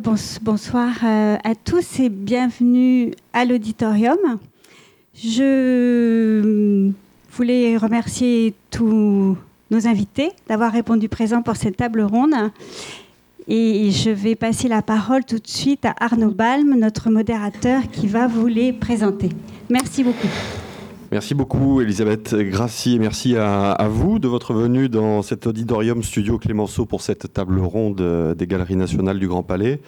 bonsoir 0.00 0.92
à 1.02 1.54
tous 1.64 1.98
et 1.98 2.08
bienvenue 2.08 3.12
à 3.32 3.44
l'auditorium. 3.44 4.38
Je 5.14 6.92
voulais 7.32 7.76
remercier 7.76 8.54
tous 8.70 9.36
nos 9.70 9.86
invités 9.86 10.30
d'avoir 10.48 10.72
répondu 10.72 11.08
présent 11.08 11.42
pour 11.42 11.56
cette 11.56 11.76
table 11.76 12.02
ronde. 12.02 12.34
Et 13.48 13.90
je 13.90 14.10
vais 14.10 14.36
passer 14.36 14.68
la 14.68 14.82
parole 14.82 15.24
tout 15.24 15.38
de 15.38 15.48
suite 15.48 15.84
à 15.84 15.94
Arnaud 15.98 16.30
Balm, 16.30 16.78
notre 16.78 17.10
modérateur, 17.10 17.82
qui 17.90 18.06
va 18.06 18.26
vous 18.26 18.46
les 18.46 18.72
présenter. 18.72 19.30
Merci 19.68 20.04
beaucoup. 20.04 20.28
Merci 21.10 21.34
beaucoup 21.34 21.80
Elisabeth 21.80 22.34
Grassi 22.34 22.96
et 22.96 22.98
merci 22.98 23.34
à, 23.34 23.88
vous 23.90 24.18
de 24.18 24.28
votre 24.28 24.52
venue 24.52 24.90
dans 24.90 25.22
cet 25.22 25.46
auditorium 25.46 26.02
studio 26.02 26.38
Clémenceau 26.38 26.84
pour 26.84 27.00
cette 27.00 27.32
table 27.32 27.60
ronde 27.60 28.02
euh, 28.02 28.34
des 28.34 28.46
Galeries 28.46 28.76
nationales 28.76 29.18
du 29.18 29.26
Grand 29.26 29.42
Palais, 29.42 29.80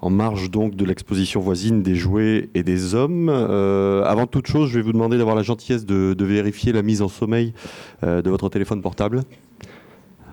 en 0.00 0.10
marge 0.10 0.50
donc 0.50 0.74
de 0.74 0.84
l'exposition 0.84 1.38
voisine 1.38 1.84
des 1.84 1.94
jouets 1.94 2.50
et 2.54 2.64
des 2.64 2.96
hommes. 2.96 3.28
Euh, 3.28 4.02
avant 4.02 4.26
toute 4.26 4.48
chose, 4.48 4.68
je 4.68 4.74
vais 4.80 4.82
vous 4.82 4.92
demander 4.92 5.16
d'avoir 5.16 5.36
la 5.36 5.44
gentillesse 5.44 5.86
de, 5.86 6.24
vérifier 6.24 6.72
la 6.72 6.82
mise 6.82 7.02
en 7.02 7.08
sommeil 7.08 7.54
euh, 8.02 8.20
de 8.20 8.28
votre 8.28 8.48
téléphone 8.48 8.82
portable. 8.82 9.22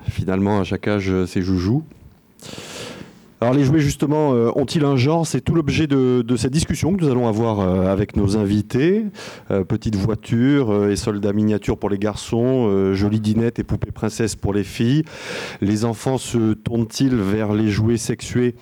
Finalement, 0.10 0.60
à 0.60 0.64
chaque 0.64 0.88
âge, 0.88 1.14
c'est 1.28 1.44
joujou. 1.44 1.84
Alors 3.44 3.56
les 3.56 3.64
jouets 3.64 3.80
justement 3.80 4.36
euh, 4.36 4.52
ont-ils 4.56 4.86
un 4.86 4.96
genre? 4.96 5.26
C'est 5.26 5.42
tout 5.42 5.56
l'objet 5.56 5.88
de, 5.88 6.24
cette 6.38 6.54
discussion 6.54 6.94
que 6.94 7.04
nous 7.04 7.10
allons 7.10 7.28
avoir 7.28 7.60
euh, 7.60 7.92
avec 7.92 8.16
nos 8.16 8.38
invités. 8.38 9.06
Euh, 9.50 9.64
petites 9.64 9.96
voitures 9.96 10.88
et 10.88 10.96
soldats 10.96 11.34
miniatures 11.34 11.80
pour 11.80 11.90
les 11.90 11.98
garçons, 11.98 12.94
jolies 12.94 13.20
dinettes 13.20 13.58
et 13.58 13.64
poupées 13.64 13.92
princesses 13.92 14.36
pour 14.36 14.54
les 14.54 14.64
filles. 14.64 15.04
Les 15.60 15.86
enfants 15.86 16.20
se 16.20 16.54
tournent-ils 16.54 17.16
vers 17.16 17.54
les 17.54 17.70
jouets 17.70 17.98
sexués? 17.98 18.54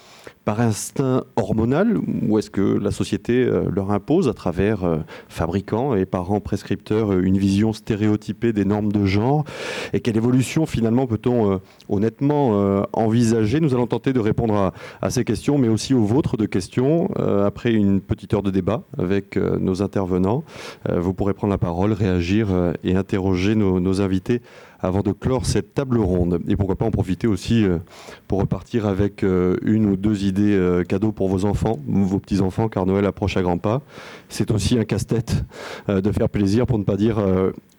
Par 0.50 0.62
instinct 0.62 1.26
hormonal 1.36 2.00
ou 2.28 2.40
est-ce 2.40 2.50
que 2.50 2.80
la 2.80 2.90
société 2.90 3.44
euh, 3.44 3.66
leur 3.72 3.92
impose 3.92 4.28
à 4.28 4.34
travers 4.34 4.84
euh, 4.84 4.98
fabricants 5.28 5.94
et 5.94 6.08
parents 6.08 6.40
prescripteurs 6.40 7.14
euh, 7.14 7.22
une 7.22 7.38
vision 7.38 7.72
stéréotypée 7.72 8.52
des 8.52 8.66
normes 8.66 8.92
de 8.92 9.06
genre? 9.06 9.46
Et 9.94 10.00
quelle 10.00 10.18
évolution 10.18 10.66
finalement 10.66 11.06
peut-on 11.06 11.60
honnêtement 11.88 12.84
envisager? 12.94 13.60
Nous 13.60 13.74
allons 13.74 13.86
tenter 13.86 14.12
de 14.12 14.20
répondre 14.20 14.74
à, 15.02 15.10
ces 15.10 15.24
questions, 15.24 15.58
mais 15.60 15.68
aussi 15.68 15.94
aux 15.94 16.04
vôtres 16.04 16.38
de 16.38 16.46
questions 16.46 17.10
après 17.46 17.72
une 17.72 18.02
petite 18.02 18.34
heure 18.34 18.44
de 18.44 18.52
débat 18.52 18.84
avec 18.98 19.38
nos 19.38 19.82
intervenants. 19.82 20.44
Vous 20.92 21.14
pourrez 21.14 21.34
prendre 21.34 21.52
la 21.52 21.58
parole, 21.58 21.94
réagir 21.94 22.48
et 22.84 22.96
interroger 22.96 23.56
nos, 23.56 23.80
nos 23.80 24.02
invités 24.02 24.42
avant 24.82 25.02
de 25.02 25.12
clore 25.12 25.46
cette 25.46 25.74
table 25.74 26.00
ronde. 26.00 26.40
Et 26.48 26.56
pourquoi 26.56 26.76
pas 26.76 26.86
en 26.86 26.92
profiter 26.92 27.28
aussi 27.28 27.64
euh, 27.64 27.80
pour 28.28 28.40
repartir 28.40 28.86
avec 28.86 29.24
euh, 29.24 29.58
une 29.64 29.86
ou 29.86 29.96
deux 29.96 30.24
idées 30.26 30.56
euh, 30.56 30.84
cadeaux 30.84 31.12
pour 31.12 31.30
vos 31.30 31.46
enfants, 31.46 31.80
vos 31.88 32.20
petits-enfants, 32.20 32.70
car 32.70 32.86
Noël 32.86 33.06
approche 33.06 33.38
à 33.38 33.42
grands 33.42 33.58
pas. 33.58 33.82
C'est 34.30 34.52
aussi 34.52 34.78
un 34.80 34.86
casse-tête 34.86 35.44
de 35.88 36.12
faire 36.12 36.30
plaisir, 36.30 36.68
pour 36.68 36.78
ne 36.78 36.84
pas 36.84 36.98
dire 36.98 37.18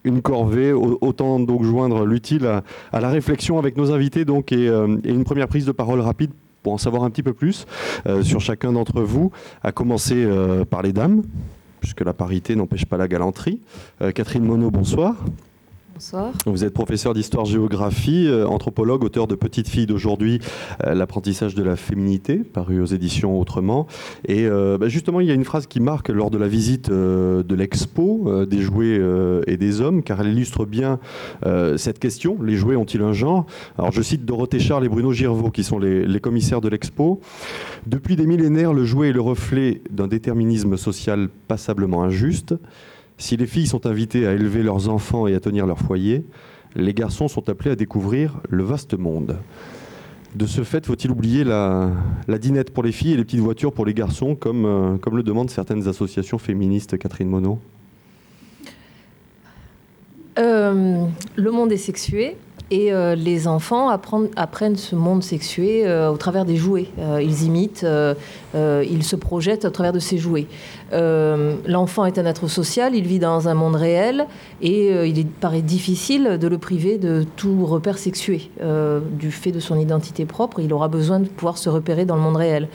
une 0.03 0.21
corvée. 0.21 0.73
Autant 0.73 1.39
donc 1.39 1.63
joindre 1.63 2.05
l'utile 2.05 2.45
à, 2.45 2.99
la 2.99 3.09
réflexion 3.09 3.57
avec 3.57 3.77
nos 3.77 3.91
invités 3.91 4.25
donc, 4.25 4.51
et, 4.51 4.67
une 4.67 5.23
première 5.23 5.47
prise 5.47 5.65
de 5.65 5.71
parole 5.71 6.01
rapide 6.01 6.31
pour 6.63 6.73
en 6.73 6.77
savoir 6.77 7.03
un 7.03 7.09
petit 7.09 7.23
peu 7.23 7.33
plus 7.33 7.65
sur 8.21 8.41
chacun 8.41 8.73
d'entre 8.73 9.01
vous, 9.01 9.31
à 9.63 9.71
commencer 9.71 10.27
par 10.69 10.81
les 10.81 10.93
dames, 10.93 11.23
puisque 11.79 12.01
la 12.01 12.13
parité 12.13 12.55
n'empêche 12.55 12.85
pas 12.85 12.97
la 12.97 13.07
galanterie. 13.07 13.61
Catherine 14.13 14.43
Monod, 14.43 14.71
bonsoir. 14.73 15.15
Vous 16.47 16.65
êtes 16.65 16.73
professeur 16.73 17.13
d'histoire-géographie, 17.13 18.25
euh, 18.27 18.47
anthropologue, 18.47 19.03
auteur 19.03 19.27
de 19.27 19.35
Petite 19.35 19.67
fille 19.67 19.85
d'aujourd'hui, 19.85 20.39
euh, 20.83 20.95
l'apprentissage 20.95 21.53
de 21.53 21.61
la 21.61 21.75
féminité, 21.75 22.37
paru 22.37 22.81
aux 22.81 22.85
éditions 22.85 23.39
Autrement. 23.39 23.85
Et 24.27 24.47
euh, 24.47 24.77
bah, 24.79 24.87
justement, 24.87 25.19
il 25.19 25.27
y 25.27 25.31
a 25.31 25.35
une 25.35 25.45
phrase 25.45 25.67
qui 25.67 25.79
marque 25.79 26.09
lors 26.09 26.31
de 26.31 26.37
la 26.37 26.47
visite 26.47 26.89
de 26.89 27.55
l'expo 27.55 28.45
des 28.45 28.61
jouets 28.61 28.99
et 29.47 29.57
des 29.57 29.81
hommes, 29.81 30.03
car 30.03 30.21
elle 30.21 30.29
illustre 30.29 30.65
bien 30.65 30.99
cette 31.77 31.99
question 31.99 32.37
les 32.41 32.55
jouets 32.55 32.75
ont-ils 32.75 33.01
un 33.01 33.13
genre? 33.13 33.45
Alors, 33.77 33.91
je 33.91 34.01
cite 34.01 34.25
Dorothée 34.25 34.59
Charles 34.59 34.85
et 34.85 34.89
Bruno 34.89 35.11
Girvaux, 35.11 35.51
qui 35.51 35.63
sont 35.63 35.79
les, 35.79 36.05
les 36.05 36.19
commissaires 36.19 36.61
de 36.61 36.69
l'expo. 36.69 37.21
Depuis 37.85 38.15
des 38.15 38.25
millénaires, 38.25 38.73
le 38.73 38.85
jouet 38.85 39.09
est 39.09 39.13
le 39.13 39.21
reflet 39.21 39.81
d'un 39.89 40.07
déterminisme 40.07 40.77
social 40.77 41.29
passablement 41.47 42.03
injuste. 42.03 42.55
Si 43.21 43.37
les 43.37 43.45
filles 43.45 43.67
sont 43.67 43.85
invitées 43.85 44.25
à 44.25 44.33
élever 44.33 44.63
leurs 44.63 44.89
enfants 44.89 45.27
et 45.27 45.35
à 45.35 45.39
tenir 45.39 45.67
leur 45.67 45.77
foyer, 45.77 46.25
les 46.75 46.91
garçons 46.91 47.27
sont 47.27 47.49
appelés 47.49 47.69
à 47.69 47.75
découvrir 47.75 48.41
le 48.49 48.63
vaste 48.63 48.97
monde. 48.97 49.37
De 50.33 50.47
ce 50.47 50.63
fait, 50.63 50.83
faut-il 50.87 51.11
oublier 51.11 51.43
la, 51.43 51.91
dinette 52.39 52.73
pour 52.73 52.81
les 52.81 52.91
filles 52.91 53.13
et 53.13 53.17
les 53.17 53.23
petites 53.23 53.39
voitures 53.39 53.73
pour 53.73 53.85
les 53.85 53.93
garçons, 53.93 54.33
comme, 54.33 54.65
euh, 54.65 54.97
le 55.11 55.21
demandent 55.21 55.51
certaines 55.51 55.87
associations 55.87 56.39
féministes, 56.39 56.97
Catherine 56.97 57.29
Monod? 57.29 57.59
Euh, 60.39 61.05
Le 61.35 61.51
monde 61.51 61.71
est 61.71 61.77
sexué, 61.77 62.37
et 62.71 62.93
euh, 62.93 63.15
les 63.15 63.47
enfants 63.47 63.89
apprennent, 63.89 64.77
ce 64.77 64.95
monde 64.95 65.21
sexué 65.23 65.85
euh, 65.85 66.09
au 66.09 66.15
travers 66.15 66.45
des 66.45 66.55
jouets. 66.55 66.87
Euh, 66.99 67.21
ils 67.21 67.43
imitent, 67.43 67.85
ils 68.55 69.03
se 69.03 69.15
projettent 69.17 69.65
au 69.65 69.69
travers 69.69 69.93
de 69.93 69.99
ces 69.99 70.17
jouets. 70.17 70.47
L'enfant 70.91 72.05
est 72.05 72.17
un 72.17 72.25
être 72.25 72.47
social, 72.47 72.95
il 72.95 73.05
vit 73.05 73.19
dans 73.19 73.47
un 73.47 73.53
monde 73.53 73.75
réel 73.75 74.25
et 74.61 75.07
il 75.07 75.27
paraît 75.27 75.61
difficile 75.61 76.37
de 76.39 76.47
le 76.47 76.57
priver 76.57 76.97
de 76.97 77.25
tout 77.35 77.65
repère 77.65 77.97
sexué. 77.97 78.49
du 79.11 79.31
fait 79.31 79.51
de 79.51 79.59
son 79.59 79.77
identité 79.77 80.25
propre, 80.25 80.59
il 80.59 80.73
aura 80.73 80.87
besoin 80.87 81.19
de 81.19 81.27
pouvoir 81.27 81.57
se 81.57 81.69
repérer 81.69 82.05
dans 82.05 82.15
le 82.15 82.21
monde 82.21 82.37
réel. 82.37 82.67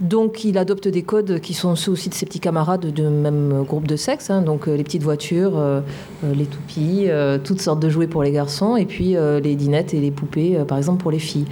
Donc 0.00 0.44
il 0.44 0.56
adopte 0.56 0.88
des 0.88 1.02
codes 1.02 1.40
qui 1.40 1.52
sont 1.52 1.76
ceux 1.76 1.92
aussi 1.92 2.08
de 2.08 2.14
ses 2.14 2.24
petits 2.24 2.40
camarades 2.40 2.90
de 2.92 3.08
même 3.08 3.64
groupe 3.64 3.86
de 3.86 3.96
sexe, 3.96 4.30
hein. 4.30 4.40
donc 4.40 4.66
euh, 4.66 4.74
les 4.74 4.82
petites 4.82 5.02
voitures, 5.02 5.58
euh, 5.58 5.80
euh, 6.24 6.34
les 6.34 6.46
toupies, 6.46 7.08
toutes 7.44 7.60
sortes 7.60 7.80
de 7.80 7.90
jouets 7.90 8.06
pour 8.06 8.22
les 8.22 8.32
garçons, 8.32 8.76
et 8.76 8.86
puis 8.86 9.14
les 9.42 9.54
dinettes 9.56 9.92
et 9.94 10.00
les 10.00 10.10
poupées, 10.10 10.58
par 10.66 10.78
exemple, 10.78 11.02
pour 11.02 11.10
les 11.10 11.18
filles. 11.18 11.46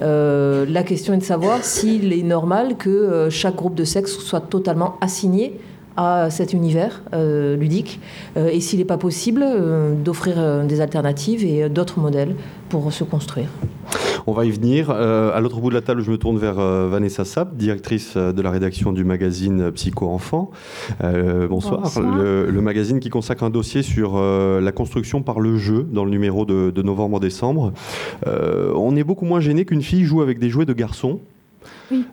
la 0.00 0.82
question 0.82 1.14
est 1.14 1.18
de 1.18 1.22
savoir 1.22 1.64
s'il 1.64 2.12
est 2.12 2.22
normal 2.22 2.76
que 2.76 3.28
chaque 3.30 3.56
groupe 3.56 3.74
de 3.74 3.84
sexe 3.84 4.18
soit 4.18 4.40
totalement 4.40 4.96
assigné 5.00 5.58
à 5.96 6.28
cet 6.30 6.52
univers 6.52 7.02
ludique 7.12 8.00
et 8.36 8.60
s'il 8.60 8.80
n'est 8.80 8.84
pas 8.84 8.98
possible 8.98 9.44
d'offrir 10.02 10.64
des 10.64 10.80
alternatives 10.80 11.44
et 11.44 11.68
d'autres 11.68 12.00
modèles 12.00 12.34
pour 12.68 12.92
se 12.92 13.04
construire. 13.04 13.48
On 14.26 14.32
va 14.32 14.46
y 14.46 14.50
venir. 14.50 14.90
Euh, 14.90 15.34
à 15.34 15.40
l'autre 15.40 15.60
bout 15.60 15.68
de 15.68 15.74
la 15.74 15.82
table, 15.82 16.02
je 16.02 16.10
me 16.10 16.16
tourne 16.16 16.38
vers 16.38 16.58
euh, 16.58 16.88
Vanessa 16.88 17.24
Sapp, 17.24 17.56
directrice 17.56 18.14
euh, 18.16 18.32
de 18.32 18.40
la 18.40 18.50
rédaction 18.50 18.92
du 18.92 19.04
magazine 19.04 19.70
Psycho 19.72 20.08
Enfant. 20.08 20.50
bonsoir. 21.00 21.82
Le, 22.00 22.60
magazine 22.60 23.00
qui 23.00 23.10
consacre 23.10 23.44
un 23.44 23.50
dossier 23.50 23.82
sur 23.82 24.18
la 24.18 24.72
construction 24.72 25.22
par 25.22 25.38
le 25.38 25.58
jeu 25.58 25.86
dans 25.90 26.06
le 26.06 26.10
numéro 26.10 26.46
de, 26.46 26.70
de 26.70 26.82
novembre-décembre. 26.82 27.72
on 28.26 28.96
est 28.96 29.04
beaucoup 29.04 29.26
moins 29.26 29.40
gêné 29.40 29.66
qu'une 29.66 29.82
fille 29.82 30.04
joue 30.04 30.22
avec 30.22 30.38
des 30.38 30.48
jouets 30.48 30.64
de 30.64 30.72
garçons. 30.72 31.20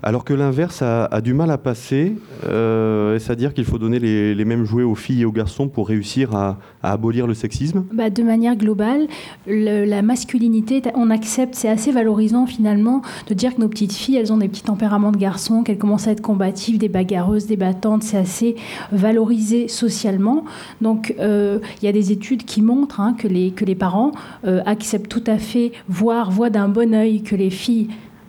Alors 0.04 0.24
que 0.24 0.34
l'inverse 0.34 0.82
a, 0.82 1.22
du 1.22 1.34
mal 1.34 1.52
à 1.52 1.58
passer, 1.58 2.16
euh, 2.48 3.20
c'est-à-dire 3.20 3.54
qu'il 3.54 3.66
faut 3.66 3.78
donner 3.78 4.00
les, 4.00 4.46
mêmes 4.46 4.66
jouets 4.66 4.84
aux 4.84 4.96
filles 4.96 5.22
et 5.22 5.26
aux 5.26 5.32
garçons 5.32 5.68
pour 5.68 5.88
réussir 5.88 6.36
à, 6.36 6.58
abolir 6.84 7.28
le 7.28 7.34
sexisme? 7.34 7.86
Bah, 7.94 8.10
De 8.10 8.24
manière 8.24 8.56
globale, 8.56 9.08
la 9.48 10.02
masculinité, 10.02 10.82
on 10.96 11.10
accepte, 11.10 11.56
c'est 11.56 11.70
assez 11.70 11.92
valorisant 11.92 12.46
finalement 12.46 13.02
de 13.28 13.34
dire 13.34 13.56
que 13.56 13.62
nos 13.62 13.68
petites 13.68 13.94
filles, 13.94 14.18
elles 14.18 14.34
ont 14.34 14.38
des 14.38 14.48
petits 14.48 14.64
tempéraments 14.64 15.12
de 15.12 15.18
garçons, 15.18 15.64
qu'elles 15.64 15.78
commencent 15.78 16.08
à 16.08 16.12
être 16.12 16.22
combatives, 16.22 16.78
des 16.78 16.90
bagarreuses, 16.90 17.46
des 17.46 17.58
battantes, 17.58 18.04
c'est 18.04 18.18
assez 18.18 18.56
valorisé 18.92 19.68
socialement. 19.68 20.46
Donc 20.82 21.14
euh, 21.20 21.60
il 21.82 21.86
y 21.86 21.88
a 21.88 21.92
des 21.92 22.12
études 22.12 22.46
qui 22.46 22.62
montrent 22.62 23.00
hein, 23.00 23.16
que, 23.18 23.28
les, 23.28 23.52
que 23.52 23.66
les 23.66 23.76
parents 23.76 24.12
euh, 24.46 24.62
acceptent 24.66 25.10
tout 25.10 25.24
à 25.28 25.38
fait, 25.38 25.72
voire 25.88 26.32
voient 26.32 26.50
d'un 26.50 26.68
bon 26.68 26.94
oeil 26.94 27.22
que 27.22 27.36
les 27.36 27.50
filles 27.50 27.88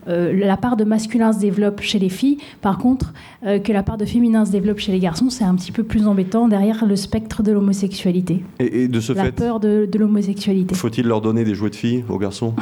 euh, 0.08 0.32
la 0.32 0.56
part 0.56 0.76
de 0.76 0.84
masculin 0.84 1.32
se 1.32 1.38
développe 1.38 1.80
chez 1.80 1.98
les 1.98 2.08
filles. 2.08 2.38
Par 2.60 2.78
contre, 2.78 3.12
euh, 3.46 3.58
que 3.58 3.72
la 3.72 3.82
part 3.82 3.98
de 3.98 4.04
féminin 4.04 4.44
se 4.44 4.52
développe 4.52 4.78
chez 4.78 4.92
les 4.92 4.98
garçons, 4.98 5.30
c'est 5.30 5.44
un 5.44 5.54
petit 5.54 5.72
peu 5.72 5.82
plus 5.82 6.06
embêtant 6.06 6.48
derrière 6.48 6.84
le 6.84 6.96
spectre 6.96 7.42
de 7.42 7.52
l'homosexualité. 7.52 8.42
Et, 8.58 8.88
de 8.88 9.00
ce 9.00 9.12
la 9.12 9.32
peur 9.32 9.60
de, 9.60 9.88
l'homosexualité. 9.94 10.74
Faut-il 10.74 11.06
leur 11.06 11.20
donner 11.20 11.44
des 11.44 11.54
jouets 11.54 11.70
de 11.70 11.76
filles 11.76 12.04
aux 12.08 12.18
garçons? 12.18 12.54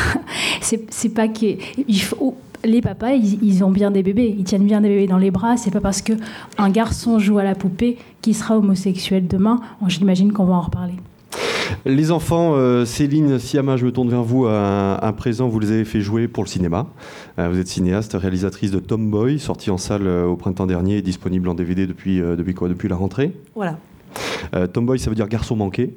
C'est 0.60 1.14
pas 1.14 1.28
que 1.28 1.46
faut 1.98 2.36
les 2.64 2.80
papas, 2.80 3.12
ils, 3.12 3.62
ont 3.62 3.70
bien 3.70 3.90
des 3.90 4.02
bébés, 4.02 4.34
ils 4.38 4.44
tiennent 4.44 4.66
bien 4.66 4.80
des 4.80 4.88
bébés 4.88 5.06
dans 5.06 5.18
les 5.18 5.30
bras. 5.30 5.56
C'est 5.56 5.70
pas 5.70 5.80
parce 5.80 6.02
que 6.02 6.14
un 6.58 6.70
garçon 6.70 7.18
joue 7.18 7.38
à 7.38 7.44
la 7.44 7.54
poupée 7.54 7.98
qu'il 8.22 8.34
sera 8.34 8.56
homosexuel 8.56 9.26
demain. 9.26 9.60
J'imagine 9.86 10.32
qu'on 10.32 10.44
va 10.44 10.54
en 10.54 10.62
reparler. 10.62 10.94
Les 11.86 12.10
enfants, 12.10 12.54
euh, 12.54 12.84
Céline 12.84 13.38
Siama, 13.38 13.76
je 13.76 13.84
me 13.84 13.92
tourne 13.92 14.08
vers 14.08 14.22
vous. 14.22 14.46
À, 14.46 15.12
présent, 15.16 15.48
vous 15.48 15.58
les 15.60 15.72
avez 15.72 15.84
fait 15.84 16.00
jouer 16.00 16.28
pour 16.28 16.44
le 16.44 16.48
cinéma. 16.48 16.86
Euh, 17.38 17.48
vous 17.50 17.58
êtes 17.58 17.68
cinéaste, 17.68 18.14
réalisatrice 18.14 18.70
de 18.70 18.78
Tomboy, 18.78 19.38
sorti 19.38 19.70
en 19.70 19.78
salle 19.78 20.06
euh, 20.06 20.26
au 20.26 20.36
printemps 20.36 20.66
dernier 20.66 20.98
et 20.98 21.02
disponible 21.02 21.48
en 21.48 21.54
DVD 21.54 21.86
depuis, 21.86 22.18
depuis 22.20 22.54
quoi? 22.54 22.68
Depuis 22.68 22.88
la 22.88 22.96
rentrée? 22.96 23.32
Voilà. 23.54 23.78
Tomboy, 24.72 24.98
ça 24.98 25.10
veut 25.10 25.16
dire 25.16 25.26
garçon 25.26 25.56
manqué. 25.56 25.94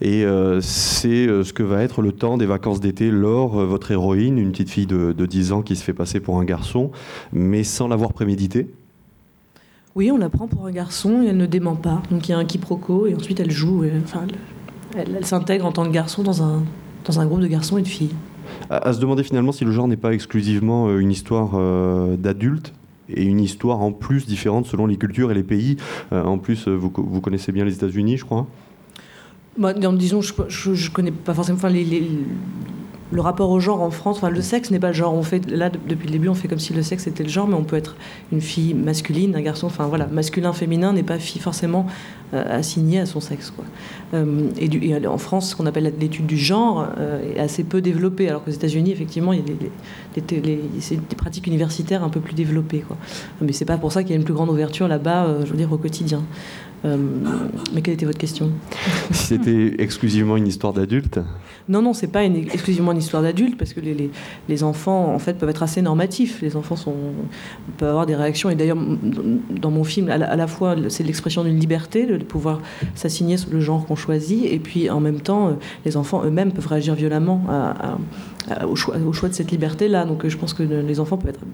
Et 0.00 0.24
c'est 0.60 1.26
ce 1.26 1.52
que 1.52 1.62
va 1.62 1.82
être 1.82 2.02
le 2.02 2.10
temps 2.10 2.36
des 2.36 2.46
vacances 2.46 2.80
d'été. 2.80 3.10
Laure, 3.10 3.64
votre 3.64 3.92
héroïne, 3.92 4.38
une 4.38 4.50
petite 4.50 4.70
fille 4.70 4.86
de, 4.86 5.12
de 5.12 5.26
10 5.26 5.52
ans 5.52 5.62
qui 5.62 5.76
se 5.76 5.84
fait 5.84 5.92
passer 5.92 6.18
pour 6.18 6.38
un 6.38 6.44
garçon, 6.44 6.90
mais 7.32 7.62
sans 7.62 7.86
l'avoir 7.86 8.12
prémédité. 8.12 8.68
Oui, 9.94 10.10
on 10.10 10.16
la 10.16 10.30
prend 10.30 10.48
pour 10.48 10.66
un 10.66 10.72
garçon 10.72 11.22
et 11.22 11.26
elle 11.26 11.36
ne 11.36 11.46
dément 11.46 11.76
pas. 11.76 12.02
Donc 12.10 12.28
il 12.28 12.32
y 12.32 12.34
a 12.34 12.38
un 12.38 12.44
quiproquo 12.44 13.06
et 13.06 13.14
ensuite 13.14 13.38
elle 13.38 13.50
joue. 13.50 13.84
enfin, 14.02 14.22
elle, 14.28 14.36
s'intègre 15.22 15.66
en 15.66 15.72
tant 15.72 15.84
que 15.84 15.90
garçon 15.90 16.22
dans 16.22 16.42
un, 16.42 16.62
dans 17.04 17.20
un 17.20 17.26
groupe 17.26 17.40
de 17.40 17.46
garçons 17.46 17.78
et 17.78 17.82
de 17.82 17.88
filles. 17.88 18.14
À, 18.70 18.92
se 18.92 19.00
demander 19.00 19.22
finalement 19.22 19.52
si 19.52 19.64
le 19.64 19.72
genre 19.72 19.88
n'est 19.88 19.96
pas 19.96 20.12
exclusivement 20.12 20.88
euh, 20.88 20.98
une 20.98 21.10
histoire 21.10 21.52
euh, 21.54 22.16
d'adultes 22.16 22.72
et 23.08 23.24
une 23.24 23.40
histoire 23.40 23.80
en 23.80 23.92
plus 23.92 24.26
différente 24.26 24.66
selon 24.66 24.86
les 24.86 24.96
cultures 24.96 25.30
et 25.30 25.34
les 25.34 25.42
pays. 25.42 25.76
Euh, 26.12 26.24
en 26.24 26.38
plus, 26.38 26.68
vous, 26.68 26.92
vous, 26.94 27.20
connaissez 27.20 27.52
bien 27.52 27.64
les 27.64 27.74
États-Unis, 27.74 28.16
je 28.16 28.24
crois. 28.24 28.46
Bah, 29.58 29.74
disons, 29.74 30.22
je, 30.22 30.32
je, 30.48 30.90
connais 30.90 31.10
pas 31.10 31.34
forcément. 31.34 31.58
Enfin, 31.58 31.68
les, 31.68 32.08
le 33.12 33.20
rapport 33.20 33.50
au 33.50 33.60
genre 33.60 33.82
en 33.82 33.90
France, 33.90 34.16
enfin 34.16 34.30
le 34.30 34.40
sexe 34.40 34.70
n'est 34.70 34.78
pas 34.78 34.88
le 34.88 34.94
genre. 34.94 35.14
On 35.14 35.22
fait 35.22 35.48
là 35.50 35.68
depuis 35.70 36.06
le 36.06 36.12
début, 36.12 36.28
on 36.28 36.34
fait 36.34 36.48
comme 36.48 36.58
si 36.58 36.72
le 36.72 36.82
sexe 36.82 37.06
était 37.06 37.22
le 37.22 37.28
genre, 37.28 37.46
mais 37.46 37.54
on 37.54 37.64
peut 37.64 37.76
être 37.76 37.94
une 38.32 38.40
fille 38.40 38.72
masculine, 38.72 39.36
un 39.36 39.42
garçon. 39.42 39.66
Enfin 39.66 39.86
voilà, 39.86 40.06
masculin, 40.06 40.52
féminin 40.52 40.92
n'est 40.94 41.02
pas 41.02 41.18
forcément 41.18 41.86
euh, 42.32 42.58
assigné 42.58 43.00
à 43.00 43.06
son 43.06 43.20
sexe. 43.20 43.50
Quoi. 43.50 43.66
Euh, 44.14 44.48
et, 44.58 44.68
du, 44.68 44.82
et, 44.82 45.06
en 45.06 45.18
France, 45.18 45.50
ce 45.50 45.56
qu'on 45.56 45.66
appelle 45.66 45.92
l'étude 46.00 46.24
du 46.24 46.38
genre 46.38 46.86
euh, 46.98 47.34
est 47.34 47.38
assez 47.38 47.64
peu 47.64 47.82
développée, 47.82 48.30
alors 48.30 48.42
qu'aux 48.42 48.50
États-Unis, 48.50 48.90
effectivement, 48.90 49.34
il 49.34 49.40
y 49.40 49.42
a 49.42 50.20
des, 50.20 50.40
des, 50.40 51.16
pratiques 51.16 51.46
universitaires 51.46 52.02
un 52.02 52.08
peu 52.08 52.20
plus 52.20 52.34
développées. 52.34 52.80
Quoi. 52.80 52.96
Mais 53.42 53.52
c'est 53.52 53.66
pas 53.66 53.76
pour 53.76 53.92
ça 53.92 54.02
qu'il 54.02 54.12
y 54.12 54.14
a 54.14 54.16
une 54.16 54.24
plus 54.24 54.34
grande 54.34 54.48
ouverture 54.48 54.88
là-bas, 54.88 55.44
je 55.44 55.50
veux 55.50 55.58
dire, 55.58 55.70
au 55.70 55.78
quotidien. 55.78 56.22
Euh, 56.84 56.96
mais 57.72 57.80
quelle 57.80 57.94
était 57.94 58.06
votre 58.06 58.18
question 58.18 58.50
Si 59.12 59.26
c'était 59.26 59.76
exclusivement 59.78 60.36
une 60.36 60.48
histoire 60.48 60.72
d'adulte 60.72 61.20
Non, 61.68 61.80
non, 61.80 61.92
c'est 61.92 62.08
pas 62.08 62.24
exclusivement 62.24 62.92
une 62.92 62.98
histoire 62.98 63.22
d'adulte, 63.22 63.56
parce 63.56 63.72
que 63.72 63.80
les, 63.80 64.10
les, 64.48 64.62
enfants, 64.64 65.14
en 65.14 65.18
fait, 65.18 65.34
peuvent 65.34 65.48
être 65.48 65.62
assez 65.62 65.80
normatifs. 65.80 66.40
Les 66.42 66.56
enfants 66.56 66.76
sont, 66.76 66.94
peuvent 67.78 67.90
avoir 67.90 68.06
des 68.06 68.16
réactions. 68.16 68.50
Et 68.50 68.54
d'ailleurs, 68.54 68.78
dans 69.50 69.70
mon 69.70 69.84
film, 69.84 70.08
à 70.10 70.18
la, 70.18 70.46
fois, 70.46 70.74
c'est 70.88 71.04
l'expression 71.04 71.44
d'une 71.44 71.58
liberté, 71.58 72.06
de 72.06 72.16
pouvoir 72.18 72.60
s'assigner 72.94 73.36
le 73.50 73.60
genre 73.60 73.86
qu'on 73.86 73.96
choisit, 73.96 74.44
et 74.44 74.58
puis 74.58 74.90
en 74.90 75.00
même 75.00 75.20
temps, 75.20 75.56
les 75.84 75.96
enfants 75.96 76.24
eux-mêmes 76.24 76.52
peuvent 76.52 76.66
réagir 76.66 76.94
violemment 76.94 77.44
au, 78.68 78.74
choix, 78.76 78.96
au 78.96 79.12
choix 79.12 79.28
de 79.28 79.34
cette 79.34 79.50
liberté-là. 79.50 80.04
Donc 80.04 80.26
je 80.26 80.36
pense 80.36 80.52
que 80.52 80.62
les 80.62 81.00
enfants 81.00 81.16
peuvent 81.16 81.30
être 81.30 81.44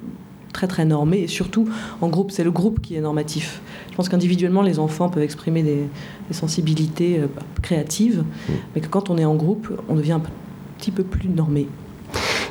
très 0.58 0.66
très 0.66 0.84
normé 0.84 1.18
et 1.18 1.26
surtout 1.28 1.68
en 2.00 2.08
groupe, 2.08 2.32
c'est 2.32 2.42
le 2.42 2.50
groupe 2.50 2.80
qui 2.80 2.96
est 2.96 3.00
normatif. 3.00 3.60
Je 3.92 3.96
pense 3.96 4.08
qu'individuellement 4.08 4.62
les 4.62 4.80
enfants 4.80 5.08
peuvent 5.08 5.22
exprimer 5.22 5.62
des, 5.62 5.84
sensibilités 6.32 7.20
euh, 7.20 7.26
créatives, 7.62 8.24
mais 8.74 8.80
que 8.80 8.88
quand 8.88 9.08
on 9.08 9.18
est 9.18 9.24
en 9.24 9.36
groupe, 9.36 9.72
on 9.88 9.94
devient 9.94 10.12
un 10.12 10.22
petit 10.76 10.90
peu 10.90 11.04
plus 11.04 11.28
normé. 11.28 11.68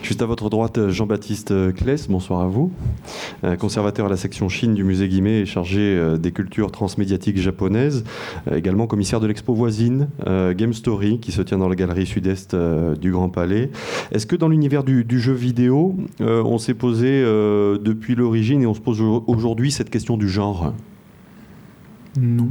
Juste 0.08 0.22
à 0.22 0.26
votre 0.26 0.50
droite, 0.50 0.88
Jean-Baptiste 0.88 1.74
Kless, 1.74 2.08
bonsoir 2.08 2.40
à 2.40 2.48
vous. 2.48 2.72
Euh, 3.44 3.58
conservateur 3.58 4.06
à 4.06 4.10
la 4.10 4.16
section 4.16 4.48
Chine 4.48 4.74
du 4.74 4.86
musée 4.86 5.10
Guimet 5.10 5.42
et 5.42 5.46
chargé 5.46 5.82
euh, 5.82 6.16
des 6.16 6.32
cultures 6.32 6.72
transmédiatiques 6.72 7.38
japonaises. 7.38 8.06
Euh, 8.50 8.56
également 8.56 8.88
commissaire 8.88 9.20
de 9.20 9.28
l'expo 9.28 9.54
voisine 9.54 10.08
Game 10.26 10.72
Story 10.72 11.20
qui 11.20 11.34
se 11.34 11.42
tient 11.42 11.58
dans 11.58 11.68
la 11.68 11.76
galerie 11.76 12.06
sud-est 12.06 12.56
du 12.56 13.12
Grand 13.12 13.28
Palais. 13.28 13.70
Est-ce 14.14 14.26
que 14.26 14.38
dans 14.38 14.48
l'univers 14.48 14.86
du, 14.86 15.20
jeu 15.20 15.34
vidéo, 15.34 15.98
on 16.22 16.58
s'est 16.58 16.74
posé 16.74 17.22
depuis 17.22 18.16
l'origine 18.16 18.62
et 18.62 18.66
on 18.66 18.74
se 18.74 18.80
pose 18.80 19.02
aujourd'hui 19.02 19.72
cette 19.72 19.90
question 19.90 20.16
du 20.16 20.30
genre? 20.30 20.74
Non. 22.18 22.48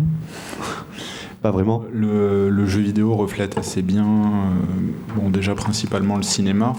Pas 1.41 1.51
vraiment. 1.51 1.85
Le, 1.91 2.67
jeu 2.67 2.81
vidéo 2.81 3.15
reflète 3.15 3.57
assez 3.57 3.81
bien, 3.81 4.05
bon 5.17 5.31
déjà 5.31 5.55
principalement 5.55 6.17
le 6.17 6.23
cinéma, 6.23 6.75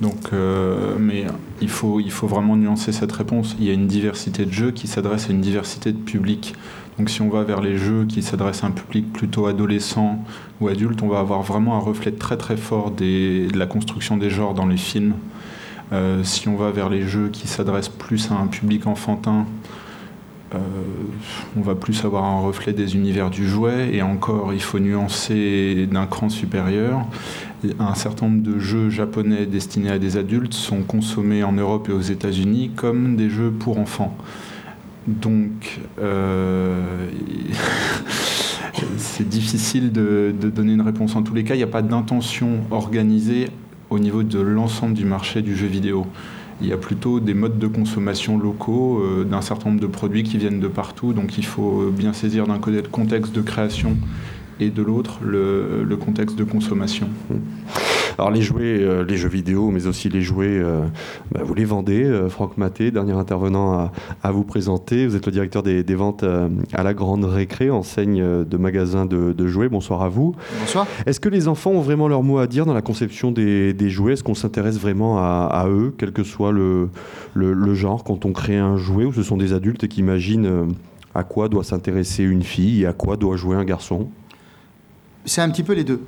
donc, 0.00 0.32
euh, 0.32 0.96
mais 0.98 1.26
il 1.60 1.68
faut, 1.68 2.00
il 2.00 2.10
faut 2.10 2.26
vraiment 2.26 2.56
nuancer 2.56 2.92
cette 2.92 3.12
réponse. 3.12 3.54
Il 3.58 3.66
y 3.66 3.70
a 3.70 3.74
une 3.74 3.86
diversité 3.86 4.46
de 4.46 4.52
jeux 4.52 4.70
qui 4.70 4.86
s'adresse 4.86 5.28
à 5.28 5.32
une 5.32 5.42
diversité 5.42 5.92
de 5.92 5.98
publics. 5.98 6.54
Donc 6.98 7.10
si 7.10 7.22
on 7.22 7.28
va 7.28 7.42
vers 7.42 7.60
les 7.60 7.76
jeux 7.76 8.06
qui 8.06 8.22
s'adressent 8.22 8.64
à 8.64 8.66
un 8.66 8.72
public 8.72 9.12
plutôt 9.12 9.46
adolescent 9.46 10.24
ou 10.60 10.68
adulte, 10.68 11.02
on 11.02 11.08
va 11.08 11.20
avoir 11.20 11.42
vraiment 11.42 11.76
un 11.76 11.80
reflet 11.80 12.12
très 12.12 12.36
très 12.36 12.56
fort 12.56 12.90
de 12.90 13.48
la 13.56 13.66
construction 13.66 14.16
des 14.16 14.30
genres 14.30 14.54
dans 14.54 14.66
les 14.66 14.76
films. 14.76 15.14
Euh, 15.92 16.22
si 16.24 16.48
on 16.48 16.56
va 16.56 16.70
vers 16.70 16.88
les 16.88 17.02
jeux 17.02 17.28
qui 17.28 17.48
s'adressent 17.48 17.88
plus 17.88 18.30
à 18.30 18.34
un 18.34 18.46
public 18.46 18.86
enfantin, 18.86 19.46
euh, 20.54 20.58
on 21.56 21.60
va 21.60 21.74
plus 21.74 22.04
avoir 22.04 22.24
un 22.24 22.40
reflet 22.40 22.72
des 22.72 22.96
univers 22.96 23.30
du 23.30 23.48
jouet, 23.48 23.94
et 23.94 24.02
encore, 24.02 24.52
il 24.52 24.62
faut 24.62 24.78
nuancer 24.78 25.86
d'un 25.90 26.06
cran 26.06 26.28
supérieur. 26.28 27.06
Un 27.78 27.94
certain 27.94 28.26
nombre 28.26 28.42
de 28.42 28.58
jeux 28.58 28.90
japonais 28.90 29.46
destinés 29.46 29.90
à 29.90 29.98
des 29.98 30.16
adultes 30.16 30.54
sont 30.54 30.82
consommés 30.82 31.44
en 31.44 31.52
Europe 31.52 31.88
et 31.88 31.92
aux 31.92 32.00
États-Unis 32.00 32.70
comme 32.74 33.16
des 33.16 33.30
jeux 33.30 33.50
pour 33.50 33.78
enfants. 33.78 34.16
Donc, 35.06 35.80
euh, 36.00 37.08
c'est 38.96 39.28
difficile 39.28 39.92
de, 39.92 40.34
de, 40.38 40.50
donner 40.50 40.72
une 40.72 40.80
réponse. 40.80 41.16
En 41.16 41.22
tous 41.22 41.34
les 41.34 41.44
cas, 41.44 41.54
il 41.54 41.58
n'y 41.58 41.64
a 41.64 41.68
pas 41.68 41.82
d'intention 41.82 42.60
organisée 42.70 43.48
au 43.90 43.98
niveau 43.98 44.22
de 44.22 44.40
l'ensemble 44.40 44.94
du 44.94 45.04
marché 45.04 45.42
du 45.42 45.56
jeu 45.56 45.66
vidéo 45.66 46.06
il 46.60 46.68
y 46.68 46.72
a 46.72 46.76
plutôt 46.76 47.20
des 47.20 47.34
modes 47.34 47.58
de 47.58 47.66
consommation 47.66 48.38
locaux 48.38 49.00
euh, 49.00 49.24
d'un 49.24 49.40
certain 49.40 49.70
nombre 49.70 49.80
de 49.80 49.86
produits 49.86 50.22
qui 50.22 50.38
viennent 50.38 50.60
de 50.60 50.68
partout. 50.68 51.12
Donc 51.12 51.38
il 51.38 51.44
faut 51.44 51.90
bien 51.90 52.12
saisir 52.12 52.46
d'un 52.46 52.58
côté 52.58 52.82
le 52.82 52.88
contexte 52.88 53.34
de 53.34 53.40
création 53.40 53.96
et 54.60 54.70
de 54.70 54.82
l'autre 54.82 55.20
le, 55.24 55.84
le, 55.84 55.96
contexte 55.96 56.36
de 56.36 56.44
consommation. 56.44 57.08
Mmh. 57.30 57.34
Alors 58.20 58.30
les 58.30 58.42
jouets, 58.42 58.82
euh, 58.82 59.02
les 59.02 59.16
jeux 59.16 59.30
vidéo, 59.30 59.70
mais 59.70 59.86
aussi 59.86 60.10
les 60.10 60.20
jouets, 60.20 60.58
euh, 60.58 60.82
bah, 61.32 61.40
vous 61.42 61.54
les 61.54 61.64
vendez. 61.64 62.04
Euh, 62.04 62.28
Franck 62.28 62.58
Maté, 62.58 62.90
dernier 62.90 63.14
intervenant 63.14 63.90
à, 64.22 64.30
vous 64.30 64.44
présenter. 64.44 65.06
Vous 65.06 65.16
êtes 65.16 65.24
le 65.24 65.32
directeur 65.32 65.62
des, 65.62 65.82
ventes 65.94 66.24
à 66.74 66.82
la 66.82 66.92
Grande 66.92 67.24
Récré, 67.24 67.70
enseigne 67.70 68.22
de 68.44 68.56
magasins 68.58 69.06
de, 69.06 69.46
jouets. 69.46 69.70
Bonsoir 69.70 70.02
à 70.02 70.10
vous. 70.10 70.34
Bonsoir. 70.60 70.86
Est-ce 71.06 71.18
que 71.18 71.30
les 71.30 71.48
enfants 71.48 71.70
ont 71.70 71.80
vraiment 71.80 72.08
leur 72.08 72.22
mot 72.22 72.36
à 72.36 72.46
dire 72.46 72.66
dans 72.66 72.74
la 72.74 72.82
conception 72.82 73.32
des, 73.32 73.74
jouets? 73.88 74.12
Est-ce 74.12 74.24
qu'on 74.24 74.34
s'intéresse 74.34 74.78
vraiment 74.78 75.18
à, 75.18 75.66
eux, 75.68 75.94
quel 75.96 76.12
que 76.12 76.22
soit 76.22 76.52
le, 76.52 76.90
le, 77.34 77.74
genre, 77.74 78.04
quand 78.04 78.26
on 78.26 78.32
crée 78.32 78.58
un 78.58 78.76
jouet, 78.76 79.06
ou 79.06 79.14
ce 79.14 79.22
sont 79.22 79.38
des 79.38 79.54
adultes 79.54 79.88
qui 79.88 80.00
imaginent 80.00 80.74
à 81.14 81.24
quoi 81.24 81.48
doit 81.48 81.64
s'intéresser 81.64 82.22
une 82.22 82.42
fille 82.42 82.82
et 82.82 82.86
à 82.86 82.92
quoi 82.92 83.16
doit 83.16 83.36
jouer 83.36 83.56
un 83.56 83.64
garçon? 83.64 84.10
C'est 85.26 85.42
un 85.42 85.50
petit 85.50 85.62
peu 85.62 85.74
les 85.74 85.84
deux. 85.84 86.00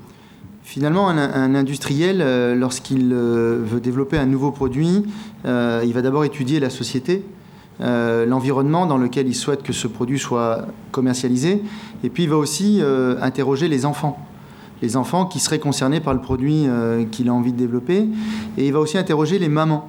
Finalement, 0.64 1.08
un, 1.08 1.54
industriel, 1.54 2.20
euh, 2.22 2.54
lorsqu'il 2.54 3.10
euh, 3.12 3.60
veut 3.62 3.80
développer 3.80 4.16
un 4.16 4.26
nouveau 4.26 4.52
produit, 4.52 5.04
euh, 5.44 5.82
il 5.84 5.92
va 5.92 6.02
d'abord 6.02 6.24
étudier 6.24 6.60
la 6.60 6.70
société, 6.70 7.24
l'environnement 7.80 8.86
dans 8.86 8.96
lequel 8.96 9.26
il 9.26 9.34
souhaite 9.34 9.64
que 9.64 9.72
ce 9.72 9.88
produit 9.88 10.20
soit 10.20 10.66
commercialisé, 10.92 11.62
et 12.04 12.10
puis 12.10 12.22
il 12.22 12.28
va 12.28 12.36
aussi 12.36 12.80
interroger 13.20 13.66
les 13.66 13.84
enfants, 13.84 14.24
les 14.82 14.96
enfants 14.96 15.26
qui 15.26 15.40
seraient 15.40 15.58
concernés 15.58 15.98
par 15.98 16.14
le 16.14 16.20
produit 16.20 16.68
qu'il 17.10 17.28
a 17.28 17.34
envie 17.34 17.52
de 17.52 17.58
développer, 17.58 18.06
et 18.56 18.66
il 18.68 18.72
va 18.72 18.78
aussi 18.78 18.98
interroger 18.98 19.40
les 19.40 19.48
mamans 19.48 19.88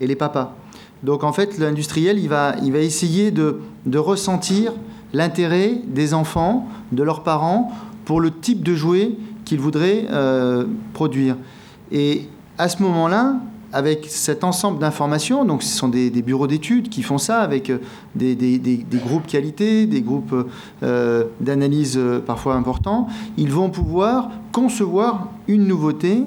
et 0.00 0.06
les 0.06 0.14
papas. 0.14 0.54
Donc 1.02 1.24
en 1.24 1.32
fait, 1.32 1.58
l'industriel, 1.58 2.20
il 2.20 2.28
va, 2.28 2.54
il 2.62 2.70
va 2.70 2.78
essayer 2.78 3.32
de, 3.32 3.62
de 3.84 3.98
ressentir 3.98 4.72
l'intérêt 5.12 5.80
des 5.88 6.14
enfants, 6.14 6.68
de 6.92 7.02
leurs 7.02 7.24
parents, 7.24 7.72
pour 8.04 8.20
le 8.20 8.30
type 8.30 8.62
de 8.62 8.74
jouet 8.74 9.12
qu'il 9.44 9.60
voudrait 9.60 10.06
euh, 10.10 10.64
produire. 10.92 11.36
Et 11.92 12.28
à 12.58 12.68
ce 12.68 12.82
moment-là, 12.82 13.36
avec 13.72 14.06
cet 14.08 14.44
ensemble 14.44 14.78
d'informations, 14.78 15.44
donc 15.44 15.62
ce 15.64 15.76
sont 15.76 15.88
des, 15.88 16.10
bureaux 16.10 16.46
d'études 16.46 16.88
qui 16.88 17.02
font 17.02 17.18
ça 17.18 17.40
avec 17.40 17.70
euh, 17.70 17.78
des, 18.14 18.86
groupes 19.04 19.26
qualité, 19.26 19.86
des 19.86 20.00
groupes 20.00 20.34
euh, 20.82 21.24
d'analyse 21.40 21.98
parfois 22.24 22.54
importants, 22.54 23.08
ils 23.36 23.50
vont 23.50 23.70
pouvoir 23.70 24.30
concevoir 24.52 25.28
une 25.48 25.66
nouveauté 25.66 26.24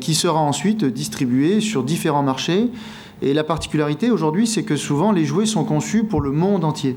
qui 0.00 0.14
sera 0.14 0.40
ensuite 0.40 0.84
distribuée 0.84 1.60
sur 1.60 1.82
différents 1.82 2.22
marchés. 2.22 2.70
Et 3.20 3.34
la 3.34 3.44
particularité 3.44 4.10
aujourd'hui, 4.10 4.46
c'est 4.46 4.62
que 4.62 4.76
souvent 4.76 5.12
les 5.12 5.24
jouets 5.24 5.44
sont 5.44 5.64
conçus 5.64 6.04
pour 6.04 6.20
le 6.20 6.30
monde 6.30 6.64
entier. 6.64 6.96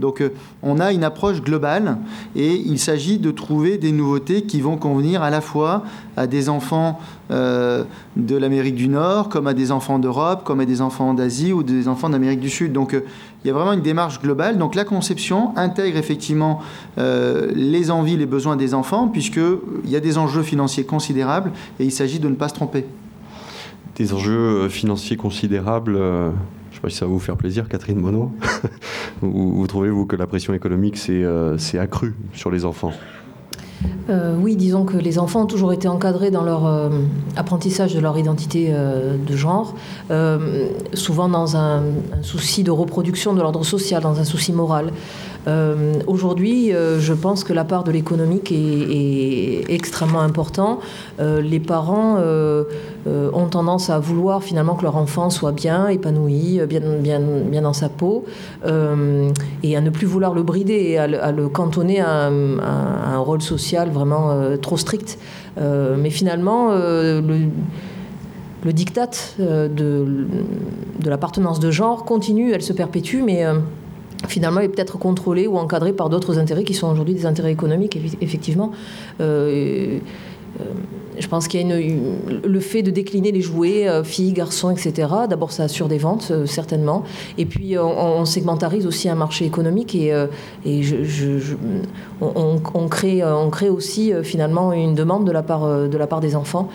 Donc 0.00 0.20
euh, 0.20 0.30
on 0.62 0.80
a 0.80 0.92
une 0.92 1.04
approche 1.04 1.40
globale 1.42 1.98
et 2.34 2.54
il 2.54 2.78
s'agit 2.78 3.18
de 3.18 3.30
trouver 3.30 3.78
des 3.78 3.92
nouveautés 3.92 4.42
qui 4.42 4.60
vont 4.60 4.76
convenir 4.76 5.22
à 5.22 5.30
la 5.30 5.40
fois 5.40 5.84
à 6.16 6.26
des 6.26 6.48
enfants 6.48 6.98
euh, 7.30 7.84
de 8.16 8.36
l'Amérique 8.36 8.74
du 8.74 8.88
Nord, 8.88 9.28
comme 9.28 9.46
à 9.46 9.54
des 9.54 9.70
enfants 9.70 9.98
d'Europe, 9.98 10.42
comme 10.44 10.60
à 10.60 10.64
des 10.64 10.80
enfants 10.80 11.14
d'Asie 11.14 11.52
ou 11.52 11.62
des 11.62 11.86
enfants 11.86 12.10
d'Amérique 12.10 12.40
du 12.40 12.50
Sud. 12.50 12.72
Donc 12.72 12.94
euh, 12.94 13.02
il 13.44 13.48
y 13.48 13.50
a 13.50 13.54
vraiment 13.54 13.72
une 13.72 13.82
démarche 13.82 14.20
globale. 14.20 14.58
Donc 14.58 14.74
la 14.74 14.84
conception 14.84 15.56
intègre 15.56 15.96
effectivement 15.96 16.60
les 16.98 17.90
envies, 17.90 18.18
les 18.18 18.26
besoins 18.26 18.56
des 18.56 18.74
enfants, 18.74 19.08
puisqu'il 19.08 19.88
y 19.88 19.96
a 19.96 20.00
des 20.00 20.18
enjeux 20.18 20.42
financiers 20.42 20.84
considérables 20.84 21.52
et 21.78 21.84
il 21.84 21.92
s'agit 21.92 22.18
de 22.18 22.28
ne 22.28 22.34
pas 22.34 22.48
se 22.48 22.54
tromper. 22.54 22.84
Des 23.96 24.12
enjeux 24.12 24.68
financiers 24.68 25.16
considérables 25.16 25.98
sais 26.80 26.82
pas 26.82 26.90
si 26.90 26.96
ça 26.96 27.04
va 27.04 27.12
vous 27.12 27.18
faire 27.18 27.36
plaisir, 27.36 27.68
Catherine 27.68 27.98
Monod. 27.98 28.30
vous, 29.20 29.54
vous 29.54 29.66
trouvez-vous 29.66 30.06
que 30.06 30.16
la 30.16 30.26
pression 30.26 30.54
économique 30.54 30.96
s'est 30.96 31.78
accrue 31.78 32.14
sur 32.32 32.50
les 32.50 32.64
enfants? 32.64 32.92
Euh, 34.08 34.34
oui, 34.40 34.56
disons 34.56 34.84
que 34.84 34.96
les 34.96 35.18
enfants 35.18 35.42
ont 35.42 35.46
toujours 35.46 35.72
été 35.72 35.86
encadrés 35.86 36.30
dans 36.30 36.42
leur 36.42 36.66
euh, 36.66 36.88
apprentissage 37.36 37.94
de 37.94 38.00
leur 38.00 38.18
identité 38.18 38.68
euh, 38.70 39.16
de 39.16 39.36
genre, 39.36 39.74
souvent 40.94 41.28
dans 41.28 41.56
un, 41.56 41.82
souci 42.22 42.64
de 42.64 42.70
reproduction 42.70 43.34
de 43.34 43.40
l'ordre 43.40 43.64
social, 43.64 44.02
dans 44.02 44.18
un 44.18 44.24
souci 44.24 44.52
moral. 44.52 44.92
Euh, 45.46 45.94
aujourd'hui, 46.06 46.72
euh, 46.72 47.00
je 47.00 47.14
pense 47.14 47.44
que 47.44 47.52
la 47.52 47.64
part 47.64 47.84
de 47.84 47.90
l'économique 47.90 48.52
est, 48.52 49.64
extrêmement 49.68 50.20
importante. 50.20 50.80
Euh, 51.20 51.40
les 51.40 51.60
parents 51.60 52.18
ont 53.06 53.46
tendance 53.46 53.90
à 53.90 53.98
vouloir 53.98 54.42
finalement 54.42 54.74
que 54.74 54.82
leur 54.82 54.96
enfant 54.96 55.30
soit 55.30 55.52
bien 55.52 55.88
épanoui, 55.88 56.60
bien, 56.66 57.62
dans 57.62 57.72
sa 57.72 57.88
peau, 57.88 58.24
et 59.62 59.76
à 59.76 59.80
ne 59.80 59.90
plus 59.90 60.06
vouloir 60.06 60.34
le 60.34 60.42
brider 60.42 60.74
et 60.74 60.98
à, 60.98 61.32
le 61.32 61.48
cantonner 61.48 62.00
à 62.00 62.26
un, 62.26 63.18
rôle 63.18 63.42
social 63.42 63.90
vraiment 63.90 64.56
trop 64.60 64.76
strict. 64.76 65.18
mais 65.56 66.10
finalement, 66.10 66.72
le 66.72 67.48
le 68.62 68.74
diktat 68.74 69.10
de, 69.38 69.68
de 69.70 71.08
l'appartenance 71.08 71.60
de 71.60 71.70
genre 71.70 72.04
continue, 72.04 72.52
elle 72.52 72.60
se 72.60 72.74
perpétue, 72.74 73.22
mais 73.24 73.46
finalement 74.28 74.60
est 74.60 74.68
peut-être 74.68 74.98
contrôlé 74.98 75.46
ou 75.46 75.56
encadré 75.56 75.92
par 75.92 76.08
d'autres 76.08 76.38
intérêts 76.38 76.64
qui 76.64 76.74
sont 76.74 76.90
aujourd'hui 76.90 77.14
des 77.14 77.26
intérêts 77.26 77.52
économiques, 77.52 77.98
effectivement. 78.20 78.72
Euh, 79.20 79.98
euh, 80.60 80.64
je 81.18 81.26
pense 81.26 81.48
qu'il 81.48 81.66
y 81.66 81.72
a 81.72 81.76
le 81.76 82.60
fait 82.60 82.82
de 82.82 82.90
décliner 82.90 83.32
les 83.32 83.40
jouets, 83.40 83.88
euh, 83.88 84.04
filles, 84.04 84.32
garçons, 84.32 84.70
etc. 84.70 85.08
D'abord, 85.28 85.52
ça 85.52 85.64
assure 85.64 85.88
des 85.88 85.98
ventes, 85.98 86.32
certainement. 86.46 87.04
Et 87.38 87.46
puis, 87.46 87.76
on, 87.78 88.24
segmentarise 88.24 88.86
aussi 88.86 89.08
un 89.08 89.14
marché 89.14 89.44
économique 89.44 89.94
et, 89.94 90.14
on, 92.20 92.88
crée, 92.88 93.70
aussi 93.70 94.12
finalement 94.22 94.72
une 94.72 94.94
demande 94.94 95.26
de 95.26 95.32
la 95.32 95.42
part, 95.42 96.20
des 96.20 96.36
enfants 96.36 96.68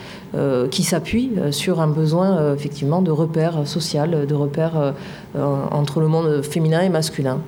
qui 0.72 0.84
s'appuie 0.84 1.32
sur 1.52 1.80
un 1.80 1.88
besoin 1.88 2.54
effectivement 2.54 3.02
de 3.02 3.12
repères 3.12 3.68
social, 3.68 4.26
de 4.28 4.36
repères 4.36 4.94
entre 5.36 6.00
le 6.00 6.08
monde 6.08 6.42
féminin 6.42 6.82
et 6.82 6.90
masculin. 6.90 7.40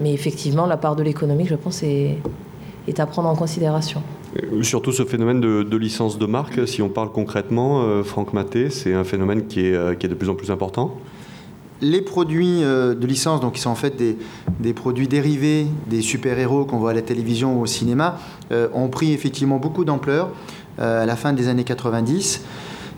mais 0.00 0.12
effectivement, 0.12 0.66
la 0.66 0.76
part 0.76 0.96
de 0.96 1.02
l'économique, 1.02 1.48
je 1.48 1.56
pense, 1.56 1.82
est 1.82 2.20
à 2.98 3.06
prendre 3.06 3.28
en 3.28 3.34
considération. 3.34 4.02
Euh, 4.36 4.62
surtout 4.62 4.92
ce 4.92 5.04
phénomène 5.04 5.40
de, 5.40 5.76
licence 5.76 6.18
de 6.18 6.26
marque, 6.26 6.66
si 6.68 6.82
on 6.82 6.88
parle 6.88 7.10
concrètement, 7.10 7.82
euh, 7.82 8.02
Franck 8.02 8.32
Maté, 8.32 8.70
c'est 8.70 8.92
un 8.92 9.04
phénomène 9.04 9.46
qui 9.46 9.66
est, 9.66 9.74
euh, 9.74 9.94
qui 9.94 10.06
est, 10.06 10.08
de 10.08 10.14
plus 10.14 10.28
en 10.28 10.34
plus 10.34 10.50
important. 10.50 10.96
Les 11.80 12.02
produits 12.02 12.62
de 12.62 13.06
licence, 13.06 13.40
donc 13.40 13.52
qui 13.52 13.60
sont 13.60 13.70
en 13.70 13.76
fait 13.76 13.94
des, 13.94 14.18
des 14.58 14.72
produits 14.72 15.06
dérivés 15.06 15.68
des 15.86 16.02
super-héros 16.02 16.64
qu'on 16.64 16.78
voit 16.78 16.90
à 16.90 16.94
la 16.94 17.02
télévision 17.02 17.56
ou 17.56 17.62
au 17.62 17.66
cinéma, 17.66 18.18
ont 18.74 18.88
pris 18.88 19.12
effectivement 19.12 19.58
beaucoup 19.58 19.84
d'ampleur 19.84 20.30
à 20.78 21.06
la 21.06 21.14
fin 21.14 21.32
des 21.32 21.46
années 21.46 21.62
90 21.62 22.42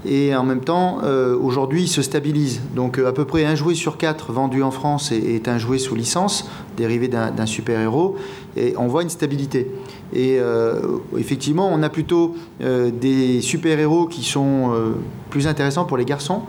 et 0.07 0.35
en 0.35 0.45
même 0.45 0.61
temps, 0.61 1.01
aujourd'hui, 1.43 1.83
ils 1.83 1.89
se 1.89 2.01
stabilisent. 2.01 2.63
Donc, 2.75 2.99
à 2.99 3.13
peu 3.13 3.25
près 3.27 3.45
un 3.45 3.55
jouet 3.55 3.75
sur 3.75 3.99
quatre 3.99 4.33
vendu 4.33 4.63
en 4.63 4.71
France 4.71 5.13
est 5.13 5.47
un 5.47 5.59
jouet 5.59 5.79
sous 5.79 5.95
licence, 5.95 6.49
dérivé 6.77 7.09
d'un 7.09 7.47
super-héros, 7.47 8.17
et 8.57 8.75
on 8.77 8.87
voit 8.87 9.03
une 9.03 9.11
stabilité. 9.11 9.71
Et 10.13 10.39
euh, 10.41 10.99
effectivement, 11.17 11.71
on 11.73 11.83
a 11.83 11.89
plutôt 11.89 12.35
euh, 12.61 12.91
des 12.91 13.41
super-héros 13.41 14.07
qui 14.07 14.25
sont 14.25 14.73
euh, 14.73 14.93
plus 15.31 15.47
intéressants 15.47 15.85
pour 15.85 15.97
les 15.97 16.05
garçons, 16.05 16.43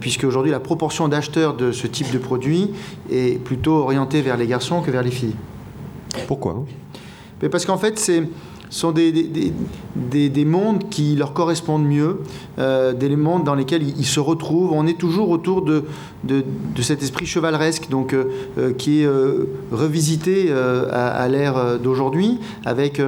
puisque 0.00 0.24
aujourd'hui 0.24 0.50
la 0.50 0.58
proportion 0.58 1.06
d'acheteurs 1.06 1.54
de 1.54 1.70
ce 1.70 1.86
type 1.86 2.10
de 2.10 2.18
produit 2.18 2.70
est 3.08 3.38
plutôt 3.38 3.76
orientée 3.76 4.20
vers 4.20 4.36
les 4.36 4.48
garçons 4.48 4.80
que 4.80 4.90
vers 4.90 5.04
les 5.04 5.12
filles. 5.12 5.36
Pourquoi? 6.26 6.64
Parce 7.52 7.64
qu'en 7.64 7.78
fait, 7.78 7.96
c'est 8.00 8.24
sont 8.74 8.90
des, 8.90 9.12
des, 9.12 10.28
des, 10.28 10.44
mondes 10.44 10.88
qui 10.90 11.14
leur 11.14 11.32
correspondent 11.32 11.86
mieux, 11.86 12.18
euh, 12.58 12.92
des 12.92 13.14
mondes 13.14 13.44
dans 13.44 13.54
lesquels 13.54 13.84
ils, 13.84 14.04
se 14.04 14.18
retrouvent. 14.18 14.72
On 14.72 14.86
est 14.88 14.98
toujours 14.98 15.30
autour 15.30 15.62
de, 15.62 15.84
de, 16.24 16.42
cet 16.82 17.00
esprit 17.00 17.24
chevaleresque 17.24 17.88
donc, 17.88 18.12
euh, 18.12 18.24
euh, 18.58 18.72
qui 18.72 19.02
est 19.02 19.08
revisité 19.70 20.52
à, 20.52 21.28
l'ère 21.28 21.78
d'aujourd'hui, 21.78 22.38
avec 22.64 23.00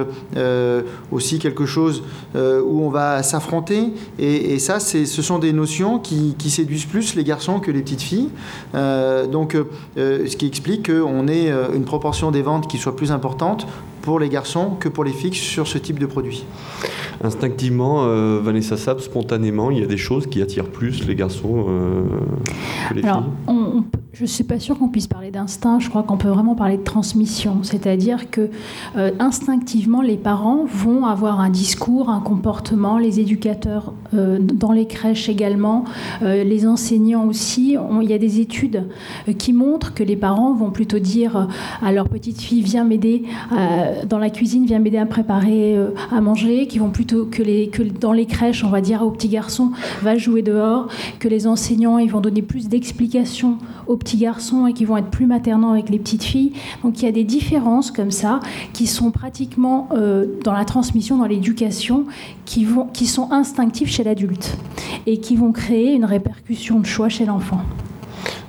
aussi 1.11 1.39
quelque 1.39 1.65
chose 1.65 2.03
où 2.35 2.81
on 2.81 2.89
va 2.89 3.21
s'affronter. 3.23 3.93
Et, 4.19 4.59
ça, 4.59 4.79
ce 4.79 5.05
sont 5.05 5.39
des 5.39 5.51
notions 5.51 5.99
qui, 5.99 6.35
qui, 6.37 6.49
séduisent 6.49 6.85
plus 6.85 7.15
les 7.15 7.25
garçons 7.25 7.59
que 7.59 7.71
les 7.71 7.81
petites 7.81 8.01
filles. 8.01 8.29
donc, 8.73 9.57
ce 9.97 10.35
qui 10.35 10.47
explique 10.47 10.89
qu'on 10.89 11.27
ait 11.27 11.51
une 11.75 11.83
proportion 11.83 12.31
des 12.31 12.41
ventes 12.41 12.69
qui 12.69 12.77
soit 12.77 12.95
plus 12.95 13.11
importante 13.11 13.67
pour 14.07 14.21
les 14.21 14.29
garçons 14.29 14.69
que 14.79 14.87
pour 14.87 15.03
les 15.03 15.11
filles 15.11 15.33
sur 15.33 15.67
ce 15.67 15.77
type 15.77 15.99
de 15.99 16.05
produit. 16.05 16.45
Instinctivement, 17.21 18.05
euh, 18.05 18.39
Vanessa 18.41 18.77
Saab, 18.77 19.01
spontanément, 19.01 19.69
il 19.69 19.79
y 19.79 19.83
a 19.83 19.85
des 19.85 19.97
choses 19.97 20.27
qui 20.27 20.41
attirent 20.41 20.69
plus 20.69 21.05
les 21.05 21.13
garçons 21.13 21.65
euh, 21.67 22.03
que 22.87 22.93
les 22.93 23.03
Alors, 23.03 23.23
filles 23.23 23.53
je 24.17 24.23
ne 24.23 24.27
suis 24.27 24.43
pas 24.43 24.57
sûre 24.57 24.79
qu'on 24.79 24.87
puisse 24.87 25.05
parler 25.05 25.29
d'instinct, 25.29 25.79
je 25.79 25.89
crois 25.89 26.01
qu'on 26.01 26.17
peut 26.17 26.29
vraiment 26.29 26.55
parler 26.55 26.77
de 26.77 26.83
transmission. 26.83 27.59
C'est-à-dire 27.61 28.31
que 28.31 28.49
euh, 28.95 29.11
instinctivement, 29.19 30.01
les 30.01 30.17
parents 30.17 30.65
vont 30.65 31.05
avoir 31.05 31.39
un 31.39 31.51
discours, 31.51 32.09
un 32.09 32.19
comportement, 32.19 32.97
les 32.97 33.19
éducateurs 33.19 33.93
euh, 34.15 34.39
dans 34.39 34.71
les 34.71 34.87
crèches 34.87 35.29
également, 35.29 35.83
euh, 36.23 36.43
les 36.43 36.65
enseignants 36.65 37.27
aussi. 37.27 37.77
il 38.01 38.09
y 38.09 38.13
a 38.13 38.17
des 38.17 38.39
études 38.39 38.85
qui 39.37 39.53
montrent 39.53 39.93
que 39.93 40.03
les 40.03 40.15
parents 40.15 40.55
vont 40.55 40.71
plutôt 40.71 40.97
dire 40.97 41.47
à 41.83 41.91
leur 41.91 42.09
petite 42.09 42.41
fille 42.41 42.63
viens 42.63 42.85
m'aider 42.85 43.23
dans 44.09 44.17
la 44.17 44.29
cuisine, 44.31 44.65
viens 44.65 44.79
m'aider 44.79 44.97
à 44.97 45.05
préparer 45.05 45.77
à 46.11 46.21
manger, 46.21 46.65
qui 46.65 46.79
vont 46.79 46.89
plutôt 46.89 47.25
que, 47.25 47.43
les, 47.43 47.67
que 47.67 47.83
dans 47.83 48.13
les 48.13 48.25
crèches, 48.25 48.63
on 48.63 48.69
va 48.69 48.81
dire 48.81 49.03
au 49.03 49.11
petit 49.11 49.29
garçon 49.29 49.71
va 50.01 50.17
jouer 50.17 50.41
dehors, 50.41 50.87
que 51.19 51.27
les 51.27 51.45
enseignants 51.45 51.99
ils 51.99 52.09
vont 52.09 52.21
donner 52.21 52.41
plus 52.41 52.67
d'explications 52.67 53.57
aux 53.87 53.97
petits 53.97 54.17
garçons 54.17 54.67
et 54.67 54.73
qui 54.73 54.85
vont 54.85 54.97
être 54.97 55.09
plus 55.09 55.25
maternants 55.25 55.71
avec 55.71 55.89
les 55.89 55.99
petites 55.99 56.23
filles. 56.23 56.53
Donc 56.83 57.01
il 57.01 57.05
y 57.05 57.07
a 57.07 57.11
des 57.11 57.23
différences 57.23 57.91
comme 57.91 58.11
ça 58.11 58.39
qui 58.73 58.87
sont 58.87 59.11
pratiquement 59.11 59.89
euh, 59.91 60.25
dans 60.43 60.53
la 60.53 60.65
transmission, 60.65 61.17
dans 61.17 61.25
l'éducation, 61.25 62.05
qui, 62.45 62.67
qui 62.93 63.07
sont 63.07 63.31
instinctives 63.31 63.89
chez 63.89 64.03
l'adulte 64.03 64.57
et 65.05 65.19
qui 65.19 65.35
vont 65.35 65.51
créer 65.51 65.93
une 65.93 66.05
répercussion 66.05 66.79
de 66.79 66.85
choix 66.85 67.09
chez 67.09 67.25
l'enfant. 67.25 67.61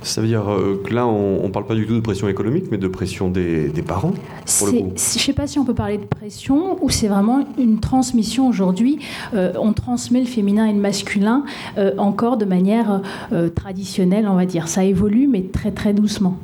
Ça 0.02 0.21
veut 0.21 0.28
dire 0.28 0.49
euh, 0.49 0.81
que 0.85 0.95
là, 0.95 1.07
on 1.07 1.43
ne 1.43 1.49
parle 1.49 1.67
pas 1.67 1.75
du 1.75 1.87
tout 1.87 1.95
de 1.95 2.00
pression 2.00 2.28
économique, 2.28 2.67
mais 2.71 2.78
de 2.78 2.88
pression 2.88 3.28
des, 3.28 3.71
parents 3.87 4.12
Je 4.47 4.85
ne 4.85 4.97
sais 4.97 5.33
pas 5.33 5.47
si 5.47 5.59
on 5.59 5.64
peut 5.64 5.75
parler 5.75 5.99
de 5.99 6.05
pression 6.05 6.83
ou 6.83 6.90
c'est 6.90 7.09
vraiment 7.09 7.45
une 7.59 7.81
transmission 7.81 8.49
aujourd'hui. 8.49 8.99
Euh, 9.35 9.52
on 9.61 9.73
transmet 9.73 10.21
le 10.21 10.26
féminin 10.26 10.67
et 10.67 10.73
le 10.73 10.81
masculin 10.81 11.45
euh, 11.78 11.93
encore 11.99 12.37
de 12.37 12.45
manière 12.45 13.02
traditionnelle, 13.55 14.28
on 14.28 14.35
va 14.35 14.47
dire. 14.47 14.69
Ça 14.69 14.85
évolue, 14.85 15.26
mais 15.26 15.43
très 15.43 15.71
très 15.71 15.93
doucement. 15.93 16.38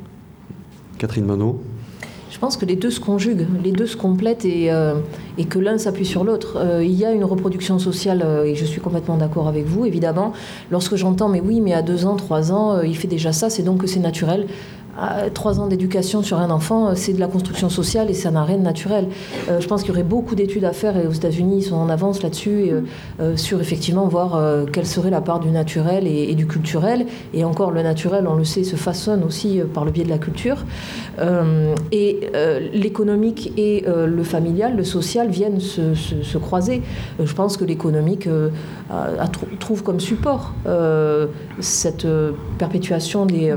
Catherine 0.97 1.25
Manot 1.25 1.61
je 2.35 2.39
pense 2.41 2.57
que 2.57 2.65
les 2.65 2.75
deux 2.75 2.91
se 2.91 2.99
conjuguent, 2.99 3.47
les 3.63 3.71
deux 3.71 3.87
se 3.87 3.95
complètent 3.95 4.43
et, 4.43 4.69
euh, 4.69 4.95
que 5.49 5.57
l'un 5.57 5.77
s'appuie 5.77 6.05
sur 6.05 6.25
l'autre. 6.25 6.57
Euh, 6.57 6.83
il 6.83 6.91
y 6.91 7.05
a 7.05 7.13
une 7.13 7.23
reproduction 7.23 7.79
sociale, 7.79 8.21
euh, 8.25 8.43
et 8.43 8.55
je 8.55 8.65
suis 8.65 8.81
complètement 8.81 9.15
d'accord 9.15 9.47
avec 9.47 9.63
vous, 9.63 9.85
évidemment. 9.85 10.33
Lorsque 10.69 10.97
j'entends, 10.97 11.29
mais 11.29 11.39
oui, 11.39 11.61
mais 11.61 11.73
à 11.73 11.81
deux 11.81 12.05
ans, 12.05 12.17
trois 12.17 12.51
ans, 12.51 12.81
il 12.81 12.97
fait 12.97 13.07
déjà 13.07 13.31
ça, 13.31 13.49
c'est 13.49 13.63
donc 13.63 13.77
que 13.77 13.87
c'est 13.87 14.01
naturel 14.01 14.47
trois 15.33 15.59
ans 15.59 15.67
d'éducation 15.67 16.23
sur 16.23 16.39
un 16.39 16.49
enfant, 16.49 16.95
c'est 16.95 17.13
de 17.13 17.19
la 17.19 17.27
construction 17.27 17.69
sociale 17.69 18.09
et 18.09 18.13
ça 18.13 18.31
n'a 18.31 18.43
rien 18.43 18.57
de 18.57 18.63
naturel. 18.63 19.07
Euh, 19.49 19.59
je 19.59 19.67
pense 19.67 19.81
qu'il 19.81 19.89
y 19.89 19.91
aurait 19.91 20.03
beaucoup 20.03 20.35
d'études 20.35 20.65
à 20.65 20.73
faire 20.73 20.97
et 20.97 21.07
aux 21.07 21.11
États-Unis, 21.11 21.57
ils 21.59 21.63
sont 21.63 21.75
en 21.75 21.89
avance 21.89 22.23
là-dessus, 22.23 22.69
euh, 22.69 22.81
euh, 23.19 23.37
sur 23.37 23.61
effectivement 23.61 24.07
voir 24.07 24.41
quelle 24.71 24.85
serait 24.85 25.09
la 25.09 25.21
part 25.21 25.39
du 25.39 25.49
naturel 25.49 26.07
et, 26.07 26.33
du 26.35 26.47
culturel. 26.47 27.05
Et 27.33 27.43
encore, 27.43 27.71
le 27.71 27.81
naturel, 27.81 28.27
on 28.27 28.35
le 28.35 28.43
sait, 28.43 28.63
se 28.63 28.75
façonne 28.75 29.23
aussi 29.23 29.61
par 29.73 29.85
le 29.85 29.91
biais 29.91 30.03
de 30.03 30.09
la 30.09 30.17
culture. 30.17 30.65
et 31.91 32.19
l'économique 32.73 33.53
et 33.57 33.85
le 33.87 34.23
familial, 34.23 34.75
le 34.75 34.83
social 34.83 35.29
viennent 35.29 35.59
se, 35.59 36.37
croiser. 36.37 36.81
je 37.23 37.33
pense 37.33 37.57
que 37.57 37.65
l'économique 37.65 38.27
trouve 39.59 39.83
comme 39.83 39.99
support 39.99 40.53
cette 41.59 42.07
perpétuation 42.57 43.25
des, 43.25 43.53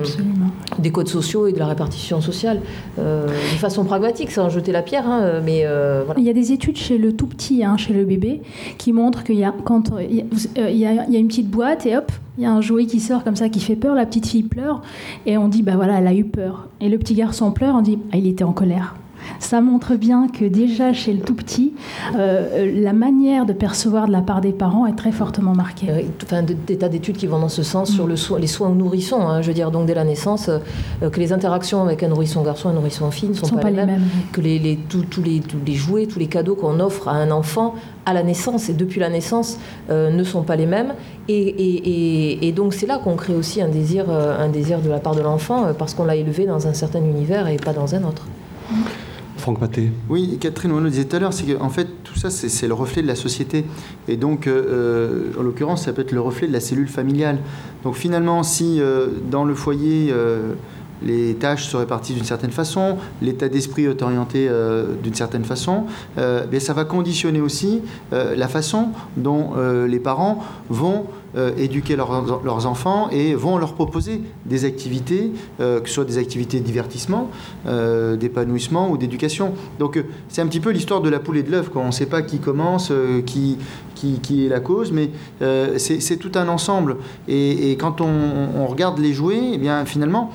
des 0.78 0.90
codes 0.90 1.08
sociaux 1.08 1.27
et 1.46 1.52
de 1.52 1.58
la 1.58 1.66
répartition 1.66 2.20
sociale 2.20 2.60
euh, 2.98 3.26
de 3.26 3.58
façon 3.58 3.84
pragmatique, 3.84 4.30
sans 4.30 4.48
jeter 4.48 4.72
la 4.72 4.82
pierre. 4.82 5.08
Hein, 5.08 5.40
mais 5.44 5.62
euh, 5.64 6.04
Il 6.16 6.24
y 6.24 6.30
a 6.30 6.32
des 6.32 6.52
études 6.52 6.76
chez 6.76 6.98
le 6.98 7.12
tout 7.12 7.26
petit, 7.26 7.64
hein, 7.64 7.76
chez 7.76 7.92
le 7.92 8.04
bébé, 8.04 8.40
qui 8.78 8.92
montrent 8.92 9.24
qu'il 9.24 9.36
y 9.36 9.44
a 9.44 9.52
euh, 9.52 10.70
il 10.70 10.76
y, 10.76 10.86
a, 10.86 11.18
une 11.18 11.28
petite 11.28 11.48
boîte 11.48 11.86
et 11.86 11.96
hop, 11.96 12.10
il 12.36 12.44
y 12.44 12.46
a 12.46 12.52
un 12.52 12.60
jouet 12.60 12.86
qui 12.86 13.00
sort 13.00 13.24
comme 13.24 13.36
ça 13.36 13.48
qui 13.48 13.60
fait 13.60 13.76
peur, 13.76 13.94
la 13.94 14.06
petite 14.06 14.26
fille 14.26 14.42
pleure 14.42 14.82
et 15.26 15.36
on 15.36 15.48
dit 15.48 15.62
bah 15.62 15.76
voilà 15.76 15.98
elle 15.98 16.06
a 16.06 16.14
eu 16.14 16.24
peur 16.24 16.68
et 16.80 16.88
le 16.88 16.98
petit 16.98 17.14
garçon 17.14 17.50
pleure, 17.50 17.74
on 17.76 17.82
dit 17.82 17.98
ah, 18.12 18.16
il 18.16 18.26
était 18.26 18.44
en 18.44 18.52
colère. 18.52 18.94
Ça 19.38 19.60
montre 19.60 19.94
bien 19.94 20.28
que 20.28 20.44
déjà 20.44 20.92
chez 20.92 21.12
le 21.12 21.20
tout 21.20 21.34
petit, 21.34 21.72
euh, 22.16 22.70
la 22.82 22.92
manière 22.92 23.46
de 23.46 23.52
percevoir 23.52 24.06
de 24.06 24.12
la 24.12 24.20
part 24.20 24.40
des 24.40 24.52
parents 24.52 24.86
est 24.86 24.96
très 24.96 25.12
fortement 25.12 25.54
marquée. 25.54 25.90
Euh, 25.90 26.02
enfin, 26.24 26.42
des 26.42 26.76
tas 26.76 26.88
d'études 26.88 27.16
qui 27.16 27.26
vont 27.26 27.38
dans 27.38 27.48
ce 27.48 27.62
sens 27.62 27.90
sur 27.90 28.06
le 28.06 28.14
les 28.38 28.46
soins 28.46 28.68
aux 28.68 28.74
nourrissons. 28.74 29.20
Hein, 29.20 29.42
je 29.42 29.48
veux 29.48 29.54
dire, 29.54 29.70
donc 29.70 29.86
dès 29.86 29.94
la 29.94 30.04
naissance, 30.04 30.48
euh, 30.48 31.10
que 31.10 31.20
les 31.20 31.32
interactions 31.32 31.82
avec 31.82 32.02
un 32.02 32.08
nourrisson 32.08 32.42
garçon 32.42 32.68
et 32.68 32.72
un 32.72 32.74
nourrisson 32.74 33.10
fille 33.10 33.28
ne 33.28 33.34
sont, 33.34 33.56
pas, 33.56 33.70
les 33.70 33.86
mêmes. 33.86 34.02
Que 34.32 34.40
les, 34.40 34.58
les, 34.58 34.76
tous 34.76 35.04
les, 35.22 35.40
tous 35.40 35.58
les 35.64 35.74
jouets, 35.74 36.06
tous 36.06 36.18
les 36.18 36.26
cadeaux 36.26 36.54
qu'on 36.54 36.80
offre 36.80 37.08
à 37.08 37.12
un 37.12 37.30
enfant 37.30 37.74
à 38.06 38.12
la 38.12 38.22
naissance 38.22 38.68
et 38.68 38.72
depuis 38.72 39.00
la 39.00 39.10
naissance 39.10 39.58
ne 39.90 40.24
sont 40.24 40.42
pas 40.42 40.56
les 40.56 40.66
mêmes. 40.66 40.94
Et, 41.28 41.36
et, 41.36 42.48
et, 42.48 42.52
donc 42.52 42.72
c'est 42.72 42.86
là 42.86 42.98
qu'on 42.98 43.16
crée 43.16 43.34
aussi 43.34 43.60
un 43.60 43.68
désir, 43.68 44.08
un 44.08 44.48
désir 44.48 44.80
de 44.80 44.88
la 44.88 44.98
part 44.98 45.14
de 45.14 45.20
l'enfant 45.20 45.74
parce 45.78 45.92
qu'on 45.92 46.04
l'a 46.04 46.16
élevé 46.16 46.46
dans 46.46 46.66
un 46.66 46.72
certain 46.72 47.00
univers 47.00 47.48
et 47.48 47.56
pas 47.56 47.74
dans 47.74 47.94
un 47.94 48.04
autre. 48.04 48.26
Oui, 50.08 50.38
Catherine, 50.40 50.72
on 50.72 50.80
le 50.80 50.90
disait 50.90 51.04
tout 51.04 51.16
à 51.16 51.18
l'heure, 51.18 51.32
c'est 51.32 51.44
qu'en 51.44 51.68
fait, 51.68 51.88
tout 52.04 52.18
ça, 52.18 52.30
c'est 52.30 52.68
le 52.68 52.74
reflet 52.74 53.02
de 53.02 53.06
la 53.06 53.14
société. 53.14 53.64
Et 54.06 54.16
donc, 54.16 54.46
euh, 54.46 54.64
euh, 54.68 55.40
en 55.40 55.42
l'occurrence, 55.42 55.84
ça 55.84 55.92
peut 55.92 56.02
être 56.02 56.12
le 56.12 56.20
reflet 56.20 56.46
de 56.46 56.52
la 56.52 56.60
cellule 56.60 56.88
familiale. 56.88 57.38
Donc, 57.84 57.94
finalement, 57.94 58.42
si 58.42 58.80
euh, 58.80 59.08
dans 59.30 59.44
le 59.44 59.54
foyer, 59.54 60.12
les 61.00 61.34
tâches 61.34 61.66
se 61.66 61.76
répartissent 61.76 62.16
d'une 62.16 62.24
certaine 62.24 62.50
façon, 62.50 62.98
l'état 63.22 63.48
d'esprit 63.48 63.84
est 63.84 64.02
orienté 64.02 64.48
d'une 65.02 65.14
certaine 65.14 65.44
façon, 65.44 65.84
bien, 66.16 66.60
ça 66.60 66.72
va 66.72 66.84
conditionner 66.84 67.40
aussi 67.40 67.82
la 68.12 68.48
façon 68.48 68.88
dont 69.16 69.52
les 69.86 70.00
parents 70.00 70.42
vont 70.68 71.04
euh, 71.36 71.54
éduquer 71.58 71.94
leurs, 71.94 72.66
enfants 72.66 73.10
et 73.10 73.34
vont 73.34 73.58
leur 73.58 73.74
proposer 73.74 74.22
des 74.46 74.64
activités, 74.64 75.30
euh, 75.60 75.78
que 75.80 75.88
ce 75.88 75.96
soit 75.96 76.06
des 76.06 76.16
activités 76.16 76.58
de 76.58 76.64
divertissement, 76.64 77.30
euh, 77.66 78.16
d'épanouissement 78.16 78.90
ou 78.90 78.96
d'éducation. 78.96 79.52
Donc 79.78 80.02
c'est 80.28 80.40
un 80.40 80.46
petit 80.46 80.60
peu 80.60 80.70
l'histoire 80.70 81.02
de 81.02 81.10
la 81.10 81.18
poule 81.18 81.36
et 81.36 81.42
de 81.42 81.50
l'œuf, 81.50 81.70
on 81.74 81.86
ne 81.86 81.90
sait 81.90 82.06
pas 82.06 82.22
qui 82.22 82.38
commence, 82.38 82.90
qui, 83.26 83.58
qui, 83.94 84.46
est 84.46 84.48
la 84.48 84.60
cause, 84.60 84.90
mais 84.90 85.10
c'est 85.76 86.16
tout 86.16 86.32
un 86.34 86.48
ensemble. 86.48 86.96
Et, 87.28 87.76
quand 87.78 88.00
on, 88.00 88.66
regarde 88.66 88.98
les 88.98 89.12
jouets, 89.12 89.50
eh 89.52 89.58
bien 89.58 89.84
finalement, 89.84 90.30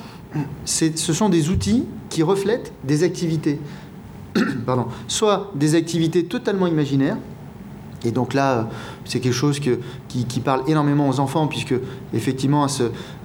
ce 0.64 1.12
sont 1.12 1.28
des 1.28 1.50
outils 1.50 1.86
qui 2.08 2.22
reflètent 2.22 2.72
des 2.84 3.02
activités. 3.02 3.58
Pardon. 4.66 4.86
Soit 5.08 5.50
des 5.54 5.74
activités 5.74 6.24
totalement 6.24 6.66
imaginaires, 6.66 7.16
et 8.04 8.10
donc 8.10 8.34
là, 8.34 8.68
c'est 9.04 9.20
quelque 9.20 9.32
chose 9.32 9.60
qui, 9.60 10.40
parle 10.40 10.62
énormément 10.68 11.08
aux 11.08 11.20
enfants, 11.20 11.46
puisque 11.46 11.74
effectivement, 12.12 12.66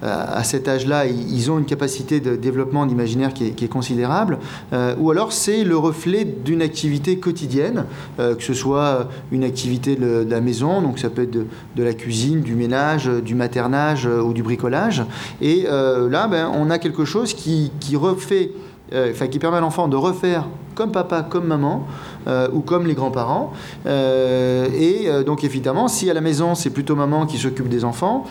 à, 0.02 0.44
cet 0.44 0.68
âge-là, 0.68 1.06
ils 1.06 1.52
ont 1.52 1.60
une 1.60 1.66
capacité 1.66 2.20
de 2.20 2.36
développement 2.36 2.86
d'imaginaire 2.86 3.34
qui, 3.34 3.46
est 3.46 3.68
considérable. 3.68 4.40
Euh, 4.74 4.96
ou 5.00 5.12
alors, 5.12 5.34
c'est 5.34 5.64
le 5.64 5.78
reflet 5.78 6.24
d'une 6.26 6.62
activité 6.62 7.20
quotidienne, 7.20 7.86
euh, 8.20 8.36
que 8.36 8.44
ce 8.44 8.54
soit 8.54 9.10
une 9.32 9.44
activité 9.44 9.96
de, 9.96 10.26
la 10.30 10.42
maison, 10.42 10.82
donc 10.82 11.00
ça 11.00 11.10
peut 11.10 11.24
être 11.24 11.32
de, 11.32 11.84
la 11.84 11.94
cuisine, 11.94 12.42
du 12.42 12.56
ménage, 12.56 13.08
du 13.08 13.36
maternage 13.36 14.06
euh, 14.06 14.22
ou 14.22 14.34
du 14.34 14.44
bricolage. 14.44 15.04
Et 15.42 15.64
là, 15.64 16.28
ben, 16.28 16.52
on 16.54 16.70
a 16.70 16.80
quelque 16.80 17.06
chose 17.06 17.34
qui, 17.34 17.72
qui 17.80 17.98
permet 19.40 19.58
à 19.58 19.62
l'enfant 19.62 19.88
de 19.88 19.96
refaire 19.96 20.46
comme 20.80 20.94
papa, 20.94 21.24
comme 21.30 21.46
maman, 21.46 21.86
euh, 21.86 22.19
ou 22.28 22.62
comme 22.62 22.86
les 22.88 22.94
grands-parents. 22.94 23.54
Euh, 23.86 24.68
et 24.78 25.10
euh, 25.10 25.24
donc 25.24 25.44
évidemment, 25.44 25.88
si 25.88 26.10
à 26.10 26.14
la 26.14 26.22
maison 26.22 26.56
c'est 26.56 26.70
plutôt 26.70 26.96
maman 26.96 27.26
qui 27.26 27.38
s'occupe 27.38 27.70
des 27.70 27.86
enfants, 27.86 28.26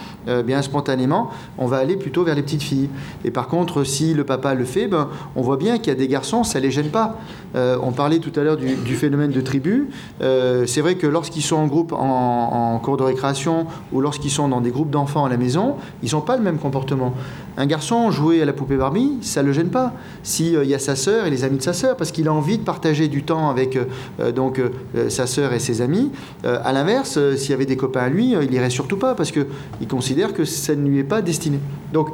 bien 0.45 0.61
spontanément, 0.63 1.31
on 1.57 1.67
va 1.67 1.79
aller 1.79 1.97
plutôt 1.97 2.25
vers 2.25 2.35
les 2.35 2.43
petites 2.43 2.63
filles. 2.63 2.89
Et 3.25 3.31
par 3.31 3.49
contre, 3.49 3.85
si 3.85 4.15
le 4.15 4.25
papa 4.25 4.55
le 4.55 4.65
fait, 4.65 4.87
ben, 4.87 5.09
on 5.37 5.43
voit 5.43 5.57
bien 5.57 5.79
qu'il 5.79 5.89
y 5.89 5.91
a 5.91 5.95
des 5.95 6.09
garçons, 6.09 6.45
ça 6.45 6.61
les 6.61 6.71
gêne 6.71 6.91
pas. 6.91 7.17
on 7.55 7.93
parlait 7.93 8.19
tout 8.19 8.33
à 8.39 8.43
l'heure 8.43 8.57
du, 8.57 8.95
phénomène 8.95 9.31
de 9.31 9.41
tribu. 9.41 9.89
c'est 10.21 10.81
vrai 10.81 10.97
que 10.97 11.07
lorsqu'ils 11.07 11.43
sont 11.43 11.57
en 11.57 11.67
groupe 11.67 11.93
en 11.93 12.79
cours 12.83 12.97
de 12.97 13.05
récréation 13.05 13.67
ou 13.93 14.01
lorsqu'ils 14.01 14.31
sont 14.31 14.49
dans 14.49 14.61
des 14.61 14.71
groupes 14.71 14.91
d'enfants 14.91 15.25
à 15.25 15.29
la 15.29 15.37
maison, 15.37 15.77
ils 16.03 16.13
n'ont 16.13 16.21
pas 16.21 16.37
le 16.37 16.43
même 16.43 16.59
comportement. 16.59 17.15
Un 17.57 17.67
garçon 17.67 18.11
jouer 18.11 18.43
à 18.43 18.45
la 18.45 18.53
poupée 18.53 18.77
Barbie, 18.77 19.19
ça 19.23 19.43
le 19.43 19.53
gêne 19.53 19.71
pas. 19.71 19.93
S'il 20.23 20.63
y 20.65 20.75
a 20.75 20.79
sa 20.79 20.95
sœur 20.95 21.27
et 21.27 21.31
les 21.31 21.45
amis 21.45 21.59
de 21.59 21.63
sa 21.63 21.73
sœur, 21.73 21.97
parce 21.97 22.13
qu'il 22.13 22.29
a 22.29 22.33
envie 22.33 22.59
de 22.59 22.65
partager 22.65 23.09
du 23.09 23.23
temps 23.23 23.51
avec 23.51 23.78
euh, 24.21 24.33
donc 24.33 24.59
euh, 24.59 25.09
sa 25.09 25.27
sœur 25.27 25.53
et 25.53 25.59
ses 25.59 25.81
amis. 25.81 26.11
Euh, 26.45 26.59
à 26.65 26.73
l'inverse, 26.73 27.19
s'il 27.37 27.51
y 27.51 27.53
avait 27.53 27.67
des 27.67 27.77
copains 27.77 28.03
à 28.03 28.09
lui, 28.09 28.35
il 28.41 28.53
irait 28.53 28.71
surtout 28.71 28.97
pas 28.97 29.15
parce 29.15 29.31
qu'il 29.31 29.89
considère 29.89 30.33
que 30.33 30.45
ça 30.45 30.75
ne 30.75 30.89
lui 30.89 30.99
est 30.99 31.05
pas 31.05 31.23
destiné. 31.23 31.59
Donc 31.93 32.09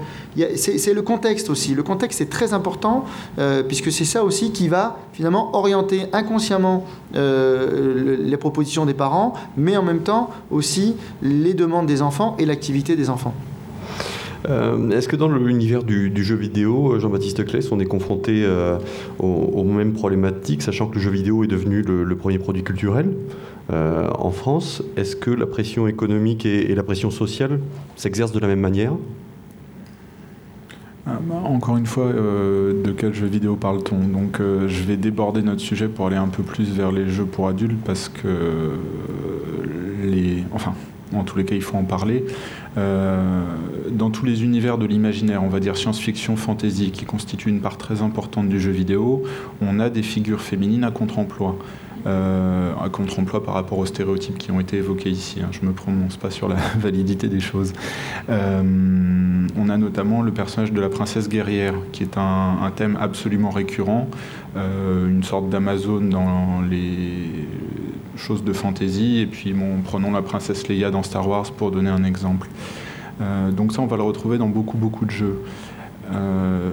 c'est 0.57 0.95
le 0.95 1.03
contexte 1.03 1.51
aussi. 1.51 1.75
Le 1.75 1.83
contexte 1.83 2.21
est 2.21 2.31
très 2.31 2.53
important 2.53 3.05
puisque 3.69 3.91
c'est 3.91 4.05
ça 4.05 4.25
aussi 4.25 4.53
qui 4.53 4.69
va 4.69 4.99
finalement 5.13 5.57
orienter 5.57 6.07
inconsciemment 6.13 6.85
les 7.15 8.37
propositions 8.37 8.87
des 8.87 8.95
parents, 8.95 9.35
mais 9.57 9.77
en 9.77 9.83
même 9.83 10.01
temps 10.01 10.31
aussi 10.51 10.97
les 11.23 11.55
demandes 11.55 11.87
des 11.87 12.03
enfants 12.03 12.37
et 12.39 12.47
l'activité 12.47 12.95
des 12.95 13.11
enfants. 13.11 13.35
Euh, 14.49 14.91
est-ce 14.91 15.09
que 15.09 15.17
dans 15.17 15.29
l'univers 15.29 15.85
du, 15.85 16.25
jeu 16.25 16.37
vidéo, 16.37 16.93
euh, 16.93 17.01
Jean-Baptiste 17.01 17.45
Claes, 17.47 17.69
on 17.73 17.81
est 17.81 17.87
confronté 17.87 18.43
euh, 18.45 18.79
aux, 19.19 19.65
mêmes 19.65 19.93
problématiques, 19.93 20.63
sachant 20.63 20.87
que 20.87 20.97
le 20.97 21.01
jeu 21.01 21.11
vidéo 21.11 21.45
est 21.45 21.49
devenu 21.49 21.83
le, 21.83 22.17
premier 22.17 22.39
produit 22.39 22.63
culturel 22.63 23.13
en 23.71 24.31
France 24.31 24.83
Est-ce 24.97 25.17
que 25.17 25.31
la 25.31 25.47
pression 25.47 25.89
économique 25.89 26.45
et, 26.45 26.75
la 26.75 26.83
pression 26.83 27.11
sociale 27.11 27.61
s'exercent 27.97 28.33
de 28.33 28.39
la 28.39 28.47
même 28.47 28.61
manière? 28.61 28.93
Ah, 31.07 31.19
bah, 31.23 31.35
encore 31.45 31.77
une 31.77 31.87
fois, 31.87 32.13
de 32.13 32.95
quel 32.97 33.15
jeu 33.15 33.27
vidéo 33.27 33.57
parle-t-on? 33.57 33.99
Donc, 33.99 34.39
je 34.41 34.83
vais 34.85 34.97
déborder 34.97 35.43
notre 35.43 35.61
sujet 35.61 35.89
pour 35.89 36.07
aller 36.07 36.17
un 36.17 36.29
peu 36.29 36.43
plus 36.43 36.71
vers 36.71 36.93
les 36.93 37.09
jeux 37.09 37.25
pour 37.25 37.49
adultes 37.49 37.83
parce 37.85 38.09
que 38.09 38.73
les, 40.03 40.45
enfin, 40.53 40.75
en 41.17 41.25
tous 41.25 41.39
les 41.39 41.45
cas, 41.45 41.55
il 41.55 41.63
faut 41.63 41.77
en 41.77 41.85
parler. 41.85 42.25
Euh, 42.77 43.45
dans 43.91 44.11
tous 44.11 44.25
les 44.25 44.43
univers 44.43 44.79
de 44.79 44.87
l'imaginaire, 44.87 45.43
on 45.43 45.49
va 45.49 45.61
dire 45.61 45.77
science-fiction, 45.77 46.37
fantasy, 46.37 46.91
qui 46.91 47.05
constituent 47.05 47.51
une 47.51 47.61
part 47.61 47.79
très 47.79 48.03
importante 48.03 48.49
du 48.49 48.61
jeu 48.61 48.73
vidéo, 48.73 49.23
on 49.63 49.81
a 49.81 49.91
des 49.91 50.03
figures 50.03 50.41
féminines 50.41 50.85
à 50.85 50.91
contre-emploi. 50.91 51.57
Euh, 52.07 52.75
à 52.83 52.91
contre-emploi 52.91 53.43
par 53.43 53.55
rapport 53.55 53.79
aux 53.79 53.87
stéréotypes 53.87 54.37
qui 54.37 54.51
ont 54.51 54.61
été 54.61 54.77
évoqués 54.77 55.09
ici. 55.09 55.41
Hein. 55.41 55.49
Je 55.53 55.63
ne 55.63 55.69
me 55.69 55.73
prononce 55.73 56.19
pas 56.19 56.31
sur 56.31 56.49
la 56.49 56.57
validité 56.79 57.29
des 57.29 57.41
choses. 57.41 57.73
Euh, 58.29 58.63
on 59.57 59.69
a 59.71 59.79
notamment 59.79 60.21
le 60.21 60.31
personnage 60.31 60.71
de 60.71 60.81
la 60.83 60.91
princesse 60.91 61.31
guerrière, 61.31 61.73
qui 61.93 62.03
est 62.03 62.19
un, 62.19 62.71
thème 62.77 62.99
absolument 63.01 63.49
récurrent, 63.51 64.09
une 64.57 65.23
sorte 65.23 65.49
d'Amazone 65.49 66.11
dans 66.11 66.61
les 66.69 67.49
chose 68.17 68.45
de 68.45 68.53
fantasy. 68.53 69.19
Et 69.19 69.27
puis, 69.27 69.53
bon, 69.53 69.81
prenons 69.83 70.13
la 70.13 70.23
princesse 70.23 70.69
Leia 70.69 70.91
dans 70.91 71.03
Star 71.03 71.29
Wars 71.29 71.51
pour 71.53 71.71
donner 71.71 71.91
un 71.91 72.05
exemple. 72.05 72.49
Euh, 73.21 73.51
donc 73.51 73.73
ça, 73.73 73.83
on 73.83 73.87
va 73.87 73.97
le 73.97 74.03
retrouver 74.03 74.39
dans 74.39 74.49
beaucoup, 74.49 74.77
beaucoup 74.77 75.05
de 75.05 75.11
jeux. 75.11 75.39
Euh, 76.13 76.71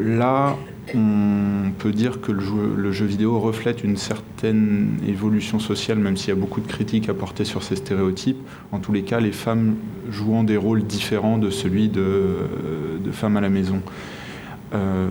là, 0.00 0.56
on 0.94 1.70
peut 1.78 1.92
dire 1.92 2.20
que 2.20 2.30
le 2.30 2.92
jeu, 2.92 3.06
vidéo 3.06 3.40
reflète 3.40 3.82
une 3.82 3.96
certaine 3.96 4.98
évolution 5.08 5.58
sociale, 5.58 5.98
même 5.98 6.16
s'il 6.16 6.28
y 6.28 6.32
a 6.32 6.40
beaucoup 6.40 6.60
de 6.60 6.66
critiques 6.66 7.08
à 7.08 7.14
porter 7.14 7.44
sur 7.44 7.62
ces 7.62 7.76
stéréotypes. 7.76 8.36
En 8.70 8.80
tous 8.80 8.92
les 8.92 9.02
cas, 9.02 9.20
les 9.20 9.32
femmes 9.32 9.76
jouant 10.10 10.44
des 10.44 10.56
rôles 10.58 10.84
différents 10.84 11.38
de 11.38 11.50
celui 11.50 11.88
de, 11.88 12.36
de 13.02 13.10
femmes 13.10 13.36
à 13.36 13.40
la 13.40 13.48
maison. 13.48 13.80
Euh, 14.74 15.08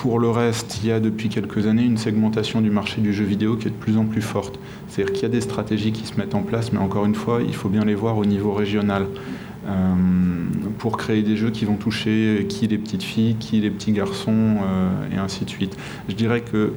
pour 0.00 0.18
le 0.18 0.30
reste, 0.30 0.80
il 0.82 0.88
y 0.88 0.92
a 0.92 0.98
depuis 0.98 1.28
quelques 1.28 1.66
années 1.66 1.84
une 1.84 1.98
segmentation 1.98 2.62
du 2.62 2.70
marché 2.70 3.02
du 3.02 3.12
jeu 3.12 3.26
vidéo 3.26 3.56
qui 3.56 3.68
est 3.68 3.70
de 3.70 3.76
plus 3.76 3.98
en 3.98 4.06
plus 4.06 4.22
forte. 4.22 4.58
C'est-à-dire 4.88 5.12
qu'il 5.12 5.22
y 5.24 5.26
a 5.26 5.28
des 5.28 5.42
stratégies 5.42 5.92
qui 5.92 6.06
se 6.06 6.16
mettent 6.16 6.34
en 6.34 6.40
place, 6.40 6.72
mais 6.72 6.78
encore 6.78 7.04
une 7.04 7.14
fois, 7.14 7.40
il 7.46 7.54
faut 7.54 7.68
bien 7.68 7.84
les 7.84 7.94
voir 7.94 8.16
au 8.16 8.24
niveau 8.24 8.54
régional. 8.54 9.08
Euh, 9.68 9.94
pour 10.78 10.96
créer 10.96 11.22
des 11.22 11.36
jeux 11.36 11.50
qui 11.50 11.66
vont 11.66 11.76
toucher 11.76 12.46
qui 12.48 12.66
les 12.66 12.78
petites 12.78 13.02
filles, 13.02 13.36
qui 13.38 13.60
les 13.60 13.70
petits 13.70 13.92
garçons, 13.92 14.56
euh, 14.62 14.88
et 15.14 15.18
ainsi 15.18 15.44
de 15.44 15.50
suite. 15.50 15.76
Je 16.08 16.14
dirais 16.14 16.40
que 16.40 16.72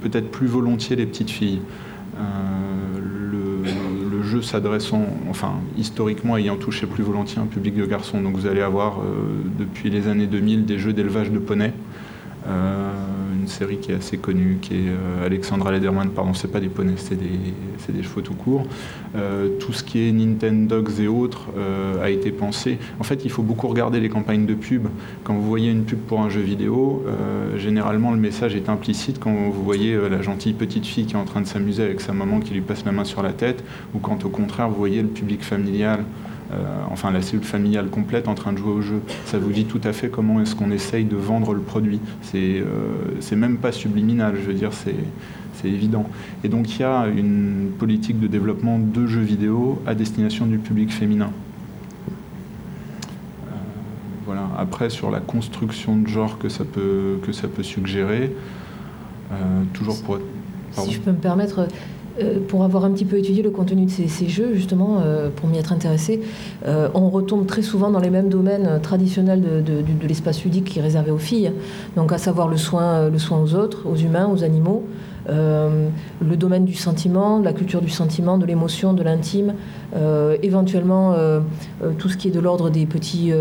peut-être 0.00 0.30
plus 0.30 0.46
volontiers 0.46 0.96
les 0.96 1.04
petites 1.04 1.30
filles. 1.30 1.60
Euh, 2.16 2.20
le, 3.02 4.22
jeu 4.22 4.40
s'adressant, 4.40 5.06
enfin 5.30 5.52
historiquement 5.78 6.36
ayant 6.36 6.56
touché 6.56 6.86
plus 6.86 7.04
volontiers 7.04 7.40
un 7.40 7.46
public 7.46 7.76
de 7.76 7.84
garçons. 7.84 8.20
Donc 8.20 8.34
vous 8.34 8.46
allez 8.46 8.62
avoir 8.62 8.98
depuis 9.56 9.88
les 9.88 10.08
années 10.08 10.26
2000 10.26 10.64
des 10.64 10.80
jeux 10.80 10.92
d'élevage 10.92 11.30
de 11.30 11.38
poneys 11.38 11.72
une 13.46 13.52
série 13.52 13.78
qui 13.78 13.92
est 13.92 13.94
assez 13.94 14.18
connue, 14.18 14.58
qui 14.60 14.74
est 14.74 14.88
euh, 14.88 15.24
Alexandra 15.24 15.70
Lederman, 15.70 16.10
pardon, 16.10 16.34
c'est 16.34 16.50
pas 16.50 16.58
des 16.58 16.68
poneys, 16.68 16.94
c'est 16.96 17.14
des, 17.14 17.38
des, 17.92 18.02
chevaux 18.02 18.20
tout 18.20 18.34
court. 18.34 18.66
Euh, 19.14 19.50
tout 19.60 19.72
ce 19.72 19.84
qui 19.84 20.08
est 20.08 20.12
Nintendo 20.12 20.82
et 20.98 21.06
autres 21.06 21.46
a 22.02 22.10
été 22.10 22.32
pensé. 22.32 22.78
En 22.98 23.04
fait, 23.04 23.24
il 23.24 23.30
faut 23.30 23.42
beaucoup 23.42 23.68
regarder 23.68 24.00
les 24.00 24.08
campagnes 24.08 24.46
de 24.46 24.54
pub. 24.54 24.88
Quand 25.24 25.34
vous 25.34 25.46
voyez 25.46 25.70
une 25.70 25.84
pub 25.84 26.00
pour 26.00 26.20
un 26.20 26.28
jeu 26.28 26.40
vidéo, 26.40 27.04
généralement 27.56 28.10
le 28.10 28.18
message 28.18 28.54
est 28.54 28.68
implicite 28.68 29.18
quand 29.20 29.32
vous 29.32 29.62
voyez 29.62 29.96
la 30.08 30.22
gentille 30.22 30.52
petite 30.52 30.86
fille 30.86 31.06
qui 31.06 31.14
est 31.14 31.18
en 31.18 31.24
train 31.24 31.40
de 31.40 31.46
s'amuser 31.46 31.84
avec 31.84 32.00
sa 32.00 32.12
maman 32.12 32.40
qui 32.40 32.54
lui 32.54 32.60
passe 32.60 32.84
la 32.84 32.92
main 32.92 33.04
sur 33.04 33.22
la 33.22 33.32
tête, 33.32 33.64
ou 33.94 33.98
quand 33.98 34.24
au 34.24 34.28
contraire 34.28 34.68
vous 34.68 34.76
voyez 34.76 35.02
le 35.02 35.08
public 35.08 35.42
familial 35.42 36.04
enfin 36.90 37.10
la 37.10 37.22
cellule 37.22 37.44
familiale 37.44 37.88
complète 37.88 38.28
en 38.28 38.34
train 38.34 38.52
de 38.52 38.58
jouer 38.58 38.72
au 38.72 38.80
jeu. 38.80 39.00
Ça 39.24 39.38
vous 39.38 39.50
dit 39.50 39.64
tout 39.64 39.80
à 39.84 39.92
fait 39.92 40.08
comment 40.08 40.40
est-ce 40.40 40.54
qu'on 40.54 40.70
essaye 40.70 41.04
de 41.04 41.16
vendre 41.16 41.54
le 41.54 41.60
produit. 41.60 42.00
C'est 42.22 42.62
c'est 43.20 43.36
même 43.36 43.58
pas 43.58 43.72
subliminal, 43.72 44.34
je 44.40 44.46
veux 44.46 44.54
dire, 44.54 44.72
c'est 44.72 44.94
c'est 45.56 45.68
évident. 45.68 46.08
Et 46.44 46.48
donc 46.48 46.76
il 46.76 46.80
y 46.80 46.84
a 46.84 47.06
une 47.08 47.70
politique 47.78 48.20
de 48.20 48.26
développement 48.26 48.78
de 48.78 49.06
jeux 49.06 49.22
vidéo 49.22 49.82
à 49.86 49.94
destination 49.94 50.46
du 50.46 50.58
public 50.58 50.92
féminin. 50.92 51.30
Euh, 53.46 53.50
voilà. 54.26 54.48
Après, 54.58 54.90
sur 54.90 55.10
la 55.10 55.20
construction 55.20 55.96
de 55.96 56.06
genre 56.06 56.38
que 56.38 56.48
ça 56.48 56.64
peut, 56.64 57.18
que 57.22 57.32
ça 57.32 57.48
peut 57.48 57.62
suggérer, 57.62 58.34
euh, 59.32 59.62
toujours 59.72 60.02
pour... 60.02 60.18
Si 60.72 60.92
je 60.92 61.00
peux 61.00 61.12
me 61.12 61.16
permettre, 61.16 61.68
euh, 62.20 62.38
pour 62.46 62.64
avoir 62.64 62.84
un 62.84 62.90
petit 62.90 63.04
peu 63.04 63.18
étudié 63.18 63.42
le 63.42 63.50
contenu 63.50 63.84
de 63.84 63.90
ces, 63.90 64.28
jeux, 64.28 64.54
justement, 64.54 65.02
pour 65.36 65.48
m'y 65.48 65.58
être 65.58 65.72
intéressé, 65.72 66.20
on 66.66 67.08
retombe 67.10 67.46
très 67.46 67.62
souvent 67.62 67.90
dans 67.90 68.00
les 68.00 68.10
mêmes 68.10 68.28
domaines 68.28 68.80
traditionnels 68.82 69.40
de, 69.40 70.06
l'espace 70.06 70.42
ludique 70.44 70.64
qui 70.64 70.78
est 70.78 70.82
réservé 70.82 71.10
aux 71.10 71.18
filles, 71.18 71.52
donc 71.96 72.12
à 72.12 72.18
savoir 72.18 72.48
le 72.48 72.56
soin, 72.56 73.08
le 73.08 73.18
soin 73.18 73.40
aux 73.40 73.54
autres, 73.54 73.86
aux 73.86 73.96
humains, 73.96 74.28
aux 74.32 74.44
animaux, 74.44 74.84
euh, 75.28 75.88
le 76.20 76.36
domaine 76.36 76.64
du 76.64 76.74
sentiment, 76.74 77.40
de 77.40 77.44
la 77.44 77.52
culture 77.52 77.80
du 77.80 77.90
sentiment, 77.90 78.38
de 78.38 78.46
l'émotion, 78.46 78.92
de 78.92 79.02
l'intime, 79.02 79.54
euh, 79.96 80.36
éventuellement 80.42 81.14
euh, 81.14 81.40
tout 81.98 82.08
ce 82.08 82.16
qui 82.16 82.28
est 82.28 82.30
de 82.30 82.40
l'ordre 82.40 82.70
des 82.70 82.86
petits 82.86 83.32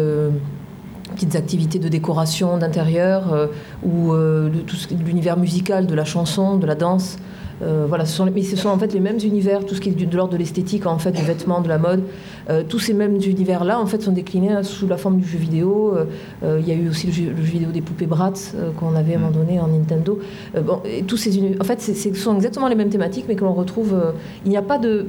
petites 1.13 1.35
activités 1.35 1.79
de 1.79 1.87
décoration 1.87 2.57
d'intérieur 2.57 3.49
ou 3.83 4.13
de 4.13 4.61
tout 4.65 4.75
l'univers 5.05 5.37
musical, 5.37 5.87
de 5.87 5.95
la 5.95 6.03
chanson, 6.03 6.57
de 6.57 6.65
la 6.65 6.75
danse. 6.75 7.17
Euh, 7.61 7.85
voilà, 7.87 8.05
ce 8.05 8.15
sont, 8.15 8.25
mais 8.33 8.43
ce 8.43 8.55
sont 8.55 8.69
en 8.69 8.77
fait 8.77 8.93
les 8.93 8.99
mêmes 8.99 9.19
univers, 9.23 9.65
tout 9.65 9.75
ce 9.75 9.81
qui 9.81 9.89
est 9.89 9.93
de 9.93 10.15
l'ordre 10.15 10.33
de 10.33 10.37
l'esthétique, 10.37 10.85
en 10.85 10.97
fait, 10.97 11.11
du 11.11 11.23
vêtement, 11.23 11.61
de 11.61 11.67
la 11.67 11.77
mode. 11.77 12.03
Euh, 12.49 12.63
tous 12.67 12.79
ces 12.79 12.93
mêmes 12.93 13.15
univers-là, 13.15 13.79
en 13.79 13.85
fait, 13.85 14.01
sont 14.01 14.11
déclinés 14.11 14.51
hein, 14.51 14.63
sous 14.63 14.87
la 14.87 14.97
forme 14.97 15.17
du 15.17 15.27
jeu 15.27 15.37
vidéo. 15.37 15.95
Euh, 16.43 16.59
il 16.59 16.67
y 16.67 16.71
a 16.71 16.75
eu 16.75 16.89
aussi 16.89 17.07
le 17.07 17.13
jeu, 17.13 17.31
vidéo 17.37 17.71
des 17.71 17.81
poupées 17.81 18.05
Bratz 18.05 18.53
qu'on 18.79 18.95
avait 18.95 19.13
à 19.13 19.17
un 19.17 19.19
moment 19.21 19.31
donné 19.31 19.59
en 19.59 19.67
Nintendo. 19.67 20.19
bon, 20.61 20.81
et 20.85 21.03
tous 21.03 21.17
ces 21.17 21.35
en 21.59 21.63
fait, 21.63 21.81
ce 21.81 22.13
sont 22.13 22.35
exactement 22.35 22.67
les 22.67 22.75
mêmes 22.75 22.89
thématiques, 22.89 23.25
mais 23.27 23.35
que 23.35 23.43
l'on 23.43 23.53
retrouve. 23.53 23.95
il 24.45 24.49
n'y 24.49 24.57
a 24.57 24.61
pas 24.61 24.77
de 24.77 25.07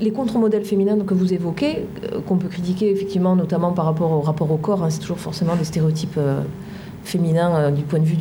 les 0.00 0.12
contre-modèles 0.12 0.64
féminins 0.64 0.98
que 0.98 1.14
vous 1.14 1.34
évoquez, 1.34 1.86
qu'on 2.26 2.36
peut 2.36 2.48
critiquer 2.48 2.90
effectivement, 2.90 3.34
notamment 3.34 3.72
par 3.72 3.86
rapport 3.86 4.12
au 4.12 4.20
rapport 4.20 4.50
au 4.52 4.56
corps. 4.56 4.84
Hein, 4.84 4.90
c'est 4.90 5.00
toujours 5.00 5.18
forcément 5.18 5.56
des 5.56 5.64
stéréotypes 5.64 6.18
féminins 7.04 7.54
euh, 7.54 7.70
du 7.70 7.82
point 7.82 7.98
de 7.98 8.04
vue 8.04 8.16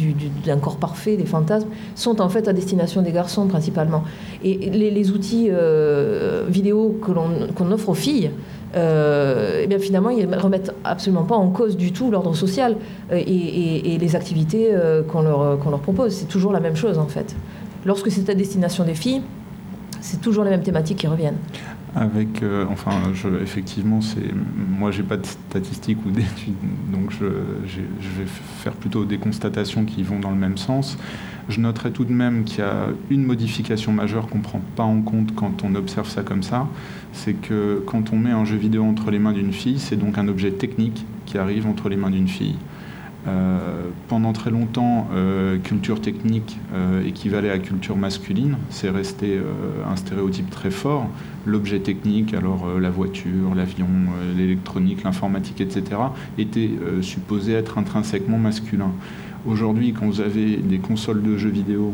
d'un 0.46 0.58
corps 0.58 0.78
parfait, 0.78 1.18
des 1.18 1.26
fantasmes, 1.26 1.68
sont 1.96 2.22
en 2.22 2.30
fait 2.30 2.48
à 2.48 2.54
destination 2.54 3.02
des 3.02 3.12
garçons 3.12 3.48
principalement. 3.48 4.04
Et 4.44 4.70
les, 4.70 5.12
outils 5.12 5.48
euh, 5.52 6.44
vidéo 6.48 7.00
qu'on 7.02 7.72
offre 7.72 7.90
aux 7.90 7.94
filles, 7.94 8.32
euh, 8.76 9.62
eh 9.64 9.68
bien 9.68 9.80
finalement, 9.80 10.10
ils 10.10 10.28
ne 10.28 10.38
remettent 10.38 10.74
absolument 10.84 11.24
pas 11.24 11.36
en 11.36 11.50
cause 11.50 11.78
du 11.78 11.92
tout 11.92 12.12
l'ordre 12.12 12.36
social 12.36 12.76
et, 13.12 13.98
les 14.00 14.16
activités 14.16 14.72
qu'on 15.08 15.22
leur, 15.22 15.60
qu'on 15.60 15.70
leur 15.70 15.80
propose. 15.80 16.14
C'est 16.14 16.28
toujours 16.28 16.52
la 16.52 16.60
même 16.60 16.76
chose 16.76 16.98
en 16.98 17.08
fait. 17.08 17.36
Lorsque 17.86 18.12
c'est 18.12 18.30
à 18.30 18.36
destination 18.36 18.84
des 18.84 18.96
filles, 18.96 19.22
c'est 20.02 20.22
toujours 20.22 20.44
les 20.44 20.50
mêmes 20.50 20.64
thématiques 20.64 20.98
qui 20.98 21.08
reviennent 21.08 21.38
avec, 21.98 22.44
euh, 22.44 22.66
enfin, 22.70 22.92
je, 23.14 23.28
effectivement, 23.42 24.02
c'est, 24.02 24.32
moi, 24.70 24.92
j'ai 24.92 25.04
pas 25.04 25.18
de 25.18 25.26
statistiques 25.26 25.98
ou 26.06 26.12
d'études, 26.12 26.54
donc 26.92 27.12
je, 27.12 27.26
je, 27.66 27.80
vais 27.82 28.28
faire 28.60 28.74
plutôt 28.74 29.04
des 29.04 29.18
constatations 29.18 29.84
qui 29.84 30.04
vont 30.04 30.20
dans 30.20 30.30
le 30.30 30.38
même 30.38 30.58
sens. 30.58 30.98
Je 31.50 31.60
noterai 31.60 31.92
tout 31.92 32.06
de 32.06 32.14
même 32.14 32.44
qu'il 32.44 32.60
y 32.60 32.62
a 32.62 32.88
une 33.10 33.24
modification 33.24 33.92
majeure 33.94 34.28
qu'on 34.28 34.40
prend 34.40 34.62
pas 34.76 34.84
en 34.84 35.02
compte 35.02 35.34
quand 35.34 35.64
on 35.64 35.74
observe 35.76 36.08
ça 36.08 36.22
comme 36.22 36.44
ça, 36.44 36.68
c'est 37.14 37.34
que 37.34 37.82
quand 37.88 38.14
on 38.14 38.18
met 38.18 38.32
un 38.32 38.46
jeu 38.46 38.58
vidéo 38.58 38.84
entre 38.84 39.10
les 39.10 39.20
mains 39.20 39.34
d'une 39.34 39.54
fille, 39.54 39.80
c'est 39.80 39.96
donc 39.96 40.18
un 40.18 40.28
objet 40.28 40.52
technique 40.52 41.06
qui 41.26 41.38
arrive 41.38 41.66
entre 41.66 41.90
les 41.90 41.96
mains 41.96 42.12
d'une 42.12 42.28
fille. 42.28 42.58
Euh, 43.28 43.90
pendant 44.08 44.32
très 44.32 44.52
longtemps, 44.52 45.10
euh, 45.14 45.58
culture 45.58 46.00
technique 46.00 46.60
euh, 46.74 47.06
équivalait 47.06 47.50
à 47.50 47.60
culture 47.60 47.98
masculine. 47.98 48.56
C'est 48.70 48.90
resté 48.90 49.40
un 49.90 49.96
stéréotype 49.96 50.50
très 50.50 50.72
fort. 50.72 51.10
L'objet 51.46 51.80
technique, 51.80 52.34
alors 52.34 52.80
la 52.80 52.90
voiture, 52.90 53.54
l'avion, 53.56 53.88
l'électronique, 54.36 55.04
l'informatique, 55.04 55.62
etc., 55.62 55.84
était 56.38 56.72
supposé 57.02 57.54
être 57.54 57.78
intrinsèquement 57.78 58.38
masculin. 58.38 58.92
Aujourd'hui, 59.46 59.94
quand 59.94 60.06
vous 60.06 60.22
avez 60.22 60.58
des 60.58 60.80
consoles 60.80 61.22
de 61.22 61.38
jeux 61.38 61.50
vidéo 61.50 61.94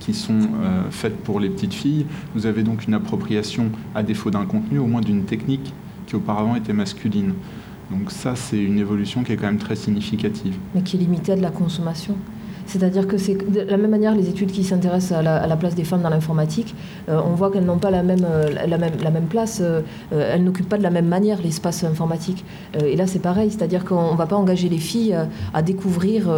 qui 0.00 0.14
sont 0.14 0.48
faites 0.90 1.16
pour 1.22 1.38
les 1.38 1.48
petites 1.48 1.74
filles, 1.74 2.06
vous 2.34 2.46
avez 2.46 2.62
donc 2.62 2.86
une 2.86 2.94
appropriation, 2.94 3.70
à 3.94 4.02
défaut 4.02 4.30
d'un 4.30 4.46
contenu, 4.46 4.78
au 4.78 4.86
moins 4.86 5.00
d'une 5.00 5.24
technique 5.24 5.72
qui 6.06 6.16
auparavant 6.16 6.56
était 6.56 6.72
masculine. 6.72 7.34
Donc 7.90 8.10
ça, 8.10 8.36
c'est 8.36 8.62
une 8.62 8.78
évolution 8.78 9.24
qui 9.24 9.32
est 9.32 9.36
quand 9.36 9.46
même 9.46 9.58
très 9.58 9.76
significative. 9.76 10.54
Mais 10.74 10.82
qui 10.82 10.96
est 10.96 11.00
limitée 11.00 11.32
à 11.32 11.36
la 11.36 11.50
consommation. 11.50 12.16
C'est-à-dire 12.70 13.08
que 13.08 13.18
c'est 13.18 13.34
de 13.34 13.62
la 13.68 13.76
même 13.76 13.90
manière, 13.90 14.14
les 14.14 14.28
études 14.28 14.52
qui 14.52 14.62
s'intéressent 14.62 15.18
à, 15.18 15.22
la, 15.22 15.56
place 15.56 15.74
des 15.74 15.82
femmes 15.82 16.02
dans 16.02 16.08
l'informatique, 16.08 16.76
euh, 17.08 17.20
on 17.26 17.34
voit 17.34 17.50
qu'elles 17.50 17.64
n'ont 17.64 17.78
pas 17.78 17.90
la 17.90 18.04
même, 18.04 18.24
euh, 18.24 18.48
la 18.48 18.78
même, 18.78 18.92
la 19.02 19.10
même 19.10 19.24
place, 19.24 19.58
euh, 19.60 19.82
elles 20.12 20.44
n'occupent 20.44 20.68
pas 20.68 20.78
de 20.78 20.84
la 20.84 20.90
même 20.90 21.08
manière 21.08 21.42
l'espace 21.42 21.82
informatique. 21.82 22.44
et 22.80 22.94
là, 22.94 23.08
c'est 23.08 23.18
pareil, 23.18 23.50
c'est-à-dire 23.50 23.84
qu'on 23.84 24.12
ne 24.12 24.16
va 24.16 24.26
pas 24.26 24.36
engager 24.36 24.68
les 24.68 24.78
filles 24.78 25.16
à 25.52 25.62
découvrir 25.62 26.28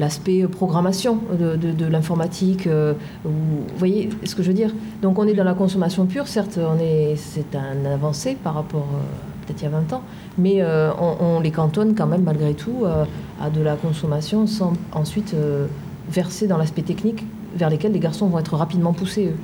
l'aspect 0.00 0.46
programmation 0.48 1.18
de, 1.38 1.56
de, 1.56 1.72
de 1.72 1.86
l'informatique. 1.86 2.66
vous 2.66 3.66
voyez 3.76 4.08
ce 4.24 4.34
que 4.34 4.42
je 4.42 4.48
veux 4.48 4.54
dire? 4.54 4.72
Donc 5.02 5.18
on 5.18 5.26
est 5.26 5.34
dans 5.34 5.44
la 5.44 5.54
consommation 5.54 6.06
pure, 6.06 6.26
certes, 6.26 6.58
c'est 7.16 7.56
un 7.56 7.84
avancé 7.90 8.36
par 8.42 8.54
rapport 8.54 8.86
peut-être 9.46 9.62
il 9.62 9.64
y 9.64 9.68
a 9.68 9.70
20 9.70 9.92
ans, 9.92 10.02
mais 10.38 10.56
euh, 10.60 10.90
on, 10.98 11.40
les 11.40 11.50
cantonne 11.50 11.94
quand 11.94 12.06
même 12.06 12.22
malgré 12.22 12.54
tout 12.54 12.84
euh, 12.84 13.04
à 13.40 13.50
de 13.50 13.60
la 13.60 13.76
consommation 13.76 14.46
sans 14.46 14.72
ensuite 14.92 15.34
euh, 15.34 15.66
verser 16.10 16.46
dans 16.46 16.58
l'aspect 16.58 16.82
technique 16.82 17.24
vers 17.54 17.70
lesquels 17.70 17.92
les 17.92 18.00
garçons 18.00 18.26
vont 18.26 18.38
être 18.38 18.54
rapidement 18.56 18.92
poussés, 18.92 19.26
eux. 19.26 19.36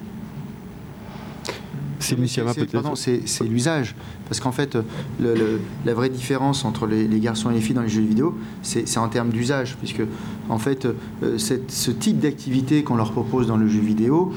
C'est 2.95 3.45
l'usage. 3.45 3.95
Parce 4.29 4.41
qu'en 4.41 4.53
fait, 4.53 4.77
la 5.21 5.95
vraie 5.95 6.09
différence 6.09 6.65
entre 6.65 6.87
les, 6.87 7.21
garçons 7.21 7.51
et 7.51 7.55
les 7.55 7.61
filles 7.61 7.75
dans 7.75 7.83
les 7.83 7.89
jeux 7.89 8.03
vidéo, 8.03 8.37
c'est 8.63 8.99
en 8.99 9.09
termes 9.09 9.31
d'usage. 9.31 9.77
Puisque, 9.79 10.03
en 10.49 10.59
fait, 10.59 10.87
ce 11.37 11.91
type 11.91 12.19
d'activité 12.19 12.83
qu'on 12.83 12.97
leur 12.97 13.13
propose 13.13 13.47
dans 13.47 13.57
le 13.57 13.69
jeu 13.69 13.81
vidéo 13.81 14.33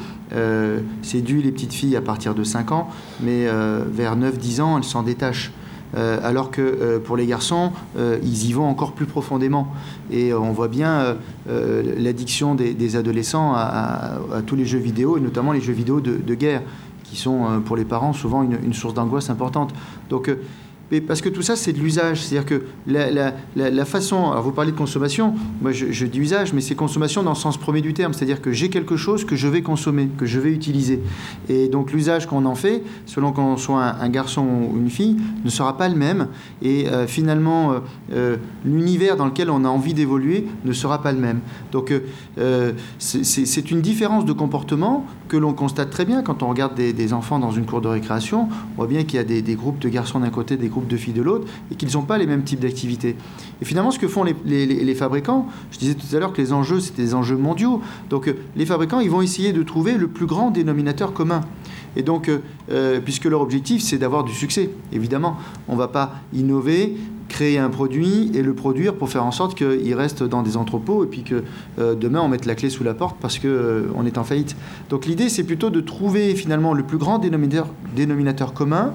séduit 1.02 1.42
les 1.42 1.52
petites 1.52 1.74
filles 1.74 1.96
à 1.96 2.02
partir 2.02 2.36
de 2.36 2.44
5 2.44 2.72
ans, 2.72 2.90
mais 3.22 3.48
vers 3.92 4.18
9-10 4.18 4.62
ans, 4.62 4.78
elles 4.78 4.84
s'en 4.84 5.04
détachent. 5.04 5.52
Euh, 5.96 6.20
alors 6.24 6.52
que 6.52 6.62
euh, 6.62 7.00
pour 7.00 7.16
les 7.16 7.26
garçons, 7.26 7.72
euh, 7.98 8.18
ils 8.22 8.50
y 8.50 8.54
vont 8.54 8.66
encore 8.66 8.92
plus 8.94 9.06
profondément. 9.06 9.68
Et 10.12 10.34
on 10.34 10.52
voit 10.52 10.68
bien 10.68 11.16
l'addiction 11.48 12.56
des, 12.56 12.96
adolescents 12.96 13.54
à, 13.56 14.18
tous 14.46 14.56
les 14.56 14.66
jeux 14.66 14.80
vidéo, 14.80 15.18
et 15.18 15.22
notamment 15.22 15.52
les 15.52 15.62
jeux 15.62 15.74
vidéo 15.74 16.02
de, 16.02 16.36
guerre, 16.36 16.62
qui 17.16 17.22
sont 17.22 17.62
pour 17.66 17.78
les 17.78 17.86
parents 17.86 18.12
souvent 18.12 18.44
une, 18.44 18.74
source 18.74 18.94
d'angoisse 18.94 19.30
importante. 19.30 19.74
Donc 20.10 20.30
parce 21.08 21.22
que 21.22 21.30
tout 21.30 21.42
ça, 21.42 21.56
c'est 21.56 21.74
de 21.74 21.80
l'usage. 21.80 22.22
C'est-à-dire 22.22 22.46
que 22.46 22.64
la, 22.88 23.86
façon. 23.86 24.32
Alors, 24.32 24.44
vous 24.44 24.52
parlez 24.52 24.72
de 24.72 24.78
consommation. 24.78 25.34
Moi, 25.62 25.72
je, 25.72 26.06
dis 26.06 26.20
usage, 26.20 26.54
mais 26.54 26.62
c'est 26.62 26.76
consommation 26.76 27.24
dans 27.24 27.32
le 27.32 27.36
sens 27.36 27.58
premier 27.58 27.82
du 27.82 27.94
terme. 27.94 28.14
C'est-à-dire 28.14 28.42
que 28.42 28.52
j'ai 28.52 28.70
quelque 28.70 28.96
chose 28.96 29.26
que 29.26 29.36
je 29.36 29.48
vais 29.48 29.62
consommer, 29.62 30.10
que 30.18 30.26
je 30.26 30.40
vais 30.40 30.52
utiliser. 30.52 31.02
Et 31.50 31.68
donc, 31.68 31.92
l'usage 31.92 32.28
qu'on 32.28 32.46
en 32.46 32.56
fait, 32.56 32.84
selon 33.06 33.32
qu'on 33.32 33.58
soit 33.58 33.84
un, 33.84 34.10
garçon 34.10 34.46
ou 34.46 34.78
une 34.78 34.90
fille, 34.90 35.18
ne 35.44 35.50
sera 35.50 35.78
pas 35.78 35.90
le 35.90 35.96
même. 35.96 36.28
Et 36.62 36.88
euh, 36.88 37.08
finalement, 37.08 37.72
euh, 37.72 37.80
euh, 38.14 38.38
l'univers 38.64 39.18
dans 39.18 39.26
lequel 39.26 39.50
on 39.50 39.66
a 39.66 39.68
envie 39.68 39.94
d'évoluer 39.94 40.48
ne 40.64 40.74
sera 40.74 41.02
pas 41.02 41.12
le 41.12 41.20
même. 41.20 41.40
Donc, 41.72 41.92
c'est 43.00 43.72
une 43.72 43.82
différence 43.82 44.26
de 44.26 44.34
comportement 44.34 45.06
que 45.28 45.38
l'on 45.38 45.54
constate 45.54 45.90
très 45.90 46.06
bien 46.06 46.22
quand 46.22 46.44
on 46.44 46.50
regarde 46.50 46.76
des, 46.76 47.14
enfants 47.14 47.40
dans 47.40 47.52
une 47.52 47.66
cour 47.66 47.82
de 47.82 47.88
récréation. 47.88 48.48
On 48.74 48.76
voit 48.78 48.88
bien 48.88 49.04
qu'il 49.04 49.16
y 49.16 49.20
a 49.20 49.24
des, 49.24 49.42
des 49.42 49.56
groupes 49.56 49.80
de 49.80 49.90
garçons 49.90 50.20
d'un 50.20 50.30
côté, 50.30 50.58
des 50.58 50.70
de 50.82 50.98
filles 50.98 51.14
de 51.14 51.22
l'autre, 51.22 51.48
et 51.72 51.76
qu'ils 51.76 51.94
n'ont 51.94 52.04
pas 52.04 52.18
les 52.18 52.28
mêmes 52.28 52.44
types 52.44 52.60
d'activités. 52.60 53.16
Et 53.62 53.66
finalement, 53.66 53.92
ce 53.92 54.00
que 54.00 54.08
font 54.08 54.24
les, 54.24 54.96
fabricants, 54.96 55.48
je 55.72 55.80
disais 55.80 55.96
tout 55.96 56.16
à 56.16 56.20
l'heure 56.20 56.34
que 56.34 56.42
les 56.42 56.54
enjeux, 56.54 56.80
c'était 56.80 57.02
des 57.02 57.14
enjeux 57.14 57.38
mondiaux. 57.38 57.82
Donc, 58.10 58.28
euh, 58.28 58.36
les 58.56 58.66
fabricants, 58.66 59.00
ils 59.00 59.10
vont 59.10 59.22
essayer 59.22 59.54
de 59.54 59.64
trouver 59.64 59.98
le 59.98 60.08
plus 60.08 60.26
grand 60.26 60.52
dénominateur 60.52 61.14
commun. 61.14 61.42
Et 61.96 62.04
donc, 62.04 62.30
euh, 62.30 62.40
euh, 62.72 63.00
puisque 63.00 63.26
leur 63.26 63.42
objectif, 63.42 63.82
c'est 63.82 63.98
d'avoir 63.98 64.24
du 64.24 64.34
succès, 64.34 64.70
évidemment, 64.92 65.38
on 65.68 65.74
ne 65.74 65.78
va 65.78 65.88
pas 65.88 66.16
innover, 66.34 66.96
créer 67.28 67.58
un 67.58 67.70
produit 67.70 68.32
et 68.34 68.42
le 68.42 68.54
produire 68.54 68.96
pour 68.96 69.10
faire 69.10 69.26
en 69.26 69.32
sorte 69.32 69.58
qu'il 69.58 69.94
reste 69.94 70.24
dans 70.24 70.44
des 70.44 70.58
entrepôts 70.58 71.04
et 71.04 71.08
puis 71.08 71.24
que 71.24 71.44
demain 71.78 72.22
on 72.22 72.28
mette 72.28 72.46
la 72.46 72.56
clé 72.56 72.70
sous 72.70 72.84
la 72.84 72.94
porte 72.94 73.18
parce 73.20 73.40
qu'on 73.40 74.06
est 74.06 74.18
en 74.18 74.24
faillite. 74.24 74.56
Donc 74.90 75.06
l'idée 75.06 75.30
c'est 75.30 75.44
plutôt 75.44 75.70
de 75.70 75.82
trouver 75.82 76.36
finalement 76.36 76.74
le 76.74 76.84
plus 76.84 76.98
grand 76.98 77.20
dénominateur, 77.20 78.54
commun 78.54 78.94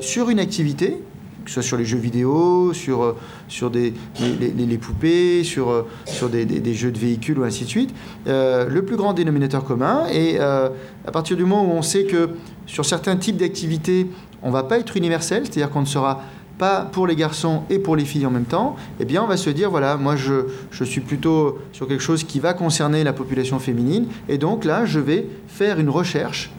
sur 0.00 0.30
une 0.30 0.40
activité 0.40 0.98
que 1.44 1.50
ce 1.50 1.54
soit 1.54 1.62
sur 1.62 1.76
les 1.76 1.84
jeux 1.84 1.98
vidéo, 1.98 2.72
sur, 2.72 3.02
euh, 3.02 3.16
sur 3.48 3.70
des, 3.70 3.92
les, 4.20 4.78
poupées, 4.78 5.44
sur, 5.44 5.70
euh, 5.70 5.86
sur 6.06 6.28
des, 6.28 6.44
des, 6.44 6.74
jeux 6.74 6.90
de 6.90 6.98
véhicules 6.98 7.38
ou 7.38 7.44
ainsi 7.44 7.64
de 7.64 7.68
suite, 7.68 7.94
euh, 8.26 8.68
le 8.68 8.84
plus 8.84 8.96
grand 8.96 9.12
dénominateur 9.12 9.64
commun. 9.64 10.06
Et 10.12 10.38
à 10.38 10.70
partir 11.12 11.36
du 11.36 11.44
moment 11.44 11.64
où 11.64 11.76
on 11.76 11.82
sait 11.82 12.04
que 12.04 12.30
sur 12.66 12.84
certains 12.84 13.16
types 13.16 13.36
d'activités, 13.36 14.06
on 14.42 14.48
ne 14.48 14.52
va 14.52 14.62
pas 14.62 14.78
être 14.78 14.96
universel, 14.96 15.42
c'est-à-dire 15.44 15.70
qu'on 15.70 15.82
ne 15.82 15.86
sera 15.86 16.22
pas 16.58 16.82
pour 16.82 17.06
les 17.06 17.16
garçons 17.16 17.62
et 17.70 17.78
pour 17.78 17.96
les 17.96 18.04
filles 18.04 18.26
en 18.26 18.30
même 18.30 18.44
temps, 18.44 18.76
eh 19.00 19.04
bien 19.04 19.22
on 19.22 19.26
va 19.26 19.36
se 19.36 19.50
dire, 19.50 19.70
voilà, 19.70 19.96
moi 19.96 20.16
je, 20.16 20.46
je 20.70 20.84
suis 20.84 21.00
plutôt 21.00 21.58
sur 21.72 21.88
quelque 21.88 22.02
chose 22.02 22.24
qui 22.24 22.40
va 22.40 22.54
concerner 22.54 23.04
la 23.04 23.12
population 23.12 23.58
féminine, 23.58 24.06
et 24.28 24.38
donc 24.38 24.64
là, 24.64 24.84
je 24.84 25.00
vais 25.00 25.26
faire 25.48 25.78
une 25.78 25.90
recherche 25.90 26.50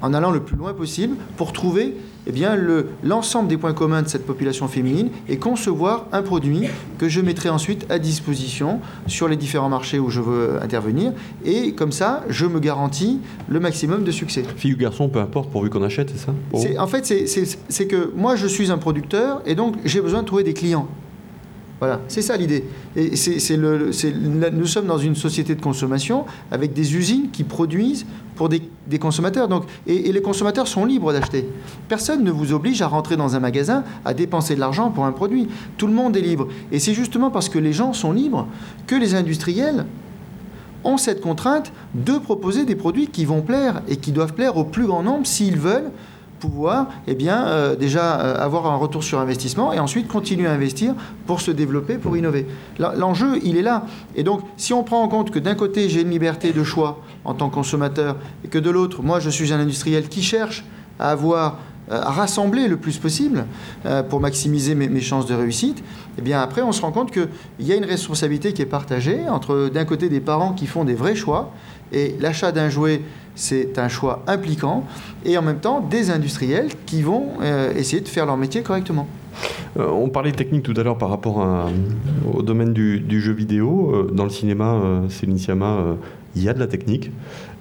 en 0.00 0.14
allant 0.14 0.30
le 0.30 0.40
plus 0.40 0.56
loin 0.56 0.72
possible 0.74 1.16
pour 1.36 1.52
trouver 1.52 1.96
eh 2.28 2.32
bien, 2.32 2.56
l'ensemble 3.02 3.48
des 3.48 3.56
points 3.56 3.72
communs 3.72 4.02
de 4.02 4.08
cette 4.08 4.26
population 4.26 4.68
féminine 4.68 5.08
et 5.28 5.38
concevoir 5.38 6.06
un 6.12 6.22
produit 6.22 6.68
que 6.98 7.08
je 7.08 7.22
mettrai 7.22 7.48
ensuite 7.48 7.90
à 7.90 7.98
disposition 7.98 8.80
sur 9.06 9.28
les 9.28 9.36
différents 9.36 9.70
marchés 9.70 9.98
où 9.98 10.10
je 10.10 10.20
veux 10.20 10.62
intervenir. 10.62 11.12
Et 11.44 11.72
comme 11.72 11.90
ça, 11.90 12.24
je 12.28 12.44
me 12.44 12.60
garantis 12.60 13.20
le 13.48 13.60
maximum 13.60 14.04
de 14.04 14.10
succès. 14.10 14.44
Fille 14.56 14.74
ou 14.74 14.76
garçon, 14.76 15.08
peu 15.08 15.20
importe, 15.20 15.50
pourvu 15.50 15.70
qu'on 15.70 15.82
achète, 15.82 16.10
c'est 16.10 16.26
ça? 16.26 16.34
En 16.78 16.86
fait, 16.86 17.06
c'est 17.06 17.86
que 17.86 18.12
moi, 18.14 18.36
je 18.36 18.46
suis 18.46 18.70
un 18.70 18.78
producteur 18.78 19.40
et 19.46 19.54
donc 19.54 19.76
j'ai 19.84 20.00
besoin 20.02 20.20
de 20.20 20.26
trouver 20.26 20.44
des 20.44 20.54
clients. 20.54 20.86
Voilà, 21.80 22.00
c'est 22.08 22.22
ça 22.22 22.36
l'idée. 22.36 22.64
Et 22.96 23.14
c'est 23.14 23.56
le, 23.56 23.90
nous 24.50 24.66
sommes 24.66 24.86
dans 24.86 24.98
une 24.98 25.14
société 25.14 25.54
de 25.54 25.60
consommation 25.60 26.24
avec 26.50 26.72
des 26.72 26.96
usines 26.96 27.30
qui 27.30 27.44
produisent 27.44 28.04
pour 28.34 28.48
des, 28.48 28.60
consommateurs. 28.98 29.46
Donc, 29.46 29.64
et, 29.86 30.10
les 30.12 30.22
consommateurs 30.22 30.66
sont 30.66 30.84
libres 30.84 31.12
d'acheter. 31.12 31.48
Personne 31.88 32.24
ne 32.24 32.32
vous 32.32 32.52
oblige 32.52 32.82
à 32.82 32.88
rentrer 32.88 33.16
dans 33.16 33.36
un 33.36 33.40
magasin 33.40 33.84
à 34.04 34.12
dépenser 34.12 34.56
de 34.56 34.60
l'argent 34.60 34.90
pour 34.90 35.04
un 35.04 35.12
produit. 35.12 35.48
Tout 35.76 35.86
le 35.86 35.92
monde 35.92 36.16
est 36.16 36.20
libre. 36.20 36.48
Et 36.72 36.80
c'est 36.80 36.94
justement 36.94 37.30
parce 37.30 37.48
que 37.48 37.58
les 37.60 37.72
gens 37.72 37.92
sont 37.92 38.12
libres 38.12 38.48
que 38.88 38.96
les 38.96 39.14
industriels 39.14 39.86
ont 40.82 40.96
cette 40.96 41.20
contrainte 41.20 41.72
de 41.94 42.18
proposer 42.18 42.64
des 42.64 42.76
produits 42.76 43.06
qui 43.08 43.24
vont 43.24 43.42
plaire 43.42 43.82
et 43.88 43.96
qui 43.96 44.10
doivent 44.10 44.34
plaire 44.34 44.56
au 44.56 44.64
plus 44.64 44.86
grand 44.86 45.02
nombre 45.02 45.26
s'ils 45.26 45.58
veulent 45.58 45.90
pouvoir 46.38 46.88
eh 47.06 47.14
bien, 47.14 47.46
euh, 47.46 47.76
déjà 47.76 48.20
euh, 48.20 48.36
avoir 48.38 48.66
un 48.66 48.76
retour 48.76 49.02
sur 49.04 49.18
investissement 49.18 49.72
et 49.72 49.78
ensuite 49.78 50.08
continuer 50.08 50.46
à 50.46 50.52
investir 50.52 50.94
pour 51.26 51.40
se 51.40 51.50
développer, 51.50 51.96
pour 51.98 52.16
innover. 52.16 52.46
L'enjeu, 52.78 53.38
il 53.42 53.56
est 53.56 53.62
là. 53.62 53.86
Et 54.16 54.22
donc, 54.22 54.42
si 54.56 54.72
on 54.72 54.82
prend 54.82 55.02
en 55.02 55.08
compte 55.08 55.30
que 55.30 55.38
d'un 55.38 55.54
côté, 55.54 55.88
j'ai 55.88 56.02
une 56.02 56.10
liberté 56.10 56.52
de 56.52 56.64
choix 56.64 57.00
en 57.24 57.34
tant 57.34 57.48
que 57.48 57.54
consommateur 57.54 58.16
et 58.44 58.48
que 58.48 58.58
de 58.58 58.70
l'autre, 58.70 59.02
moi, 59.02 59.20
je 59.20 59.30
suis 59.30 59.52
un 59.52 59.60
industriel 59.60 60.08
qui 60.08 60.22
cherche 60.22 60.64
à 60.98 61.10
avoir 61.10 61.58
euh, 61.90 62.00
à 62.00 62.10
rassembler 62.10 62.68
le 62.68 62.76
plus 62.76 62.98
possible 62.98 63.46
pour 64.10 64.20
maximiser 64.20 64.74
mes, 64.74 64.88
mes, 64.88 65.00
chances 65.00 65.24
de 65.24 65.34
réussite, 65.34 65.82
eh 66.18 66.20
bien 66.20 66.42
après 66.42 66.60
on 66.60 66.72
se 66.72 66.82
rend 66.82 66.92
compte 66.92 67.10
qu'il 67.10 67.28
y 67.60 67.72
a 67.72 67.76
une 67.76 67.86
responsabilité 67.86 68.52
qui 68.52 68.60
est 68.60 68.66
partagée 68.66 69.26
entre 69.30 69.70
d'un 69.72 69.86
côté 69.86 70.10
des 70.10 70.20
parents 70.20 70.52
qui 70.52 70.66
font 70.66 70.84
des 70.84 70.94
vrais 70.94 71.14
choix 71.14 71.50
et 71.92 72.14
l'achat 72.20 72.52
d'un 72.52 72.68
jouet 72.68 73.02
c'est 73.38 73.78
un 73.78 73.88
choix 73.88 74.24
impliquant, 74.26 74.84
et 75.24 75.38
en 75.38 75.42
même 75.42 75.60
temps 75.60 75.80
des 75.80 76.10
industriels 76.10 76.68
qui 76.86 77.02
vont 77.02 77.28
euh, 77.40 77.72
essayer 77.74 78.02
de 78.02 78.08
faire 78.08 78.26
leur 78.26 78.36
métier 78.36 78.62
correctement. 78.62 79.06
Euh, 79.78 79.86
on 79.86 80.08
parlait 80.08 80.32
technique 80.32 80.64
tout 80.64 80.74
à 80.76 80.82
l'heure 80.82 80.98
par 80.98 81.08
rapport 81.08 81.70
au 82.34 82.42
domaine 82.42 82.72
du, 82.72 83.20
jeu 83.20 83.32
vidéo. 83.32 83.92
Euh, 83.94 84.10
dans 84.12 84.24
le 84.24 84.30
cinéma, 84.30 85.02
Céline 85.08 85.38
Sciamma, 85.38 85.96
il 86.34 86.42
y 86.42 86.48
a 86.48 86.52
de 86.52 86.58
la 86.58 86.66
technique. 86.66 87.12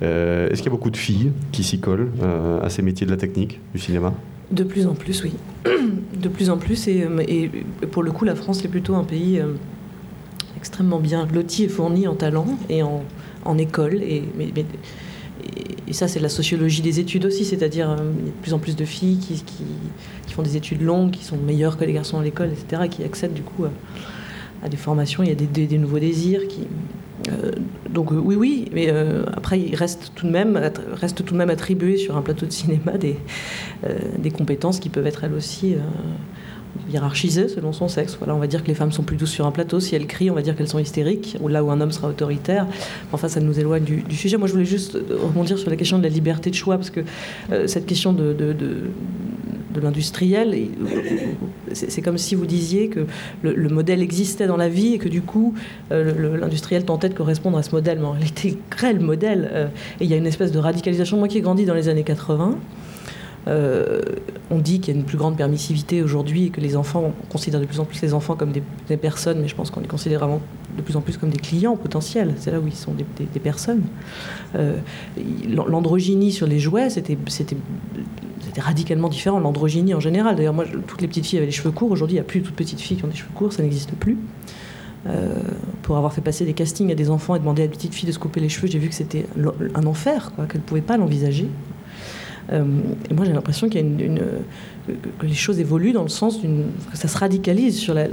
Est-ce 0.02 0.56
qu'il 0.56 0.66
y 0.66 0.70
a 0.70 0.72
beaucoup 0.72 0.90
de 0.90 0.98
filles 0.98 1.32
qui 1.52 1.64
s'y 1.64 1.80
collent 1.80 2.10
à 2.64 2.70
ces 2.70 2.82
métiers 2.82 3.06
de 3.06 3.12
la 3.12 3.18
technique 3.18 3.62
du 3.74 3.80
cinéma? 3.80 4.14
De 4.50 4.64
plus 4.64 4.88
en 4.88 4.96
plus, 4.96 5.24
oui. 5.24 5.34
De 6.18 6.30
plus 6.30 6.50
en 6.50 6.58
plus, 6.58 6.88
et, 6.88 7.06
pour 7.92 8.02
le 8.02 8.12
coup, 8.12 8.26
la 8.26 8.34
France 8.34 8.66
est 8.66 8.70
plutôt 8.70 8.96
un 8.96 9.04
pays 9.04 9.40
extrêmement 10.56 11.00
bien 11.00 11.28
loti 11.32 11.66
et 11.66 11.68
fourni 11.68 12.08
en 12.08 12.16
talent 12.16 12.48
et 12.70 12.82
en, 12.82 13.04
école. 13.58 14.02
Et, 14.02 14.24
et, 15.88 15.94
ça, 15.94 16.08
c'est 16.08 16.20
la 16.20 16.30
sociologie 16.30 16.82
des 16.82 17.00
études 17.00 17.26
aussi, 17.26 17.46
c'est-à-dire 17.46 17.90
euh, 17.90 17.96
il 18.20 18.26
y 18.26 18.30
a 18.30 18.32
de 18.32 18.38
plus 18.42 18.54
en 18.54 18.60
plus 18.60 18.76
de 18.76 18.86
filles 18.86 19.18
qui, 19.18 19.44
font 20.34 20.42
des 20.42 20.58
études 20.58 20.82
longues, 20.82 21.12
qui 21.12 21.24
sont 21.24 21.38
meilleures 21.38 21.78
que 21.78 21.86
les 21.86 21.94
garçons 21.94 22.20
à 22.20 22.24
l'école, 22.24 22.50
etc., 22.52 22.84
qui 22.90 23.04
accèdent 23.04 23.34
du 23.34 23.42
coup 23.42 23.66
à, 24.64 24.70
des 24.70 24.78
formations, 24.78 25.24
il 25.24 25.30
y 25.30 25.32
a 25.32 25.36
des, 25.36 25.78
nouveaux 25.78 26.00
désirs. 26.00 26.48
Qui, 26.48 26.68
euh, 27.30 27.52
donc 27.90 28.12
euh, 28.12 28.16
oui, 28.16 28.36
oui, 28.36 28.66
mais 28.74 28.90
après, 29.36 29.60
il 29.60 29.76
reste 29.76 30.12
tout, 30.16 30.28
de 30.28 30.32
même, 30.32 30.60
reste 30.94 31.24
tout 31.24 31.34
de 31.34 31.38
même 31.38 31.50
attribué 31.50 31.98
sur 31.98 32.18
un 32.18 32.22
plateau 32.22 32.46
de 32.46 32.52
cinéma 32.52 32.98
des, 32.98 33.16
des 34.20 34.32
compétences 34.32 34.80
qui 34.80 34.90
peuvent 34.90 35.08
être 35.08 35.24
elles 35.24 35.34
aussi 35.34 35.76
hiérarchisée 36.90 37.48
selon 37.48 37.74
son 37.74 37.88
sexe. 37.88 38.16
Voilà, 38.18 38.36
on 38.36 38.40
va 38.40 38.48
dire 38.48 38.64
que 38.64 38.68
les 38.68 38.74
femmes 38.74 38.92
sont 38.92 39.04
plus 39.04 39.18
douces 39.18 39.32
sur 39.32 39.46
un 39.46 39.52
plateau. 39.52 39.80
Si 39.80 39.96
elles 39.96 40.08
crient, 40.08 40.32
on 40.32 40.36
va 40.36 40.42
dire 40.42 40.56
qu'elles 40.56 40.68
sont 40.68 40.80
hystériques. 40.80 41.38
Ou 41.42 41.48
là 41.48 41.64
où 41.64 41.72
un 41.72 41.82
homme 41.82 41.92
sera 41.92 42.08
autoritaire. 42.08 42.68
Enfin, 43.12 43.28
ça 43.28 43.40
nous 43.40 43.60
éloigne 43.60 43.84
du, 43.84 44.16
sujet. 44.16 44.38
Moi, 44.38 44.48
je 44.48 44.54
voulais 44.54 44.66
juste 44.66 44.98
rebondir 45.10 45.58
sur 45.58 45.70
la 45.70 45.76
question 45.76 45.98
de 45.98 46.04
la 46.04 46.10
liberté 46.10 46.50
de 46.50 46.56
choix, 46.56 46.78
parce 46.78 46.90
que 46.90 47.02
euh, 47.52 47.68
cette 47.68 47.86
question 47.86 48.14
de, 48.14 48.36
l'industriel, 49.80 50.58
c'est 51.72 52.02
comme 52.02 52.18
si 52.18 52.34
vous 52.34 52.48
disiez 52.48 52.88
que 52.88 53.06
le, 53.44 53.70
modèle 53.70 54.02
existait 54.02 54.48
dans 54.48 54.58
la 54.58 54.70
vie 54.70 54.96
et 54.96 54.98
que 54.98 55.10
du 55.10 55.22
coup, 55.22 55.54
euh, 55.92 56.38
l'industriel 56.38 56.84
tentait 56.84 57.10
de 57.10 57.14
correspondre 57.14 57.58
à 57.58 57.64
ce 57.64 57.72
modèle. 57.72 58.00
Mais 58.00 58.06
en 58.06 58.14
réalité, 58.14 58.58
le 58.82 59.00
modèle. 59.00 59.50
Euh, 59.54 59.68
et 60.00 60.06
il 60.06 60.10
y 60.10 60.14
a 60.14 60.18
une 60.18 60.26
espèce 60.26 60.52
de 60.52 60.60
radicalisation. 60.60 61.18
Moi 61.18 61.28
qui 61.28 61.38
ai 61.38 61.42
grandi 61.42 61.66
dans 61.66 61.74
les 61.74 61.90
années 61.90 62.04
80, 62.04 62.58
euh, 63.48 64.02
on 64.52 64.60
dit 64.60 64.80
qu'il 64.80 64.94
y 64.94 64.98
a 64.98 65.00
une 65.00 65.06
plus 65.06 65.18
grande 65.18 65.38
permissivité 65.38 66.04
aujourd'hui 66.04 66.46
et 66.46 66.50
que 66.50 66.60
les 66.60 66.76
enfants, 66.76 67.14
on 67.24 67.32
considère 67.32 67.60
de 67.60 67.66
plus 67.66 67.80
en 67.80 67.86
plus 67.86 68.02
les 68.02 68.14
enfants 68.14 68.36
comme 68.36 68.52
des, 68.52 68.98
personnes, 68.98 69.40
mais 69.42 69.48
je 69.48 69.56
pense 69.56 69.72
qu'on 69.72 69.80
les 69.80 69.88
considère 69.88 70.28
de 70.28 70.82
plus 70.82 70.96
en 70.96 71.02
plus 71.02 71.18
comme 71.18 71.30
des 71.30 71.40
clients 71.40 71.78
potentiels. 71.78 72.34
C'est 72.38 72.52
là 72.52 72.60
où 72.60 72.68
ils 72.68 72.76
sont 72.76 72.94
des, 72.94 73.40
personnes. 73.40 73.84
Euh, 74.56 74.78
l'androgynie 75.48 76.32
sur 76.32 76.48
les 76.48 76.60
jouets, 76.60 76.90
c'était 76.90 77.18
radicalement 78.58 79.10
différent. 79.10 79.40
L'androgynie 79.40 79.94
en 79.94 80.00
général. 80.00 80.36
D'ailleurs, 80.36 80.54
moi, 80.54 80.66
toutes 80.88 81.02
les 81.02 81.08
petites 81.08 81.26
filles 81.26 81.40
avaient 81.40 81.46
les 81.46 81.52
cheveux 81.52 81.72
courts. 81.72 81.92
Aujourd'hui, 81.92 82.16
il 82.16 82.20
n'y 82.20 82.26
a 82.26 82.28
plus 82.28 82.42
toutes 82.42 82.56
petites 82.56 82.82
filles 82.82 82.98
qui 82.98 83.06
ont 83.06 83.10
des 83.10 83.16
cheveux 83.16 83.34
courts, 83.34 83.54
ça 83.54 83.64
n'existe 83.64 83.92
plus. 83.92 84.18
Euh, 85.06 85.36
pour 85.84 85.96
avoir 85.96 86.12
fait 86.12 86.22
passer 86.22 86.44
des 86.44 86.54
castings 86.54 86.92
à 86.92 86.96
des 86.96 87.10
enfants 87.10 87.36
et 87.36 87.40
demander 87.40 87.64
à 87.64 87.68
des 87.68 87.72
petites 87.72 87.94
filles 87.94 88.08
de 88.08 88.14
se 88.14 88.20
couper 88.20 88.42
les 88.42 88.50
cheveux, 88.50 88.68
j'ai 88.68 88.80
vu 88.80 88.90
que 88.90 88.96
c'était 88.96 89.26
un 89.76 89.86
enfer, 89.86 90.34
qu'elles 90.50 90.62
ne 90.62 90.66
pouvaient 90.66 90.82
pas 90.82 90.98
l'envisager. 90.98 91.48
Euh, 92.52 92.64
et 93.10 93.14
moi, 93.14 93.26
j'ai 93.26 93.34
l'impression 93.34 93.70
que 93.70 93.78
les 93.78 95.34
choses 95.34 95.60
évoluent 95.60 95.92
dans 95.92 96.04
le 96.04 96.10
sens 96.10 96.38
que 96.38 96.48
ça 96.98 97.08
se 97.08 97.18
radicalise 97.18 97.78
sur 97.78 97.94
la, 97.94 98.08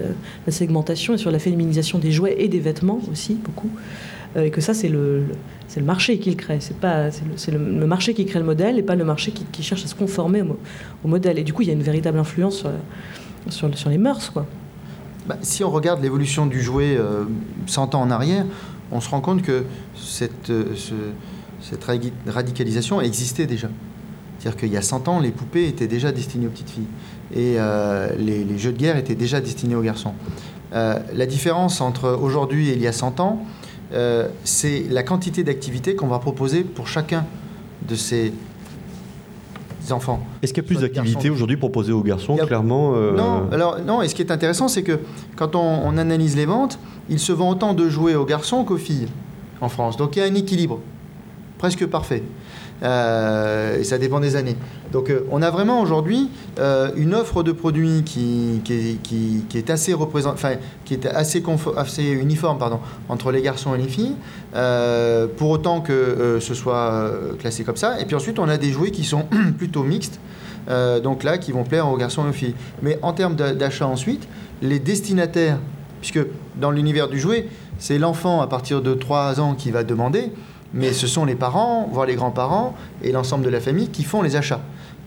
segmentation 0.48 1.14
et 1.14 1.18
sur 1.18 1.30
la 1.30 1.38
féminisation 1.38 1.98
des 1.98 2.12
jouets 2.12 2.36
et 2.38 2.48
des 2.48 2.60
vêtements 2.60 3.00
aussi 3.10 3.34
beaucoup. 3.34 3.70
Euh, 4.36 4.44
et 4.44 4.50
que 4.50 4.60
ça, 4.60 4.74
c'est 4.74 4.88
le, 4.88 5.26
marché 5.82 6.18
qui 6.18 6.30
le 6.30 6.36
crée. 6.36 6.58
C'est 6.60 6.76
pas 6.76 7.10
c'est 7.36 7.52
le, 7.52 7.86
marché 7.86 8.14
qui 8.14 8.26
crée 8.26 8.40
le 8.40 8.44
modèle 8.44 8.78
et 8.78 8.82
pas 8.82 8.96
le 8.96 9.04
marché 9.04 9.32
qui, 9.32 9.62
cherche 9.62 9.84
à 9.84 9.88
se 9.88 9.94
conformer 9.94 10.42
au, 10.42 11.08
modèle. 11.08 11.38
Et 11.38 11.44
du 11.44 11.52
coup, 11.52 11.62
il 11.62 11.68
y 11.68 11.70
a 11.70 11.74
une 11.74 11.82
véritable 11.82 12.18
influence 12.18 12.64
sur, 13.48 13.88
les 13.88 13.98
mœurs, 13.98 14.30
quoi. 14.30 14.46
Bah, 15.26 15.38
si 15.40 15.64
on 15.64 15.70
regarde 15.70 16.02
l'évolution 16.02 16.44
du 16.46 16.60
jouet 16.60 16.98
100 17.66 17.94
euh, 17.94 17.96
ans 17.96 18.02
en 18.02 18.10
arrière, 18.10 18.44
on 18.92 19.00
se 19.00 19.08
rend 19.08 19.22
compte 19.22 19.40
que 19.40 19.64
cette, 19.96 20.52
cette 21.62 21.84
radicalisation 22.26 23.00
existait 23.00 23.46
déjà. 23.46 23.68
C'est-à-dire 24.44 24.60
qu'il 24.60 24.72
y 24.74 24.76
a 24.76 24.82
100 24.82 25.08
ans, 25.08 25.20
les 25.20 25.30
poupées 25.30 25.68
étaient 25.68 25.86
déjà 25.86 26.12
destinées 26.12 26.46
aux 26.48 26.50
petites 26.50 26.68
filles 26.68 26.86
et 27.34 27.54
euh, 27.56 28.10
les, 28.18 28.58
jeux 28.58 28.72
de 28.72 28.76
guerre 28.76 28.98
étaient 28.98 29.14
déjà 29.14 29.40
destinés 29.40 29.74
aux 29.74 29.80
garçons. 29.80 30.12
Euh, 30.74 30.98
la 31.14 31.24
différence 31.24 31.80
entre 31.80 32.10
aujourd'hui 32.10 32.68
et 32.68 32.74
il 32.74 32.82
y 32.82 32.86
a 32.86 32.92
100 32.92 33.20
ans, 33.20 33.42
euh, 33.94 34.28
c'est 34.44 34.84
la 34.90 35.02
quantité 35.02 35.44
d'activités 35.44 35.94
qu'on 35.94 36.08
va 36.08 36.18
proposer 36.18 36.62
pour 36.62 36.88
chacun 36.88 37.24
de 37.88 37.94
ces 37.94 38.34
enfants. 39.90 40.22
Est-ce 40.42 40.52
qu'il 40.52 40.62
y 40.62 40.66
a 40.66 40.68
plus 40.68 40.80
d'activités 40.80 41.30
aujourd'hui 41.30 41.56
proposées 41.56 41.92
aux 41.92 42.02
garçons, 42.02 42.36
clairement 42.36 42.92
Non, 43.12 43.48
alors 43.50 43.78
non. 43.80 44.02
Et 44.02 44.08
ce 44.08 44.14
qui 44.14 44.20
est 44.20 44.30
intéressant, 44.30 44.68
c'est 44.68 44.82
que 44.82 45.00
quand 45.36 45.56
on, 45.56 45.80
on 45.86 45.96
analyse 45.96 46.36
les 46.36 46.44
ventes, 46.44 46.78
il 47.08 47.18
se 47.18 47.32
vend 47.32 47.48
autant 47.48 47.72
de 47.72 47.88
jouets 47.88 48.14
aux 48.14 48.26
garçons 48.26 48.62
qu'aux 48.64 48.76
filles 48.76 49.08
en 49.62 49.70
France. 49.70 49.96
Donc 49.96 50.16
il 50.16 50.18
y 50.18 50.22
a 50.22 50.26
un 50.26 50.34
équilibre 50.34 50.80
presque 51.56 51.86
parfait. 51.86 52.22
Euh, 52.82 53.78
et 53.78 53.84
ça 53.84 53.98
dépend 53.98 54.20
des 54.20 54.36
années. 54.36 54.56
Donc 54.92 55.10
euh, 55.10 55.26
on 55.30 55.42
a 55.42 55.50
vraiment 55.50 55.80
aujourd'hui 55.80 56.28
euh, 56.58 56.90
une 56.96 57.14
offre 57.14 57.42
de 57.42 57.52
produits 57.52 58.02
qui, 58.04 58.60
qui, 58.64 59.44
est 59.54 59.70
assez 59.70 59.94
enfin, 59.94 60.54
qui 60.84 60.94
est 60.94 61.06
assez, 61.06 61.42
assez 61.76 62.04
uniforme 62.04 62.58
pardon, 62.58 62.80
entre 63.08 63.30
les 63.32 63.42
garçons 63.42 63.74
et 63.74 63.78
les 63.78 63.88
filles, 63.88 64.16
pour 65.36 65.50
autant 65.50 65.80
que 65.80 66.38
ce 66.40 66.54
soit 66.54 67.10
classé 67.38 67.64
comme 67.64 67.76
ça. 67.76 68.00
Et 68.00 68.04
puis 68.04 68.16
ensuite 68.16 68.38
on 68.38 68.48
a 68.48 68.56
des 68.56 68.72
jouets 68.72 68.90
qui 68.90 69.04
sont 69.04 69.24
plutôt 69.58 69.82
mixtes, 69.82 70.20
donc 71.02 71.22
là 71.22 71.38
qui 71.38 71.52
vont 71.52 71.64
plaire 71.64 71.88
aux 71.88 71.96
garçons 71.96 72.26
et 72.26 72.30
aux 72.30 72.32
filles. 72.32 72.54
Mais 72.82 72.98
en 73.02 73.12
termes 73.12 73.34
d'achat 73.34 73.86
ensuite, 73.86 74.26
les 74.62 74.78
destinataires, 74.78 75.58
puisque 76.00 76.20
dans 76.60 76.70
l'univers 76.70 77.08
du 77.08 77.18
jouet, 77.18 77.48
c'est 77.78 77.98
l'enfant 77.98 78.40
à 78.40 78.46
partir 78.46 78.82
de 78.82 78.94
3 78.94 79.40
ans 79.40 79.54
qui 79.54 79.70
va 79.70 79.84
demander 79.84 80.30
mais 80.74 80.92
ce 80.92 81.06
sont 81.06 81.24
les 81.24 81.36
parents, 81.36 81.88
voire 81.90 82.04
les 82.04 82.16
grands-parents 82.16 82.74
et 83.02 83.12
l'ensemble 83.12 83.44
de 83.44 83.48
la 83.48 83.60
famille 83.60 83.88
qui 83.88 84.02
font 84.02 84.22
les 84.22 84.36
achats. 84.36 84.60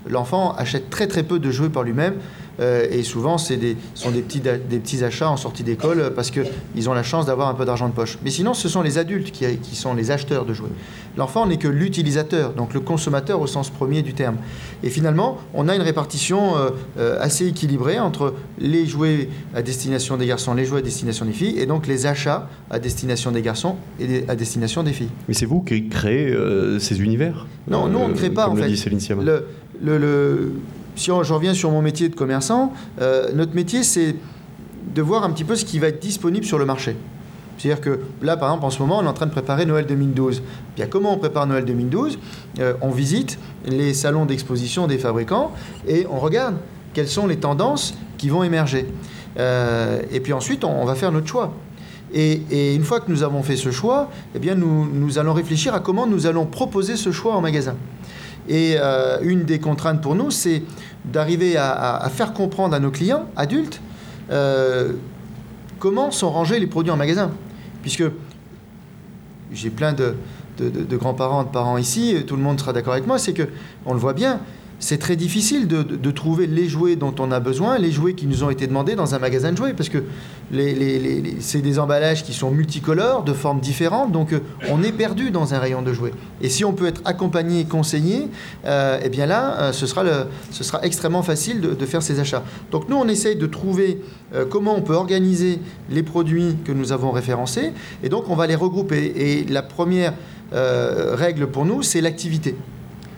l'enfant 0.09 0.53
achète 0.55 0.89
très 0.89 1.07
très 1.07 1.23
peu 1.23 1.37
de 1.37 1.51
jouets 1.51 1.69
par 1.69 1.83
lui-même. 1.83 2.15
Euh, 2.59 2.87
et 2.89 3.03
souvent, 3.03 3.37
ce 3.37 3.53
sont 3.93 4.11
des 4.11 4.21
petits, 4.21 4.39
des 4.39 4.79
petits 4.79 5.03
achats 5.03 5.29
en 5.29 5.37
sortie 5.37 5.63
d'école 5.63 5.99
euh, 5.99 6.09
parce 6.09 6.31
qu'ils 6.31 6.89
ont 6.89 6.93
la 6.93 7.03
chance 7.03 7.25
d'avoir 7.25 7.49
un 7.49 7.53
peu 7.53 7.65
d'argent 7.65 7.87
de 7.87 7.93
poche. 7.93 8.17
Mais 8.23 8.31
sinon, 8.31 8.53
ce 8.53 8.67
sont 8.67 8.81
les 8.81 8.97
adultes 8.97 9.31
qui, 9.31 9.45
qui 9.57 9.75
sont 9.75 9.93
les 9.93 10.09
acheteurs 10.11 10.45
de 10.45 10.53
jouets. 10.53 10.69
L'enfant 11.17 11.45
n'est 11.45 11.57
que 11.57 11.67
l'utilisateur, 11.67 12.53
donc 12.53 12.73
le 12.73 12.79
consommateur 12.79 13.41
au 13.41 13.47
sens 13.47 13.69
premier 13.69 14.01
du 14.01 14.13
terme. 14.13 14.37
Et 14.83 14.89
finalement, 14.89 15.37
on 15.53 15.67
a 15.67 15.75
une 15.75 15.81
répartition 15.81 16.53
euh, 16.97 17.17
assez 17.19 17.47
équilibrée 17.47 17.99
entre 17.99 18.33
les 18.59 18.85
jouets 18.85 19.29
à 19.55 19.61
destination 19.61 20.17
des 20.17 20.27
garçons, 20.27 20.53
les 20.53 20.65
jouets 20.65 20.79
à 20.79 20.83
destination 20.83 21.25
des 21.25 21.33
filles, 21.33 21.59
et 21.59 21.65
donc 21.65 21.87
les 21.87 22.05
achats 22.05 22.49
à 22.69 22.79
destination 22.79 23.31
des 23.31 23.41
garçons 23.41 23.75
et 23.99 24.25
à 24.27 24.35
destination 24.35 24.83
des 24.83 24.93
filles. 24.93 25.09
Mais 25.27 25.33
c'est 25.33 25.45
vous 25.45 25.61
qui 25.61 25.87
créez 25.89 26.35
ces 26.79 27.01
univers? 27.01 27.47
Non, 27.67 27.87
nous 27.87 27.99
on 27.99 28.09
ne 28.09 28.13
crée 28.13 28.29
pas 28.29 28.47
en 28.47 28.55
fait. 28.55 28.67
le, 28.69 29.47
le, 29.81 29.97
le 29.97 30.51
si 30.97 31.05
je 31.05 31.33
reviens 31.33 31.53
sur 31.53 31.71
mon 31.71 31.81
métier 31.81 32.09
de 32.09 32.15
commerçant, 32.15 32.73
euh, 33.01 33.31
notre 33.33 33.53
métier, 33.53 33.83
c'est 33.83 34.15
de 34.93 35.01
voir 35.01 35.23
un 35.23 35.29
petit 35.29 35.43
peu 35.43 35.55
ce 35.55 35.63
qui 35.63 35.79
va 35.79 35.87
être 35.87 36.01
disponible 36.01 36.45
sur 36.45 36.57
le 36.57 36.65
marché. 36.65 36.95
C'est-à-dire 37.57 37.81
que 37.81 37.99
là, 38.21 38.37
par 38.37 38.49
exemple, 38.49 38.65
en 38.65 38.69
ce 38.69 38.79
moment, 38.79 38.99
on 38.99 39.03
est 39.03 39.07
en 39.07 39.13
train 39.13 39.25
de 39.25 39.31
préparer 39.31 39.65
Noël 39.65 39.85
2012. 39.85 40.41
Bien, 40.75 40.87
comment 40.87 41.13
on 41.13 41.17
prépare 41.17 41.47
Noël 41.47 41.65
2012 41.65 42.19
euh, 42.59 42.73
On 42.81 42.89
visite 42.89 43.39
les 43.65 43.93
salons 43.93 44.25
d'exposition 44.25 44.87
des 44.87 44.97
fabricants 44.97 45.51
et 45.87 46.05
on 46.09 46.19
regarde 46.19 46.55
quelles 46.93 47.07
sont 47.07 47.27
les 47.27 47.37
tendances 47.37 47.95
qui 48.17 48.29
vont 48.29 48.43
émerger. 48.43 48.87
Euh, 49.39 50.01
et 50.11 50.19
puis 50.19 50.33
ensuite, 50.33 50.63
on, 50.63 50.85
va 50.85 50.95
faire 50.95 51.11
notre 51.11 51.27
choix. 51.27 51.53
Et, 52.13 52.73
une 52.73 52.83
fois 52.83 52.99
que 52.99 53.11
nous 53.11 53.23
avons 53.23 53.43
fait 53.43 53.55
ce 53.55 53.69
choix, 53.69 54.09
eh 54.33 54.39
bien, 54.39 54.55
nous, 54.55 54.87
nous 54.91 55.19
allons 55.19 55.33
réfléchir 55.33 55.73
à 55.73 55.79
comment 55.79 56.07
nous 56.07 56.25
allons 56.25 56.45
proposer 56.45 56.95
ce 56.95 57.11
choix 57.11 57.35
en 57.35 57.41
magasin. 57.41 57.75
Et 58.47 58.75
euh, 58.77 59.19
une 59.21 59.43
des 59.43 59.59
contraintes 59.59 60.01
pour 60.01 60.15
nous, 60.15 60.31
c'est 60.31 60.63
d'arriver 61.05 61.57
à, 61.57 62.09
faire 62.13 62.33
comprendre 62.33 62.75
à 62.75 62.79
nos 62.79 62.91
clients 62.91 63.25
adultes 63.35 63.81
euh, 64.31 64.93
comment 65.79 66.11
sont 66.11 66.29
rangés 66.29 66.59
les 66.59 66.67
produits 66.67 66.91
en 66.91 66.97
magasin. 66.97 67.31
Puisque 67.81 68.03
j'ai 69.51 69.69
plein 69.69 69.93
de, 69.93 70.15
grands-parents, 70.91 71.43
de 71.43 71.49
parents 71.49 71.77
ici, 71.77 72.23
tout 72.25 72.35
le 72.35 72.41
monde 72.41 72.59
sera 72.59 72.73
d'accord 72.73 72.93
avec 72.93 73.07
moi, 73.07 73.19
c'est 73.19 73.33
que 73.33 73.47
on 73.85 73.93
le 73.93 73.99
voit 73.99 74.13
bien, 74.13 74.39
c'est 74.79 74.99
très 74.99 75.15
difficile 75.15 75.67
de, 75.67 76.11
trouver 76.11 76.47
les 76.47 76.67
jouets 76.69 76.95
dont 76.95 77.13
on 77.19 77.31
a 77.31 77.39
besoin, 77.39 77.77
les 77.77 77.91
jouets 77.91 78.13
qui 78.13 78.27
nous 78.27 78.43
ont 78.43 78.49
été 78.49 78.67
demandés 78.67 78.95
dans 78.95 79.15
un 79.15 79.19
magasin 79.19 79.51
de 79.51 79.57
jouets, 79.57 79.73
parce 79.73 79.89
que 79.89 80.03
c'est 81.39 81.61
des 81.61 81.79
emballages 81.79 82.23
qui 82.23 82.33
sont 82.33 82.51
multicolores, 82.51 83.23
de 83.23 83.33
formes 83.33 83.59
différentes, 83.59 84.11
donc 84.11 84.33
euh, 84.33 84.39
on 84.69 84.83
est 84.83 84.91
perdu 84.91 85.31
dans 85.31 85.53
un 85.53 85.59
rayon 85.59 85.81
de 85.81 85.93
jouets. 85.93 86.13
Et 86.41 86.49
si 86.49 86.63
on 86.63 86.73
peut 86.73 86.87
être 86.87 87.01
accompagné, 87.05 87.65
conseillé, 87.65 88.29
euh, 88.65 88.99
eh 89.03 89.09
bien 89.09 89.25
là, 89.25 89.59
euh, 89.59 89.71
ce, 89.73 89.85
sera 89.87 90.03
ce 90.51 90.63
sera 90.63 90.81
extrêmement 90.83 91.23
facile 91.23 91.59
de, 91.61 91.85
faire 91.85 92.03
ces 92.03 92.19
achats. 92.19 92.43
Donc 92.71 92.89
nous, 92.89 92.97
on 92.97 93.07
essaye 93.07 93.35
de 93.35 93.45
trouver 93.45 94.01
comment 94.49 94.75
on 94.75 94.81
peut 94.81 94.93
organiser 94.93 95.59
les 95.89 96.03
produits 96.03 96.57
que 96.65 96.71
nous 96.71 96.91
avons 96.91 97.11
référencés, 97.11 97.71
et 98.03 98.09
donc 98.09 98.29
on 98.29 98.35
va 98.35 98.45
les 98.45 98.55
regrouper. 98.55 99.13
Et 99.15 99.45
la 99.45 99.61
première 99.61 100.13
règle 100.51 101.47
pour 101.47 101.65
nous, 101.65 101.81
c'est 101.81 102.01
l'activité. 102.01 102.55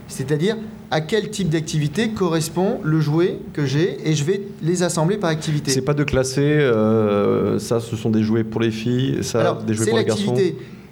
C'est-à-dire 0.08 0.56
à 0.92 1.02
quel 1.02 1.30
type 1.30 1.50
d'activité 1.50 2.10
correspond 2.10 2.80
le 2.84 3.00
jouet 3.00 3.40
que 3.54 3.66
j'ai 3.66 3.98
et 4.10 4.16
je 4.16 4.24
vais 4.24 4.42
les 4.62 4.84
assembler 4.84 5.18
par 5.18 5.30
activité. 5.30 5.72
C'est 5.72 5.82
pas 5.82 5.94
de 5.94 6.04
classer, 6.04 6.42
euh, 6.42 7.60
ça 7.60 7.80
ce 7.80 7.96
sont 7.96 8.10
des 8.10 8.24
jouets 8.24 8.44
pour 8.44 8.62
les 8.62 8.72
filles, 8.72 9.24
ça 9.24 9.60
des 9.66 9.74
jouets 9.74 9.88
pour 9.88 9.98
les 10.00 10.06
garçons. 10.06 10.36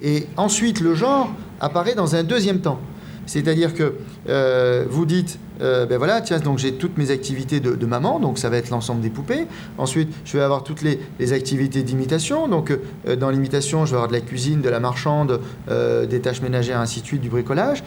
Et 0.01 0.27
ensuite 0.37 0.79
le 0.79 0.93
genre 0.93 1.33
apparaît 1.59 1.95
dans 1.95 2.15
un 2.15 2.23
deuxième 2.23 2.59
temps. 2.59 2.79
C'est-à-dire 3.25 3.73
que 3.73 3.95
euh, 4.29 4.85
vous 4.89 5.05
dites, 5.05 5.39
euh, 5.61 5.85
ben 5.85 5.97
voilà, 5.97 6.21
tiens, 6.21 6.39
donc 6.39 6.57
j'ai 6.59 6.73
toutes 6.73 6.97
mes 6.97 7.11
activités 7.11 7.59
de, 7.59 7.85
maman, 7.85 8.19
donc 8.19 8.37
ça 8.37 8.49
va 8.49 8.57
être 8.57 8.69
l'ensemble 8.69 9.01
des 9.01 9.09
poupées. 9.09 9.47
Ensuite, 9.77 10.13
je 10.25 10.37
vais 10.37 10.43
avoir 10.43 10.63
toutes 10.63 10.81
les, 10.81 10.99
activités 11.33 11.83
d'imitation. 11.83 12.47
Donc, 12.47 12.71
euh, 12.71 13.15
dans 13.15 13.29
l'imitation, 13.29 13.85
je 13.85 13.91
vais 13.91 13.97
avoir 13.97 14.07
de 14.07 14.13
la 14.13 14.21
cuisine, 14.21 14.61
de 14.61 14.69
la 14.69 14.79
marchande, 14.79 15.39
des 15.67 16.19
tâches 16.21 16.41
ménagères, 16.41 16.79
ainsi 16.79 17.01
de 17.01 17.05
suite, 17.05 17.21
du 17.21 17.29
bricolage. 17.29 17.83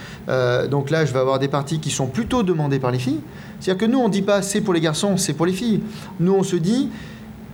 donc 0.70 0.90
là, 0.90 1.04
je 1.04 1.12
vais 1.12 1.18
avoir 1.18 1.38
des 1.38 1.48
parties 1.48 1.80
qui 1.80 1.90
sont 1.90 2.06
plutôt 2.06 2.42
demandées 2.42 2.78
par 2.78 2.90
les 2.90 2.98
filles. 2.98 3.20
C'est-à-dire 3.60 3.86
que 3.86 3.90
nous, 3.90 3.98
on 3.98 4.08
ne 4.08 4.12
dit 4.12 4.22
pas 4.22 4.42
c'est 4.42 4.60
pour 4.60 4.74
les 4.74 4.80
garçons, 4.80 5.16
c'est 5.16 5.34
pour 5.34 5.46
les 5.46 5.52
filles. 5.52 5.80
Nous, 6.18 6.32
on 6.32 6.42
se 6.42 6.56
dit 6.56 6.88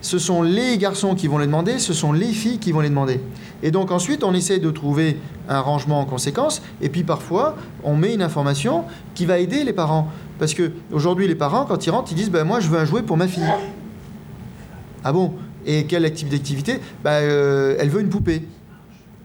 ce 0.06 0.18
sont 0.18 0.42
les 0.42 0.78
garçons 0.78 1.14
qui 1.14 1.26
vont 1.26 1.38
les 1.38 1.46
demander, 1.46 1.78
ce 1.78 1.92
sont 1.92 2.12
les 2.12 2.32
filles 2.32 2.58
qui 2.58 2.72
vont 2.72 2.80
les 2.80 2.90
demander. 2.90 3.20
Et 3.62 3.70
donc 3.70 3.90
ensuite, 3.90 4.22
on 4.22 4.34
essaie 4.34 4.58
de 4.58 4.70
trouver 4.70 5.18
un 5.48 5.60
rangement 5.60 6.00
en 6.00 6.04
conséquence, 6.04 6.62
et 6.80 6.88
puis 6.88 7.04
parfois, 7.04 7.56
on 7.84 7.96
met 7.96 8.14
une 8.14 8.22
information 8.22 8.84
qui 9.14 9.26
va 9.26 9.38
aider 9.38 9.64
les 9.64 9.72
parents. 9.72 10.08
Parce 10.38 10.54
que 10.54 10.72
aujourd'hui, 10.92 11.26
les 11.26 11.34
parents, 11.34 11.64
quand 11.64 11.86
ils 11.86 11.90
rentrent, 11.90 12.12
ils 12.12 12.16
disent 12.16 12.30
ben, 12.30 12.44
Moi, 12.44 12.60
je 12.60 12.68
veux 12.68 12.78
un 12.78 12.84
jouet 12.84 13.02
pour 13.02 13.16
ma 13.16 13.26
fille. 13.28 13.42
Ah 15.02 15.12
bon? 15.12 15.32
Et 15.64 15.84
quelle 15.84 16.10
type 16.12 16.28
d'activité? 16.28 16.80
Ben, 17.02 17.22
euh, 17.22 17.76
Elle 17.78 17.88
veut 17.88 18.00
une 18.00 18.10
poupée. 18.10 18.42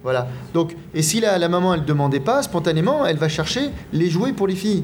Voilà. 0.04 0.28
Donc, 0.54 0.76
et 0.96 1.02
si 1.04 1.20
la, 1.20 1.38
la 1.38 1.50
maman, 1.50 1.74
elle 1.74 1.82
ne 1.82 1.86
demandait 1.86 2.20
pas, 2.20 2.41
spontanément, 2.41 3.06
elle 3.06 3.17
va 3.17 3.30
chercher 3.30 3.70
les 3.94 4.10
jouets 4.10 4.34
pour 4.34 4.48
les 4.48 4.56
filles. 4.56 4.84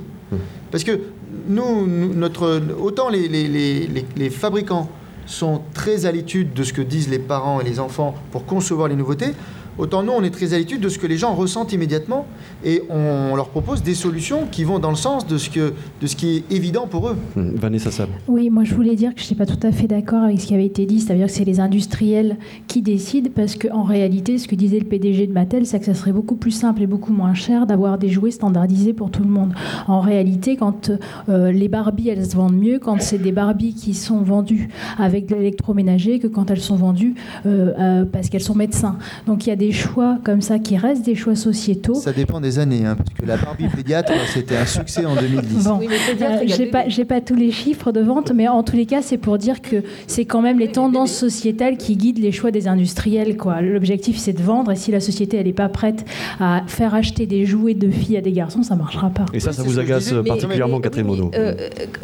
Parce 0.70 0.84
que 0.84 1.00
nous, 1.48 1.88
notre, 1.88 2.62
autant 2.80 3.10
les, 3.10 3.28
les, 3.28 3.48
les, 3.48 4.06
les 4.16 4.30
fabricants 4.30 4.90
sont 5.28 5.62
très 5.74 6.06
à 6.06 6.12
l'étude 6.12 6.54
de 6.54 6.64
ce 6.64 6.74
que 6.74 6.82
disent 6.82 7.10
les 7.10 7.20
parents 7.20 7.62
et 7.62 7.64
les 7.64 7.80
enfants 7.80 8.16
pour 8.32 8.46
concevoir 8.46 8.88
les 8.88 8.96
nouveautés, 8.96 9.34
autant 9.78 10.04
nous, 10.04 10.12
on 10.12 10.24
est 10.24 10.30
très 10.30 10.54
à 10.54 10.58
l'étude 10.58 10.82
de 10.82 10.90
ce 10.90 10.98
que 10.98 11.08
les 11.08 11.18
gens 11.18 11.34
ressentent 11.34 11.74
immédiatement 11.74 12.26
et 12.64 12.84
on 12.90 13.36
leur 13.36 13.50
propose 13.50 13.84
des 13.84 13.96
solutions 13.96 14.48
qui 14.52 14.64
vont 14.64 14.80
dans 14.80 14.90
le 14.90 14.96
sens 14.96 15.28
de 15.28 15.38
ce, 15.38 15.50
que, 15.50 15.74
de 16.02 16.08
ce 16.08 16.16
qui 16.16 16.38
est 16.38 16.56
évident 16.56 16.88
pour 16.88 17.10
eux. 17.10 17.18
Mmh, 17.36 17.50
Vanessa 17.56 17.92
Sab. 17.92 18.10
Oui, 18.28 18.50
moi 18.50 18.64
je 18.64 18.74
voulais 18.74 18.96
dire 18.96 19.14
que 19.14 19.22
je 19.22 19.26
n'étais 19.26 19.36
pas 19.36 19.46
tout 19.46 19.60
à 19.66 19.72
fait 19.72 19.88
d'accord 19.88 20.24
avec 20.24 20.40
ce 20.42 20.48
qui 20.48 20.54
avait 20.54 20.66
été 20.66 20.86
dit, 20.86 21.00
c'est-à-dire 21.00 21.28
que 21.28 21.32
c'est 21.32 21.46
les 21.46 21.60
industriels 21.60 22.38
qui 22.68 22.82
décident 22.82 23.30
parce 23.34 23.56
qu'en 23.56 23.84
réalité, 23.84 24.38
ce 24.38 24.48
que 24.48 24.56
disait 24.56 24.80
le 24.80 24.86
PDG 24.86 25.28
de 25.28 25.34
Mattel, 25.34 25.66
c'est 25.66 25.80
que 25.80 25.86
ça 25.86 25.94
serait 25.94 26.12
beaucoup 26.12 26.36
plus 26.36 26.52
simple 26.52 26.82
et 26.82 26.88
beaucoup 26.88 27.14
moins 27.14 27.34
cher 27.34 27.68
d'avoir 27.68 27.98
des 27.98 28.10
jouets 28.10 28.32
standardisés 28.32 28.94
pour 28.94 29.12
tout 29.12 29.24
le 29.24 29.30
monde. 29.30 29.54
En 29.88 30.00
réalité, 30.00 30.56
quand 30.56 30.92
euh, 31.30 31.52
les 31.52 31.68
Barbies, 31.68 32.10
elles 32.10 32.26
se 32.26 32.36
vendent 32.36 32.58
mieux 32.58 32.80
quand 32.80 33.02
c'est 33.02 33.18
des 33.18 33.32
Barbies 33.32 33.74
qui 33.74 33.94
sont 33.94 34.22
vendues 34.22 34.70
avec 34.98 35.28
de 35.28 35.36
l'électroménager 35.36 36.20
que 36.20 36.28
quand 36.28 36.52
elles 36.52 36.62
sont 36.62 36.76
vendues 36.76 37.16
euh, 37.46 37.74
euh, 37.78 38.06
parce 38.06 38.30
qu'elles 38.30 38.42
sont 38.42 38.56
médecins. 38.56 38.98
Donc 39.26 39.46
il 39.46 39.50
y 39.50 39.54
a 39.54 39.56
des 39.56 39.67
choix 39.72 40.18
comme 40.24 40.42
ça 40.42 40.60
qui 40.60 40.78
restent 40.78 41.06
des 41.06 41.16
choix 41.16 41.36
sociétaux. 41.36 41.96
Ça 41.96 42.14
dépend 42.14 42.40
des 42.40 42.60
années, 42.60 42.86
hein, 42.86 42.96
parce 42.96 43.10
que 43.10 43.26
la 43.26 43.38
Barbie 43.38 43.68
pédiatre, 43.76 44.12
c'était 44.34 44.58
un 44.58 44.66
succès 44.66 45.06
en 45.06 45.16
2010. 45.16 45.64
Bon, 45.64 45.80
euh, 45.82 46.44
j'ai 46.46 46.66
pas, 46.66 46.86
pas 47.08 47.22
tous 47.22 47.36
les 47.36 47.52
chiffres 47.52 47.92
de 47.92 48.02
vente, 48.02 48.32
mais 48.34 48.48
en 48.48 48.64
tous 48.64 48.76
les 48.76 48.86
cas, 48.86 49.02
c'est 49.02 49.18
pour 49.18 49.38
dire 49.38 49.62
que 49.62 49.84
c'est 50.08 50.26
quand 50.26 50.42
même 50.42 50.60
les 50.60 50.72
tendances 50.72 51.14
sociétales 51.14 51.78
qui 51.78 51.96
guident 51.96 52.20
les 52.20 52.32
choix 52.32 52.52
des 52.52 52.68
industriels. 52.68 53.36
L'objectif, 53.62 54.18
c'est 54.18 54.34
de 54.34 54.42
vendre, 54.42 54.72
et 54.72 54.76
si 54.76 54.92
la 54.92 55.00
société 55.00 55.38
elle 55.38 55.48
n'est 55.48 55.54
pas 55.54 55.70
prête 55.70 56.06
à 56.40 56.64
faire 56.68 56.96
acheter 56.96 57.26
des 57.26 57.46
jouets 57.46 57.74
de 57.74 57.90
filles 57.90 58.18
à 58.18 58.22
des 58.22 58.32
garçons, 58.32 58.64
ça 58.64 58.76
marchera 58.76 59.10
pas. 59.10 59.26
Et 59.34 59.40
ça, 59.40 59.54
ça 59.54 59.64
vous 59.64 59.80
agace 59.80 60.14
particulièrement, 60.26 60.80
Catherine 60.80 61.06
Monod 61.06 61.36
euh, 61.36 61.54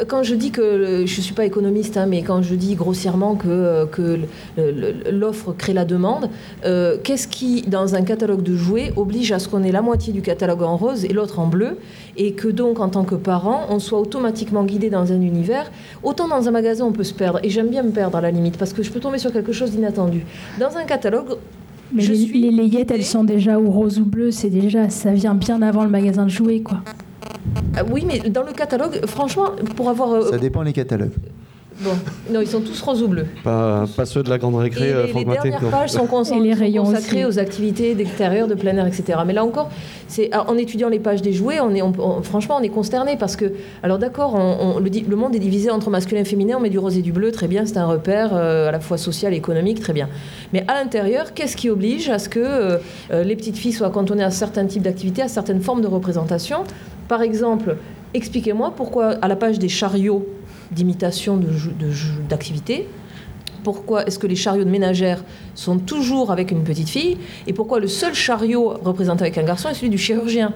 Quand 0.07 0.23
je 0.23 0.35
dis 0.35 0.51
que 0.51 1.03
je 1.05 1.21
suis 1.21 1.33
pas 1.33 1.45
économiste, 1.45 1.97
hein, 1.97 2.05
mais 2.07 2.21
quand 2.21 2.41
je 2.41 2.55
dis 2.55 2.75
grossièrement 2.75 3.35
que, 3.35 3.85
que 3.85 4.19
l'offre 5.11 5.53
crée 5.53 5.73
la 5.73 5.85
demande, 5.85 6.29
euh, 6.65 6.97
qu'est-ce 7.03 7.27
qui 7.27 7.52
dans 7.61 7.95
un 7.95 8.01
catalogue 8.01 8.43
de 8.43 8.55
jouets, 8.55 8.91
oblige 8.95 9.31
à 9.31 9.39
ce 9.39 9.47
qu'on 9.47 9.63
ait 9.63 9.71
la 9.71 9.81
moitié 9.81 10.11
du 10.11 10.21
catalogue 10.21 10.63
en 10.63 10.75
rose 10.75 11.05
et 11.05 11.13
l'autre 11.13 11.39
en 11.39 11.47
bleu, 11.47 11.77
et 12.17 12.33
que 12.33 12.47
donc, 12.47 12.79
en 12.79 12.89
tant 12.89 13.03
que 13.03 13.15
parent, 13.15 13.67
on 13.69 13.79
soit 13.79 13.99
automatiquement 13.99 14.63
guidé 14.63 14.89
dans 14.89 15.11
un 15.11 15.21
univers. 15.21 15.71
Autant 16.03 16.27
dans 16.27 16.47
un 16.47 16.51
magasin, 16.51 16.85
on 16.85 16.91
peut 16.91 17.03
se 17.03 17.13
perdre, 17.13 17.39
et 17.43 17.49
j'aime 17.49 17.69
bien 17.69 17.83
me 17.83 17.91
perdre 17.91 18.17
à 18.17 18.21
la 18.21 18.31
limite, 18.31 18.57
parce 18.57 18.73
que 18.73 18.83
je 18.83 18.91
peux 18.91 18.99
tomber 18.99 19.19
sur 19.19 19.31
quelque 19.31 19.53
chose 19.53 19.71
d'inattendu. 19.71 20.25
Dans 20.59 20.75
un 20.77 20.83
catalogue, 20.83 21.37
mais 21.91 22.03
les, 22.07 22.25
les 22.25 22.51
layettes, 22.51 22.91
elles 22.91 23.03
sont 23.03 23.23
déjà 23.23 23.59
ou 23.59 23.69
rose 23.69 23.99
ou 23.99 24.05
bleu, 24.05 24.31
c'est 24.31 24.49
déjà, 24.49 24.89
ça 24.89 25.13
vient 25.13 25.35
bien 25.35 25.61
avant 25.61 25.83
le 25.83 25.91
magasin 25.91 26.25
de 26.25 26.31
jouets, 26.31 26.61
quoi. 26.61 26.79
Ah 27.75 27.83
oui, 27.91 28.03
mais 28.05 28.29
dans 28.29 28.43
le 28.43 28.51
catalogue, 28.51 29.05
franchement, 29.05 29.51
pour 29.75 29.89
avoir. 29.89 30.11
Euh, 30.11 30.29
ça 30.31 30.37
dépend 30.37 30.63
les 30.63 30.73
catalogues. 30.73 31.11
Bon, 31.79 31.91
non, 32.29 32.41
ils 32.41 32.47
sont 32.47 32.61
tous 32.61 32.79
rose 32.81 33.01
ou 33.01 33.07
bleu. 33.07 33.25
Pas, 33.43 33.85
pas 33.95 34.05
ceux 34.05 34.23
de 34.23 34.29
la 34.29 34.37
grande 34.37 34.55
récré, 34.55 34.89
et 34.89 34.93
les, 34.93 35.13
les 35.13 35.25
dernières 35.25 35.59
pages 35.69 35.89
sont, 35.89 36.05
consacrées 36.05 37.25
aux 37.25 37.39
activités 37.39 37.95
d'extérieur, 37.95 38.47
de 38.47 38.53
plein 38.53 38.75
air, 38.77 38.85
etc. 38.85 39.19
Mais 39.25 39.33
là 39.33 39.43
encore, 39.43 39.69
c'est 40.07 40.29
en 40.35 40.57
étudiant 40.57 40.89
les 40.89 40.99
pages 40.99 41.21
des 41.21 41.33
jouets, 41.33 41.59
on 41.59 41.73
est, 41.73 41.81
franchement, 42.23 42.57
on 42.59 42.63
est 42.63 42.69
consterné 42.69 43.17
parce 43.17 43.35
que, 43.35 43.53
alors 43.81 43.97
d'accord, 43.97 44.35
on, 44.35 44.79
le, 44.79 44.89
le, 44.89 45.15
monde 45.15 45.35
est 45.35 45.39
divisé 45.39 45.71
entre 45.71 45.89
masculin 45.89 46.21
et 46.21 46.25
féminin. 46.25 46.57
On 46.57 46.61
met 46.61 46.69
du 46.69 46.79
rose 46.79 46.97
et 46.97 47.01
du 47.01 47.11
bleu, 47.11 47.31
très 47.31 47.47
bien, 47.47 47.65
c'est 47.65 47.77
un 47.77 47.85
repère 47.85 48.31
euh, 48.33 48.69
à 48.69 48.71
la 48.71 48.79
fois 48.79 48.97
social 48.97 49.33
et 49.33 49.37
économique, 49.37 49.79
très 49.79 49.93
bien. 49.93 50.09
Mais 50.53 50.63
à 50.67 50.75
l'intérieur, 50.75 51.33
qu'est-ce 51.33 51.57
qui 51.57 51.69
oblige 51.69 52.09
à 52.09 52.19
ce 52.19 52.29
que 52.29 52.39
euh, 52.39 52.77
euh, 53.11 53.23
les 53.23 53.35
petites 53.35 53.57
filles 53.57 53.73
soient 53.73 53.89
cantonnées 53.89 54.23
à 54.23 54.31
certains 54.31 54.65
types 54.65 54.83
d'activités, 54.83 55.23
à 55.23 55.27
certaines 55.27 55.61
formes 55.61 55.81
de 55.81 55.87
représentation? 55.87 56.63
Par 57.07 57.21
exemple, 57.21 57.77
expliquez-moi 58.13 58.73
pourquoi 58.75 59.15
à 59.21 59.27
la 59.27 59.35
page 59.35 59.59
des 59.59 59.69
chariots 59.69 60.25
d'imitation 60.73 61.39
d'activité, 62.29 62.87
pourquoi 63.63 64.05
est-ce 64.05 64.19
que 64.19 64.27
les 64.27 64.35
chariots 64.35 64.65
de 64.65 64.69
ménagères 64.69 65.23
sont 65.55 65.79
toujours 65.79 66.31
avec 66.31 66.51
une 66.51 66.63
petite 66.63 66.89
fille 66.89 67.17
et 67.47 67.53
pourquoi 67.53 67.79
le 67.79 67.87
seul 67.87 68.13
chariot 68.13 68.73
représenté 68.83 69.21
avec 69.21 69.37
un 69.37 69.43
garçon 69.43 69.69
est 69.69 69.73
celui 69.73 69.89
du 69.89 69.97
chirurgien? 69.97 70.53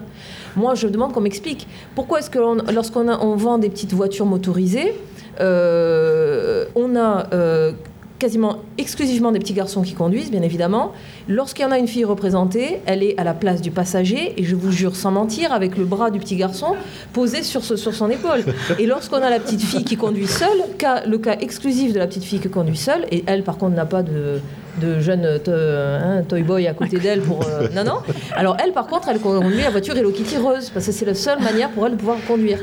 Moi, 0.56 0.74
je 0.74 0.86
demande 0.88 1.12
qu'on 1.12 1.20
m'explique 1.20 1.66
pourquoi 1.94 2.20
est-ce 2.20 2.30
que 2.30 2.38
lorsqu'on 2.72 3.08
on 3.08 3.36
vend 3.36 3.58
des 3.58 3.70
petites 3.70 3.94
voitures 3.94 4.26
motorisées, 4.26 4.92
euh, 5.40 6.66
on 6.74 6.96
a 6.96 7.28
euh, 7.32 7.72
quasiment 8.18 8.58
exclusivement 8.78 9.32
des 9.32 9.38
petits 9.38 9.52
garçons 9.52 9.82
qui 9.82 9.94
conduisent, 9.94 10.30
bien 10.30 10.42
évidemment. 10.42 10.92
Lorsqu'il 11.28 11.64
y 11.64 11.68
en 11.68 11.70
a 11.70 11.78
une 11.78 11.88
fille 11.88 12.04
représentée, 12.04 12.80
elle 12.86 13.02
est 13.02 13.18
à 13.18 13.24
la 13.24 13.34
place 13.34 13.60
du 13.60 13.70
passager, 13.70 14.34
et 14.36 14.44
je 14.44 14.56
vous 14.56 14.72
jure 14.72 14.96
sans 14.96 15.10
mentir, 15.10 15.52
avec 15.52 15.76
le 15.76 15.84
bras 15.84 16.10
du 16.10 16.18
petit 16.18 16.36
garçon 16.36 16.74
posé 17.12 17.42
sur, 17.42 17.62
sur 17.62 17.94
son 17.94 18.10
épaule. 18.10 18.44
Et 18.78 18.86
lorsqu'on 18.86 19.18
a 19.18 19.30
la 19.30 19.38
petite 19.38 19.62
fille 19.62 19.84
qui 19.84 19.96
conduit 19.96 20.26
seule, 20.26 20.48
cas, 20.78 21.04
le 21.06 21.18
cas 21.18 21.36
exclusif 21.40 21.92
de 21.92 21.98
la 21.98 22.06
petite 22.06 22.24
fille 22.24 22.40
qui 22.40 22.48
conduit 22.48 22.76
seule, 22.76 23.06
et 23.10 23.24
elle 23.26 23.42
par 23.42 23.56
contre 23.56 23.76
n'a 23.76 23.86
pas 23.86 24.02
de, 24.02 24.40
de 24.80 25.00
jeune 25.00 25.24
hein, 25.24 26.22
toy 26.28 26.42
boy 26.42 26.66
à 26.66 26.74
côté 26.74 26.98
d'elle 26.98 27.20
pour... 27.20 27.42
Euh, 27.46 27.68
non, 27.74 27.84
non. 27.84 27.98
Alors 28.36 28.56
elle 28.62 28.72
par 28.72 28.86
contre, 28.86 29.08
elle 29.08 29.20
conduit 29.20 29.62
la 29.62 29.70
voiture 29.70 29.96
Hello 29.96 30.10
Kitty 30.10 30.36
rose, 30.38 30.70
parce 30.70 30.86
que 30.86 30.92
c'est 30.92 31.06
la 31.06 31.14
seule 31.14 31.40
manière 31.40 31.70
pour 31.70 31.86
elle 31.86 31.92
de 31.92 31.98
pouvoir 31.98 32.18
conduire. 32.26 32.58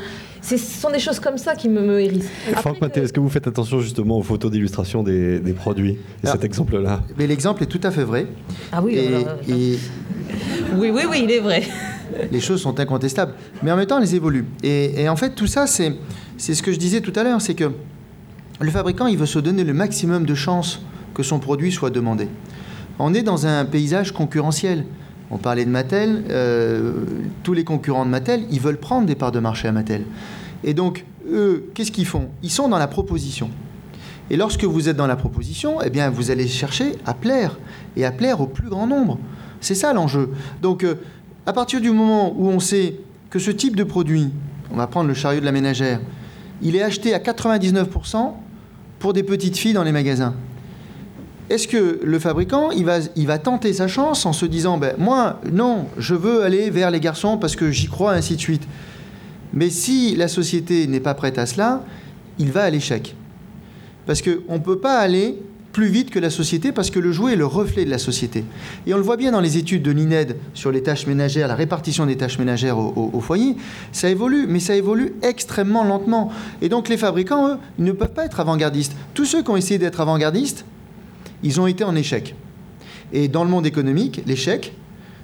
Ce 0.45 0.57
sont 0.57 0.91
des 0.91 0.99
choses 0.99 1.19
comme 1.19 1.39
ça 1.39 1.55
qui 1.55 1.67
me, 1.67 1.81
me 1.81 1.99
hérissent. 1.99 2.29
Franck 2.57 2.79
Maté, 2.79 3.01
est-ce 3.01 3.11
que 3.11 3.19
vous 3.19 3.29
faites 3.29 3.47
attention 3.47 3.79
justement 3.79 4.19
aux 4.19 4.21
photos 4.21 4.51
d'illustration 4.51 5.01
des, 5.01 5.39
produits 5.55 5.97
et 6.23 6.27
cet 6.27 6.43
exemple-là 6.43 7.01
Mais 7.17 7.25
l'exemple 7.25 7.63
est 7.63 7.65
tout 7.65 7.79
à 7.81 7.89
fait 7.89 8.03
vrai. 8.03 8.27
Ah 8.71 8.83
oui, 8.83 8.99
oui, 9.47 9.79
oui, 10.75 11.03
oui, 11.09 11.21
il 11.23 11.31
est 11.31 11.39
vrai. 11.39 11.63
Les 12.31 12.39
choses 12.39 12.61
sont 12.61 12.79
incontestables, 12.79 13.33
mais 13.63 13.71
en 13.71 13.75
même 13.75 13.87
temps, 13.87 13.99
elles 13.99 14.13
évoluent. 14.13 14.45
Et, 14.61 15.09
en 15.09 15.15
fait, 15.15 15.31
tout 15.31 15.47
ça, 15.47 15.65
c'est 15.65 15.97
ce 16.37 16.61
que 16.61 16.71
je 16.71 16.77
disais 16.77 17.01
tout 17.01 17.13
à 17.15 17.23
l'heure, 17.23 17.41
c'est 17.41 17.55
que 17.55 17.71
le 18.59 18.69
fabricant, 18.69 19.07
il 19.07 19.17
veut 19.17 19.25
se 19.25 19.39
donner 19.39 19.63
le 19.63 19.73
maximum 19.73 20.27
de 20.27 20.35
chances 20.35 20.81
que 21.15 21.23
son 21.23 21.39
produit 21.39 21.71
soit 21.71 21.89
demandé. 21.89 22.27
On 22.99 23.15
est 23.15 23.23
dans 23.23 23.47
un 23.47 23.65
paysage 23.65 24.11
concurrentiel. 24.11 24.85
On 25.31 25.37
parlait 25.37 25.65
de 25.65 25.69
Mattel, 25.69 26.23
euh, 26.29 27.03
tous 27.43 27.53
les 27.53 27.63
concurrents 27.63 28.05
de 28.05 28.11
Mattel, 28.11 28.45
ils 28.51 28.59
veulent 28.59 28.79
prendre 28.79 29.07
des 29.07 29.15
parts 29.15 29.31
de 29.31 29.39
marché 29.39 29.67
à 29.67 29.71
Mattel. 29.71 30.03
Et 30.63 30.73
donc, 30.73 31.05
eux, 31.29 31.69
qu'est-ce 31.73 31.91
qu'ils 31.91 32.05
font? 32.05 32.29
Ils 32.43 32.51
sont 32.51 32.67
dans 32.67 32.77
la 32.77 32.87
proposition. 32.87 33.49
Et 34.29 34.37
lorsque 34.37 34.63
vous 34.63 34.89
êtes 34.89 34.97
dans 34.97 35.07
la 35.07 35.15
proposition, 35.15 35.81
eh 35.83 35.89
bien, 35.89 36.09
vous 36.09 36.31
allez 36.31 36.47
chercher 36.47 36.93
à 37.05 37.13
plaire, 37.13 37.57
et 37.95 38.05
à 38.05 38.11
plaire 38.11 38.41
au 38.41 38.47
plus 38.47 38.69
grand 38.69 38.87
nombre. 38.87 39.19
C'est 39.61 39.75
ça 39.75 39.93
l'enjeu. 39.93 40.29
Donc, 40.61 40.83
euh, 40.83 40.95
à 41.45 41.53
partir 41.53 41.81
du 41.81 41.89
moment 41.89 42.33
où 42.37 42.47
on 42.47 42.59
sait 42.59 42.95
que 43.29 43.39
ce 43.39 43.51
type 43.51 43.75
de 43.75 43.83
produit, 43.83 44.29
on 44.71 44.77
va 44.77 44.87
prendre 44.87 45.07
le 45.07 45.13
chariot 45.13 45.39
de 45.39 45.45
la 45.45 45.51
ménagère, 45.51 45.99
il 46.61 46.75
est 46.75 46.81
acheté 46.81 47.13
à 47.13 47.19
99% 47.19 48.33
pour 48.99 49.13
des 49.13 49.23
petites 49.23 49.57
filles 49.57 49.73
dans 49.73 49.83
les 49.83 49.91
magasins 49.91 50.33
est-ce 51.49 51.67
que 51.67 51.99
le 52.03 52.19
fabricant, 52.19 52.71
il 52.71 52.85
va, 52.85 53.37
tenter 53.37 53.73
sa 53.73 53.87
chance 53.87 54.25
en 54.25 54.33
se 54.33 54.45
disant, 54.45 54.77
ben, 54.77 54.95
moi, 54.97 55.39
non, 55.51 55.85
je 55.97 56.15
veux 56.15 56.43
aller 56.43 56.69
vers 56.69 56.91
les 56.91 56.99
garçons 56.99 57.37
parce 57.37 57.55
que 57.55 57.71
j'y 57.71 57.87
crois, 57.87 58.13
ainsi 58.13 58.35
de 58.35 58.41
suite. 58.41 58.67
Mais 59.53 59.69
si 59.69 60.15
la 60.15 60.27
société 60.27 60.87
n'est 60.87 60.99
pas 60.99 61.13
prête 61.13 61.37
à 61.37 61.45
cela, 61.45 61.83
il 62.39 62.51
va 62.51 62.63
à 62.63 62.69
l'échec. 62.69 63.15
Parce 64.05 64.21
qu'on 64.21 64.53
ne 64.53 64.59
peut 64.59 64.79
pas 64.79 64.97
aller 64.97 65.37
plus 65.71 65.87
vite 65.87 66.09
que 66.09 66.19
la 66.19 66.29
société 66.29 66.71
parce 66.71 66.89
que 66.89 66.99
le 66.99 67.11
jouet 67.11 67.33
est 67.33 67.35
le 67.35 67.45
reflet 67.45 67.83
de 67.83 67.89
la 67.89 67.97
société. 67.97 68.45
Et 68.87 68.93
on 68.93 68.97
le 68.97 69.03
voit 69.03 69.17
bien 69.17 69.33
dans 69.33 69.41
les 69.41 69.57
études 69.57 69.83
de 69.83 69.91
l'INED 69.91 70.37
sur 70.53 70.71
les 70.71 70.81
tâches 70.81 71.05
ménagères, 71.05 71.49
la 71.49 71.55
répartition 71.55 72.05
des 72.05 72.15
tâches 72.15 72.39
ménagères 72.39 72.77
au, 72.77 73.19
foyer, 73.19 73.57
ça 73.91 74.09
évolue, 74.09 74.45
mais 74.47 74.61
ça 74.61 74.73
évolue 74.73 75.15
extrêmement 75.21 75.83
lentement. 75.83 76.31
Et 76.61 76.69
donc 76.69 76.87
les 76.87 76.95
fabricants, 76.95 77.49
eux, 77.49 77.57
ne 77.77 77.91
peuvent 77.91 78.13
pas 78.13 78.23
être 78.23 78.39
avant-gardistes. 78.39 78.95
Tous 79.13 79.25
ceux 79.25 79.43
qui 79.43 79.49
ont 79.49 79.57
essayé 79.57 79.77
d'être 79.77 79.99
avant-gardistes, 79.99 80.63
ils 81.45 81.61
ont 81.61 81.67
été 81.67 81.85
en 81.85 81.95
échec. 81.95 82.35
Et 83.13 83.29
dans 83.29 83.43
le 83.43 83.49
monde 83.49 83.65
économique, 83.65 84.21
l'échec, 84.25 84.73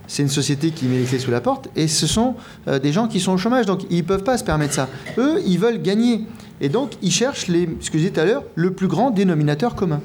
c'est 0.07 0.21
une 0.21 0.29
société 0.29 0.71
qui 0.71 0.85
met 0.85 0.99
les 0.99 1.05
clés 1.05 1.19
sous 1.19 1.31
la 1.31 1.41
porte, 1.41 1.69
et 1.75 1.87
ce 1.87 2.05
sont 2.07 2.35
euh, 2.67 2.79
des 2.79 2.93
gens 2.93 3.07
qui 3.07 3.19
sont 3.19 3.33
au 3.33 3.37
chômage, 3.37 3.65
donc 3.65 3.81
ils 3.89 3.97
ne 3.97 4.01
peuvent 4.03 4.23
pas 4.23 4.37
se 4.37 4.43
permettre 4.43 4.73
ça. 4.73 4.87
Eux, 5.17 5.41
ils 5.45 5.57
veulent 5.57 5.81
gagner. 5.81 6.25
Et 6.61 6.69
donc, 6.69 6.91
ils 7.01 7.11
cherchent, 7.11 7.47
les, 7.47 7.67
ce 7.79 7.89
que 7.89 7.97
je 7.97 8.03
disais 8.03 8.11
tout 8.11 8.19
à 8.19 8.25
l'heure, 8.25 8.43
le 8.55 8.71
plus 8.71 8.87
grand 8.87 9.09
dénominateur 9.09 9.73
commun. 9.73 9.99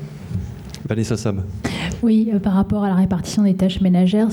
Vanessa 0.89 1.17
Sam. 1.17 1.43
Oui, 2.03 2.31
euh, 2.33 2.39
par 2.39 2.53
rapport 2.53 2.85
à 2.85 2.89
la 2.89 2.95
répartition 2.95 3.43
des 3.43 3.55
tâches 3.55 3.81
ménagères, 3.81 4.29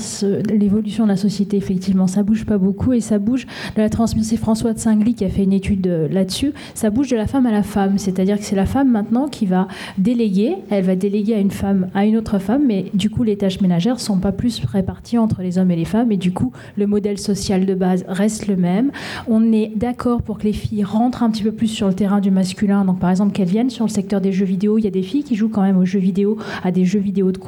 l'évolution 0.48 1.04
de 1.04 1.08
la 1.08 1.16
société, 1.16 1.56
effectivement, 1.56 2.06
ça 2.06 2.22
bouge 2.22 2.44
pas 2.44 2.58
beaucoup 2.58 2.92
et 2.92 3.00
ça 3.00 3.18
bouge 3.18 3.46
de 3.76 3.82
la 3.82 3.88
transmission. 3.88 4.28
C'est 4.28 4.36
François 4.36 4.72
de 4.72 4.78
Singly 4.78 5.14
qui 5.14 5.24
a 5.24 5.28
fait 5.28 5.44
une 5.44 5.52
étude 5.52 5.86
euh, 5.86 6.08
là-dessus. 6.08 6.52
Ça 6.74 6.90
bouge 6.90 7.08
de 7.08 7.16
la 7.16 7.26
femme 7.26 7.46
à 7.46 7.52
la 7.52 7.62
femme, 7.62 7.98
c'est-à-dire 7.98 8.38
que 8.38 8.44
c'est 8.44 8.56
la 8.56 8.66
femme 8.66 8.90
maintenant 8.90 9.28
qui 9.28 9.46
va 9.46 9.68
déléguer. 9.98 10.56
Elle 10.70 10.84
va 10.84 10.96
déléguer 10.96 11.34
à 11.34 11.38
une 11.38 11.50
femme 11.50 11.88
à 11.94 12.04
une 12.04 12.16
autre 12.16 12.38
femme, 12.38 12.64
mais 12.66 12.86
du 12.94 13.10
coup, 13.10 13.22
les 13.22 13.36
tâches 13.36 13.60
ménagères 13.60 14.00
sont 14.00 14.18
pas 14.18 14.32
plus 14.32 14.62
réparties 14.64 15.18
entre 15.18 15.42
les 15.42 15.58
hommes 15.58 15.70
et 15.70 15.76
les 15.76 15.84
femmes 15.84 16.12
et 16.12 16.16
du 16.16 16.32
coup, 16.32 16.52
le 16.76 16.86
modèle 16.86 17.18
social 17.18 17.66
de 17.66 17.74
base 17.74 18.04
reste 18.08 18.46
le 18.46 18.56
même. 18.56 18.90
On 19.26 19.52
est 19.52 19.72
d'accord 19.74 20.22
pour 20.22 20.38
que 20.38 20.44
les 20.44 20.52
filles 20.52 20.84
rentrent 20.84 21.22
un 21.22 21.30
petit 21.30 21.42
peu 21.42 21.52
plus 21.52 21.68
sur 21.68 21.88
le 21.88 21.94
terrain 21.94 22.20
du 22.20 22.30
masculin. 22.30 22.84
Donc, 22.84 22.98
par 22.98 23.10
exemple, 23.10 23.32
qu'elles 23.32 23.48
viennent 23.48 23.70
sur 23.70 23.84
le 23.84 23.90
secteur 23.90 24.20
des 24.20 24.32
jeux 24.32 24.44
vidéo. 24.44 24.78
Il 24.78 24.84
y 24.84 24.88
a 24.88 24.90
des 24.90 25.02
filles 25.02 25.24
qui 25.24 25.34
jouent 25.34 25.48
quand 25.48 25.62
même 25.62 25.78
aux 25.78 25.84
jeux 25.84 25.98
vidéo, 25.98 26.38
à 26.62 26.70
des 26.70 26.84
jeux 26.84 27.00
vidéo 27.00 27.32
de 27.32 27.38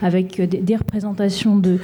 avec 0.00 0.40
des, 0.40 0.76
représentations 0.76 1.56
de, 1.56 1.78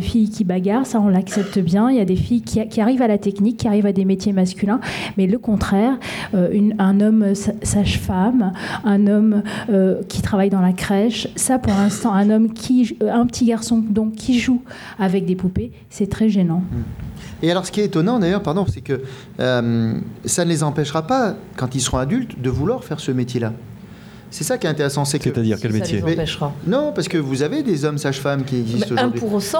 filles 0.00 0.30
qui 0.30 0.44
bagarrent, 0.44 0.86
ça 0.86 1.00
on 1.00 1.08
l'accepte 1.08 1.58
bien. 1.58 1.90
Il 1.90 1.96
y 1.96 2.00
a 2.00 2.04
des 2.04 2.16
filles 2.16 2.42
qui, 2.42 2.80
arrivent 2.80 3.02
à 3.02 3.08
la 3.08 3.18
technique, 3.18 3.58
qui 3.58 3.68
arrivent 3.68 3.86
à 3.86 3.92
des 3.92 4.04
métiers 4.04 4.32
masculins, 4.32 4.80
mais 5.16 5.26
le 5.26 5.38
contraire, 5.38 5.98
euh, 6.34 6.70
un 6.78 7.00
homme 7.00 7.34
sage-femme, 7.34 8.52
un 8.84 9.06
homme 9.06 9.42
euh, 9.70 10.02
qui 10.08 10.22
travaille 10.22 10.50
dans 10.50 10.60
la 10.60 10.72
crèche, 10.72 11.28
ça 11.36 11.58
pour 11.58 11.72
l'instant, 11.72 12.12
un 12.12 12.30
homme 12.30 12.52
qui, 12.52 12.96
un 13.00 13.26
petit 13.26 13.46
garçon 13.46 13.78
donc 13.88 14.14
qui 14.14 14.38
joue 14.38 14.62
avec 14.98 15.24
des 15.24 15.36
poupées, 15.36 15.72
c'est 15.90 16.08
très 16.08 16.28
gênant. 16.28 16.62
Et 17.42 17.50
alors, 17.50 17.66
ce 17.66 17.72
qui 17.72 17.80
est 17.80 17.84
étonnant 17.84 18.18
d'ailleurs, 18.18 18.42
pardon, 18.42 18.66
c'est 18.68 18.80
que 18.80 19.02
euh, 19.40 19.94
ça 20.24 20.44
ne 20.44 20.50
les 20.50 20.62
empêchera 20.62 21.06
pas, 21.06 21.36
quand 21.56 21.74
ils 21.74 21.80
seront 21.80 21.98
adultes, 21.98 22.40
de 22.40 22.50
vouloir 22.50 22.84
faire 22.84 23.00
ce 23.00 23.12
métier-là. 23.12 23.52
C'est 24.30 24.44
ça 24.44 24.58
qui 24.58 24.66
est 24.66 24.70
intéressant. 24.70 25.04
C'est-à-dire 25.04 25.58
quel 25.60 25.72
métier 25.72 26.02
Non, 26.66 26.92
parce 26.94 27.08
que 27.08 27.18
vous 27.18 27.42
avez 27.42 27.62
des 27.62 27.84
hommes 27.84 27.98
sages-femmes 27.98 28.44
qui 28.44 28.56
existent 28.56 28.94
aujourd'hui. 28.94 29.20
1%. 29.20 29.56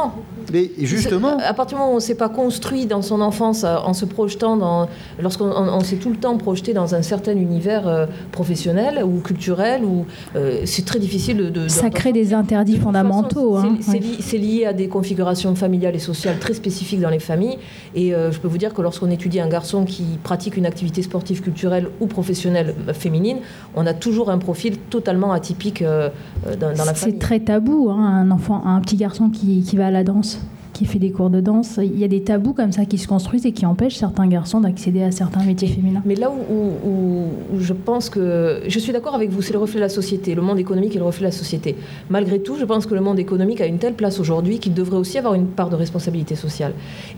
Mais 0.53 0.71
justement. 0.81 1.37
À 1.39 1.55
partir 1.55 1.77
du 1.77 1.81
moment 1.81 1.91
où 1.91 1.95
on 1.95 1.97
ne 1.97 2.01
s'est 2.01 2.14
pas 2.14 2.29
construit 2.29 2.87
dans 2.87 3.03
son 3.03 3.21
enfance 3.21 3.64
euh, 3.64 3.77
en 3.77 3.93
se 3.93 4.05
projetant 4.05 4.57
dans. 4.57 4.89
Lorsqu'on 5.21 5.81
s'est 5.81 5.97
tout 5.97 6.11
le 6.11 6.16
temps 6.16 6.37
projeté 6.37 6.73
dans 6.73 6.95
un 6.95 7.03
certain 7.03 7.37
univers 7.37 7.87
euh, 7.87 8.07
professionnel 8.33 9.03
ou 9.05 9.21
culturel, 9.21 9.85
ou 9.85 10.07
euh, 10.37 10.62
c'est 10.64 10.85
très 10.85 10.99
difficile 10.99 11.51
de. 11.53 11.69
ça 11.69 11.91
crée 11.91 12.12
des 12.12 12.35
interdits 12.35 12.79
fondamentaux. 12.79 13.59
C'est 13.81 13.99
hein, 13.99 14.41
lié 14.41 14.66
à 14.66 14.73
des 14.73 14.89
configurations 14.89 15.55
familiales 15.55 15.97
et 15.97 16.01
sociales 16.01 16.39
très 16.39 16.55
spécifiques 16.55 17.01
dans 17.01 17.11
les 17.11 17.19
familles. 17.19 17.59
Et 17.95 18.11
je 18.11 18.39
peux 18.39 18.49
vous 18.49 18.59
dire 18.59 18.75
que 18.75 18.83
lorsqu'on 18.83 19.11
étudie 19.11 19.41
un 19.41 19.49
garçon 19.49 19.85
qui 19.85 20.05
pratique 20.23 20.57
une 20.57 20.66
activité 20.66 21.03
sportive, 21.03 21.41
culturelle 21.41 21.89
ou 22.01 22.07
professionnelle 22.07 22.75
féminine, 22.95 23.39
on 23.75 23.87
a 23.87 23.95
toujours 23.95 24.31
un 24.31 24.39
profil 24.39 24.58
totalement 24.91 25.33
atypique 25.33 25.83
euh, 25.83 26.11
euh, 26.47 26.57
dans, 26.57 26.69
la 26.69 26.95
famille. 26.95 27.15
C'est 27.15 27.19
très 27.19 27.41
tabou, 27.41 27.91
hein, 27.91 28.05
un 28.05 28.31
enfant, 28.31 28.65
un 28.65 28.81
petit 28.81 28.97
garçon 28.97 29.31
qui, 29.31 29.63
qui, 29.63 29.77
va 29.77 29.87
à 29.87 29.91
la 29.91 30.05
danse 30.05 30.41
qui 30.79 30.85
fait 30.85 31.01
des 31.01 31.11
cours 31.11 31.29
de 31.29 31.41
danse. 31.41 31.81
Il 31.83 31.99
y 31.99 32.05
a 32.05 32.09
des 32.09 32.23
tabous 32.23 32.53
comme 32.53 32.71
ça 32.71 32.85
qui 32.85 32.99
se 32.99 33.09
construisent 33.09 33.47
et 33.47 33.51
qui 33.51 33.67
empêchent 33.67 33.97
certains 33.97 34.29
garçons 34.29 34.61
d'accéder 34.61 35.03
à 35.03 35.11
certains 35.11 35.43
métiers 35.43 35.67
féminins. 35.67 36.03
Mais 36.05 36.15
là 36.15 36.31
où, 36.31 36.89
où, 36.89 37.59
je 37.59 37.73
pense 37.73 38.09
que... 38.09 38.61
Je 38.69 38.79
suis 38.79 38.93
d'accord 38.93 39.17
avec 39.17 39.31
vous, 39.31 39.43
c'est 39.43 39.53
le 39.53 39.59
reflet 39.59 39.81
de 39.81 39.85
la 39.85 39.89
société. 39.89 40.37
Le 40.37 40.43
monde 40.43 40.61
économique 40.61 40.95
est 40.95 41.01
le 41.01 41.05
reflet 41.05 41.23
de 41.23 41.33
la 41.33 41.37
société. 41.37 41.75
Malgré 42.11 42.39
tout, 42.39 42.57
je 42.57 42.65
pense 42.65 42.87
que 42.87 42.95
le 42.95 43.01
monde 43.01 43.19
économique 43.19 43.61
a 43.61 43.67
une 43.67 43.79
telle 43.79 43.95
place 43.95 44.21
aujourd'hui 44.21 44.61
qu'il 44.61 44.73
devrait 44.73 44.99
aussi 44.99 45.19
avoir 45.19 45.35
une 45.35 45.49
part 45.49 45.69
de 45.69 45.75
responsabilité 45.75 46.37
sociale. 46.37 46.75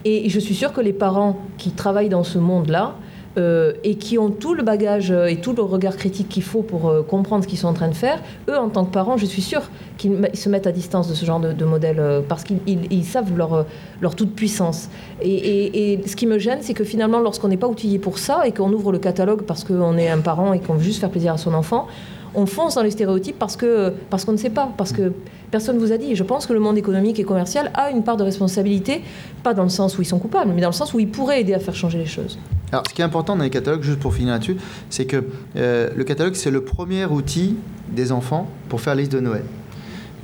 Et 0.07 0.31
je 0.31 0.41
suis 0.41 0.55
sûre 0.55 0.73
que 0.73 0.81
les 0.81 0.95
parents 0.95 1.37
qui 1.59 1.73
travaillent 1.73 2.09
dans 2.09 2.25
ce 2.25 2.39
monde-là, 2.39 2.95
euh, 3.39 3.75
et 3.85 3.95
qui 3.95 4.19
ont 4.19 4.29
tout 4.31 4.55
le 4.55 4.65
bagage 4.65 5.13
euh, 5.13 5.27
et 5.27 5.37
tout 5.37 5.53
le 5.53 5.63
regard 5.63 5.97
critique 5.97 6.29
qu'il 6.29 6.43
faut 6.43 6.63
pour 6.63 6.89
euh, 6.89 7.03
comprendre 7.03 7.45
ce 7.45 7.49
qu'ils 7.49 7.61
sont 7.61 7.69
en 7.69 7.73
train 7.73 7.87
de 7.87 7.95
faire, 7.95 8.21
eux, 8.49 8.59
en 8.59 8.69
tant 8.71 8.85
que 8.85 8.91
parents, 8.91 9.17
je 9.17 9.25
suis 9.25 9.41
sûre 9.41 9.63
qu'ils 9.99 10.29
se 10.35 10.49
mettent 10.49 10.67
à 10.67 10.73
distance 10.73 11.09
de 11.09 11.15
ce 11.15 11.25
genre 11.25 11.39
de, 11.39 11.65
modèle 11.65 12.03
parce 12.29 12.43
qu'ils 12.43 13.05
savent 13.05 13.37
leur, 13.37 13.67
leur 14.01 14.17
toute 14.17 14.35
puissance. 14.35 14.89
Et, 15.23 16.01
ce 16.05 16.17
qui 16.17 16.27
me 16.27 16.41
gêne, 16.41 16.59
c'est 16.63 16.75
que 16.75 16.83
finalement, 16.83 17.21
lorsqu'on 17.21 17.47
n'est 17.47 17.57
pas 17.57 17.69
outillé 17.69 18.01
pour 18.01 18.19
ça 18.19 18.47
et 18.47 18.53
qu'on 18.53 18.73
ouvre 18.73 18.91
le 18.91 18.99
catalogue 18.99 19.43
parce 19.43 19.63
qu'on 19.63 19.97
est 19.97 20.09
un 20.09 20.19
parent 20.19 20.53
et 20.53 20.59
qu'on 20.59 20.75
veut 20.75 20.83
juste 20.83 20.99
faire 20.99 21.11
plaisir 21.11 21.35
à 21.35 21.39
son 21.39 21.55
enfant, 21.55 21.87
on 22.35 22.47
fonce 22.47 22.75
dans 22.75 22.83
les 22.83 22.91
stéréotypes 22.91 23.39
parce 23.39 23.57
que 23.57 23.93
parce 24.09 24.25
qu'on 24.25 24.33
ne 24.33 24.39
sait 24.39 24.51
pas, 24.51 24.71
parce 24.77 24.93
que 24.93 25.13
personne 25.53 25.77
ne 25.77 25.81
vous 25.81 25.93
a 25.93 25.99
dit. 25.99 26.17
Je 26.17 26.25
pense 26.25 26.47
que 26.47 26.53
le 26.53 26.61
monde 26.61 26.79
économique 26.79 27.21
et 27.21 27.25
commercial 27.25 27.71
a 27.75 27.91
une 27.91 28.03
part 28.03 28.17
de 28.17 28.25
responsabilité, 28.25 29.03
pas 29.45 29.55
dans 29.55 29.65
le 29.65 29.69
sens 29.69 29.99
où 29.99 30.03
ils 30.03 30.07
sont 30.07 30.19
coupables, 30.19 30.51
mais 30.53 30.63
dans 30.63 30.69
le 30.69 30.75
sens 30.75 30.95
où 30.95 30.99
ils 30.99 31.09
pourraient 31.09 31.43
aider 31.43 31.55
à 31.55 31.61
faire 31.61 31.77
changer 31.77 31.99
les 31.99 32.07
choses. 32.07 32.39
Alors, 32.73 32.85
ce 32.89 32.95
qui 32.95 33.03
est 33.03 33.05
important 33.05 33.37
dans 33.37 33.43
les 33.43 33.51
catalogues, 33.51 33.83
juste 33.83 33.99
pour 33.99 34.15
finir 34.15 34.33
là-dessus, 34.33 34.57
c'est 34.91 35.05
que 35.05 35.25
euh, 35.57 35.91
le 35.95 36.05
catalogue, 36.05 36.35
c'est 36.35 36.51
le 36.51 36.63
premier 36.63 37.05
outil 37.05 37.57
des 37.89 38.13
enfants 38.13 38.49
pour 38.69 38.81
faire 38.81 38.95
la 38.95 39.01
liste 39.01 39.13
de 39.13 39.21
Noël. 39.21 39.45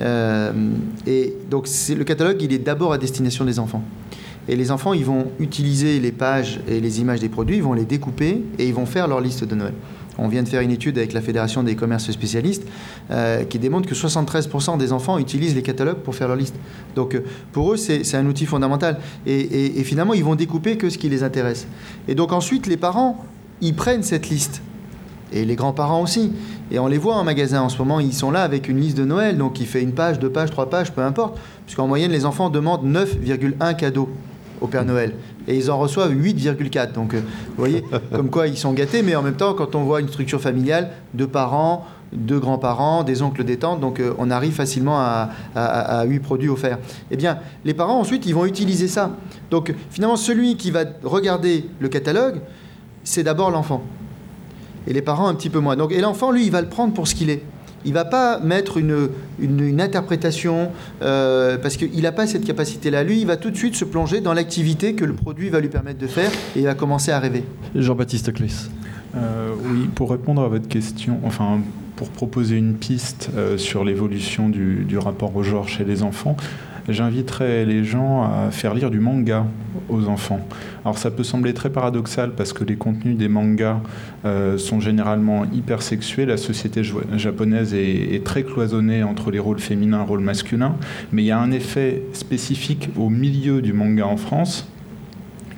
Euh, 0.01 0.53
et 1.07 1.35
donc, 1.51 1.69
le 1.89 2.05
catalogue, 2.05 2.41
il 2.41 2.53
est 2.53 2.59
d'abord 2.59 2.93
à 2.93 2.99
destination 2.99 3.45
des 3.45 3.59
enfants. 3.59 3.83
Et 4.49 4.55
les 4.55 4.71
enfants, 4.71 4.93
ils 4.93 5.05
vont 5.05 5.33
utiliser 5.41 5.99
les 5.99 6.13
pages 6.13 6.61
et 6.69 6.81
les 6.81 7.01
images 7.01 7.21
des 7.21 7.29
produits, 7.29 7.57
ils 7.57 7.63
vont 7.63 7.73
les 7.73 7.85
découper 7.85 8.45
et 8.59 8.69
ils 8.69 8.75
vont 8.75 8.87
faire 8.87 9.09
leur 9.09 9.21
liste 9.21 9.45
de 9.45 9.55
Noël. 9.57 9.75
On 10.19 10.29
vient 10.29 10.43
de 10.43 10.49
faire 10.49 10.61
une 10.61 10.71
étude 10.71 10.99
avec 10.99 11.13
la 11.13 11.21
Fédération 11.21 11.63
des 11.63 11.77
commerces 11.77 12.11
spécialistes 12.11 12.65
euh, 13.11 13.45
qui 13.45 13.59
démontre 13.59 13.89
que 13.89 13.95
73% 13.95 14.79
des 14.79 14.93
enfants 14.93 15.19
utilisent 15.19 15.55
les 15.55 15.63
catalogues 15.63 15.99
pour 15.99 16.15
faire 16.15 16.29
leur 16.29 16.37
liste. 16.37 16.55
Donc 16.95 17.15
euh, 17.15 17.25
pour 17.53 17.73
eux, 17.73 17.77
c'est 17.77 18.15
un 18.15 18.27
outil 18.27 18.47
fondamental. 18.47 18.99
Et, 19.27 19.79
et, 19.81 19.85
finalement, 19.85 20.15
ils 20.15 20.25
vont 20.25 20.35
découper 20.35 20.77
que 20.77 20.91
ce 20.91 20.99
qui 20.99 21.09
les 21.09 21.23
intéresse. 21.23 21.67
Et 22.09 22.15
donc 22.15 22.33
ensuite, 22.33 22.67
les 22.67 22.77
parents, 22.77 23.25
ils 23.61 23.75
prennent 23.75 24.03
cette 24.03 24.29
liste. 24.29 24.63
Et 25.33 25.45
les 25.45 25.57
grands-parents 25.57 26.03
aussi. 26.03 26.33
Et 26.71 26.79
on 26.79 26.87
les 26.87 26.99
voit 26.99 27.17
en 27.17 27.25
magasin 27.25 27.63
en 27.63 27.69
ce 27.69 27.79
moment, 27.79 28.01
ils 28.01 28.13
sont 28.13 28.31
là 28.31 28.43
avec 28.43 28.69
une 28.69 28.81
liste 28.81 28.97
de 28.97 29.05
Noël, 29.05 29.37
donc 29.39 29.61
il 29.61 29.67
fait 29.67 29.83
une 29.83 29.93
page, 29.93 30.19
deux 30.19 30.31
pages, 30.31 30.51
trois 30.51 30.69
pages, 30.69 30.93
peu 30.93 31.03
importe. 31.03 31.39
Puisqu'en 31.65 31.87
moyenne, 31.87 32.11
les 32.11 32.25
enfants 32.25 32.51
demandent 32.51 32.85
9,1 32.85 33.77
cadeaux 33.77 34.09
au 34.61 34.67
Père 34.67 34.85
Noël. 34.85 35.15
Et 35.49 35.57
ils 35.57 35.71
en 35.71 35.79
reçoivent 35.79 36.13
8,4. 36.13 36.93
Donc, 36.93 37.15
euh, 37.15 37.21
vous 37.21 37.55
voyez, 37.57 37.85
comme 38.13 38.31
quoi 38.31 38.47
ils 38.47 38.57
sont 38.57 38.73
gâtés, 38.73 39.03
mais 39.03 39.15
en 39.15 39.23
même 39.23 39.37
temps, 39.37 39.55
quand 39.55 39.75
on 39.75 39.85
voit 39.85 40.01
une 40.01 40.09
structure 40.09 40.41
familiale, 40.41 40.91
deux 41.15 41.29
parents, 41.29 41.87
deux 42.13 42.39
grands-parents, 42.39 43.05
des 43.05 43.23
oncles, 43.23 43.45
des 43.45 43.59
tantes, 43.59 43.81
donc 43.81 44.01
euh, 44.01 44.15
on 44.19 44.31
arrive 44.31 44.53
facilement 44.53 44.99
à, 44.99 45.31
à, 45.55 46.05
8 46.05 46.21
produits 46.21 46.49
offerts. 46.49 46.79
Eh 47.11 47.17
bien, 47.17 47.39
les 47.65 47.75
parents, 47.75 47.99
ensuite, 47.99 48.27
ils 48.27 48.35
vont 48.35 48.47
utiliser 48.47 48.89
ça. 48.89 49.11
Donc, 49.51 49.75
finalement, 49.91 50.17
celui 50.17 50.57
qui 50.57 50.71
va 50.71 50.85
regarder 51.05 51.69
le 51.81 51.89
catalogue, 51.89 52.41
c'est 53.05 53.23
d'abord 53.23 53.51
l'enfant. 53.51 53.83
Et 54.87 54.93
les 54.93 55.03
parents, 55.03 55.27
un 55.27 55.35
petit 55.35 55.51
peu 55.51 55.59
moins. 55.59 55.77
Donc, 55.77 55.93
et 55.93 56.01
l'enfant, 56.01 56.31
lui, 56.31 56.47
il 56.47 56.53
va 56.53 56.61
le 56.61 56.69
prendre 56.69 56.95
pour 56.95 57.09
ce 57.09 57.15
qu'il 57.15 57.31
est. 57.31 57.43
Il 57.85 57.93
va 57.93 58.05
pas 58.05 58.41
mettre 58.41 58.79
une, 58.79 59.09
une, 59.39 59.81
interprétation 59.81 60.71
euh, 61.03 61.57
parce 61.59 61.77
qu'il 61.77 62.03
n'a 62.03 62.13
pas 62.13 62.27
cette 62.27 62.45
capacité-là. 62.45 63.05
Lui, 63.05 63.21
il 63.21 63.27
va 63.27 63.37
tout 63.37 63.51
de 63.51 63.57
suite 63.57 63.77
se 63.77 63.85
plonger 63.85 64.21
dans 64.21 64.33
l'activité 64.33 64.95
que 64.95 65.05
le 65.05 65.13
produit 65.13 65.51
va 65.51 65.61
lui 65.61 65.69
permettre 65.69 65.99
de 65.99 66.07
faire 66.07 66.31
et 66.57 66.61
il 66.61 66.65
va 66.65 66.75
commencer 66.75 67.13
à 67.13 67.21
rêver. 67.21 67.45
Jean-Baptiste 67.75 68.33
Clis. 68.33 68.69
Euh, 69.17 69.51
oui, 69.65 69.89
pour 69.95 70.11
répondre 70.11 70.43
à 70.43 70.49
votre 70.49 70.69
question, 70.69 71.21
enfin, 71.25 71.61
pour 71.95 72.09
proposer 72.11 72.57
une 72.57 72.75
piste 72.75 73.31
euh, 73.37 73.57
sur 73.57 73.85
l'évolution 73.85 74.49
du, 74.49 74.85
du, 74.85 74.99
rapport 74.99 75.35
au 75.37 75.43
genre 75.43 75.69
chez 75.69 75.85
les 75.85 76.03
enfants, 76.03 76.37
j'inviterais 76.89 77.65
les 77.65 77.85
gens 77.85 78.23
à 78.25 78.51
faire 78.51 78.75
lire 78.75 78.91
du 78.91 79.01
manga 79.01 79.47
aux 79.89 80.07
enfants. 80.09 80.41
Alors 80.85 80.99
ça 80.99 81.11
peut 81.11 81.25
sembler 81.25 81.55
très 81.55 81.71
paradoxal 81.71 82.33
parce 82.37 82.53
que 82.53 82.65
les 82.65 82.77
contenus 82.77 83.17
des 83.17 83.29
mangas 83.29 83.81
euh, 84.25 84.59
sont 84.59 84.81
généralement 84.81 85.45
hyper 85.53 85.83
sexués. 85.83 86.27
La 86.27 86.37
société 86.37 86.83
japonaise 87.17 87.75
est, 87.75 88.25
très 88.25 88.43
cloisonnée 88.43 89.03
entre 89.03 89.31
les 89.31 89.39
rôles 89.39 89.59
féminins 89.59 90.03
et 90.03 90.07
rôles 90.07 90.21
masculins. 90.21 90.77
Mais 91.13 91.23
il 91.23 91.27
y 91.27 91.31
a 91.31 91.39
un 91.39 91.51
effet 91.51 92.03
spécifique 92.13 92.91
au 92.97 93.09
milieu 93.09 93.63
du 93.63 93.73
manga 93.73 94.07
en 94.07 94.17
France 94.17 94.69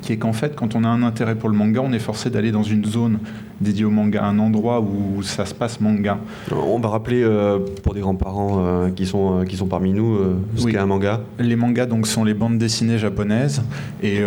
qui 0.01 0.13
est 0.13 0.17
qu'en 0.17 0.33
fait, 0.33 0.55
quand 0.55 0.75
on 0.75 0.85
a 0.85 0.89
un 0.89 1.03
intérêt 1.03 1.35
pour 1.35 1.49
le 1.49 1.57
manga, 1.57 1.81
on 1.85 1.93
est 1.93 1.99
forcé 1.99 2.31
d'aller 2.31 2.53
dans 2.53 2.63
une 2.63 2.85
zone 2.85 3.19
dédié 3.61 3.85
au 3.85 3.91
manga, 3.91 4.25
un 4.25 4.39
endroit 4.39 4.81
où 4.81 5.23
ça 5.23 5.45
se 5.45 5.55
passe 5.55 5.81
manga. 5.81 6.19
On 6.53 6.79
va 6.79 6.89
rappeler 6.89 7.23
euh, 7.23 7.59
pour 7.83 7.95
des 7.95 8.01
grands-parents 8.01 8.65
euh, 8.65 8.91
qui, 8.91 9.07
sont, 9.07 9.41
euh, 9.41 9.45
qui 9.45 9.57
sont 9.57 9.67
parmi 9.67 9.93
nous 9.93 10.19
ce 10.57 10.67
qu'est 10.67 10.79
un 10.79 10.87
manga. 10.87 11.21
Les 11.39 11.57
mangas 11.57 11.87
donc, 11.87 12.07
sont 12.07 12.25
les 12.25 12.35
bandes 12.35 12.59
dessinées 12.59 12.99
japonaises 12.99 13.63
et 14.03 14.23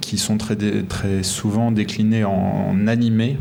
qui 0.00 0.18
sont 0.18 0.38
très, 0.38 0.56
très 0.56 1.22
souvent 1.22 1.70
déclinées 1.70 2.24
en, 2.24 2.86
animé, 2.86 3.36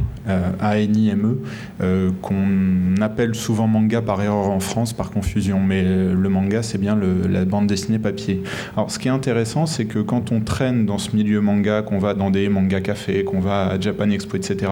A-N-I-M-E, 0.60 2.12
qu'on 2.22 3.02
appelle 3.02 3.36
souvent 3.36 3.68
manga 3.68 4.02
par 4.02 4.22
erreur 4.22 4.50
en 4.50 4.60
France, 4.60 4.94
par 4.94 5.12
confusion. 5.12 5.60
Mais 5.60 5.84
le 5.84 6.30
manga, 6.30 6.64
c'est 6.64 6.78
bien 6.78 6.96
le, 6.96 7.28
la 7.28 7.46
bande 7.46 7.68
dessinée 7.68 8.00
papier. 8.00 8.44
Alors 8.76 8.92
ce 8.92 9.00
qui 9.00 9.08
est 9.08 9.12
intéressant, 9.12 9.66
c'est 9.66 9.86
que 9.86 10.00
quand 10.00 10.32
on 10.32 10.42
traîne 10.42 10.86
dans 10.86 10.98
ce 10.98 11.16
milieu 11.16 11.42
manga, 11.42 11.82
qu'on 11.82 12.00
va 12.00 12.14
dans 12.14 12.30
des 12.30 12.50
manga 12.50 12.82
cafés, 12.82 13.24
qu'on 13.24 13.40
va 13.40 13.68
à 13.68 13.80
Japan 13.80 14.10
Expo, 14.10 14.38
etc., 14.38 14.65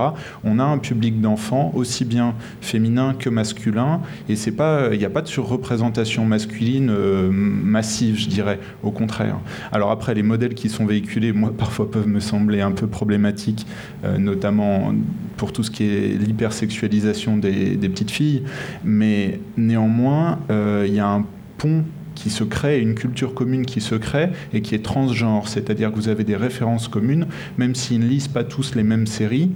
on 0.44 0.60
a 0.60 0.64
un 0.64 0.78
public 0.78 1.22
d'enfants 1.22 1.72
aussi 1.76 2.06
bien 2.06 2.36
féminin 2.62 3.16
que 3.18 3.30
masculin, 3.30 4.02
et 4.30 4.36
c'est 4.36 4.52
pas, 4.52 4.89
il 4.91 5.00
n'y 5.00 5.06
a 5.06 5.10
pas 5.10 5.22
de 5.22 5.28
surreprésentation 5.28 6.26
masculine 6.26 6.89
euh, 6.89 7.30
massive, 7.32 8.18
je 8.18 8.28
dirais, 8.28 8.60
au 8.84 8.91
contraire. 8.91 9.38
Alors 9.72 9.91
après, 9.91 10.14
les 10.14 10.24
modèles 10.24 10.54
qui 10.54 10.70
sont 10.70 10.86
véhiculés, 10.86 11.34
moi, 11.34 11.54
parfois 11.58 11.89
peuvent 11.89 12.08
me 12.08 12.20
sembler 12.20 12.62
un 12.62 12.72
peu 12.72 12.88
problématiques, 12.88 13.66
euh, 14.04 14.18
notamment 14.18 14.94
pour 15.38 15.52
tout 15.52 15.64
ce 15.64 15.72
qui 15.72 15.84
est 15.84 16.18
l'hypersexualisation 16.20 17.38
des, 17.38 17.78
petites 17.78 18.12
filles, 18.12 18.44
mais 18.84 19.39
néanmoins, 19.58 20.39
euh, 20.50 20.86
il 20.88 20.94
y 20.94 21.00
a 21.00 21.08
un 21.08 21.26
pont 21.58 21.84
qui 22.16 22.30
se 22.30 22.44
crée, 22.44 22.80
une 22.80 22.96
culture 22.96 23.34
commune 23.34 23.66
qui 23.66 23.82
se 23.82 23.96
crée 23.96 24.30
et 24.54 24.62
qui 24.62 24.76
est 24.76 24.84
transgenre, 24.84 25.48
c'est-à-dire 25.48 25.91
que 25.91 25.96
vous 25.96 26.10
avez 26.10 26.24
des 26.24 26.36
références 26.36 26.88
communes, 26.88 27.28
même 27.58 27.76
s'ils 27.76 28.00
ne 28.00 28.06
lisent 28.06 28.28
pas 28.28 28.44
tous 28.44 28.76
les 28.76 28.84
mêmes 28.84 29.08
séries, 29.08 29.52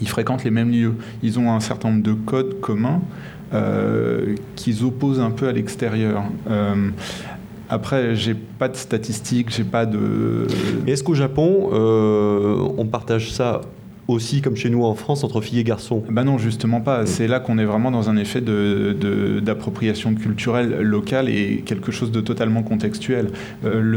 ils 0.00 0.08
fréquentent 0.08 0.44
les 0.44 0.50
mêmes 0.50 0.70
lieux. 0.70 0.94
Ils 1.22 1.38
ont 1.38 1.52
un 1.52 1.60
certain 1.60 1.90
nombre 1.90 2.02
de 2.02 2.12
codes 2.12 2.60
communs 2.60 3.00
euh, 3.54 4.34
qu'ils 4.56 4.84
opposent 4.84 5.20
un 5.20 5.30
peu 5.30 5.48
à 5.48 5.52
l'extérieur. 5.52 6.24
Euh, 6.50 6.90
après, 7.68 8.14
j'ai 8.14 8.34
pas 8.34 8.68
de 8.68 8.76
statistiques, 8.76 9.50
j'ai 9.50 9.64
pas 9.64 9.86
de. 9.86 10.46
Est-ce 10.86 11.02
qu'au 11.02 11.14
Japon, 11.14 11.70
euh, 11.72 12.68
on 12.76 12.86
partage 12.86 13.32
ça 13.32 13.60
aussi, 14.08 14.40
comme 14.40 14.56
chez 14.56 14.70
nous 14.70 14.84
en 14.84 14.94
France, 14.94 15.24
entre 15.24 15.40
filles 15.40 15.60
et 15.60 15.64
garçons 15.64 16.02
Ben 16.10 16.24
non, 16.24 16.38
justement 16.38 16.80
pas. 16.80 17.06
C'est 17.06 17.26
là 17.26 17.40
qu'on 17.40 17.58
est 17.58 17.64
vraiment 17.64 17.90
dans 17.90 18.08
un 18.08 18.16
effet 18.16 18.40
d'appropriation 18.40 20.12
de, 20.12 20.18
culturelle 20.18 20.80
locale 20.80 21.28
et 21.28 21.62
quelque 21.66 21.90
chose 21.90 22.12
de 22.12 22.20
totalement 22.20 22.62
contextuel. 22.62 23.30
Euh, 23.64 23.80
le 23.80 23.96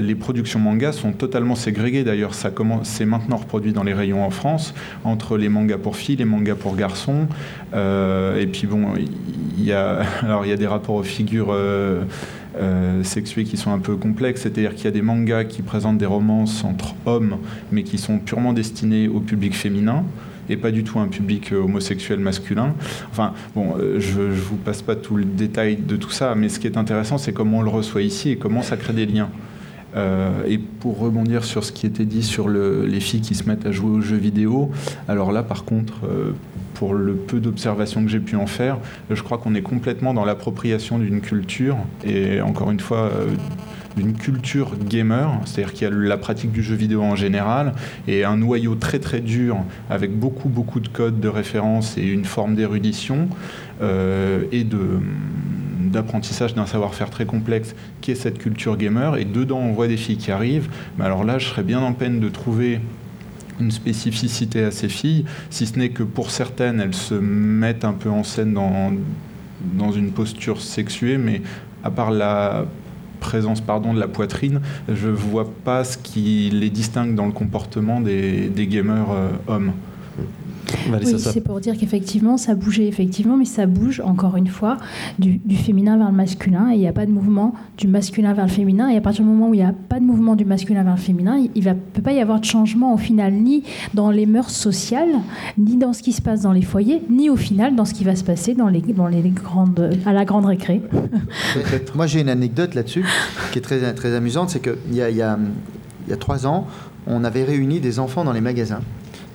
les, 0.00 0.14
productions 0.14 0.58
manga 0.58 0.92
sont 0.92 1.12
totalement 1.12 1.54
ségrégées 1.54 2.02
d'ailleurs. 2.04 2.34
Ça 2.34 2.50
c'est 2.82 3.04
maintenant 3.04 3.36
reproduit 3.36 3.72
dans 3.72 3.84
les 3.84 3.94
rayons 3.94 4.24
en 4.24 4.30
France 4.30 4.74
entre 5.04 5.36
les 5.36 5.48
mangas 5.48 5.78
pour 5.78 5.96
filles, 5.96 6.16
les 6.16 6.24
mangas 6.24 6.54
pour 6.54 6.74
garçons. 6.74 7.28
Euh, 7.74 8.40
et 8.40 8.46
puis 8.46 8.66
bon, 8.66 8.86
il 9.58 9.64
y 9.64 9.72
a 9.72 10.00
alors 10.22 10.44
il 10.44 10.48
y 10.48 10.52
a 10.52 10.56
des 10.56 10.66
rapports 10.66 10.96
aux 10.96 11.02
figures. 11.02 11.48
Euh, 11.50 12.02
euh, 12.58 13.02
qui 13.02 13.56
sont 13.56 13.72
un 13.72 13.78
peu 13.78 13.96
complexes, 13.96 14.42
c'est-à-dire 14.42 14.74
qu'il 14.74 14.84
y 14.84 14.88
a 14.88 14.92
des 14.92 15.02
mangas 15.02 15.44
qui 15.44 15.62
présentent 15.62 15.98
des 15.98 16.06
romances 16.06 16.64
entre 16.64 16.94
hommes, 17.04 17.38
mais 17.72 17.82
qui 17.82 17.98
sont 17.98 18.18
purement 18.18 18.52
destinés 18.52 19.08
au 19.08 19.20
public 19.20 19.54
féminin 19.54 20.04
et 20.48 20.56
pas 20.56 20.70
du 20.70 20.84
tout 20.84 20.98
un 20.98 21.08
public 21.08 21.52
euh, 21.52 21.62
homosexuel 21.62 22.20
masculin. 22.20 22.74
Enfin, 23.10 23.34
bon, 23.54 23.74
euh, 23.78 24.00
je 24.00 24.20
ne 24.20 24.32
vous 24.32 24.56
passe 24.56 24.82
pas 24.82 24.96
tout 24.96 25.16
le 25.16 25.24
détail 25.24 25.76
de 25.76 25.96
tout 25.96 26.10
ça, 26.10 26.34
mais 26.34 26.48
ce 26.48 26.58
qui 26.58 26.66
est 26.66 26.76
intéressant, 26.76 27.18
c'est 27.18 27.32
comment 27.32 27.58
on 27.58 27.62
le 27.62 27.70
reçoit 27.70 28.02
ici 28.02 28.30
et 28.30 28.36
comment 28.36 28.62
ça 28.62 28.76
crée 28.76 28.92
des 28.92 29.06
liens. 29.06 29.30
Et 29.96 30.58
pour 30.58 30.98
rebondir 30.98 31.44
sur 31.44 31.64
ce 31.64 31.72
qui 31.72 31.86
était 31.86 32.04
dit 32.04 32.22
sur 32.22 32.48
les 32.48 33.00
filles 33.00 33.22
qui 33.22 33.34
se 33.34 33.48
mettent 33.48 33.66
à 33.66 33.72
jouer 33.72 33.90
aux 33.90 34.00
jeux 34.00 34.16
vidéo, 34.16 34.70
alors 35.08 35.32
là, 35.32 35.42
par 35.42 35.64
contre, 35.64 35.94
pour 36.76 36.92
le 36.92 37.14
peu 37.14 37.40
d'observations 37.40 38.04
que 38.04 38.10
j'ai 38.10 38.20
pu 38.20 38.36
en 38.36 38.46
faire, 38.46 38.78
je 39.10 39.22
crois 39.22 39.38
qu'on 39.38 39.54
est 39.54 39.62
complètement 39.62 40.12
dans 40.12 40.26
l'appropriation 40.26 40.98
d'une 40.98 41.22
culture 41.22 41.78
et 42.04 42.42
encore 42.42 42.70
une 42.70 42.80
fois 42.80 43.10
euh, 43.10 43.28
d'une 43.96 44.12
culture 44.12 44.72
gamer, 44.78 45.40
c'est-à-dire 45.46 45.72
qu'il 45.72 45.88
y 45.88 45.90
a 45.90 45.94
la 45.94 46.18
pratique 46.18 46.52
du 46.52 46.62
jeu 46.62 46.74
vidéo 46.74 47.02
en 47.02 47.16
général 47.16 47.72
et 48.06 48.24
un 48.24 48.36
noyau 48.36 48.74
très 48.74 48.98
très 48.98 49.20
dur 49.20 49.56
avec 49.88 50.18
beaucoup 50.18 50.50
beaucoup 50.50 50.80
de 50.80 50.88
codes 50.88 51.18
de 51.18 51.28
référence 51.28 51.96
et 51.96 52.04
une 52.04 52.26
forme 52.26 52.54
d'érudition 52.54 53.28
euh, 53.80 54.42
et 54.52 54.64
de 54.64 55.00
d'apprentissage 55.96 56.54
d'un 56.54 56.66
savoir-faire 56.66 57.10
très 57.10 57.26
complexe 57.26 57.74
qui 58.00 58.12
est 58.12 58.14
cette 58.14 58.38
culture 58.38 58.76
gamer. 58.76 59.16
Et 59.16 59.24
dedans 59.24 59.58
on 59.58 59.72
voit 59.72 59.88
des 59.88 59.96
filles 59.96 60.18
qui 60.18 60.30
arrivent. 60.30 60.68
Mais 60.98 61.04
alors 61.04 61.24
là 61.24 61.38
je 61.38 61.48
serais 61.48 61.64
bien 61.64 61.80
en 61.80 61.92
peine 61.92 62.20
de 62.20 62.28
trouver 62.28 62.80
une 63.60 63.70
spécificité 63.70 64.62
à 64.64 64.70
ces 64.70 64.88
filles, 64.88 65.24
si 65.50 65.66
ce 65.66 65.78
n'est 65.78 65.88
que 65.90 66.02
pour 66.02 66.30
certaines, 66.30 66.80
elles 66.80 66.94
se 66.94 67.14
mettent 67.14 67.84
un 67.84 67.92
peu 67.92 68.10
en 68.10 68.22
scène 68.22 68.52
dans, 68.54 69.92
une 69.92 70.10
posture 70.10 70.60
sexuée, 70.60 71.16
mais 71.18 71.42
à 71.82 71.90
part 71.90 72.10
la 72.10 72.66
présence 73.20 73.60
pardon, 73.60 73.94
de 73.94 74.00
la 74.00 74.08
poitrine, 74.08 74.60
je 74.92 75.08
vois 75.08 75.50
pas 75.64 75.84
ce 75.84 75.96
qui 75.96 76.50
les 76.50 76.70
distingue 76.70 77.14
dans 77.14 77.26
le 77.26 77.32
comportement 77.32 78.00
des, 78.00 78.48
des 78.48 78.66
gamers 78.66 79.10
euh, 79.10 79.30
hommes 79.48 79.72
oui, 80.92 81.14
c'est 81.18 81.40
pour 81.40 81.60
dire 81.60 81.76
qu'effectivement, 81.78 82.36
ça 82.36 82.54
bougeait, 82.54 82.86
effectivement, 82.86 83.36
mais 83.36 83.44
ça 83.44 83.66
bouge, 83.66 84.00
encore 84.04 84.36
une 84.36 84.46
fois, 84.46 84.76
du, 85.18 85.40
féminin 85.56 85.96
vers 85.96 86.10
le 86.10 86.16
masculin, 86.16 86.70
et 86.70 86.74
il 86.74 86.80
n'y 86.80 86.88
a 86.88 86.92
pas 86.92 87.06
de 87.06 87.10
mouvement 87.10 87.54
du 87.78 87.88
masculin 87.88 88.32
vers 88.34 88.46
le 88.46 88.50
féminin, 88.50 88.88
et 88.88 88.96
à 88.96 89.00
partir 89.00 89.24
du 89.24 89.30
moment 89.30 89.48
où 89.48 89.54
il 89.54 89.58
n'y 89.58 89.66
a 89.66 89.74
pas 89.88 90.00
de 90.00 90.04
mouvement 90.04 90.36
du 90.36 90.44
masculin 90.44 90.82
vers 90.82 90.94
le 90.94 91.00
féminin, 91.00 91.38
il 91.54 91.64
ne 91.64 91.72
peut 91.72 92.02
pas 92.02 92.12
y 92.12 92.20
avoir 92.20 92.40
de 92.40 92.44
changement, 92.44 92.94
au 92.94 92.98
final, 92.98 93.32
ni 93.32 93.62
dans 93.94 94.10
les 94.10 94.26
mœurs 94.26 94.50
sociales, 94.50 95.20
ni 95.58 95.76
dans 95.76 95.92
ce 95.92 96.02
qui 96.02 96.12
se 96.12 96.22
passe 96.22 96.42
dans 96.42 96.52
les 96.52 96.62
foyers, 96.62 97.02
ni 97.10 97.30
au 97.30 97.36
final 97.36 97.74
dans 97.74 97.84
ce 97.84 97.94
qui 97.94 98.04
va 98.04 98.16
se 98.16 98.24
passer 98.24 98.54
dans 98.54 98.68
les, 98.68 98.80
dans 98.80 99.08
les 99.08 99.22
grandes, 99.30 99.90
à 100.04 100.12
la 100.12 100.24
grande 100.24 100.46
récré. 100.46 100.82
Moi, 101.94 102.06
j'ai 102.06 102.20
une 102.20 102.28
anecdote 102.28 102.74
là-dessus, 102.74 103.04
qui 103.52 103.58
est 103.58 103.62
très, 103.62 103.94
très 103.94 104.14
amusante, 104.14 104.50
c'est 104.50 104.60
qu'il 104.60 104.94
y 104.94 105.02
a, 105.02 105.10
y, 105.10 105.22
a, 105.22 105.38
y 106.08 106.12
a 106.12 106.16
trois 106.16 106.46
ans, 106.46 106.66
on 107.06 107.24
avait 107.24 107.44
réuni 107.44 107.80
des 107.80 107.98
enfants 107.98 108.24
dans 108.24 108.32
les 108.32 108.40
magasins 108.40 108.80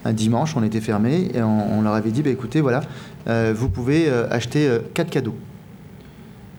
un 0.06 0.14
dimanche, 0.14 0.56
on 0.56 0.64
était 0.64 0.82
fermé 0.82 1.30
et 1.34 1.42
on, 1.42 1.82
leur 1.82 1.94
avait 1.94 2.12
dit 2.12 2.24
bah, 2.24 2.30
écoutez, 2.30 2.62
voilà, 2.62 2.82
euh, 3.28 3.54
vous 3.56 3.70
pouvez 3.70 4.08
euh, 4.08 4.28
acheter 4.30 4.68
euh, 4.68 4.80
quatre 4.94 5.10
cadeaux. 5.10 5.36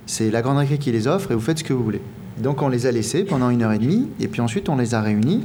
C'est 0.07 0.31
la 0.31 0.43
Grande 0.43 0.59
Récré 0.59 0.79
qui 0.79 0.93
les 0.93 1.07
offre 1.07 1.31
et 1.33 1.35
vous 1.35 1.41
faites 1.41 1.59
ce 1.59 1.65
que 1.65 1.73
vous 1.73 1.83
voulez. 1.83 2.01
Donc 2.39 2.63
on 2.63 2.69
les 2.69 2.87
a 2.87 2.93
laissés 2.93 3.25
pendant 3.25 3.51
une 3.51 3.63
heure 3.63 3.73
et 3.73 3.79
demie 3.79 4.09
et 4.21 4.29
puis 4.29 4.41
ensuite 4.41 4.69
on 4.69 4.77
les 4.77 4.95
a 4.95 5.01
réunis 5.01 5.45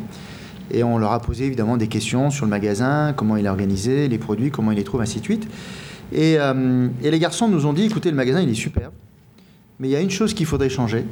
Et 0.71 0.83
on 0.83 0.97
leur 0.97 1.11
a 1.11 1.21
posé 1.21 1.45
évidemment 1.45 1.77
des 1.77 1.87
questions 1.87 2.29
sur 2.29 2.45
le 2.45 2.49
magasin, 2.49 3.13
comment 3.15 3.37
il 3.37 3.45
est 3.45 3.49
organisé, 3.49 4.07
les 4.07 4.17
produits, 4.17 4.51
comment 4.51 4.71
il 4.71 4.77
les 4.77 4.83
trouve, 4.83 5.01
ainsi 5.01 5.19
de 5.19 5.23
suite. 5.23 5.47
Et, 6.11 6.35
euh, 6.39 6.87
et 7.03 7.11
les 7.11 7.19
garçons 7.19 7.47
nous 7.49 7.65
ont 7.65 7.73
dit, 7.73 7.83
écoutez, 7.83 8.09
le 8.09 8.15
magasin, 8.15 8.41
il 8.41 8.49
est 8.49 8.53
superbe, 8.53 8.93
mais 9.79 9.89
il 9.89 9.91
y 9.91 9.95
a 9.95 10.01
une 10.01 10.09
chose 10.09 10.33
qu'il 10.33 10.45
faudrait 10.45 10.69
changer, 10.69 11.05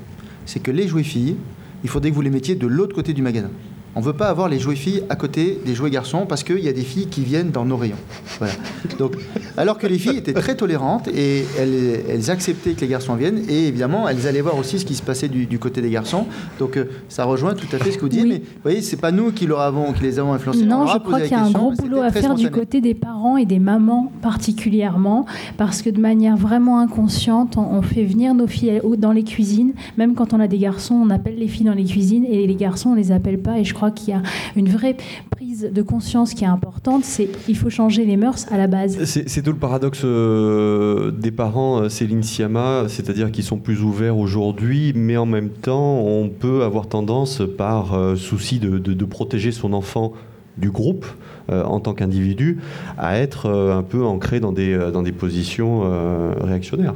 c'est 0.46 0.62
que 0.62 0.72
les 0.72 0.88
jouets 0.88 1.04
filles, 1.04 1.36
il 1.84 1.90
faudrait 1.90 2.10
que 2.12 2.16
vous 2.16 2.22
les 2.22 2.30
mettiez 2.30 2.56
de 2.56 2.68
l'autre 2.68 2.96
côté 2.96 3.14
du 3.14 3.22
magasin. 3.22 3.52
On 3.96 4.02
ne 4.02 4.06
veut 4.06 4.14
pas 4.14 4.28
avoir 4.28 4.50
les 4.50 4.60
jouets 4.60 4.76
filles 4.76 5.04
à 5.10 5.16
côté 5.16 5.60
des 5.66 5.74
jouets 5.74 5.90
garçons 5.90 6.26
parce 6.28 6.44
qu'il 6.44 6.60
y 6.60 6.68
a 6.68 6.74
des 6.74 6.82
filles 6.82 7.08
qui 7.08 7.22
viennent 7.22 7.52
dans 7.52 7.64
nos 7.64 7.78
rayons. 7.78 7.96
Voilà. 8.40 8.54
Donc, 9.00 9.16
alors 9.56 9.78
que 9.78 9.88
les 9.88 9.98
filles 9.98 10.18
étaient 10.18 10.34
très 10.34 10.56
tolérantes 10.56 11.08
et 11.08 11.46
elles, 11.58 12.02
elles 12.10 12.30
acceptaient 12.30 12.74
que 12.74 12.82
les 12.82 12.88
garçons 12.88 13.16
viennent 13.16 13.42
et 13.48 13.68
évidemment 13.68 14.10
elles 14.10 14.28
allaient 14.28 14.42
voir 14.42 14.58
aussi 14.58 14.80
ce 14.80 14.86
qui 14.86 14.96
se 14.96 15.02
passait 15.02 15.30
du, 15.30 15.46
du 15.46 15.60
côté 15.60 15.82
des 15.82 15.90
garçons. 15.90 16.26
Donc 16.60 16.76
euh, 16.76 16.90
ça 17.08 17.24
rejoint 17.24 17.54
tout 17.54 17.74
à 17.74 17.78
fait 17.80 17.92
ce 17.92 17.98
que 17.98 18.02
vous 18.02 18.10
dites. 18.10 18.24
Oui. 18.24 18.30
Mais 18.30 18.40
vous 18.40 18.62
voyez, 18.64 18.82
c'est 18.82 19.00
pas 19.00 19.12
nous 19.12 19.32
qui, 19.32 19.46
leur 19.48 19.62
avons, 19.62 19.94
qui 19.94 20.04
les 20.04 20.20
avons 20.20 20.34
influencés. 20.34 20.64
on 20.64 20.68
Non, 20.68 20.88
je 20.88 20.98
crois 20.98 21.22
qu'il 21.22 21.32
y 21.32 21.34
a 21.34 21.44
un 21.44 21.52
gros 21.52 21.72
boulot 21.72 22.02
à 22.02 22.12
faire 22.12 22.36
du 22.36 22.52
côté 22.52 22.82
des 22.82 22.96
parents 22.96 23.38
et 23.38 23.46
des 23.46 23.60
mamans 23.60 24.12
particulièrement, 24.22 25.26
parce 25.58 25.82
que 25.82 25.90
de 25.90 26.00
manière 26.00 26.36
vraiment 26.36 26.80
inconsciente, 26.80 27.58
on, 27.58 27.62
on 27.62 27.82
fait 27.82 28.04
venir 28.04 28.34
nos 28.34 28.48
filles 28.48 28.82
dans 28.98 29.12
les 29.12 29.24
cuisines. 29.24 29.74
Même 29.98 30.16
quand 30.16 30.34
on 30.34 30.40
a 30.40 30.48
des 30.48 30.58
garçons, 30.58 30.96
on 30.96 31.10
appelle 31.10 31.38
les 31.38 31.48
filles 31.48 31.66
dans 31.66 31.74
les 31.74 31.86
cuisines 31.86 32.26
et 32.26 32.46
les 32.46 32.56
garçons, 32.56 32.90
on 32.90 32.96
les 32.96 33.12
appelle 33.12 33.40
pas. 33.40 33.60
Et 33.60 33.64
je 33.64 33.74
crois 33.74 33.85
qu'il 33.92 34.14
y 34.14 34.18
a 34.18 34.22
une 34.56 34.70
vraie 34.70 34.96
prise 35.32 35.70
de 35.74 35.82
conscience 35.82 36.34
qui 36.34 36.44
est 36.44 36.48
importante. 36.48 37.04
C'est 37.04 37.30
il 37.48 37.56
faut 37.58 37.70
changer 37.70 38.06
les 38.06 38.18
mœurs 38.18 38.46
à 38.52 38.58
la 38.58 38.68
base. 38.68 39.04
C'est 39.06 39.42
tout 39.42 39.52
le 39.52 39.58
paradoxe 39.58 40.02
euh, 40.04 41.12
des 41.12 41.32
parents, 41.32 41.82
euh, 41.82 41.90
Céline 41.90 42.24
Sciamma, 42.24 42.86
c'est-à-dire 42.88 43.32
qu'ils 43.32 43.44
sont 43.44 43.58
plus 43.58 43.82
ouverts 43.82 44.18
aujourd'hui, 44.18 44.94
mais 44.96 45.18
en 45.18 45.26
même 45.26 45.50
temps, 45.50 46.00
on 46.00 46.30
peut 46.30 46.64
avoir 46.64 46.88
tendance, 46.88 47.42
par 47.58 47.94
euh, 47.94 48.16
souci 48.16 48.60
de, 48.60 48.78
de- 48.78 48.94
de 48.94 49.06
protéger 49.06 49.52
son 49.52 49.74
enfant 49.74 50.14
du 50.58 50.72
groupe 50.72 51.06
euh, 51.52 51.64
en 51.64 51.80
tant 51.80 51.94
qu'individu, 51.94 52.60
à 52.98 53.18
être 53.18 53.48
euh, 53.48 53.78
un 53.78 53.84
peu 53.84 54.04
ancré 54.06 54.40
dans 54.40 54.52
des, 54.52 54.78
dans 54.94 55.04
des 55.04 55.12
positions 55.12 55.82
euh, 55.86 56.32
réactionnaires. 56.42 56.94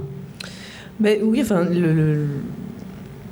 Mais 0.99 1.19
oui, 1.23 1.39
enfin, 1.41 1.63
le- 1.65 1.93
le- 1.93 2.25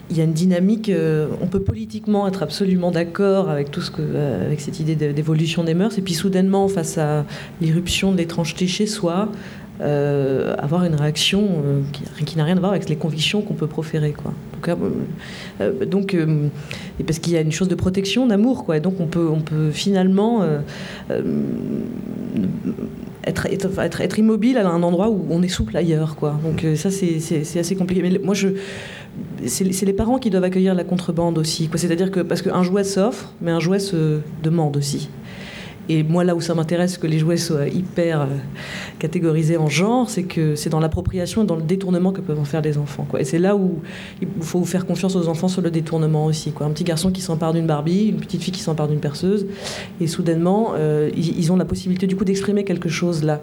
il 0.09 0.17
y 0.17 0.21
a 0.21 0.23
une 0.23 0.33
dynamique. 0.33 0.89
euh, 0.89 1.27
on 1.41 1.47
peut 1.47 1.59
politiquement 1.59 2.27
être 2.27 2.43
absolument 2.43 2.91
d'accord 2.91 3.49
avec 3.49 3.71
tout 3.71 3.81
ce 3.81 3.91
que, 3.91 4.01
euh, 4.01 4.45
avec 4.45 4.61
cette 4.61 4.79
idée 4.79 4.95
d'évolution 4.95 5.63
des 5.63 5.73
mœurs, 5.73 5.97
et 5.97 6.01
puis 6.01 6.13
soudainement, 6.13 6.67
face 6.67 6.97
à 6.97 7.25
l'irruption 7.61 8.11
de 8.11 8.17
l'étrangeté 8.17 8.67
chez 8.67 8.87
soi, 8.87 9.29
euh, 9.79 10.55
avoir 10.57 10.85
une 10.85 10.95
réaction 10.95 11.47
qui, 12.25 12.37
n'a 12.37 12.45
rien 12.45 12.57
à 12.57 12.59
voir 12.59 12.71
avec 12.71 12.89
les 12.89 12.95
convictions 12.95 13.41
qu'on 13.41 13.53
peut 13.53 13.67
proférer, 13.67 14.13
quoi. 14.13 14.33
Donc, 15.85 16.15
et 16.15 17.03
parce 17.03 17.19
qu'il 17.19 17.33
y 17.33 17.37
a 17.37 17.41
une 17.41 17.51
chose 17.51 17.67
de 17.67 17.75
protection, 17.75 18.25
d'amour, 18.25 18.65
quoi. 18.65 18.77
Et 18.77 18.79
donc, 18.79 18.95
on 18.99 19.05
peut, 19.05 19.27
on 19.31 19.41
peut 19.41 19.69
finalement 19.69 20.43
être, 23.23 23.45
être, 23.45 24.01
être, 24.01 24.19
immobile 24.19 24.57
à 24.57 24.67
un 24.67 24.81
endroit 24.81 25.09
où 25.09 25.27
on 25.29 25.43
est 25.43 25.47
souple 25.47 25.77
ailleurs, 25.77 26.15
quoi. 26.15 26.39
Donc, 26.43 26.65
ça, 26.75 26.89
c'est- 26.89 27.59
assez 27.59 27.75
compliqué. 27.75 28.19
Moi, 28.23 28.33
je 28.33 28.49
c'est 29.45 29.85
les 29.85 29.93
parents 29.93 30.19
qui 30.19 30.29
doivent 30.29 30.43
accueillir 30.43 30.73
la 30.75 30.83
contrebande 30.83 31.37
aussi. 31.37 31.69
C'est-à-dire 31.75 32.11
que 32.11 32.19
parce 32.21 32.41
qu'un 32.41 32.63
jouet 32.63 32.83
s'offre, 32.83 33.33
mais 33.41 33.51
un 33.51 33.59
jouet 33.59 33.79
se 33.79 34.19
demande 34.43 34.77
aussi. 34.77 35.09
Et 35.89 36.03
moi, 36.03 36.23
là 36.23 36.35
où 36.35 36.41
ça 36.41 36.53
m'intéresse 36.53 36.97
que 36.97 37.07
les 37.07 37.19
jouets 37.19 37.37
soient 37.37 37.67
hyper 37.67 38.21
euh, 38.21 38.25
catégorisés 38.99 39.57
en 39.57 39.67
genre, 39.67 40.09
c'est 40.09 40.23
que 40.23 40.55
c'est 40.55 40.69
dans 40.69 40.79
l'appropriation 40.79 41.43
et 41.43 41.45
dans 41.45 41.55
le 41.55 41.61
détournement 41.61 42.11
que 42.11 42.21
peuvent 42.21 42.39
en 42.39 42.45
faire 42.45 42.61
les 42.61 42.77
enfants. 42.77 43.07
Et 43.17 43.23
c'est 43.23 43.39
là 43.39 43.55
où 43.55 43.79
il 44.21 44.27
faut 44.41 44.63
faire 44.65 44.85
confiance 44.85 45.15
aux 45.15 45.27
enfants 45.27 45.47
sur 45.47 45.61
le 45.61 45.71
détournement 45.71 46.25
aussi. 46.25 46.51
Quoi. 46.51 46.65
Un 46.65 46.71
petit 46.71 46.83
garçon 46.83 47.11
qui 47.11 47.21
s'empare 47.21 47.53
d'une 47.53 47.67
Barbie, 47.67 48.07
une 48.07 48.17
petite 48.17 48.41
fille 48.43 48.53
qui 48.53 48.61
s'empare 48.61 48.87
d'une 48.87 48.99
perceuse, 48.99 49.45
et 50.01 50.07
soudainement, 50.07 50.73
euh, 50.75 51.09
ils, 51.15 51.51
ont 51.51 51.55
la 51.57 51.65
possibilité 51.65 52.07
du 52.07 52.15
coup 52.15 52.25
d'exprimer 52.25 52.63
quelque 52.63 52.89
chose 52.89 53.23
là. 53.23 53.41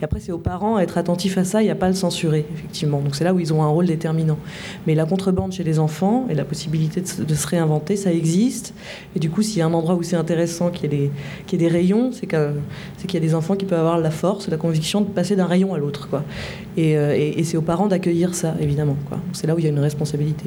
Et 0.00 0.04
après, 0.04 0.20
c'est 0.20 0.32
aux 0.32 0.38
parents 0.38 0.76
à 0.76 0.82
être 0.82 0.98
attentifs 0.98 1.38
à 1.38 1.44
ça 1.44 1.62
et 1.62 1.70
à 1.70 1.74
pas 1.74 1.88
le 1.88 1.94
censurer, 1.94 2.44
effectivement. 2.54 3.00
Donc 3.00 3.16
c'est 3.16 3.24
là 3.24 3.32
où 3.32 3.40
ils 3.40 3.52
ont 3.54 3.62
un 3.62 3.68
rôle 3.68 3.86
déterminant. 3.86 4.38
Mais 4.86 4.94
la 4.94 5.06
contrebande 5.06 5.52
chez 5.52 5.64
les 5.64 5.78
enfants 5.78 6.26
et 6.28 6.34
la 6.34 6.44
possibilité 6.44 7.00
de, 7.00 7.06
se- 7.06 7.22
de 7.22 7.34
se 7.34 7.46
réinventer, 7.46 7.96
ça 7.96 8.12
existe. 8.12 8.74
Et 9.14 9.18
du 9.18 9.30
coup, 9.30 9.42
s'il 9.42 9.58
y 9.58 9.62
a 9.62 9.66
un 9.66 9.72
endroit 9.72 9.94
où 9.94 10.02
c'est 10.02 10.16
intéressant 10.16 10.70
qu'il 10.70 10.92
y 10.92 10.94
ait 10.94 10.98
des, 10.98 11.10
qu'il 11.46 11.60
y 11.60 11.64
ait 11.64 11.68
des 11.68 11.74
rayons, 11.86 12.10
c'est 12.12 12.26
qu'il 12.26 13.14
y 13.14 13.16
a 13.16 13.20
des 13.20 13.34
enfants 13.34 13.54
qui 13.56 13.64
peuvent 13.64 13.78
avoir 13.78 13.98
la 13.98 14.10
force, 14.10 14.48
la 14.48 14.56
conviction 14.56 15.00
de 15.00 15.06
passer 15.06 15.36
d'un 15.36 15.46
rayon 15.46 15.74
à 15.74 15.78
l'autre. 15.78 16.08
Quoi. 16.08 16.22
Et, 16.76 16.96
euh, 16.96 17.14
et- 17.16 17.38
et 17.38 17.44
c'est 17.44 17.56
aux 17.56 17.62
parents 17.62 17.86
d'accueillir 17.86 18.34
ça, 18.34 18.54
évidemment. 18.60 18.96
C'est 19.32 19.46
là 19.46 19.54
où 19.54 19.58
il 19.58 19.64
y 19.64 19.68
a 19.68 19.70
une 19.70 19.78
responsabilité. 19.78 20.44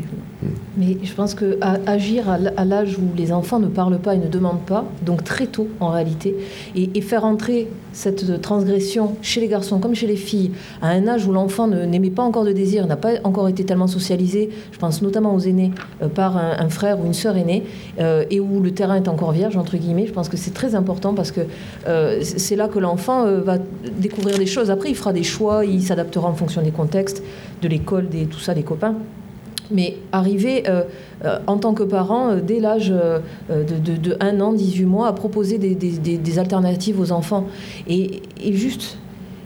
Mais 0.78 0.98
je 1.04 1.14
pense 1.14 1.34
que 1.34 1.58
à- 1.62 1.78
à 1.86 2.66
l'âge 2.66 2.98
où 2.98 3.18
les 3.18 3.32
enfants 3.32 3.60
ne 3.60 3.68
parlent 3.68 4.00
pas 4.00 4.16
et 4.16 4.18
ne 4.18 4.28
demandent 4.28 4.66
pas, 4.66 4.86
donc 5.06 5.24
très 5.24 5.48
tôt 5.48 5.68
en 5.80 5.90
réalité, 5.90 6.36
et, 6.76 6.90
et 6.96 7.02
faire 7.02 7.26
entrer 7.26 7.68
cette 7.92 8.42
transgression 8.42 9.16
chez 9.22 9.42
les 9.42 9.48
garçons 9.48 9.80
comme 9.80 9.96
chez 9.96 10.08
les 10.08 10.16
filles, 10.16 10.52
à 10.82 10.90
un 10.90 11.08
âge 11.08 11.26
où 11.26 11.32
l'enfant 11.34 11.68
n'émet 11.68 12.12
pas 12.12 12.24
encore 12.24 12.46
de 12.46 12.52
désir, 12.52 12.86
n'a 12.88 12.96
pas 12.96 13.14
encore 13.24 13.48
été 13.50 13.64
tellement 13.66 13.88
socialisé, 13.88 14.50
je 14.72 14.78
pense 14.78 15.02
notamment 15.02 15.34
aux 15.34 15.40
aînés, 15.40 15.72
euh, 16.02 16.08
par 16.08 16.38
un, 16.38 16.52
un 16.60 16.70
frère 16.70 17.00
ou 17.00 17.06
une 17.06 17.14
sœur 17.14 17.36
aînée, 17.38 17.64
euh, 18.00 18.24
et 18.30 18.40
où 18.40 18.60
le 18.62 18.72
terrain 18.72 18.96
est 18.96 19.08
encore 19.08 19.32
vierge, 19.32 19.58
entre 19.58 19.76
guillemets, 19.78 20.06
je 20.08 20.14
pense 20.14 20.30
que 20.30 20.38
c'est 20.38 20.54
très 20.54 20.76
important 20.76 21.14
parce 21.14 21.29
que 21.32 21.42
euh, 21.88 22.20
c'est 22.22 22.56
là 22.56 22.68
que 22.68 22.80
l'enfant 22.80 23.26
euh, 23.26 23.42
va 23.42 23.58
découvrir 24.00 24.38
des 24.38 24.46
choses. 24.46 24.72
Après, 24.72 24.90
il 24.90 24.96
fera 24.96 25.14
des 25.14 25.24
choix, 25.24 25.66
il 25.66 25.82
s'adaptera 25.82 26.28
en 26.28 26.34
fonction 26.34 26.62
des 26.62 26.72
contextes, 26.72 27.24
de 27.62 27.68
l'école, 27.68 28.10
des, 28.10 28.26
tout 28.26 28.40
ça, 28.40 28.54
des 28.54 28.64
copains. 28.64 28.96
Mais 29.72 29.98
arriver 30.12 30.64
euh, 30.68 30.84
en 31.46 31.58
tant 31.58 31.74
que 31.74 31.84
parent, 31.84 32.36
dès 32.36 32.60
l'âge 32.60 32.90
de, 32.90 33.64
de, 33.64 33.96
de 33.98 34.18
1 34.20 34.42
an, 34.42 34.54
18 34.54 34.86
mois, 34.86 35.08
à 35.08 35.14
proposer 35.14 35.60
des, 35.60 36.40
alternatives 36.40 37.00
aux 37.00 37.12
enfants. 37.12 37.46
Et, 37.88 38.22
juste, 38.52 38.98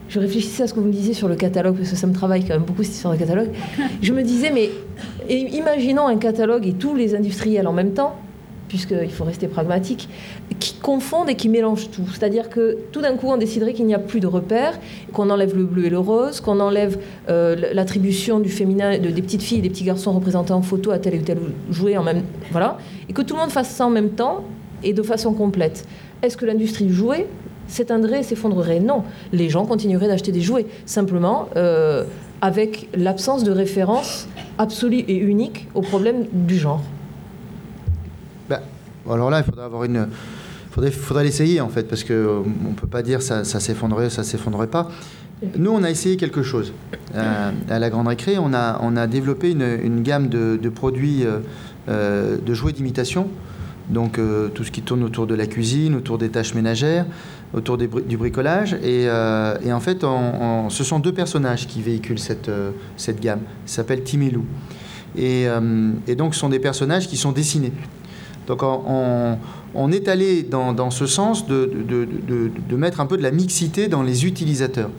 je 0.08 0.20
réfléchissais 0.20 0.62
à 0.62 0.66
ce 0.66 0.72
que 0.72 0.80
vous 0.80 0.86
me 0.86 0.92
disiez 0.92 1.12
sur 1.12 1.28
le 1.28 1.36
catalogue, 1.36 1.76
parce 1.76 1.90
que 1.90 1.96
ça 1.96 2.06
me 2.06 2.14
travaille 2.14 2.42
quand 2.42 2.54
même 2.54 2.62
beaucoup 2.62 2.82
cette 2.82 2.94
histoire 2.94 3.12
de 3.12 3.18
catalogue. 3.18 3.50
Je 4.00 4.14
me 4.14 4.22
disais, 4.22 4.50
mais 4.50 4.70
imaginons 5.28 6.06
un 6.06 6.16
catalogue 6.16 6.66
et 6.66 6.72
tous 6.72 6.94
les 6.94 7.14
industriels 7.14 7.66
en 7.66 7.74
même 7.74 7.92
temps, 7.92 8.16
puisqu'il 8.68 9.10
faut 9.10 9.24
rester 9.24 9.46
pragmatique, 9.46 10.08
qui 10.58 10.74
confondent 10.74 11.28
et 11.28 11.34
qui 11.34 11.48
mélangent 11.48 11.90
tout. 11.90 12.06
C'est-à-dire 12.12 12.48
que 12.48 12.78
tout 12.92 13.00
d'un 13.00 13.16
coup, 13.16 13.28
on 13.28 13.36
déciderait 13.36 13.72
qu'il 13.72 13.86
n'y 13.86 13.94
a 13.94 13.98
plus 13.98 14.20
de 14.20 14.26
repères, 14.26 14.78
qu'on 15.12 15.30
enlève 15.30 15.56
le 15.56 15.64
bleu 15.64 15.86
et 15.86 15.90
le 15.90 15.98
rose, 15.98 16.40
qu'on 16.40 16.60
enlève 16.60 16.98
euh, 17.28 17.56
l'attribution 17.72 18.40
du 18.40 18.48
féminin, 18.48 18.98
de, 18.98 19.10
des 19.10 19.22
petites 19.22 19.42
filles 19.42 19.58
et 19.58 19.62
des 19.62 19.70
petits 19.70 19.84
garçons 19.84 20.12
représentés 20.12 20.52
en 20.52 20.62
photo 20.62 20.90
à 20.90 20.98
tel 20.98 21.14
ou 21.14 21.22
tel 21.22 21.38
jouet 21.70 21.96
en 21.96 22.02
même, 22.02 22.22
voilà, 22.50 22.78
et 23.08 23.12
que 23.12 23.22
tout 23.22 23.34
le 23.34 23.40
monde 23.40 23.50
fasse 23.50 23.70
ça 23.70 23.86
en 23.86 23.90
même 23.90 24.10
temps 24.10 24.44
et 24.82 24.92
de 24.92 25.02
façon 25.02 25.32
complète. 25.32 25.86
Est-ce 26.22 26.36
que 26.36 26.46
l'industrie 26.46 26.86
du 26.86 26.94
jouet 26.94 27.26
s'éteindrait, 27.66 28.22
s'effondrerait? 28.22 28.80
Non, 28.80 29.04
les 29.32 29.48
gens 29.48 29.66
continueraient 29.66 30.08
d'acheter 30.08 30.32
des 30.32 30.40
jouets, 30.40 30.66
simplement 30.86 31.48
euh, 31.56 32.04
avec 32.40 32.88
l'absence 32.94 33.44
de 33.44 33.50
référence 33.50 34.28
absolue 34.58 35.04
et 35.08 35.16
unique 35.16 35.68
au 35.74 35.80
problème 35.80 36.26
du 36.32 36.56
genre. 36.56 36.82
Alors 39.10 39.30
là, 39.30 39.44
il 39.44 40.90
faudrait 40.90 41.24
l'essayer 41.24 41.60
en 41.60 41.68
fait, 41.68 41.84
parce 41.84 42.04
que 42.04 42.12
euh, 42.12 42.40
on 42.68 42.72
peut 42.72 42.86
pas 42.86 43.02
dire 43.02 43.22
ça, 43.22 43.44
ça 43.44 43.60
s'effondrerait, 43.60 44.10
ça 44.10 44.22
s'effondrerait 44.22 44.68
pas. 44.68 44.88
Nous, 45.56 45.70
on 45.70 45.82
a 45.82 45.90
essayé 45.90 46.16
quelque 46.16 46.42
chose. 46.42 46.72
Euh, 47.14 47.50
à 47.68 47.78
la 47.78 47.90
Grande 47.90 48.08
Récré, 48.08 48.38
on 48.38 48.54
a, 48.54 49.06
développé 49.06 49.50
une, 49.50 50.02
gamme 50.02 50.28
de, 50.28 50.68
produits 50.68 51.24
euh, 51.88 52.38
de 52.38 52.54
jouets 52.54 52.72
d'imitation. 52.72 53.28
Donc 53.90 54.18
tout 54.54 54.64
ce 54.64 54.70
qui 54.70 54.80
tourne 54.80 55.02
autour 55.02 55.26
de 55.26 55.34
la 55.34 55.46
cuisine, 55.46 55.94
autour 55.94 56.16
des 56.16 56.30
tâches 56.30 56.54
ménagères, 56.54 57.04
autour 57.52 57.76
du 57.76 58.16
bricolage. 58.16 58.74
Et, 58.82 59.06
en 59.10 59.80
fait, 59.80 60.06
ce 60.70 60.84
sont 60.84 60.98
deux 60.98 61.12
personnages 61.12 61.66
qui 61.66 61.82
véhiculent 61.82 62.18
cette, 62.18 62.50
gamme. 63.20 63.40
Ils 63.66 63.70
s'appellent 63.70 64.02
Tim 64.02 64.22
et 64.22 64.30
Lou. 64.30 64.46
Et 65.16 66.14
donc, 66.16 66.34
ce 66.34 66.40
sont 66.40 66.48
des 66.48 66.60
personnages 66.60 67.06
qui 67.06 67.18
sont 67.18 67.32
dessinés. 67.32 67.72
Donc 68.46 68.62
on, 68.62 69.92
est 69.92 70.08
allé 70.08 70.42
dans, 70.42 70.90
ce 70.90 71.06
sens 71.06 71.46
de, 71.46 72.76
mettre 72.76 73.00
un 73.00 73.06
peu 73.06 73.16
de 73.16 73.22
la 73.22 73.30
mixité 73.30 73.88
dans 73.88 74.02
les 74.02 74.26
utilisateurs. 74.26 74.90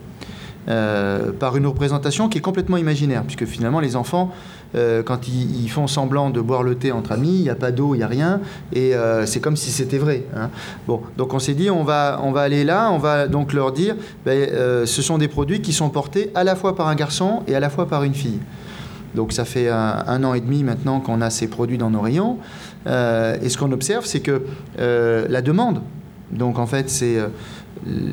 Euh, 0.68 1.32
par 1.32 1.56
une 1.58 1.68
représentation 1.68 2.28
qui 2.28 2.40
est 2.40 2.42
complètement 2.42 2.78
imaginaire, 2.78 3.22
puisque 3.22 3.46
finalement 3.46 3.80
les 3.80 3.96
enfants, 3.96 4.32
euh, 4.74 5.04
quand 5.04 5.28
ils, 5.28 5.70
font 5.70 5.86
semblant 5.86 6.32
de 6.32 6.42
boire 6.42 6.64
le 6.64 6.74
thé 6.74 6.92
entre 6.92 7.12
amis, 7.12 7.36
il 7.36 7.42
n'y 7.44 7.52
a 7.52 7.56
pas 7.56 7.72
d'eau, 7.72 7.94
il 7.94 8.00
n'y 8.00 8.04
a 8.04 8.08
rien, 8.08 8.42
et 8.74 8.96
euh, 8.96 9.28
c'est 9.28 9.40
comme 9.40 9.58
si 9.58 9.70
c'était 9.70 10.00
vrai. 10.00 10.24
hein. 10.36 10.50
Bon, 10.88 11.02
donc 11.18 11.36
on 11.36 11.40
s'est 11.40 11.54
dit, 11.54 11.70
on 11.70 11.84
va, 11.84 12.18
aller 12.38 12.64
là, 12.64 12.90
on 12.92 12.98
va 12.98 13.28
donc 13.28 13.54
leur 13.54 13.74
dire, 13.74 13.96
ben, 14.26 14.50
ce 14.88 15.02
sont 15.04 15.20
des 15.20 15.28
produits 15.28 15.62
qui 15.62 15.72
sont 15.72 15.90
portés 15.90 16.32
à 16.34 16.44
la 16.44 16.56
fois 16.56 16.76
par 16.76 16.88
un 16.88 16.96
garçon 16.96 17.44
et 17.48 17.54
à 17.54 17.60
la 17.60 17.70
fois 17.70 17.88
par 17.88 18.02
une 18.02 18.16
fille. 18.16 18.40
Donc 19.14 19.34
ça 19.34 19.46
fait 19.46 19.70
un 19.70 20.24
an 20.24 20.34
et 20.34 20.42
demi 20.42 20.64
maintenant 20.64 21.00
qu'on 21.00 21.22
a 21.22 21.30
ces 21.30 21.48
produits 21.48 21.78
dans 21.78 21.92
nos 21.92 22.02
rayons. 22.02 22.40
Euh, 22.88 23.38
et 23.42 23.50
ce 23.50 23.58
qu'on 23.58 23.72
observe, 23.72 24.06
c'est 24.06 24.20
que 24.20 24.44
euh, 24.80 25.26
la 25.30 25.42
demande, 25.42 25.82
donc 26.32 26.60
en 26.60 26.68
fait 26.68 26.90
c'est 26.90 27.18
euh, 27.18 27.28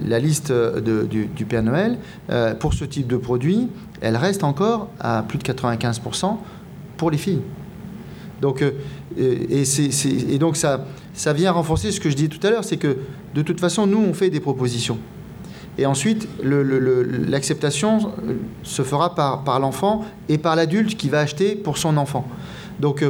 la 0.07 0.19
liste 0.19 0.53
du, 0.53 1.45
Père 1.45 1.63
Noël, 1.63 1.99
pour 2.59 2.75
ce 2.75 2.85
type 2.85 3.07
de 3.07 3.17
produit, 3.17 3.69
elle 4.01 4.17
reste 4.17 4.45
encore 4.45 4.89
à 5.01 5.25
plus 5.27 5.39
de 5.39 5.45
95% 5.45 6.37
pour 6.97 7.11
les 7.11 7.17
filles. 7.17 7.41
Donc, 8.41 8.63
et, 9.17 10.39
donc 10.39 10.57
ça, 10.57 10.85
ça 11.15 11.33
vient 11.33 11.53
renforcer 11.53 11.93
ce 11.93 12.01
que 12.01 12.11
je 12.11 12.17
disais 12.17 12.29
tout 12.29 12.45
à 12.45 12.51
l'heure, 12.51 12.65
c'est 12.65 12.77
que 12.77 12.99
de 13.35 13.43
toute 13.43 13.61
façon, 13.61 13.87
nous, 13.87 13.99
on 13.99 14.13
fait 14.13 14.31
des 14.31 14.41
propositions. 14.41 14.99
Et 15.79 15.87
ensuite, 15.87 16.29
l'acceptation 16.43 18.13
se 18.65 18.83
fera 18.83 19.15
par 19.15 19.61
l'enfant 19.61 20.05
et 20.29 20.39
par 20.39 20.57
l'adulte 20.57 20.97
qui 20.97 21.09
va 21.09 21.21
acheter 21.21 21.55
pour 21.55 21.79
son 21.79 21.97
enfant. 21.97 22.27
Donc, 22.81 23.05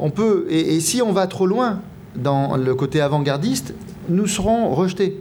on 0.00 0.10
peut, 0.10 0.46
et, 0.48 0.80
si 0.80 1.02
on 1.02 1.12
va 1.12 1.26
trop 1.26 1.46
loin 1.46 1.80
dans 2.16 2.56
le 2.56 2.74
côté 2.74 3.00
avant-gardiste, 3.00 3.74
nous 4.08 4.26
serons 4.26 4.74
rejetés. 4.74 5.20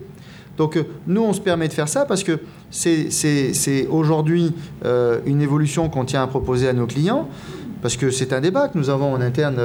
Donc 0.57 0.77
euh, 0.77 0.83
nous, 1.05 1.21
on 1.21 1.33
se 1.33 1.41
permet 1.41 1.67
de 1.67 1.73
faire 1.73 1.89
ça 1.89 2.05
parce 2.05 2.23
que 2.23 2.39
c'est 2.71 3.87
aujourd'hui 3.89 4.53
euh, 4.85 5.19
une 5.25 5.41
évolution 5.41 5.89
qu'on 5.89 6.05
tient 6.05 6.23
à 6.23 6.27
proposer 6.27 6.67
à 6.67 6.73
nos 6.73 6.87
clients 6.87 7.27
parce 7.81 7.97
que 7.97 8.11
c'est 8.11 8.33
un 8.33 8.41
débat 8.41 8.67
que 8.67 8.77
nous 8.77 8.89
avons 8.89 9.13
en 9.13 9.21
interne. 9.21 9.57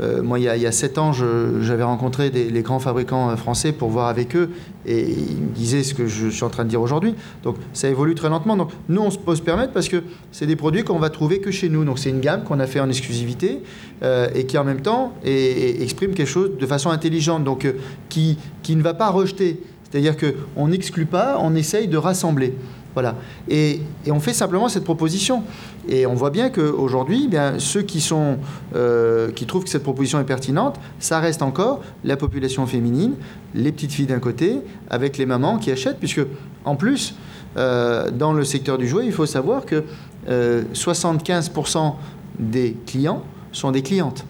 Euh, 0.00 0.22
moi, 0.22 0.38
il 0.38 0.44
y, 0.44 0.66
a, 0.66 0.72
sept 0.72 0.98
ans, 0.98 1.12
j'avais 1.12 1.82
rencontré 1.82 2.30
les 2.30 2.62
grands 2.62 2.78
fabricants 2.78 3.36
français 3.36 3.72
pour 3.72 3.90
voir 3.90 4.08
avec 4.08 4.34
eux, 4.36 4.50
et 4.86 5.02
ils 5.02 5.42
me 5.42 5.54
disaient 5.54 5.82
ce 5.82 5.94
que 5.94 6.06
je 6.06 6.28
suis 6.28 6.44
en 6.44 6.50
train 6.50 6.64
de 6.64 6.68
dire 6.68 6.80
aujourd'hui. 6.80 7.14
Donc, 7.42 7.56
ça 7.72 7.88
évolue 7.88 8.14
très 8.14 8.28
lentement. 8.28 8.56
Donc, 8.56 8.70
nous, 8.88 9.00
on 9.00 9.10
peut 9.10 9.36
se 9.36 9.42
permettre 9.42 9.72
parce 9.72 9.88
que 9.88 10.02
c'est 10.32 10.46
des 10.46 10.56
produits 10.56 10.82
qu'on 10.82 10.98
va 10.98 11.10
trouver 11.10 11.40
que 11.40 11.50
chez 11.50 11.68
nous. 11.68 11.84
Donc, 11.84 11.98
c'est 11.98 12.10
une 12.10 12.20
gamme 12.20 12.42
qu'on 12.44 12.60
a 12.60 12.66
fait 12.66 12.80
en 12.80 12.88
exclusivité 12.88 13.62
euh, 14.02 14.28
et 14.34 14.46
qui, 14.46 14.58
en 14.58 14.64
même 14.64 14.80
temps, 14.80 15.12
exprime 15.24 16.14
quelque 16.14 16.28
chose 16.28 16.52
de 16.58 16.66
façon 16.66 16.90
intelligente, 16.90 17.44
donc 17.44 17.64
euh, 17.64 17.74
qui, 18.08 18.38
qui 18.62 18.74
ne 18.76 18.82
va 18.82 18.94
pas 18.94 19.10
rejeter. 19.10 19.60
C'est-à-dire 19.90 20.16
qu'on 20.16 20.68
n'exclut 20.68 21.06
pas, 21.06 21.36
on 21.38 21.54
essaye 21.54 21.86
de 21.86 21.98
rassembler. 21.98 22.54
Voilà. 22.94 23.16
Et, 23.48 23.80
on 24.08 24.20
fait 24.20 24.32
simplement 24.32 24.68
cette 24.68 24.84
proposition. 24.84 25.42
Et 25.88 26.06
on 26.06 26.14
voit 26.14 26.30
bien 26.30 26.50
qu'aujourd'hui, 26.50 27.28
eh 27.32 27.58
ceux 27.58 27.82
qui, 27.82 28.00
sont, 28.00 28.38
euh, 28.74 29.30
qui 29.32 29.46
trouvent 29.46 29.64
que 29.64 29.70
cette 29.70 29.82
proposition 29.82 30.20
est 30.20 30.24
pertinente, 30.24 30.78
ça 30.98 31.18
reste 31.18 31.42
encore 31.42 31.80
la 32.04 32.16
population 32.16 32.66
féminine, 32.66 33.14
les 33.54 33.72
petites 33.72 33.92
filles 33.92 34.06
d'un 34.06 34.20
côté, 34.20 34.60
avec 34.90 35.18
les 35.18 35.26
mamans 35.26 35.58
qui 35.58 35.70
achètent, 35.70 35.98
puisque 35.98 36.22
en 36.64 36.76
plus, 36.76 37.14
euh, 37.56 38.10
dans 38.10 38.32
le 38.32 38.44
secteur 38.44 38.78
du 38.78 38.86
jouet, 38.86 39.06
il 39.06 39.12
faut 39.12 39.26
savoir 39.26 39.64
que 39.66 39.84
75% 40.28 41.78
euh, 41.78 41.90
des 42.38 42.76
clients 42.86 43.22
sont 43.50 43.72
des 43.72 43.82
clientes. 43.82 44.24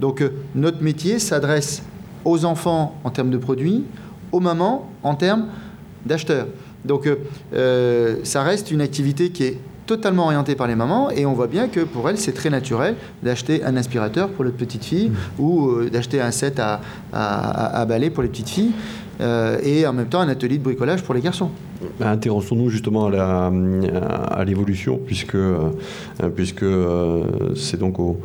Donc 0.00 0.22
notre 0.54 0.82
métier 0.82 1.18
s'adresse 1.18 1.82
aux 2.24 2.44
enfants 2.44 2.98
en 3.04 3.10
termes 3.10 3.30
de 3.30 3.38
produits, 3.38 3.84
aux 4.32 4.40
mamans 4.40 4.90
en 5.02 5.14
termes 5.14 5.46
d'acheteurs. 6.04 6.48
Donc 6.86 7.06
euh, 7.06 7.16
euh, 7.54 8.16
ça 8.22 8.42
reste 8.42 8.70
une 8.70 8.80
activité 8.80 9.30
qui 9.30 9.44
est 9.44 9.58
totalement 9.86 10.24
orientée 10.24 10.56
par 10.56 10.66
les 10.66 10.74
mamans 10.74 11.10
et 11.10 11.26
on 11.26 11.32
voit 11.32 11.46
bien 11.46 11.68
que 11.68 11.80
pour 11.80 12.08
elles 12.08 12.18
c'est 12.18 12.32
très 12.32 12.50
naturel 12.50 12.96
d'acheter 13.22 13.62
un 13.62 13.76
aspirateur 13.76 14.30
pour 14.30 14.44
notre 14.44 14.56
petite 14.56 14.84
fille 14.84 15.10
mmh. 15.10 15.42
ou 15.42 15.68
euh, 15.68 15.90
d'acheter 15.90 16.20
un 16.20 16.32
set 16.32 16.58
à, 16.58 16.80
à, 17.12 17.84
balai 17.84 18.10
pour 18.10 18.22
les 18.22 18.28
petites 18.28 18.48
filles 18.48 18.72
et 19.62 19.86
en 19.86 19.94
même 19.94 20.08
temps 20.08 20.20
un 20.20 20.28
atelier 20.28 20.58
de 20.58 20.62
bricolage 20.62 21.02
pour 21.02 21.14
les 21.14 21.22
garçons. 21.22 21.48
Bah, 21.98 22.10
intéressons-nous 22.10 22.68
justement 22.68 23.06
à 23.06 24.44
l'évolution 24.44 25.00
puisque, 25.06 25.38
puisque 26.34 26.66
c'est 27.54 27.78
donc 27.78 27.98
aux, 27.98 28.18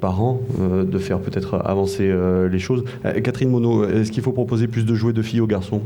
parents 0.00 0.40
de 0.58 0.98
faire 0.98 1.18
peut-être 1.18 1.60
avancer 1.62 2.10
les 2.50 2.58
choses. 2.58 2.84
Catherine 3.22 3.50
Monod, 3.50 3.90
est-ce 3.90 4.12
qu'il 4.12 4.22
faut 4.22 4.32
proposer 4.32 4.66
plus 4.66 4.86
de 4.86 4.94
jouets 4.94 5.12
de 5.12 5.20
filles 5.20 5.42
aux 5.42 5.46
garçons? 5.46 5.82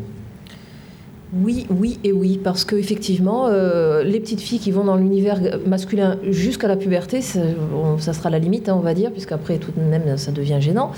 Oui, 1.42 1.66
oui 1.70 1.98
et 2.04 2.12
oui, 2.12 2.38
parce 2.42 2.64
que 2.64 2.76
effectivement, 2.76 3.46
euh, 3.48 4.02
les 4.04 4.20
petites 4.20 4.40
filles 4.40 4.58
qui 4.58 4.70
vont 4.70 4.84
dans 4.84 4.96
l'univers 4.96 5.40
masculin 5.66 6.18
jusqu'à 6.28 6.68
la 6.68 6.76
puberté, 6.76 7.22
ça, 7.22 8.12
sera 8.12 8.30
la 8.30 8.38
limite, 8.38 8.68
hein, 8.68 8.76
on 8.78 8.82
va 8.82 8.94
dire, 8.94 9.10
puisqu'après 9.10 9.58
tout 9.58 9.72
de 9.76 9.80
même 9.80 10.16
ça 10.16 10.32
devient 10.32 10.58
gênant. 10.60 10.92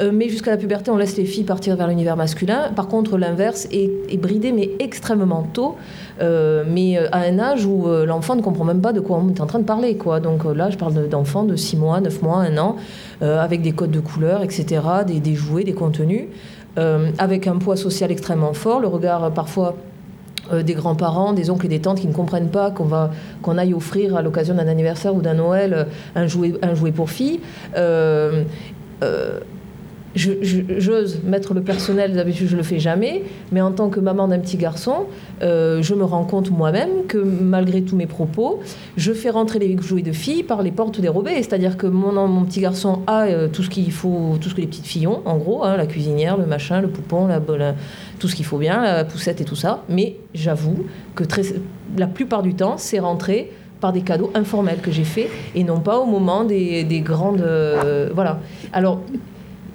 Euh, 0.00 0.10
mais 0.12 0.28
jusqu'à 0.28 0.50
la 0.50 0.56
puberté, 0.56 0.90
on 0.90 0.96
laisse 0.96 1.16
les 1.16 1.24
filles 1.24 1.44
partir 1.44 1.76
vers 1.76 1.88
l'univers 1.88 2.16
masculin. 2.16 2.70
Par 2.74 2.88
contre, 2.88 3.18
l'inverse 3.18 3.68
est, 3.70 4.16
bridé, 4.16 4.52
mais 4.52 4.70
extrêmement 4.78 5.42
tôt, 5.42 5.76
euh, 6.20 6.64
mais 6.68 6.98
à 6.98 7.22
un 7.22 7.38
âge 7.38 7.66
où 7.66 7.86
l'enfant 8.06 8.36
ne 8.36 8.42
comprend 8.42 8.64
même 8.64 8.80
pas 8.80 8.92
de 8.92 9.00
quoi 9.00 9.18
on 9.18 9.28
est 9.28 9.40
en 9.40 9.46
train 9.46 9.58
de 9.58 9.64
parler, 9.64 9.96
quoi. 9.96 10.20
Donc 10.20 10.44
là, 10.44 10.70
je 10.70 10.76
parle 10.76 11.08
d'enfants 11.08 11.44
de 11.44 11.56
6 11.56 11.76
mois, 11.76 12.00
9 12.00 12.22
mois, 12.22 12.38
1 12.38 12.56
an, 12.58 12.76
avec 13.20 13.62
des 13.62 13.72
codes 13.72 13.90
de 13.90 14.00
couleurs, 14.00 14.42
etc., 14.42 14.80
des, 15.06 15.20
des 15.20 15.34
jouets, 15.34 15.64
des 15.64 15.74
contenus. 15.74 16.26
Euh, 16.78 17.10
avec 17.18 17.46
un 17.46 17.56
poids 17.56 17.76
social 17.76 18.10
extrêmement 18.10 18.54
fort, 18.54 18.80
le 18.80 18.86
regard 18.86 19.30
parfois 19.32 19.76
euh, 20.52 20.62
des 20.62 20.72
grands-parents, 20.72 21.34
des 21.34 21.50
oncles 21.50 21.66
et 21.66 21.68
des 21.68 21.80
tantes 21.80 22.00
qui 22.00 22.06
ne 22.06 22.14
comprennent 22.14 22.48
pas 22.48 22.70
qu'on 22.70 22.84
va 22.84 23.10
qu'on 23.42 23.58
aille 23.58 23.74
offrir 23.74 24.16
à 24.16 24.22
l'occasion 24.22 24.54
d'un 24.54 24.66
anniversaire 24.66 25.14
ou 25.14 25.20
d'un 25.20 25.34
Noël 25.34 25.74
euh, 25.74 25.84
un 26.14 26.26
jouet, 26.26 26.54
un 26.62 26.74
jouet 26.74 26.92
pour 26.92 27.10
fille 27.10 27.40
j'ose 30.14 31.20
mettre 31.24 31.54
le 31.54 31.62
personnel, 31.62 32.12
d'habitude 32.14 32.48
je 32.48 32.56
le 32.56 32.62
fais 32.62 32.78
jamais, 32.78 33.22
mais 33.50 33.60
en 33.60 33.72
tant 33.72 33.88
que 33.88 34.00
maman 34.00 34.28
d'un 34.28 34.38
petit 34.38 34.56
garçon, 34.56 35.06
euh, 35.42 35.82
je 35.82 35.94
me 35.94 36.04
rends 36.04 36.24
compte 36.24 36.50
moi-même 36.50 37.06
que 37.08 37.18
malgré 37.18 37.82
tous 37.82 37.96
mes 37.96 38.06
propos, 38.06 38.60
je 38.96 39.12
fais 39.12 39.30
rentrer 39.30 39.58
les 39.58 39.76
jouets 39.80 40.02
de 40.02 40.12
filles 40.12 40.42
par 40.42 40.62
les 40.62 40.70
portes 40.70 41.00
dérobées. 41.00 41.36
C'est-à-dire 41.36 41.76
que 41.76 41.86
mon, 41.86 42.12
mon 42.28 42.44
petit 42.44 42.60
garçon 42.60 43.00
a 43.06 43.24
euh, 43.24 43.48
tout 43.48 43.62
ce 43.62 43.70
qu'il 43.70 43.90
faut, 43.92 44.36
tout 44.40 44.48
ce 44.48 44.54
que 44.54 44.60
les 44.60 44.66
petites 44.66 44.86
filles 44.86 45.06
ont, 45.06 45.22
en 45.24 45.36
gros, 45.38 45.64
hein, 45.64 45.76
la 45.76 45.86
cuisinière, 45.86 46.36
le 46.36 46.46
machin, 46.46 46.80
le 46.80 46.88
poupon, 46.88 47.26
la, 47.26 47.40
tout 48.18 48.28
ce 48.28 48.34
qu'il 48.34 48.44
faut 48.44 48.58
bien, 48.58 48.82
la 48.82 49.04
poussette 49.04 49.40
et 49.40 49.44
tout 49.44 49.56
ça. 49.56 49.82
Mais 49.88 50.16
j'avoue 50.34 50.84
que 51.14 51.24
la 51.96 52.06
plupart 52.06 52.42
du 52.42 52.54
temps, 52.54 52.76
c'est 52.76 52.98
rentré 52.98 53.50
par 53.80 53.92
des 53.92 54.02
cadeaux 54.02 54.30
informels 54.34 54.78
que 54.80 54.92
j'ai 54.92 55.04
faits 55.04 55.28
et 55.54 55.64
non 55.64 55.80
pas 55.80 55.98
au 55.98 56.06
moment 56.06 56.44
des, 56.44 56.84
des 56.84 57.00
grandes... 57.00 57.40
Euh, 57.40 58.10
voilà. 58.14 58.38
Alors, 58.72 59.00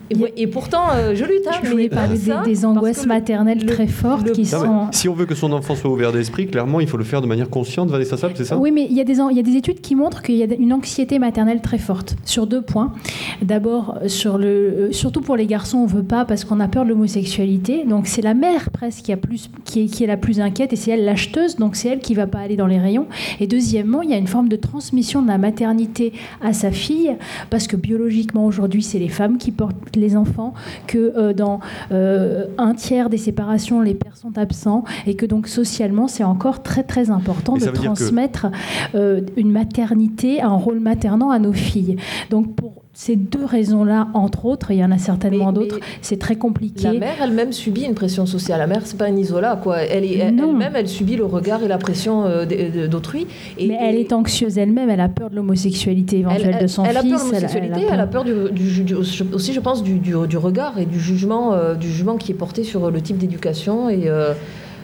et, 0.10 0.48
pourtant, 0.48 0.90
euh, 0.94 1.16
je 1.16 1.26
lutte. 1.26 1.48
Hein, 1.48 1.60
je 1.64 1.70
voulais 1.70 1.90
parler 1.90 2.18
des, 2.46 2.66
angoisses 2.66 3.06
maternelles 3.06 3.66
très 3.66 3.88
fortes 3.88 4.32
qui 4.32 4.46
sont. 4.46 4.88
Si 4.92 5.10
on 5.10 5.14
veut 5.14 5.26
que 5.26 5.36
son 5.36 5.52
enfant 5.52 5.76
soit 5.76 5.90
ouvert 5.90 6.12
d'esprit, 6.12 6.48
clairement, 6.48 6.80
il 6.80 6.88
faut 6.88 6.98
le 6.98 7.04
faire 7.04 7.22
de 7.22 7.28
manière 7.28 7.50
consciente, 7.50 7.90
Vanessa 7.90 8.18
Sapp, 8.18 8.34
c'est 8.36 8.46
ça? 8.46 8.58
Oui, 8.58 8.72
mais 8.72 8.88
il 8.90 8.96
y, 8.96 9.02
a 9.02 9.04
des, 9.04 9.18
il 9.32 9.38
y 9.38 9.40
a 9.40 9.44
des 9.44 9.56
études 9.56 9.82
qui 9.82 9.96
montrent 9.96 10.22
qu'il 10.22 10.36
y 10.36 10.44
a 10.44 10.48
une 10.58 10.74
anxiété 10.74 11.20
maternelle 11.20 11.62
très 11.62 11.78
forte 11.78 12.16
sur 12.26 12.48
deux 12.48 12.62
points. 12.62 12.94
D'abord, 13.42 14.00
sur 14.08 14.38
le, 14.38 14.48
euh, 14.48 14.92
surtout 14.92 15.22
pour 15.22 15.36
les 15.36 15.46
garçons, 15.46 15.80
on 15.80 15.86
veut 15.86 16.04
pas 16.04 16.26
parce 16.26 16.46
qu'on 16.46 16.60
a 16.60 16.68
peur 16.68 16.84
de 16.84 16.90
l'homosexualité. 16.90 17.84
Donc 17.86 18.08
c'est 18.08 18.22
la 18.22 18.34
mère 18.34 18.70
presque 18.72 19.04
qui, 19.04 19.12
a 19.12 19.18
plus, 19.18 19.50
qui, 19.66 19.82
est, 19.82 19.86
qui 19.86 20.04
est 20.04 20.08
la 20.08 20.18
plus 20.18 20.40
inquiète 20.40 20.74
et 20.74 20.76
c'est 20.76 20.92
elle 20.92 21.06
l'acheteuse, 21.06 21.58
donc 21.58 21.76
c'est 21.76 21.90
elle 21.90 22.00
qui 22.00 22.14
va 22.14 22.28
pas 22.28 22.40
aller 22.40 22.56
dans 22.56 22.68
les 22.68 22.80
rayons. 22.80 23.08
Et 23.40 23.48
deuxièmement, 23.48 24.02
il 24.02 24.10
y 24.10 24.14
a 24.14 24.18
une 24.18 24.28
forme 24.28 24.50
de 24.50 24.56
transmission 24.56 25.22
de 25.22 25.28
la 25.28 25.38
maternité 25.38 26.14
à 26.42 26.54
sa 26.54 26.72
fille 26.72 27.16
parce 27.50 27.68
que 27.68 27.76
biologiquement 27.76 28.46
aujourd'hui, 28.46 28.84
c'est 28.84 29.00
les 29.00 29.10
femmes 29.10 29.38
qui 29.38 29.52
portent 29.52 29.97
les 29.98 30.16
enfants, 30.16 30.54
que 30.88 31.14
euh, 31.18 31.34
dans 31.34 31.60
euh, 31.92 32.46
un 32.58 32.74
tiers 32.74 33.10
des 33.10 33.18
séparations, 33.18 33.82
les 33.82 33.94
pères 33.94 34.18
sont 34.18 34.38
absents, 34.38 34.84
et 35.06 35.16
que 35.16 35.26
donc 35.26 35.48
socialement, 35.48 36.08
c'est 36.08 36.24
encore 36.24 36.64
très 36.64 36.84
très 36.84 37.10
important 37.10 37.58
de 37.58 37.66
transmettre 37.66 38.48
euh, 38.96 39.22
une 39.36 39.52
maternité, 39.52 40.42
un 40.42 40.56
rôle 40.56 40.80
maternant 40.80 41.30
à 41.30 41.40
nos 41.40 41.54
filles. 41.54 41.98
Donc 42.30 42.56
pour 42.56 42.87
ces 43.00 43.16
deux 43.16 43.46
raisons-là, 43.46 44.08
entre 44.16 44.46
autres, 44.46 44.72
il 44.72 44.78
y 44.78 44.84
en 44.84 44.92
a 44.92 44.98
certainement 44.98 45.54
d'autres, 45.54 45.80
c'est 46.02 46.18
très 46.18 46.36
compliqué. 46.36 46.86
La 46.86 46.94
mère 46.94 47.22
elle-même 47.22 47.54
subit 47.54 47.84
une 47.84 47.94
pression 47.94 48.26
sociale. 48.26 48.58
La 48.58 48.66
mère, 48.66 48.82
c'est 48.86 48.98
pas 48.98 49.06
un 49.06 49.16
isolat, 49.16 49.60
quoi. 49.62 49.84
Elle 49.84 50.04
elle-même, 50.04 50.72
elle, 50.74 50.88
subit 50.88 51.16
le 51.16 51.24
regard 51.24 51.62
et 51.62 51.68
la 51.68 51.78
pression 51.78 52.26
euh, 52.26 52.88
d'autrui. 52.88 53.28
Mais 53.60 53.78
elle 53.80 53.98
est 53.98 54.14
anxieuse 54.14 54.58
elle-même. 54.58 54.90
Elle 54.90 55.00
a 55.00 55.10
peur 55.10 55.30
de 55.30 55.36
l'homosexualité 55.36 56.18
éventuelle 56.22 56.58
de 56.60 56.66
son 56.66 56.86
fils. 56.86 56.90
Elle 56.90 56.98
a 56.98 57.02
peur 57.04 57.12
de 57.12 57.24
l'homosexualité. 57.24 57.82
Elle, 57.88 58.00
a 58.00 58.08
peur 58.08 58.24
du, 58.24 58.96
aussi, 58.96 59.54
je 59.54 59.60
pense, 59.60 59.84
du, 59.84 60.38
regard 60.38 60.80
et 60.80 60.88
du 60.88 61.00
jugement, 61.00 61.54
euh, 61.54 61.76
du 61.76 61.88
jugement 61.88 62.18
qui 62.18 62.32
est 62.32 62.36
porté 62.36 62.64
sur 62.64 62.90
le 62.90 63.00
type 63.00 63.20
d'éducation 63.20 63.90
et 63.90 64.06
euh, 64.08 64.34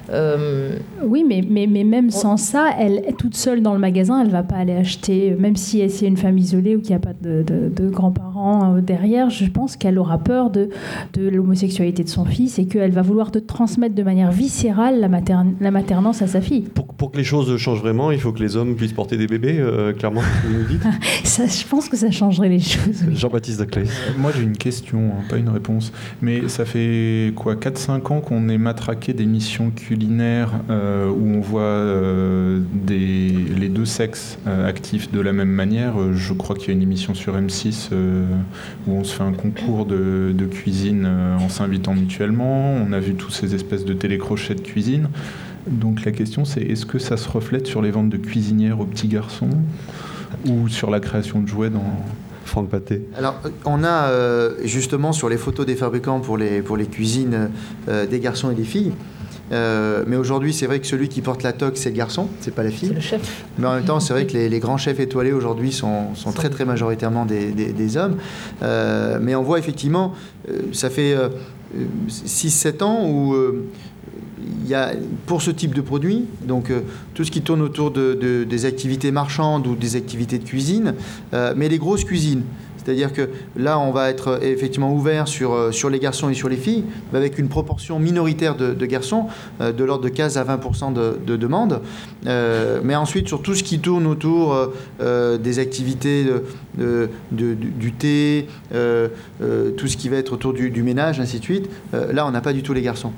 euh, 0.10 0.78
oui, 1.02 1.24
mais, 1.28 1.44
mais, 1.48 1.68
mais 1.68 1.84
même 1.84 2.10
sans 2.10 2.38
ça, 2.38 2.70
elle, 2.78 3.16
toute 3.18 3.36
seule 3.36 3.62
dans 3.62 3.74
le 3.74 3.80
magasin, 3.80 4.22
elle 4.22 4.30
va 4.30 4.44
pas 4.44 4.58
aller 4.58 4.74
acheter, 4.74 5.36
même 5.40 5.56
si 5.56 5.88
c'est 5.90 6.08
une 6.08 6.18
famille 6.18 6.44
isolée 6.44 6.76
ou 6.76 6.82
qu'il 6.82 6.90
n'y 6.90 6.96
a 6.96 7.00
pas 7.00 7.14
de, 7.22 7.44
de, 7.44 7.90
grands-parents 7.90 8.33
euh, 8.76 8.82
derrière, 8.82 9.30
je 9.30 9.46
pense 9.46 9.76
qu'elle 9.76 9.98
aura 10.00 10.18
peur 10.18 10.50
de, 10.50 10.70
de 11.14 11.30
l'homosexualité 11.30 12.04
de 12.04 12.10
son 12.10 12.26
fils 12.26 12.60
et 12.60 12.66
qu'elle 12.66 12.92
va 12.92 13.02
vouloir 13.02 13.32
te 13.32 13.40
transmettre 13.40 13.96
de 13.96 14.04
manière 14.04 14.32
viscérale 14.32 15.00
la, 15.00 15.10
la 15.60 15.72
maternance 15.72 16.22
à 16.22 16.28
sa 16.28 16.42
fille. 16.42 16.62
Pour, 16.62 16.88
pour, 16.88 17.12
que 17.12 17.18
les 17.18 17.24
choses 17.24 17.56
changent 17.58 17.82
vraiment, 17.82 18.12
il 18.12 18.20
faut 18.20 18.32
que 18.32 18.40
les 18.40 18.56
hommes 18.56 18.76
puissent 18.76 18.94
porter 18.94 19.18
des 19.18 19.28
bébés, 19.28 19.58
euh, 19.60 19.94
clairement, 19.94 20.22
ça, 21.24 21.46
Je 21.46 21.68
pense 21.68 21.90
que 21.90 21.98
ça 21.98 22.12
changerait 22.12 22.50
les 22.50 22.60
choses. 22.60 23.04
Jean-Baptiste 23.12 23.60
Daclay. 23.60 23.86
moi 24.18 24.32
j'ai 24.36 24.44
une 24.44 24.58
question, 24.58 25.00
hein, 25.00 25.24
pas 25.30 25.38
une 25.38 25.50
réponse. 25.50 25.92
Mais 26.22 26.48
ça 26.48 26.66
fait 26.66 27.34
quoi 27.36 27.56
4-5 27.56 28.14
ans 28.14 28.22
qu'on 28.22 28.50
est 28.50 28.58
matraqué 28.58 29.14
d'émissions 29.14 29.72
culinaire 29.72 30.52
euh, 30.70 31.10
où 31.10 31.38
on 31.38 31.42
voit 31.42 31.62
euh, 31.62 32.62
des, 32.74 33.30
les 33.30 33.70
deux 33.70 33.86
sexes 33.86 34.38
euh, 34.48 34.68
actifs 34.68 35.12
de 35.12 35.20
la 35.20 35.34
même 35.34 35.50
manière? 35.50 36.14
Je 36.14 36.34
crois 36.34 36.56
qu'il 36.56 36.70
y 36.70 36.72
a 36.72 36.74
une 36.74 36.82
émission 36.82 37.14
sur 37.14 37.38
M6 37.38 37.90
où 38.88 38.94
on 38.94 39.04
se 39.04 39.16
fait 39.16 39.24
un 39.24 39.32
concours 39.32 39.86
de, 39.86 40.34
cuisine 40.52 41.08
en 41.40 41.50
s'invitant 41.50 41.94
mutuellement. 41.94 42.74
On 42.74 42.92
a 42.92 43.00
vu 43.00 43.16
tous 43.16 43.32
ces 43.32 43.56
espèces 43.56 43.86
de 43.86 43.94
télécrochets 43.94 44.56
de 44.56 44.62
cuisine. 44.62 45.10
Donc 45.68 46.04
la 46.04 46.12
question 46.12 46.44
c'est 46.44 46.62
est-ce 46.62 46.86
que 46.86 47.00
ça 47.00 47.16
se 47.16 47.30
reflète 47.30 47.68
sur 47.68 47.82
les 47.82 47.92
ventes 47.92 48.10
de 48.10 48.18
cuisinières 48.18 48.80
aux 48.80 48.86
petits 48.86 49.08
garçons 49.08 49.50
ou 50.46 50.68
sur 50.68 50.90
la 50.90 51.00
création 51.00 51.42
de 51.42 51.48
jouets 51.48 51.70
dans, 51.70 52.04
Franck 52.46 52.70
Paté 52.70 53.02
Alors, 53.18 53.40
on 53.66 53.84
a 53.84 54.10
euh, 54.10 54.56
justement 54.64 55.12
sur 55.12 55.30
les 55.30 55.38
photos 55.38 55.66
des 55.66 55.76
fabricants 55.76 56.20
pour 56.20 56.38
les, 56.38 56.62
cuisines 56.92 57.50
euh, 57.88 58.06
des 58.06 58.20
garçons 58.20 58.52
et 58.52 58.56
des 58.56 58.64
filles. 58.64 58.92
Euh, 59.52 60.04
mais 60.08 60.16
aujourd'hui, 60.16 60.54
c'est 60.54 60.66
vrai 60.68 60.80
que 60.80 60.88
celui 60.88 61.10
qui 61.10 61.22
porte 61.22 61.44
la 61.44 61.52
toque, 61.54 61.78
c'est 61.78 61.90
le 61.90 61.96
garçon, 61.96 62.28
c'est 62.40 62.56
pas 62.56 62.64
la 62.64 62.72
fille. 62.72 62.88
C'est 62.90 62.96
le 62.96 63.02
chef. 63.02 63.44
Mais 63.58 63.68
en 63.68 63.76
même 63.76 63.84
temps, 63.86 64.00
c'est 64.00 64.14
vrai 64.14 64.26
que 64.26 64.34
les, 64.34 64.48
les 64.50 64.60
grands 64.60 64.78
chefs 64.78 65.00
étoilés 65.00 65.34
aujourd'hui 65.34 65.72
sont, 65.72 66.16
sont 66.16 66.32
très 66.32 66.50
très 66.50 66.66
majoritairement 66.66 67.26
des, 67.26 67.52
des- 67.52 67.74
des 67.74 67.98
hommes. 67.98 68.16
Euh, 68.62 69.20
mais 69.22 69.36
on 69.36 69.44
voit 69.44 69.60
effectivement, 69.60 70.14
euh, 70.50 70.62
ça 70.72 70.90
fait 70.90 71.16
6-7 72.10 72.84
ans 72.84 73.10
où 73.10 73.36
il 74.64 74.70
y 74.70 74.74
a, 74.76 74.92
pour 75.26 75.42
ce 75.42 75.52
type 75.52 75.74
de 75.74 75.82
produit, 75.82 76.26
donc 76.46 76.70
euh, 76.70 76.82
tout 77.14 77.24
ce 77.24 77.32
qui 77.32 77.42
tourne 77.42 77.62
autour 77.62 77.92
de, 77.92 78.14
de- 78.14 78.44
des 78.44 78.66
activités 78.66 79.12
marchandes 79.12 79.68
ou 79.68 79.76
des 79.76 79.96
activités 79.96 80.38
de 80.38 80.44
cuisine, 80.44 80.96
euh, 81.34 81.54
mais 81.56 81.70
les 81.70 81.78
grosses 81.78 82.04
cuisines. 82.06 82.44
C'est-à-dire 82.86 83.14
que 83.14 83.30
là, 83.56 83.80
on 83.80 83.92
va 83.92 84.10
être 84.10 84.40
effectivement 84.44 84.94
ouvert 84.94 85.28
sur, 85.28 85.54
euh, 85.54 85.72
sur 85.72 85.90
les 85.90 86.00
garçons 86.00 86.30
et 86.30 86.34
sur 86.34 86.50
les 86.50 86.58
filles, 86.58 86.84
mais 87.12 87.20
avec 87.20 87.38
une 87.40 87.48
proportion 87.48 88.00
minoritaire 88.00 88.56
de, 88.56 88.74
de 88.74 88.86
garçons, 88.86 89.28
euh, 89.62 89.72
de 89.72 89.84
l'ordre 89.84 90.04
de 90.04 90.10
15 90.10 90.38
à 90.38 90.44
20 90.44 90.92
de, 90.94 91.18
de 91.26 91.38
demandes. 91.38 91.82
Euh, 92.28 92.80
mais 92.84 92.96
ensuite, 92.96 93.28
sur 93.28 93.42
tout 93.42 93.56
ce 93.56 93.64
qui 93.64 93.80
tourne 93.80 94.06
autour 94.08 94.54
euh, 94.54 94.68
euh, 95.02 95.38
des 95.38 95.60
activités 95.60 96.26
de- 96.78 97.10
du, 97.32 97.56
du 97.56 97.92
thé, 97.94 98.48
euh, 98.74 99.08
euh, 99.42 99.72
tout 99.72 99.88
ce 99.88 99.96
qui 99.98 100.10
va 100.10 100.18
être 100.18 100.34
autour 100.34 100.54
du, 100.54 100.70
du 100.70 100.84
ménage, 100.84 101.20
ainsi 101.20 101.40
de 101.40 101.44
suite, 101.44 101.70
euh, 101.94 102.12
là, 102.14 102.26
on 102.28 102.32
n'a 102.32 102.42
pas 102.42 102.54
du 102.54 102.64
tout 102.64 102.74
les 102.74 102.82
garçons. 102.82 103.12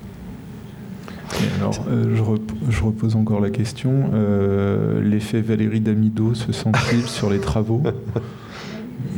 Alors, 1.60 1.86
euh, 1.90 2.16
je, 2.16 2.22
rep- 2.22 2.52
je 2.70 2.84
repose 2.84 3.16
encore 3.16 3.42
la 3.42 3.50
question. 3.50 4.12
Euh, 4.14 5.02
L'effet 5.02 5.42
Valérie 5.42 5.80
Damido 5.82 6.34
se 6.34 6.52
sent-il 6.52 7.02
sur 7.08 7.30
les 7.30 7.40
travaux? 7.40 7.82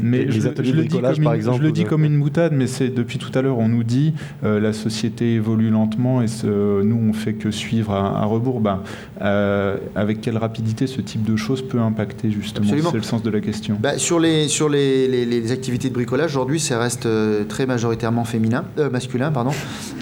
Mais 0.01 0.25
Les 0.25 0.31
je, 0.31 0.47
ateliers 0.47 0.69
je 0.69 0.73
de 0.73 0.77
le 0.77 0.83
dis 0.83 0.89
bricolage, 0.89 1.15
comme 1.15 1.23
par 1.23 1.33
une, 1.33 1.37
exemple, 1.39 1.57
je 1.57 1.63
le 1.63 1.69
ou 1.69 1.71
dis 1.71 1.83
de- 1.83 1.89
comme 1.89 2.03
une 2.05 2.19
boutade, 2.19 2.53
mais 2.53 2.67
c'est 2.67 2.89
depuis 2.89 3.17
tout 3.17 3.31
à 3.37 3.41
l'heure, 3.41 3.57
on 3.59 3.67
nous 3.67 3.83
dit 3.83 4.13
euh, 4.43 4.59
la 4.59 4.73
société 4.73 5.33
évolue 5.33 5.69
lentement 5.69 6.21
et 6.21 6.27
ce- 6.27 6.81
nous 6.83 6.99
on 7.09 7.13
fait 7.13 7.33
que 7.33 7.51
suivre 7.51 7.91
à, 7.93 8.21
à 8.21 8.25
rebours. 8.25 8.59
Ben, 8.61 8.81
euh, 9.21 9.77
avec 9.95 10.21
quelle 10.21 10.37
rapidité 10.37 10.87
ce 10.87 11.01
type 11.01 11.23
de 11.23 11.35
choses 11.35 11.61
peut 11.61 11.79
impacter 11.79 12.31
justement? 12.31 12.67
C'est 12.91 12.97
le 12.97 13.03
sens 13.03 13.23
de 13.23 13.29
la 13.29 13.39
question. 13.39 13.77
Bah, 13.81 13.97
sur 13.97 14.19
les, 14.19 14.47
sur 14.47 14.69
les, 14.69 15.07
les- 15.07 15.25
les 15.25 15.51
activités 15.51 15.89
de 15.89 15.93
bricolage, 15.93 16.31
aujourd'hui, 16.31 16.59
ça 16.59 16.79
reste 16.79 17.05
euh, 17.05 17.43
très 17.43 17.65
majoritairement 17.65 18.23
féminin, 18.25 18.65
euh, 18.79 18.89
masculin. 18.89 19.31
Pardon. 19.31 19.51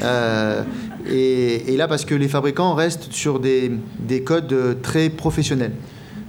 Euh, 0.03 0.61
et, 1.09 1.73
et 1.73 1.77
là, 1.77 1.87
parce 1.87 2.05
que 2.05 2.15
les 2.15 2.27
fabricants 2.27 2.73
restent 2.73 3.07
sur 3.11 3.39
des, 3.39 3.71
des 3.99 4.21
codes 4.21 4.51
euh, 4.53 4.73
très 4.81 5.09
professionnels. 5.09 5.71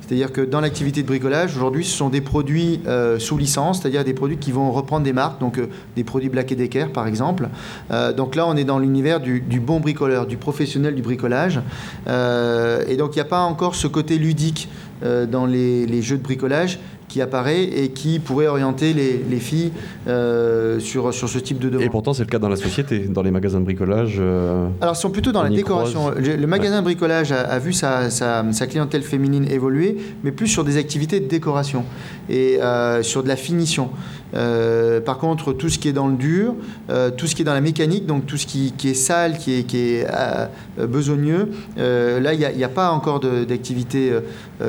C'est-à-dire 0.06 0.32
que 0.32 0.40
dans 0.40 0.60
l'activité 0.60 1.02
de 1.02 1.06
bricolage, 1.06 1.56
aujourd'hui, 1.56 1.84
ce 1.84 1.96
sont 1.96 2.10
des 2.10 2.20
produits 2.20 2.80
euh, 2.86 3.18
sous 3.18 3.36
licence, 3.36 3.80
c'est-à-dire 3.80 4.04
des 4.04 4.14
produits 4.14 4.36
qui 4.36 4.52
vont 4.52 4.70
reprendre 4.70 5.04
des 5.04 5.12
marques, 5.12 5.40
donc 5.40 5.58
euh, 5.58 5.66
des 5.96 6.04
produits 6.04 6.28
Black 6.28 6.54
Decker 6.54 6.92
par 6.92 7.08
exemple. 7.08 7.48
Euh, 7.90 8.12
donc 8.12 8.36
là, 8.36 8.46
on 8.46 8.56
est 8.56 8.64
dans 8.64 8.78
l'univers 8.78 9.20
du, 9.20 9.40
bon 9.60 9.80
bricoleur, 9.80 10.26
du 10.26 10.36
professionnel 10.36 10.94
du 10.94 11.02
bricolage. 11.02 11.60
Et 12.06 12.96
donc, 12.96 13.14
il 13.14 13.16
n'y 13.16 13.20
a 13.20 13.24
pas 13.28 13.40
encore 13.40 13.74
ce 13.74 13.88
côté 13.88 14.18
ludique 14.18 14.68
dans 15.02 15.46
les 15.46 16.02
jeux 16.02 16.18
de 16.18 16.22
bricolage 16.22 16.78
qui 17.16 17.22
apparaît 17.22 17.64
et 17.64 17.88
qui 17.88 18.18
pourrait 18.18 18.46
orienter 18.46 18.92
les, 18.92 19.24
les 19.30 19.38
filles 19.38 19.72
euh, 20.06 20.78
sur, 20.80 21.14
sur 21.14 21.30
ce 21.30 21.38
type 21.38 21.58
de 21.58 21.70
demande. 21.70 21.82
Et 21.86 21.88
pourtant, 21.88 22.12
c'est 22.12 22.24
le 22.24 22.28
cas 22.28 22.38
dans 22.38 22.50
la 22.50 22.56
société, 22.56 22.98
dans 23.08 23.22
les 23.22 23.30
magasins 23.30 23.58
de 23.58 23.64
bricolage. 23.64 24.16
euh, 24.20 24.66
Alors, 24.82 24.94
ils 24.94 24.98
sont 24.98 25.08
plutôt 25.10 25.32
dans 25.32 25.42
la 25.42 25.48
décoration. 25.48 26.10
croise. 26.10 26.18
Le, 26.18 26.36
le 26.36 26.46
magasin 26.46 26.80
de 26.80 26.84
bricolage 26.84 27.32
a, 27.32 27.40
a 27.40 27.58
vu 27.58 27.72
sa, 27.72 28.10
sa- 28.10 28.44
sa 28.52 28.66
clientèle 28.66 29.00
féminine 29.00 29.46
évoluer, 29.50 29.96
mais 30.24 30.30
plus 30.30 30.46
sur 30.48 30.62
des 30.62 30.76
activités 30.76 31.18
de 31.20 31.26
décoration 31.26 31.84
et 32.28 32.60
euh, 32.60 33.02
sur 33.02 33.22
de 33.22 33.28
la 33.28 33.36
finition. 33.36 33.88
Euh, 34.34 35.00
par 35.00 35.18
contre, 35.18 35.52
tout 35.52 35.68
ce 35.68 35.78
qui 35.78 35.88
est 35.88 35.92
dans 35.92 36.08
le 36.08 36.16
dur, 36.16 36.54
euh, 36.90 37.10
tout 37.10 37.26
ce 37.26 37.34
qui 37.34 37.42
est 37.42 37.44
dans 37.44 37.54
la 37.54 37.60
mécanique, 37.60 38.06
donc 38.06 38.26
tout 38.26 38.36
ce 38.36 38.46
qui, 38.46 38.72
est 38.84 38.94
sale, 38.94 39.38
qui 39.38 39.52
est, 39.54 40.06
euh, 40.10 40.46
besogneux, 40.86 41.50
là, 41.76 42.34
il 42.34 42.56
n'y 42.56 42.64
a, 42.64 42.68
pas 42.68 42.90
encore 42.90 43.20
d'activités 43.20 44.12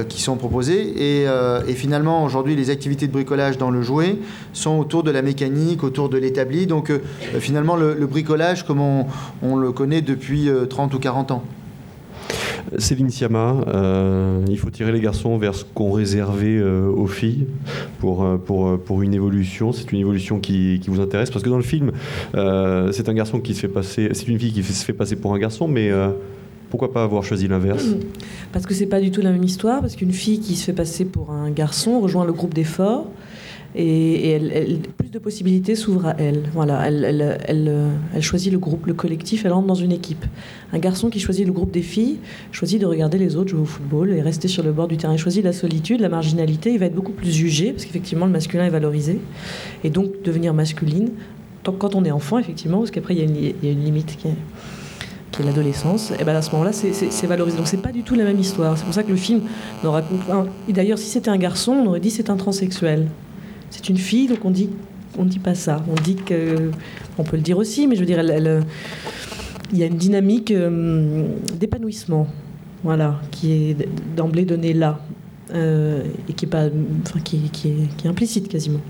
qui 0.08 0.22
sont 0.22 0.36
proposées. 0.36 1.24
Et, 1.24 1.74
finalement, 1.74 2.24
aujourd'hui, 2.24 2.56
les 2.56 2.70
activités 2.70 3.08
de 3.08 3.12
bricolage 3.12 3.58
dans 3.58 3.72
le 3.72 3.82
jouet 3.82 4.18
sont 4.54 4.78
autour 4.78 5.04
de 5.04 5.12
la 5.12 5.22
mécanique, 5.22 5.84
autour 5.84 6.10
de 6.10 6.18
l'établi. 6.18 6.68
Donc, 6.68 6.92
finalement, 7.40 7.76
le, 7.76 8.08
bricolage, 8.08 8.66
comme 8.66 8.82
on, 9.42 9.56
le 9.56 9.72
connaît 9.72 10.02
depuis 10.02 10.50
euh, 10.50 10.66
30 10.66 10.94
ou 10.94 11.00
40 11.00 11.32
ans. 11.32 11.44
Céline 12.78 13.10
Sciamma, 13.10 13.64
euh, 13.68 14.46
il 14.50 14.58
faut 14.58 14.70
tirer 14.70 14.92
les 14.92 15.00
garçons 15.00 15.38
vers 15.38 15.56
ce 15.56 15.64
qu'on 15.64 15.92
réservait 15.92 16.58
euh, 16.58 16.88
aux 16.88 17.08
filles 17.08 17.48
pour, 18.00 18.26
euh, 18.26 18.38
pour, 18.38 18.80
pour 18.80 19.02
une 19.02 19.14
évolution. 19.14 19.72
C'est 19.72 19.92
une 19.92 20.00
évolution 20.00 20.40
qui, 20.40 20.80
vous 20.88 21.00
intéresse 21.00 21.30
parce 21.30 21.44
que 21.44 21.50
dans 21.50 21.58
le 21.58 21.64
film, 21.64 21.92
c'est 22.34 23.10
un 23.10 23.14
garçon 23.14 23.40
qui 23.40 23.54
se 23.54 23.62
fait 23.62 23.68
passer, 23.68 24.10
c'est 24.14 24.28
une 24.28 24.40
fille 24.40 24.52
qui 24.52 24.64
se 24.64 24.86
fait 24.86 24.94
passer 24.94 25.16
pour 25.16 25.34
un 25.34 25.40
garçon, 25.40 25.68
mais 25.68 25.92
pourquoi 26.70 26.92
pas 26.92 27.04
avoir 27.04 27.24
choisi 27.24 27.48
l'inverse? 27.48 27.86
Parce 28.52 28.66
que 28.66 28.74
c'est 28.74 28.86
pas 28.86 29.02
du 29.02 29.12
tout 29.12 29.22
la 29.22 29.32
même 29.32 29.44
histoire, 29.44 29.82
parce 29.82 29.96
qu'une 29.96 30.14
fille 30.14 30.40
qui 30.40 30.56
se 30.56 30.64
fait 30.64 30.74
passer 30.74 31.06
pour 31.06 31.32
un 31.32 31.52
garçon 31.52 32.00
rejoint 32.00 32.26
le 32.26 32.34
groupe 32.34 32.54
d'efforts 32.54 33.08
et, 33.76 34.40
plus 34.98 35.10
de 35.10 35.20
possibilités 35.20 35.76
s'ouvrent 35.76 36.08
à 36.08 36.16
elle. 36.18 36.44
Voilà, 36.54 36.88
elle, 36.88 38.22
choisit 38.22 38.52
le 38.52 38.60
groupe, 38.60 38.88
le 38.88 38.94
collectif, 38.94 39.46
elle 39.46 39.54
entre 39.54 39.68
dans 39.68 39.76
une 39.76 39.92
équipe. 39.92 40.26
Un 40.74 40.80
garçon 40.80 41.10
qui 41.10 41.20
choisit 41.20 41.46
le 41.46 41.54
groupe 41.54 41.72
des 41.72 41.82
filles 41.82 42.18
choisit 42.52 42.82
de 42.82 42.86
regarder 42.86 43.18
les 43.18 43.36
autres 43.36 43.50
jouer 43.50 43.62
au 43.62 43.66
football 43.66 44.12
et 44.12 44.22
rester 44.22 44.48
sur 44.48 44.64
le 44.64 44.72
bord 44.72 44.88
du 44.88 44.98
terrain. 44.98 45.14
Il 45.14 45.20
choisit 45.20 45.44
la 45.44 45.54
solitude, 45.54 46.02
la 46.02 46.10
marginalité, 46.10 46.72
il 46.72 46.80
va 46.80 46.88
être 46.88 46.96
beaucoup 46.96 47.12
plus 47.12 47.32
jugé, 47.32 47.72
parce 47.72 47.86
qu'effectivement 47.86 48.26
le 48.26 48.32
masculin 48.32 48.66
est 48.66 48.72
valorisé, 48.72 49.20
et 49.84 49.90
donc 49.90 50.22
devenir 50.24 50.54
masculine, 50.54 51.10
quand 51.64 51.96
on 51.96 52.06
est 52.06 52.12
enfant, 52.12 52.40
effectivement, 52.40 52.80
parce 52.80 52.92
qu'après 52.92 53.16
il 53.16 53.20
y, 53.64 53.68
a 53.68 53.72
une 53.72 53.84
limite 53.84 54.18
qui 54.18 54.30
est 54.30 55.44
l'adolescence, 55.44 56.12
et 56.20 56.24
ben 56.24 56.36
à 56.36 56.42
ce 56.42 56.52
moment-là, 56.52 56.72
c'est- 56.72 57.28
valorisé. 57.28 57.58
Donc 57.58 57.68
c'est 57.68 57.82
pas 57.82 57.92
du 57.92 58.04
tout 58.04 58.16
la 58.16 58.24
même 58.24 58.40
histoire. 58.40 58.78
C'est 58.78 58.86
pour 58.86 58.94
ça 58.94 59.04
que 59.04 59.10
le 59.10 59.18
film 59.18 59.42
pas. 59.82 60.04
Et 60.68 60.74
d'ailleurs, 60.74 60.98
si 60.98 61.08
c'était 61.08 61.30
un 61.30 61.38
garçon, 61.38 61.74
on 61.74 61.88
aurait 61.88 62.00
dit 62.00 62.10
c'est 62.10 62.30
un 62.30 62.38
transsexuel. 62.38 63.08
C'est 63.70 63.90
une 63.90 63.98
fille, 63.98 64.28
donc 64.28 64.44
on 64.44 64.52
dit 64.52 64.70
on 65.18 65.26
dit 65.26 65.40
pas 65.40 65.56
ça. 65.56 65.84
On 65.90 66.02
dit 66.02 66.16
que 66.16 66.72
on 67.18 67.24
peut 67.24 67.38
le 67.38 67.44
dire 67.44 67.58
aussi, 67.58 67.88
mais 67.88 67.96
je 67.96 68.02
veux 68.02 68.06
dire, 68.06 68.20
euh, 68.20 68.62
il 69.72 69.78
y 69.78 69.84
a 69.84 69.88
une 69.88 69.98
dynamique 69.98 70.52
euh, 70.52 71.28
d'épanouissement, 71.60 72.28
voilà, 72.84 73.20
qui 73.32 73.52
est 73.54 73.90
d'emblée 74.16 74.46
donnée 74.46 74.74
là, 74.74 75.00
euh, 75.54 76.04
et 76.30 76.34
qui 76.34 76.46
est 76.46 76.50
pas, 76.50 76.68
enfin 77.06 77.20
qui, 77.20 77.50
qui 77.52 77.70
est, 77.70 78.08
implicite 78.08 78.48
quasiment. 78.48 78.82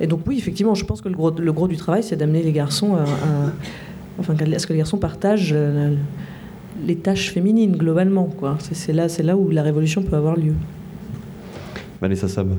Et 0.00 0.06
donc 0.06 0.20
oui, 0.26 0.36
effectivement, 0.38 0.74
je 0.74 0.84
pense 0.84 1.00
que 1.00 1.08
le 1.08 1.14
gros, 1.14 1.30
le 1.30 1.52
gros 1.52 1.68
du 1.68 1.76
travail, 1.76 2.02
c'est 2.02 2.16
d'amener 2.16 2.42
les 2.42 2.52
garçons 2.52 2.96
à, 2.96 3.04
enfin, 4.18 4.34
à 4.34 4.58
ce 4.58 4.66
que 4.66 4.72
les 4.72 4.78
garçons 4.78 4.98
partagent 4.98 5.54
les 6.84 6.96
tâches 6.96 7.30
féminines 7.30 7.76
globalement. 7.76 8.24
Quoi. 8.24 8.56
C'est 8.58 8.92
là, 8.92 9.08
c'est 9.08 9.22
là 9.22 9.36
où 9.36 9.50
la 9.50 9.62
révolution 9.62 10.02
peut 10.02 10.16
avoir 10.16 10.36
lieu. 10.36 10.54
Vanessa 12.00 12.26
Sab. 12.26 12.56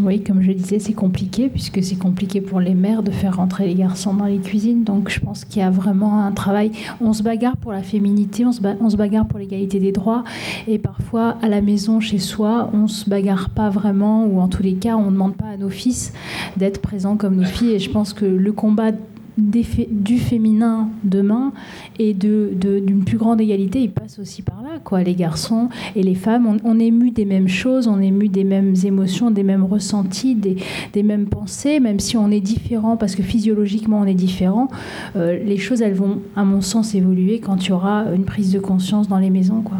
Oui, 0.00 0.22
comme 0.22 0.40
je 0.40 0.52
disais, 0.52 0.78
c'est 0.78 0.94
compliqué 0.94 1.50
puisque 1.50 1.82
c'est 1.82 1.96
compliqué 1.96 2.40
pour 2.40 2.60
les 2.60 2.74
mères 2.74 3.02
de 3.02 3.10
faire 3.10 3.36
rentrer 3.36 3.66
les 3.66 3.74
garçons 3.74 4.14
dans 4.14 4.24
les 4.24 4.38
cuisines. 4.38 4.84
Donc 4.84 5.10
je 5.10 5.20
pense 5.20 5.44
qu'il 5.44 5.60
y 5.60 5.64
a 5.64 5.70
vraiment 5.70 6.24
un 6.24 6.32
travail. 6.32 6.72
On 7.02 7.12
se 7.12 7.22
bagarre 7.22 7.58
pour 7.58 7.72
la 7.72 7.82
féminité, 7.82 8.46
on 8.46 8.52
se, 8.52 8.60
on 8.80 8.88
se 8.88 8.96
bagarre 8.96 9.26
pour 9.26 9.38
l'égalité 9.38 9.80
des 9.80 9.92
droits. 9.92 10.24
Et 10.66 10.78
parfois, 10.78 11.36
à 11.42 11.48
la 11.48 11.60
maison, 11.60 12.00
chez 12.00 12.18
soi, 12.18 12.70
on 12.72 12.88
se 12.88 13.08
bagarre 13.08 13.50
pas 13.50 13.68
vraiment 13.68 14.24
ou 14.24 14.40
en 14.40 14.48
tous 14.48 14.62
les 14.62 14.74
cas, 14.74 14.96
on 14.96 15.06
ne 15.06 15.10
demande 15.10 15.36
pas 15.36 15.48
à 15.48 15.56
nos 15.58 15.70
fils 15.70 16.14
d'être 16.56 16.80
présents 16.80 17.16
comme 17.16 17.36
nos 17.36 17.44
filles. 17.44 17.72
Et 17.72 17.78
je 17.78 17.90
pense 17.90 18.14
que 18.14 18.24
le 18.24 18.52
combat 18.52 18.92
du 19.38 20.18
féminin 20.18 20.88
demain 21.04 21.52
et 21.98 22.12
de, 22.12 22.50
de- 22.54 22.80
d'une 22.80 23.04
plus 23.04 23.16
grande 23.16 23.40
égalité, 23.40 23.80
il 23.80 23.90
passe 23.90 24.18
aussi 24.18 24.42
par 24.42 24.62
là. 24.62 24.78
Quoi. 24.84 25.02
Les 25.02 25.14
garçons 25.14 25.68
et 25.96 26.02
les 26.02 26.14
femmes, 26.14 26.58
on, 26.64 26.78
est 26.78 26.86
ému 26.86 27.10
des 27.10 27.24
mêmes 27.24 27.48
choses, 27.48 27.88
on 27.88 28.00
est 28.00 28.08
ému 28.08 28.28
des 28.28 28.44
mêmes 28.44 28.74
émotions, 28.84 29.30
des 29.30 29.42
mêmes 29.42 29.64
ressentis, 29.64 30.34
des, 30.34 30.56
des 30.92 31.02
mêmes 31.02 31.26
pensées, 31.26 31.80
même 31.80 31.98
si 31.98 32.16
on 32.16 32.30
est 32.30 32.40
différent, 32.40 32.96
parce 32.96 33.14
que 33.14 33.22
physiologiquement 33.22 34.00
on 34.00 34.06
est 34.06 34.14
différent. 34.14 34.68
euh, 35.16 35.38
les 35.42 35.56
choses, 35.58 35.80
elles 35.82 35.94
vont, 35.94 36.18
à 36.36 36.44
mon 36.44 36.60
sens, 36.60 36.94
évoluer 36.94 37.40
quand 37.40 37.64
il 37.64 37.70
y 37.70 37.72
aura 37.72 38.04
une 38.14 38.24
prise 38.24 38.52
de 38.52 38.58
conscience 38.58 39.08
dans 39.08 39.18
les 39.18 39.30
maisons. 39.30 39.62
Quoi. 39.62 39.78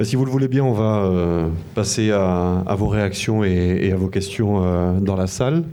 Euh, 0.00 0.04
Si 0.04 0.16
vous 0.16 0.24
le 0.24 0.30
voulez 0.30 0.48
bien, 0.48 0.64
on 0.64 0.72
va 0.72 1.04
euh, 1.04 1.48
passer 1.74 2.10
à, 2.10 2.74
vos 2.76 2.88
réactions 2.88 3.44
et, 3.44 3.92
à 3.92 3.96
vos 3.96 4.08
questions 4.08 4.60
dans 5.00 5.16
la 5.16 5.26
salle. 5.28 5.64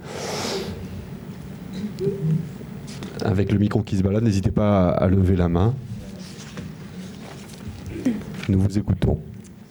Avec 3.23 3.51
le 3.51 3.59
micro 3.59 3.81
qui 3.81 3.97
se 3.97 4.03
balade, 4.03 4.23
n'hésitez 4.23 4.51
pas 4.51 4.89
à, 4.89 5.07
lever 5.07 5.35
la 5.35 5.49
main. 5.49 5.73
Nous 8.47 8.59
vous 8.59 8.77
écoutons. 8.77 9.19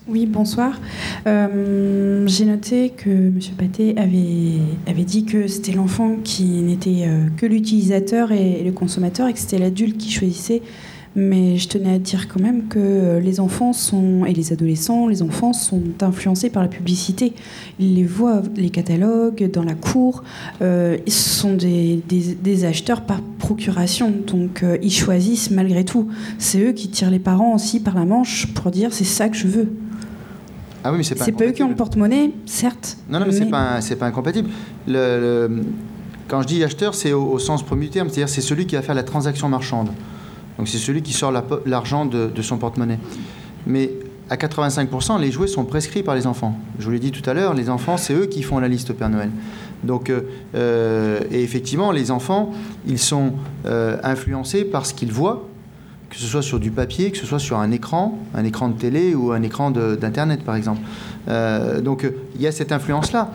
Oui, 0.07 0.27
bonsoir. 0.27 0.81
Euh, 1.27 2.27
J'ai 2.27 2.45
noté 2.47 2.91
que 2.91 3.11
M. 3.11 3.39
Paté 3.59 3.97
avait, 3.99 4.61
avait 4.87 5.05
dit 5.05 5.25
que 5.25 5.47
c'était 5.49 5.73
l'enfant 5.73 6.17
qui 6.25 6.45
n'était 6.45 7.05
euh, 7.07 7.27
que 7.37 7.47
l'utilisateur 7.47 8.33
et 8.33 8.63
le 8.65 8.73
consommateur 8.73 9.29
et 9.29 9.33
que 9.35 9.39
c'était 9.39 9.59
l'adulte 9.59 9.99
qui 9.99 10.11
choisissait 10.11 10.63
Mais 11.17 11.57
je 11.57 11.69
tenais 11.69 11.95
à 11.95 11.99
dire 11.99 12.29
quand 12.29 12.41
même 12.41 12.69
que 12.69 12.79
euh, 12.79 13.21
les 13.21 13.41
enfants 13.41 13.73
sont, 13.73 14.25
et 14.27 14.33
les 14.33 14.53
adolescents, 14.53 15.09
les 15.09 15.23
enfants 15.23 15.53
sont 15.53 15.83
influencés 16.01 16.51
par 16.51 16.63
la 16.63 16.69
publicité. 16.69 17.33
Ils 17.81 17.95
les 17.97 18.05
voient, 18.05 18.43
les 18.57 18.71
catalogues, 18.71 19.51
dans 19.51 19.65
la 19.65 19.75
cour. 19.75 20.23
Euh, 20.63 20.97
ils 21.07 21.13
sont 21.13 21.55
des, 21.55 22.03
des- 22.09 22.35
des 22.35 22.65
acheteurs 22.65 23.01
par 23.03 23.21
procuration. 23.39 24.13
Donc 24.27 24.63
euh, 24.63 24.77
ils 24.83 24.93
choisissent 24.93 25.51
malgré 25.51 25.85
tout. 25.85 26.09
C'est 26.39 26.61
eux 26.61 26.73
qui 26.73 26.89
tirent 26.89 27.11
les 27.11 27.19
parents 27.19 27.55
aussi 27.55 27.81
par 27.81 27.95
la 27.97 28.05
manche 28.05 28.47
pour 28.55 28.71
dire 28.71 28.93
c'est 28.93 29.05
ça 29.05 29.29
que 29.29 29.37
je 29.37 29.49
veux. 29.49 29.69
Ah 30.85 30.93
oui, 30.93 30.99
mais 30.99 31.05
c'est 31.05 31.15
pas 31.17 31.25
eux 31.45 31.51
qui 31.51 31.63
ont 31.65 31.69
le 31.69 31.75
porte-monnaie, 31.75 32.31
certes. 32.47 32.99
Non, 33.11 33.19
non, 33.19 33.27
mais, 33.27 33.33
c'est 33.33 33.45
mais- 33.47 33.51
pas, 33.51 33.81
c'est 33.81 33.97
pas 33.97 34.07
incompatible. 34.07 34.49
Le- 34.87 35.49
le- 35.49 35.63
quand 36.29 36.43
je 36.43 36.47
dis 36.47 36.63
acheteur, 36.63 36.95
c'est 36.95 37.13
au, 37.13 37.25
au 37.33 37.39
sens 37.39 37.65
premier 37.65 37.87
du 37.87 37.91
terme, 37.91 38.09
c'est-à-dire 38.09 38.29
c'est 38.29 38.41
celui 38.43 38.67
qui 38.67 38.77
va 38.77 38.83
faire 38.83 38.95
la 38.95 39.03
transaction 39.03 39.49
marchande. 39.49 39.89
Donc 40.59 40.69
c'est 40.69 40.79
celui 40.79 41.03
qui 41.03 41.13
sort 41.13 41.33
l'argent 41.65 42.05
de, 42.05 42.43
son 42.43 42.59
porte-monnaie. 42.59 42.99
Mais 43.67 43.93
à 44.29 44.37
85%, 44.37 45.21
les 45.21 45.31
jouets 45.31 45.47
sont 45.47 45.65
prescrits 45.65 46.03
par 46.03 46.15
les 46.15 46.27
enfants. 46.27 46.59
Je 46.79 46.85
vous 46.85 46.91
l'ai 46.91 46.99
dit 46.99 47.13
tout 47.13 47.29
à 47.31 47.33
l'heure, 47.33 47.55
les 47.55 47.71
enfants, 47.71 47.97
c'est 47.97 48.13
eux 48.13 48.27
qui 48.27 48.43
font 48.43 48.59
la 48.59 48.69
liste 48.69 48.91
au 48.91 48.95
Père 48.95 49.09
Noël. 49.09 49.31
Donc, 49.85 50.11
euh, 50.11 50.23
euh, 50.57 51.21
et 51.31 51.43
effectivement, 51.43 51.93
les 51.93 52.11
enfants, 52.11 52.53
ils 52.87 52.99
sont 52.99 53.35
euh, 53.67 53.97
influencés 54.03 54.65
par 54.65 54.85
ce 54.85 54.93
qu'ils 54.93 55.13
voient, 55.13 55.49
que 56.11 56.17
ce 56.17 56.27
soit 56.27 56.43
sur 56.43 56.59
du 56.59 56.73
papier, 56.73 57.13
que 57.13 57.19
ce 57.19 57.27
soit 57.27 57.39
sur 57.39 57.59
un 57.59 57.71
écran, 57.71 58.19
un 58.35 58.45
écran 58.45 58.69
de 58.69 58.77
télé 58.77 59.15
ou 59.15 59.31
un 59.31 59.43
écran 59.43 59.71
d'Internet, 59.71 60.43
par 60.43 60.57
exemple. 60.57 60.81
Donc, 61.83 62.11
il 62.35 62.41
y 62.41 62.47
a 62.47 62.53
cette 62.53 62.73
influence-là. 62.73 63.31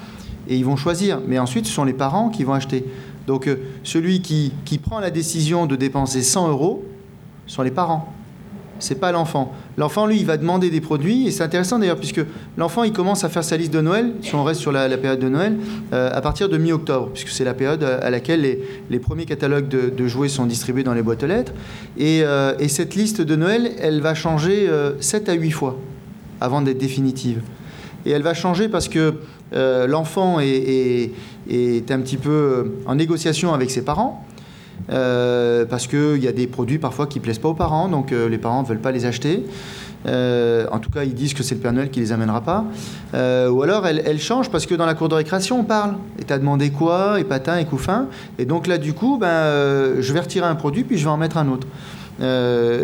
Et 0.49 0.57
ils 0.57 0.65
vont 0.65 0.76
choisir. 0.76 1.21
Mais 1.26 1.39
ensuite, 1.39 1.67
ce 1.67 1.71
sont 1.71 1.86
les 1.86 1.93
parents 1.93 2.30
qui 2.30 2.43
vont 2.43 2.53
acheter. 2.53 2.84
Donc, 3.28 3.47
celui 3.84 4.21
qui 4.21 4.78
prend 4.80 4.99
la 4.99 5.11
décision 5.11 5.67
de 5.67 5.76
dépenser 5.76 6.24
100 6.24 6.49
euros 6.49 6.84
sont 7.48 7.62
les 7.64 7.72
parents. 7.72 8.14
C'est 8.80 9.00
pas 9.00 9.12
l'enfant. 9.14 9.54
L'enfant, 9.78 10.08
lui, 10.08 10.18
il 10.20 10.26
va 10.26 10.36
demander 10.36 10.70
des 10.70 10.82
produits. 10.82 11.28
Et 11.28 11.32
c'est 11.32 11.44
intéressant 11.44 11.80
d'ailleurs, 11.80 11.98
puisque 11.98 12.20
l'enfant, 12.58 12.84
il 12.84 12.91
commence 12.91 13.24
à 13.24 13.30
faire 13.30 13.44
sa 13.44 13.56
liste 13.56 13.72
de 13.72 13.80
Noël, 13.80 14.14
si 14.22 14.36
on 14.36 14.44
reste 14.44 14.60
sur 14.60 14.72
la, 14.74 14.89
période 14.98 15.20
de 15.20 15.30
Noël, 15.30 15.56
euh, 15.94 16.10
à 16.12 16.20
partir 16.22 16.50
de 16.50 16.58
mi-octobre, 16.58 17.12
puisque 17.14 17.30
c'est 17.30 17.46
la 17.46 17.54
période 17.54 17.84
à 17.84 17.98
à 18.00 18.10
laquelle 18.10 18.41
les, 18.41 18.62
les 18.89 19.00
premiers 19.00 19.26
catalogues 19.26 19.70
de, 19.70 19.89
de 19.89 20.08
jouets 20.08 20.28
sont 20.28 20.46
distribués 20.46 20.84
dans 20.84 20.94
les 20.94 21.02
boîtes 21.04 21.24
aux 21.24 21.28
lettres. 21.28 21.54
Et, 21.98 22.22
euh, 22.24 22.56
et 22.60 22.68
cette 22.68 22.96
liste 22.96 23.22
de 23.22 23.36
Noël, 23.36 23.72
elle 23.80 24.02
va 24.02 24.16
changer 24.16 24.68
7 25.00 25.30
à 25.30 25.34
8 25.34 25.52
fois 25.52 25.78
avant 26.41 26.62
d'être 26.62 26.78
définitive. 26.80 27.41
Et 28.06 28.12
elle 28.12 28.24
va 28.24 28.34
changer 28.34 28.68
parce 28.68 28.89
que 28.89 29.14
euh, 29.54 29.88
l'enfant 29.88 30.39
est, 30.41 30.48
est- 30.50 31.12
est 31.50 31.91
un 31.91 32.00
petit 32.00 32.18
peu 32.18 32.30
euh, 32.32 32.64
en 32.86 32.96
négociation 32.96 33.54
avec 33.54 33.72
ses 33.72 33.84
parents. 33.84 34.26
Euh, 34.90 35.66
parce 35.66 35.88
qu'il 35.88 36.22
y 36.22 36.28
a 36.28 36.32
des 36.32 36.48
produits 36.48 36.78
parfois 36.78 37.08
qui 37.08 37.20
plaisent 37.20 37.40
pas 37.40 37.50
aux 37.50 37.54
parents, 37.54 37.88
donc 37.88 38.12
euh, 38.12 38.28
les 38.28 38.38
parents 38.38 38.64
ne 38.64 38.68
veulent 38.68 38.82
pas 38.82 38.92
les 38.92 39.06
acheter. 39.06 39.46
Euh, 40.06 40.68
en 40.72 40.80
tout 40.80 40.90
cas, 40.90 41.06
ils 41.06 41.14
disent 41.14 41.34
que 41.34 41.44
c'est 41.44 41.56
le 41.56 41.62
Père 41.62 41.72
Noël 41.72 41.90
qui 41.90 42.02
les 42.02 42.12
amènera 42.12 42.42
pas. 42.42 42.66
Ou 43.14 43.64
alors, 43.64 43.88
elle, 43.88 44.04
elle 44.06 44.20
change 44.20 44.50
parce 44.50 44.66
que 44.66 44.76
dans 44.76 44.86
la 44.86 44.96
cour 44.96 45.08
de 45.08 45.16
récréation, 45.16 45.62
on 45.62 45.64
parle. 45.64 45.96
Et 46.20 46.24
t'as 46.24 46.38
demandé 46.38 46.72
quoi 46.72 47.22
Et 47.22 47.24
patin 47.24 47.58
et 47.58 47.66
couffin. 47.66 48.08
Et 48.38 48.46
donc 48.46 48.68
là, 48.68 48.78
du 48.78 48.94
coup, 48.94 49.18
ben, 49.18 50.02
je 50.02 50.14
vais 50.14 50.20
retirer 50.20 50.46
un 50.46 50.56
produit, 50.56 50.84
puis 50.84 50.98
je 50.98 51.06
vais 51.06 51.10
en 51.10 51.18
mettre 51.18 51.38
un 51.38 51.48
autre. 51.48 51.68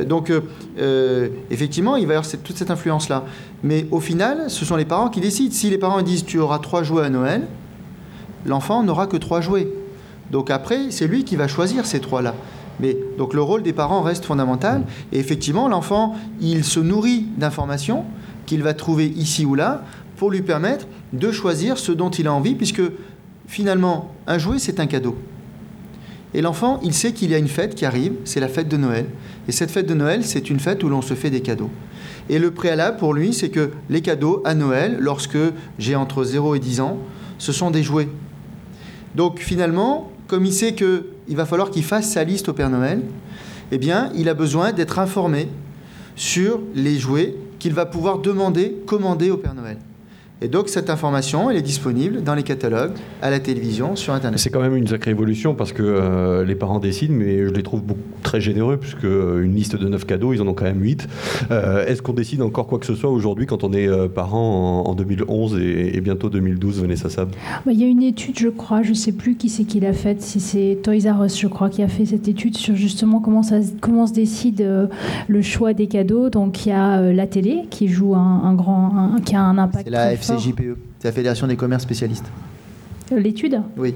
Donc, 0.05 0.31
effectivement, 1.51 1.97
il 1.97 2.07
va 2.07 2.13
y 2.13 2.15
avoir 2.15 2.31
toute 2.41 2.57
cette 2.57 2.71
influence-là. 2.71 3.25
Mais 3.63 3.85
au 3.91 3.99
final, 3.99 4.45
ce 4.47 4.63
sont 4.63 4.77
les 4.77 4.85
parents 4.85 5.09
qui 5.09 5.19
décident. 5.19 5.53
Si 5.53 5.69
les 5.69 5.77
parents 5.77 6.01
disent 6.01 6.23
tu 6.23 6.39
auras 6.39 6.59
trois 6.59 6.83
jouets 6.83 7.03
à 7.03 7.09
Noël, 7.09 7.47
l'enfant 8.45 8.81
n'aura 8.81 9.07
que 9.07 9.17
trois 9.17 9.41
jouets. 9.41 9.67
Donc 10.31 10.51
après, 10.51 10.91
c'est 10.91 11.07
lui 11.07 11.23
qui 11.23 11.35
va 11.35 11.47
choisir 11.47 11.85
ces 11.85 11.99
trois-là. 11.99 12.35
Mais 12.79 12.97
donc 13.17 13.33
le 13.33 13.41
rôle 13.41 13.63
des 13.63 13.73
parents 13.73 14.01
reste 14.01 14.25
fondamental. 14.25 14.83
Et 15.11 15.19
effectivement, 15.19 15.67
l'enfant, 15.67 16.15
il 16.39 16.63
se 16.63 16.79
nourrit 16.79 17.25
d'informations 17.37 18.05
qu'il 18.45 18.63
va 18.63 18.73
trouver 18.73 19.07
ici 19.07 19.45
ou 19.45 19.55
là 19.55 19.83
pour 20.17 20.31
lui 20.31 20.41
permettre 20.41 20.87
de 21.13 21.31
choisir 21.31 21.77
ce 21.77 21.91
dont 21.91 22.09
il 22.09 22.27
a 22.27 22.33
envie, 22.33 22.55
puisque 22.55 22.81
finalement, 23.47 24.13
un 24.27 24.37
jouet, 24.37 24.59
c'est 24.59 24.79
un 24.79 24.85
cadeau. 24.85 25.15
Et 26.33 26.41
l'enfant, 26.41 26.79
il 26.83 26.93
sait 26.93 27.13
qu'il 27.13 27.31
y 27.31 27.35
a 27.35 27.37
une 27.37 27.47
fête 27.47 27.73
qui 27.73 27.85
arrive, 27.85 28.13
c'est 28.25 28.39
la 28.39 28.49
fête 28.49 28.67
de 28.67 28.77
Noël. 28.77 29.05
Et 29.47 29.51
cette 29.51 29.71
fête 29.71 29.87
de 29.87 29.93
Noël, 29.93 30.23
c'est 30.25 30.49
une 30.49 30.59
fête 30.59 30.83
où 30.83 30.89
l'on 30.89 31.01
se 31.01 31.13
fait 31.13 31.29
des 31.29 31.41
cadeaux. 31.41 31.71
Et 32.29 32.37
le 32.37 32.51
préalable 32.51 32.97
pour 32.97 33.13
lui, 33.13 33.33
c'est 33.33 33.49
que 33.49 33.71
les 33.89 34.01
cadeaux 34.01 34.41
à 34.45 34.53
Noël, 34.53 34.97
lorsque 34.99 35.39
j'ai 35.79 35.95
entre 35.95 36.23
0 36.23 36.55
et 36.55 36.59
10 36.59 36.81
ans, 36.81 36.97
ce 37.39 37.51
sont 37.51 37.71
des 37.71 37.81
jouets. 37.81 38.09
Donc 39.15 39.39
finalement, 39.39 40.11
comme 40.29 40.45
il 40.45 40.53
sait 40.53 40.73
qu'il 40.75 41.35
va 41.35 41.45
falloir 41.45 41.71
qu'il 41.71 41.83
fasse 41.83 42.09
sa 42.09 42.23
liste 42.23 42.47
au 42.49 42.53
Père 42.53 42.69
Noël, 42.69 43.01
eh 43.71 43.77
bien, 43.77 44.11
il 44.15 44.29
a 44.29 44.33
besoin 44.33 44.71
d'être 44.71 44.99
informé 44.99 45.49
sur 46.15 46.61
les 46.75 46.97
jouets 46.97 47.35
qu'il 47.57 47.73
va 47.73 47.85
pouvoir 47.85 48.19
demander, 48.19 48.77
commander 48.85 49.31
au 49.31 49.37
Père 49.37 49.55
Noël. 49.55 49.77
Et 50.41 50.47
donc 50.47 50.69
cette 50.69 50.89
information, 50.89 51.49
elle 51.51 51.57
est 51.57 51.61
disponible 51.61 52.23
dans 52.23 52.33
les 52.33 52.43
catalogues, 52.43 52.93
à 53.21 53.29
la 53.29 53.39
télévision, 53.41 53.97
sur 53.97 54.13
Internet. 54.13 54.39
C'est 54.39 54.49
quand 54.49 54.61
même 54.61 54.75
une 54.77 54.87
sacrée 54.87 55.11
évolution 55.11 55.53
parce 55.53 55.73
que 55.73 55.83
euh, 55.83 56.45
les 56.45 56.55
parents 56.55 56.79
décident, 56.79 57.13
mais 57.13 57.39
je 57.45 57.51
les 57.53 57.61
trouve 57.61 57.81
beaucoup, 57.83 57.99
très 58.23 58.39
généreux 58.39 58.77
puisque 58.77 59.03
euh, 59.03 59.43
une 59.43 59.53
liste 59.53 59.75
de 59.75 59.85
9 59.89 60.05
cadeaux, 60.05 60.31
ils 60.31 60.41
en 60.41 60.47
ont 60.47 60.53
quand 60.53 60.63
même 60.63 60.81
8. 60.81 61.07
Euh, 61.51 61.85
Est-ce 61.85 62.01
qu'on 62.01 62.13
décide 62.13 62.41
encore 62.41 62.67
quoi 62.67 62.79
que 62.79 62.85
ce 62.85 62.95
soit 62.95 63.09
aujourd'hui 63.09 63.47
quand 63.47 63.65
on 63.65 63.73
est 63.73 63.87
euh, 63.89 64.07
parent 64.07 64.83
en, 64.85 64.89
en 64.91 64.95
2011 64.95 65.57
et, 65.59 65.97
et 65.97 65.99
bientôt 65.99 66.29
2012, 66.29 66.81
Vanessa 66.83 67.09
Sab 67.09 67.31
Bah, 67.65 67.73
Il 67.73 67.79
y 67.79 67.83
a 67.83 67.87
une 67.87 68.01
étude, 68.03 68.39
je 68.39 68.47
crois, 68.47 68.81
je 68.81 68.91
ne 68.91 68.95
sais 68.95 69.11
plus 69.11 69.35
qui 69.35 69.49
c'est 69.49 69.65
qui 69.65 69.81
l'a 69.81 69.91
faite, 69.91 70.21
si 70.21 70.39
c'est 70.39 70.77
Toys 70.81 71.11
R 71.11 71.25
Us, 71.25 71.37
je 71.37 71.47
crois, 71.47 71.69
qui 71.69 71.83
a 71.83 71.89
fait 71.89 72.05
cette 72.05 72.29
étude 72.29 72.55
sur 72.55 72.75
justement 72.77 73.19
comment, 73.19 73.43
ça, 73.43 73.61
se- 73.61 73.71
comment 73.81 74.07
se 74.07 74.13
décide 74.13 74.61
euh, 74.61 74.87
le 75.27 75.41
choix 75.41 75.73
des 75.73 75.87
cadeaux. 75.87 76.29
Donc 76.29 76.65
il 76.65 76.69
y 76.69 76.71
a 76.71 76.99
euh, 76.99 77.11
la 77.13 77.27
télé 77.27 77.63
qui 77.69 77.89
joue 77.89 78.15
un, 78.15 78.41
un 78.45 78.53
grand, 78.53 78.95
un- 79.17 79.19
qui 79.19 79.35
a 79.35 79.41
un 79.41 79.57
impact 79.57 79.89
FCJPE, 80.37 80.77
c'est 80.99 81.07
la 81.07 81.11
Fédération 81.11 81.47
des 81.47 81.55
commerces 81.55 81.83
spécialistes. 81.83 82.25
Euh, 83.11 83.19
L'étude? 83.19 83.61
Oui, 83.77 83.95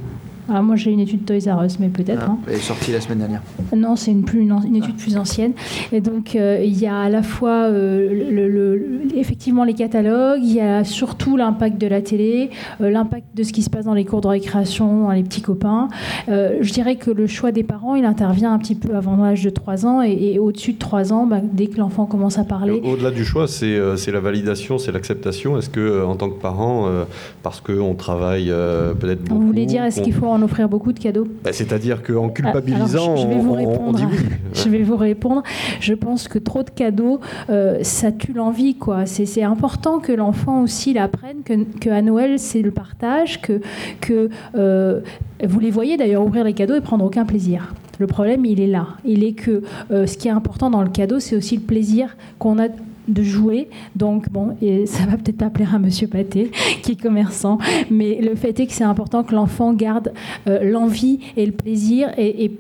ah, 0.50 0.62
Moi 0.62 0.76
j'ai 0.76 0.92
une 0.92 1.00
étude 1.00 1.26
Toys 1.26 1.52
R 1.54 1.64
Us, 1.64 1.80
mais 1.80 1.90
peut-être. 1.90 2.24
hein. 2.30 2.38
elle 2.48 2.56
est 2.56 2.58
sortie 2.58 2.92
la 2.92 3.02
semaine 3.02 3.20
dernière. 3.20 3.42
Non, 3.76 3.96
c'est 3.96 4.12
une, 4.12 4.24
plus, 4.24 4.42
une, 4.42 4.56
une 4.68 4.76
étude 4.76 4.96
plus 4.96 5.18
ancienne. 5.18 5.54
Et 5.92 6.02
donc, 6.02 6.36
euh, 6.36 6.60
il 6.64 6.80
y 6.80 6.88
a 6.88 7.00
à 7.00 7.10
la 7.10 7.24
fois 7.24 7.64
euh, 7.70 8.10
le- 8.32 8.48
le- 8.50 8.78
le- 8.78 9.18
effectivement 9.18 9.64
les 9.64 9.74
catalogues, 9.74 10.42
il 10.44 10.54
y 10.54 10.62
a 10.62 10.84
surtout 10.84 11.38
l'impact 11.38 11.80
de 11.80 11.88
la 11.88 12.02
télé, 12.02 12.50
euh, 12.82 12.90
l'impact 12.90 13.26
de 13.36 13.44
ce 13.44 13.52
qui 13.54 13.62
se 13.64 13.70
passe 13.70 13.86
dans 13.86 13.94
les 13.94 14.06
cours 14.06 14.22
de 14.22 14.28
récréation, 14.28 15.10
les 15.12 15.24
petits 15.24 15.42
copains. 15.42 15.88
Euh, 16.30 16.58
je 16.62 16.72
dirais 16.74 16.96
que 16.96 17.12
le 17.12 17.28
choix 17.28 17.52
des 17.52 17.64
parents, 17.64 17.96
il 17.96 18.06
intervient 18.06 18.54
un 18.54 18.60
petit 18.60 18.76
peu 18.76 18.96
avant 18.96 19.16
l'âge 19.18 19.44
de 19.44 19.50
3 19.50 19.86
ans 19.86 20.02
et, 20.02 20.12
et 20.34 20.40
au-dessus 20.40 20.74
de 20.74 20.78
3 20.80 21.14
ans, 21.14 21.26
bah, 21.26 21.40
dès 21.42 21.68
que 21.68 21.78
l'enfant 21.78 22.06
commence 22.06 22.38
à 22.40 22.44
parler. 22.44 22.82
Au-delà 22.84 23.12
du 23.12 23.24
choix, 23.26 23.48
c'est 23.48 23.66
euh, 23.66 23.96
c'est 23.98 24.12
la 24.12 24.20
validation, 24.20 24.78
c'est 24.78 24.92
l'acceptation. 24.92 25.58
Est-ce 25.58 25.70
que, 25.70 25.80
euh, 25.80 26.06
en 26.06 26.16
tant 26.16 26.30
que 26.30 26.40
parent, 26.40 26.88
euh, 26.88 27.04
parce 27.44 27.62
qu'on 27.62 27.94
travaille 27.96 28.50
euh, 28.52 28.94
peut-être 28.94 29.22
Vous 29.28 29.36
beaucoup, 29.36 29.48
voulez 29.48 29.66
dire, 29.66 29.84
est-ce 29.84 30.02
qu'il 30.02 30.14
faut 30.14 30.28
en 30.34 30.42
offrir 30.42 30.68
beaucoup 30.70 30.92
de 30.94 31.00
cadeaux 31.00 31.28
Bah, 31.44 31.52
C'est-à-dire 31.54 32.04
qu'en 32.04 32.30
culpabilisant, 32.30 33.04
Alors, 33.14 33.18
je- 33.18 33.22
je 33.24 33.28
vais 33.28 33.36
vous 33.40 33.52
on- 33.52 33.58
on, 33.58 33.68
on 33.68 33.72
répondre. 33.72 34.00
dit 34.00 34.06
oui. 34.12 34.18
Je 34.54 34.70
vais 34.70 34.84
vous 34.84 34.98
répondre. 34.98 35.44
Je 35.80 35.94
pense 35.94 36.28
que 36.28 36.38
trop 36.40 36.64
de 36.64 36.70
cadeaux, 36.70 37.20
euh, 37.50 37.80
ça 37.82 38.12
tue 38.12 38.34
l'envie. 38.34 38.76
quoi. 38.76 39.06
C'est 39.06 39.26
c'est 39.26 39.44
important 39.44 40.00
que 40.00 40.12
l'enfant 40.12 40.62
aussi 40.62 40.94
l'apprenne, 40.94 41.38
que, 41.44 41.54
que 41.80 41.90
à 41.90 42.02
Noël, 42.02 42.38
c'est 42.40 42.62
le 42.62 42.72
partage, 42.72 43.42
que, 43.42 43.62
que 44.02 44.30
euh, 44.56 45.00
vous 45.44 45.60
les 45.60 45.72
voyez 45.72 45.98
d'ailleurs 45.98 46.24
ouvrir 46.26 46.44
les 46.44 46.54
cadeaux 46.54 46.76
et 46.76 46.82
prendre 46.82 47.04
aucun 47.06 47.26
plaisir. 47.26 47.74
Le 48.00 48.08
problème, 48.08 48.46
il 48.46 48.60
est 48.60 48.68
là. 48.68 48.88
Il 49.06 49.24
est 49.24 49.34
que 49.34 49.62
euh, 49.92 50.08
ce 50.08 50.18
qui 50.18 50.28
est 50.28 50.32
important 50.32 50.70
dans 50.70 50.82
le 50.82 50.90
cadeau, 50.90 51.20
c'est 51.20 51.36
aussi 51.36 51.56
le 51.58 51.62
plaisir 51.64 52.16
qu'on 52.40 52.58
a 52.60 52.68
de 53.08 53.24
jouer. 53.24 53.70
Donc, 53.96 54.30
bon, 54.30 54.56
et 54.62 54.86
ça 54.86 55.06
va 55.06 55.18
peut-être 55.18 55.38
pas 55.38 55.50
plaire 55.50 55.76
à 55.76 55.80
Monsieur 55.80 56.08
Pâté, 56.08 56.52
qui 56.82 56.94
est 56.94 57.02
commerçant, 57.02 57.58
mais 57.92 58.20
le 58.22 58.36
fait 58.36 58.60
est 58.60 58.68
que 58.68 58.74
c'est 58.74 58.84
important 58.84 59.24
que 59.24 59.34
l'enfant 59.36 59.74
garde 59.74 60.14
euh, 60.48 60.60
l'envie 60.64 61.20
et 61.38 61.46
le 61.46 61.52
plaisir 61.52 62.10
et, 62.18 62.46
et 62.46 62.60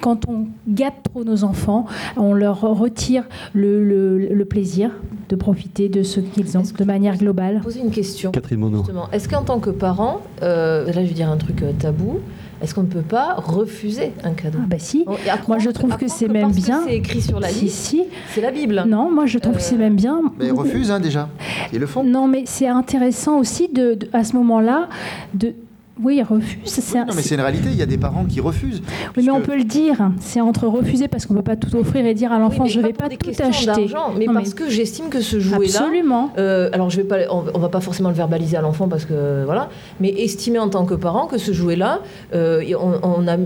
quand 0.00 0.28
on 0.28 0.48
gâte 0.68 0.94
trop 1.04 1.24
nos 1.24 1.44
enfants, 1.44 1.86
on 2.16 2.34
leur 2.34 2.60
retire 2.60 3.24
le, 3.54 3.82
le- 3.82 4.18
le 4.18 4.44
plaisir 4.44 4.90
de 5.30 5.36
profiter 5.36 5.88
de 5.88 6.02
ce 6.02 6.20
qu'ils 6.20 6.58
ont 6.58 6.62
de 6.78 6.84
manière 6.84 7.16
globale. 7.16 7.60
poser 7.62 7.80
une 7.80 7.90
question. 7.90 8.30
Catherine 8.30 8.58
Monod. 8.58 8.80
Justement, 8.80 9.08
est-ce 9.12 9.28
qu'en 9.28 9.42
tant 9.42 9.60
que 9.60 9.70
parent, 9.70 10.20
euh, 10.42 10.84
là 10.86 10.92
je 11.02 11.08
vais 11.08 11.14
dire 11.14 11.30
un 11.30 11.36
truc 11.38 11.62
euh, 11.62 11.72
tabou, 11.78 12.18
est-ce 12.62 12.74
qu'on 12.74 12.82
ne 12.82 12.88
peut 12.88 13.00
pas 13.02 13.34
refuser 13.34 14.12
un 14.24 14.30
cadeau 14.32 14.58
Ah 14.62 14.66
bah 14.66 14.76
si. 14.78 15.04
Moi, 15.48 15.58
je 15.58 15.70
trouve 15.70 15.96
que 15.96 16.08
c'est 16.08 16.28
même 16.28 16.52
bien. 16.52 16.82
C'est 16.86 16.96
écrit 16.96 17.20
sur 17.20 17.40
la 17.40 17.48
Si, 17.48 17.64
liste, 17.64 17.76
si. 17.76 18.04
c'est 18.30 18.40
la 18.40 18.50
Bible. 18.50 18.84
Non, 18.86 19.10
moi 19.10 19.26
je 19.26 19.38
trouve 19.38 19.56
que 19.56 19.62
c'est 19.62 19.74
Euh, 19.74 19.78
même 19.78 19.96
bien. 19.96 20.20
Mais 20.38 20.46
ils 20.46 20.52
refusent 20.52 20.90
hein, 20.90 21.00
déjà. 21.00 21.28
Ils 21.72 21.78
le 21.80 21.86
font. 21.86 22.04
Non, 22.04 22.26
mais 22.28 22.44
c'est 22.46 22.68
intéressant 22.68 23.38
aussi 23.38 23.68
de, 23.68 23.94
de- 23.94 24.08
à 24.12 24.24
ce 24.24 24.34
moment-là 24.36 24.88
de. 25.34 25.54
Oui, 26.02 26.16
ils 26.16 26.22
refusent. 26.24 26.58
C'est 26.64 26.98
un- 26.98 27.04
Non, 27.04 27.14
mais 27.14 27.22
c'est 27.22 27.34
une 27.36 27.40
réalité. 27.40 27.68
Il 27.70 27.76
y 27.76 27.82
a 27.82 27.86
des 27.86 27.98
parents 27.98 28.24
qui 28.24 28.40
refusent. 28.40 28.82
Oui, 29.16 29.22
mais 29.24 29.30
on 29.30 29.40
peut 29.40 29.56
le 29.56 29.62
dire. 29.64 30.10
C'est 30.20 30.40
entre 30.40 30.66
refuser 30.66 31.06
parce 31.08 31.24
qu'on 31.24 31.34
ne 31.34 31.38
peut 31.38 31.44
pas 31.44 31.56
tout 31.56 31.74
offrir 31.76 32.04
et 32.04 32.14
dire 32.14 32.32
à 32.32 32.38
l'enfant 32.38 32.64
Oui, 32.64 32.70
je 32.70 32.80
ne 32.80 32.86
vais 32.86 32.92
pas 32.92 33.08
tout 33.08 33.30
acheter. 33.42 33.86
Mais 34.18 34.26
Non, 34.26 34.32
mais- 34.32 34.40
parce 34.40 34.54
que 34.54 34.68
j'estime 34.68 35.08
que 35.08 35.20
ce 35.20 35.38
jouet-là. 35.38 35.78
Absolument. 35.80 36.32
Euh, 36.36 36.68
alors 36.72 36.90
je 36.90 36.96
vais 36.96 37.04
pas, 37.04 37.18
on, 37.30 37.44
on 37.54 37.58
va 37.58 37.68
pas 37.68 37.80
forcément 37.80 38.08
le 38.08 38.14
verbaliser 38.16 38.56
à 38.56 38.60
l'enfant 38.60 38.88
parce 38.88 39.04
que 39.04 39.44
voilà, 39.44 39.68
mais 40.00 40.08
estimer 40.10 40.58
en 40.58 40.68
tant 40.68 40.84
que 40.84 40.94
parent 40.94 41.26
que 41.26 41.38
ce 41.38 41.52
jouet-là, 41.52 42.00
euh, 42.34 42.62
on, 42.80 42.94
on 43.02 43.28
a 43.28 43.36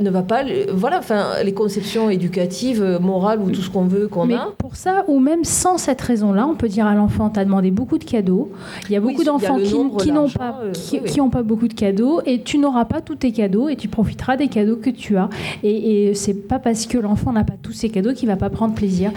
ne 0.00 0.10
va 0.10 0.22
pas, 0.22 0.42
voilà, 0.72 0.98
enfin, 0.98 1.26
les 1.44 1.52
conceptions 1.52 2.10
éducatives, 2.10 2.98
morales 3.00 3.40
ou 3.40 3.50
tout 3.50 3.62
ce 3.62 3.70
qu'on 3.70 3.84
veut 3.84 4.08
qu'on 4.08 4.32
a. 4.34 4.52
Pour 4.58 4.76
ça, 4.76 5.04
ou 5.08 5.18
même 5.18 5.44
sans 5.44 5.78
cette 5.78 6.00
raison-là, 6.00 6.46
on 6.46 6.54
peut 6.54 6.68
dire 6.68 6.86
à 6.86 6.94
l'enfant, 6.94 7.30
tu 7.30 7.40
as 7.40 7.44
demandé 7.44 7.70
beaucoup 7.70 7.98
de 7.98 8.04
cadeaux. 8.04 8.50
Il 8.88 8.92
y 8.92 8.96
a 8.96 9.00
beaucoup 9.00 9.24
d'enfants 9.24 9.58
qui, 9.98 10.12
n'ont 10.12 10.28
pas, 10.28 10.60
qui, 11.06 11.20
ont 11.20 11.30
pas 11.30 11.42
beaucoup 11.42 11.68
de 11.68 11.74
cadeaux 11.74 12.20
et 12.26 12.42
tu 12.42 12.58
n'auras 12.58 12.84
pas 12.84 13.00
tous 13.00 13.16
tes 13.16 13.32
cadeaux 13.32 13.68
et 13.68 13.76
tu 13.76 13.88
profiteras 13.88 14.36
des 14.36 14.48
cadeaux 14.48 14.76
que 14.76 14.90
tu 14.90 15.16
as. 15.16 15.28
Et, 15.62 16.08
et 16.08 16.14
c'est 16.14 16.34
pas 16.34 16.58
parce 16.58 16.86
que 16.86 16.98
l'enfant 16.98 17.32
n'a 17.32 17.44
pas 17.44 17.54
tous 17.60 17.72
ses 17.72 17.88
cadeaux 17.88 18.12
qu'il 18.12 18.28
va 18.28 18.36
pas 18.36 18.50
prendre 18.50 18.74
plaisir. 18.74 19.12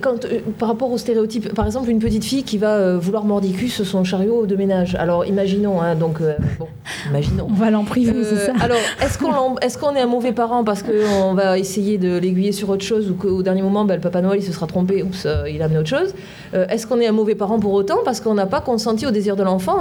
Quand, 0.00 0.24
euh, 0.24 0.38
par 0.58 0.68
rapport 0.68 0.90
aux 0.90 0.98
stéréotypes, 0.98 1.52
par 1.52 1.66
exemple, 1.66 1.90
une 1.90 1.98
petite 1.98 2.24
fille 2.24 2.44
qui 2.44 2.58
va 2.58 2.76
euh, 2.76 2.98
vouloir 2.98 3.24
mordicus 3.24 3.82
son 3.82 4.04
chariot 4.04 4.46
de 4.46 4.54
ménage. 4.54 4.94
Alors, 4.94 5.26
imaginons, 5.26 5.82
hein, 5.82 5.96
donc, 5.96 6.20
euh, 6.20 6.34
bon, 6.58 6.68
imaginons. 7.08 7.48
On 7.50 7.54
va 7.54 7.70
l'en 7.70 7.84
priver, 7.84 8.12
c'est 8.22 8.36
ça. 8.36 8.52
Alors, 8.60 8.78
est-ce 9.02 9.18
qu'on 9.18 9.56
est, 9.56 9.78
qu'on 9.80 9.94
est 9.96 10.00
un 10.00 10.06
mauvais 10.06 10.32
parent 10.32 10.62
parce 10.62 10.84
qu'on 10.84 11.34
va 11.34 11.58
essayer 11.58 11.98
de 11.98 12.18
l'aiguiller 12.18 12.52
sur 12.52 12.70
autre 12.70 12.84
chose 12.84 13.10
ou 13.10 13.14
qu'au 13.14 13.42
dernier 13.42 13.62
moment, 13.62 13.84
ben, 13.84 13.96
le 13.96 14.00
Papa 14.00 14.22
Noël, 14.22 14.38
il 14.40 14.44
se 14.44 14.52
sera 14.52 14.66
trompé, 14.66 15.02
oups, 15.02 15.26
il 15.50 15.60
a 15.60 15.64
amené 15.64 15.80
autre 15.80 15.88
chose 15.88 16.14
Est-ce 16.52 16.86
qu'on 16.86 17.00
est 17.00 17.06
un 17.06 17.12
mauvais 17.12 17.34
parent 17.34 17.58
pour 17.58 17.72
autant 17.72 17.98
parce 18.04 18.20
qu'on 18.20 18.34
n'a 18.34 18.46
pas 18.46 18.60
consenti 18.60 19.06
au 19.06 19.10
désir 19.10 19.34
de 19.34 19.42
l'enfant 19.42 19.78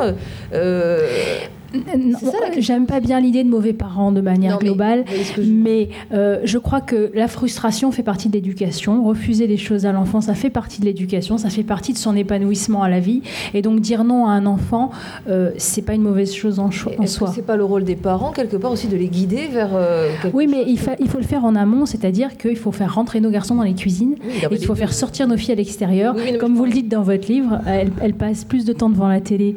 J'aime 2.58 2.86
pas 2.86 3.00
bien 3.00 3.20
l'idée 3.20 3.44
de 3.44 3.50
mauvais 3.50 3.74
parents 3.74 4.12
de 4.12 4.22
manière 4.22 4.60
globale, 4.60 5.06
mais, 5.44 5.90
euh, 6.14 6.40
je 6.44 6.58
crois 6.58 6.82
que 6.82 7.12
la 7.14 7.28
frustration 7.28 7.92
fait 7.92 8.04
partie 8.04 8.30
de 8.30 8.34
l'éducation. 8.34 9.04
Refuser 9.04 9.48
les 9.48 9.58
choses 9.58 9.86
à 9.86 9.92
l'enfant, 9.92 10.22
ça 10.22 10.34
fait 10.34 10.50
partie 10.50 10.80
de 10.82 10.86
l'éducation, 10.86 11.38
ça 11.38 11.50
fait 11.50 11.64
partie 11.64 11.94
de 11.94 11.98
son 11.98 12.16
épanouissement 12.16 12.84
à 12.84 12.90
la 12.90 13.00
vie. 13.00 13.22
Et 13.54 13.62
donc 13.62 13.80
dire 13.80 14.04
non 14.04 14.28
à 14.28 14.32
un 14.32 14.46
enfant, 14.46 14.92
euh, 15.30 15.52
c'est 15.58 15.82
pas 15.82 15.94
une 15.94 16.02
mauvaise 16.02 16.34
chose 16.34 16.60
en, 16.60 16.70
en 16.98 17.08
soi. 17.08 17.32
C'est 17.34 17.46
pas 17.46 17.56
le 17.56 17.64
rôle 17.64 17.84
des 17.84 17.96
parents 17.96 18.32
quelque 18.32 18.58
part 18.58 18.72
aussi 18.72 18.88
de 18.88 18.98
les 18.98 19.08
guider 19.08 19.48
vers. 19.52 19.72
Euh, 19.74 20.12
oui, 20.34 20.48
mais 20.48 20.64
il, 20.68 20.80
il, 21.00 21.10
faut 21.10 21.18
le 21.18 21.24
faire 21.24 21.46
en 21.46 21.56
amont, 21.56 21.86
c'est-à-dire 21.86 22.38
qu'il 22.38 22.58
faut 22.58 22.72
faire 22.72 22.94
rentrer 22.94 23.20
nos 23.20 23.30
garçons 23.30 23.56
dans 23.56 23.64
les 23.64 23.76
cuisines, 23.76 24.16
et 24.26 24.48
il 24.52 24.66
faut 24.66 24.76
faire 24.76 24.94
sortir 24.94 25.28
nos 25.28 25.38
filles 25.38 25.54
à 25.54 25.56
l'extérieur. 25.56 26.16
Comme 26.40 26.56
vous 26.56 26.66
le 26.66 26.72
dites 26.72 26.90
dans 26.90 27.04
votre 27.04 27.28
livre, 27.32 27.60
elles, 27.68 27.92
elles, 28.02 28.14
passent 28.14 28.46
plus 28.46 28.66
de 28.66 28.74
temps 28.74 28.90
devant 28.90 29.08
la 29.08 29.22
télé 29.22 29.56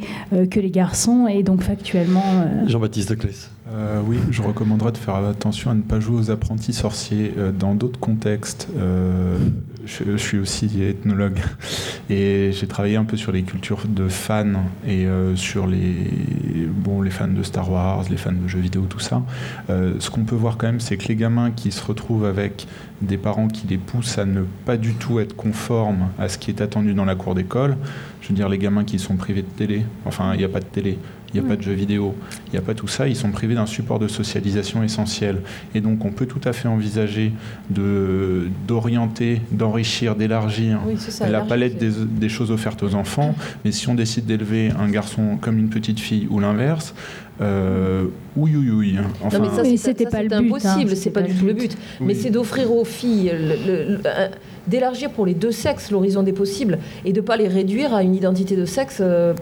que 0.50 0.60
les 0.60 0.70
garçons, 0.70 1.26
et 1.26 1.42
donc 1.42 1.62
factuellement 1.62 2.09
euh, 2.16 2.68
Jean-Baptiste 2.68 3.16
Clès. 3.16 3.50
Euh, 3.72 4.00
oui, 4.04 4.18
je 4.30 4.42
recommanderais 4.42 4.92
de 4.92 4.98
faire 4.98 5.14
attention 5.16 5.70
à 5.70 5.74
ne 5.74 5.82
pas 5.82 6.00
jouer 6.00 6.18
aux 6.18 6.30
apprentis 6.30 6.72
sorciers 6.72 7.32
euh, 7.38 7.52
dans 7.52 7.74
d'autres 7.74 8.00
contextes. 8.00 8.68
je, 9.84 10.16
suis 10.16 10.38
aussi 10.38 10.82
ethnologue 10.82 11.38
et 12.10 12.50
j'ai 12.52 12.66
travaillé 12.66 12.96
un 12.96 13.04
peu 13.04 13.16
sur 13.16 13.32
les 13.32 13.42
cultures 13.42 13.82
de 13.88 14.08
fans 14.08 14.64
et 14.86 15.06
sur 15.36 15.66
les, 15.66 16.10
bon, 16.68 17.02
les 17.02 17.10
fans 17.10 17.28
de 17.28 17.42
Star 17.42 17.70
Wars, 17.70 18.04
les 18.10 18.16
fans 18.16 18.32
de 18.32 18.48
jeux 18.48 18.60
vidéo, 18.60 18.86
tout 18.88 19.00
ça. 19.00 19.22
ce 19.68 20.10
qu'on 20.10 20.24
peut 20.24 20.36
voir 20.36 20.56
quand 20.56 20.66
même, 20.66 20.80
c'est 20.80 20.96
que 20.96 21.08
les 21.08 21.16
gamins 21.16 21.50
qui 21.50 21.72
se 21.72 21.84
retrouvent 21.84 22.26
avec 22.26 22.66
des 23.02 23.16
parents 23.16 23.48
qui 23.48 23.66
les 23.66 23.78
poussent 23.78 24.18
à 24.18 24.24
ne 24.24 24.42
pas 24.64 24.76
du 24.76 24.94
tout 24.94 25.20
être 25.20 25.34
conformes 25.34 26.08
à 26.18 26.28
ce 26.28 26.38
qui 26.38 26.50
est 26.50 26.60
attendu 26.60 26.94
dans 26.94 27.06
la 27.06 27.14
cour 27.14 27.34
d'école, 27.34 27.76
je 28.20 28.28
veux 28.28 28.34
dire 28.34 28.48
les 28.48 28.58
gamins 28.58 28.84
qui 28.84 28.98
sont 28.98 29.16
privés 29.16 29.42
de 29.42 29.48
télé, 29.48 29.84
enfin 30.04 30.32
il 30.34 30.38
n'y 30.38 30.44
a 30.44 30.48
pas 30.48 30.60
de 30.60 30.66
télé, 30.66 30.98
il 31.32 31.40
n'y 31.40 31.46
a 31.46 31.48
pas 31.48 31.56
de 31.56 31.62
jeux 31.62 31.72
vidéo, 31.72 32.14
il 32.48 32.52
n'y 32.52 32.58
a 32.58 32.62
pas 32.62 32.74
tout 32.74 32.88
ça, 32.88 33.08
ils 33.08 33.16
sont 33.16 33.30
privés 33.30 33.54
d'un 33.54 33.66
support 33.66 33.98
de 33.98 34.08
socialisation 34.08 34.82
essentiel. 34.82 35.42
Et 35.74 35.80
donc 35.80 36.04
on 36.04 36.10
peut 36.10 36.26
tout 36.26 36.40
à 36.44 36.52
fait 36.52 36.68
envisager 36.68 37.32
de, 37.70 38.48
d'orienter, 38.66 39.40
d'enrichir, 39.52 40.16
d'élargir 40.16 40.80
la 41.20 41.40
palette 41.42 41.78
des, 41.78 42.28
choses 42.28 42.50
offertes 42.50 42.82
aux 42.82 42.94
enfants. 42.94 43.34
Mais 43.64 43.72
si 43.72 43.88
on 43.88 43.94
décide 43.94 44.26
d'élever 44.26 44.70
un 44.78 44.88
garçon 44.88 45.36
comme 45.40 45.58
une 45.58 45.68
petite 45.68 46.00
fille 46.00 46.26
ou 46.30 46.40
l'inverse, 46.40 46.94
euh, 47.40 48.04
oui, 48.36 48.52
oui, 48.54 48.70
oui. 48.70 48.96
Enfin, 49.22 49.38
non, 49.38 49.50
mais 49.62 49.76
ça, 49.76 49.86
c'était 49.86 50.04
pas 50.04 50.22
le 50.22 50.28
but. 50.28 50.34
Hein, 50.34 50.46
impossible, 50.46 50.96
c'est 50.96 51.10
pas, 51.10 51.22
du 51.22 51.34
tout 51.34 51.46
le 51.46 51.54
but. 51.54 51.76
Mais 52.00 52.14
c'est 52.14 52.30
d'offrir 52.30 52.72
aux 52.72 52.84
filles, 52.84 53.32
d'élargir 54.66 55.10
pour 55.10 55.26
les 55.26 55.34
deux 55.34 55.52
sexes 55.52 55.90
l'horizon 55.90 56.22
des 56.22 56.32
possibles 56.32 56.78
et 57.04 57.12
de 57.12 57.20
pas 57.20 57.36
les 57.36 57.48
réduire 57.48 57.94
à 57.94 58.02
une 58.02 58.14
identité 58.14 58.56
de 58.56 58.64
sexe. 58.64 58.98
Euh, 59.00 59.34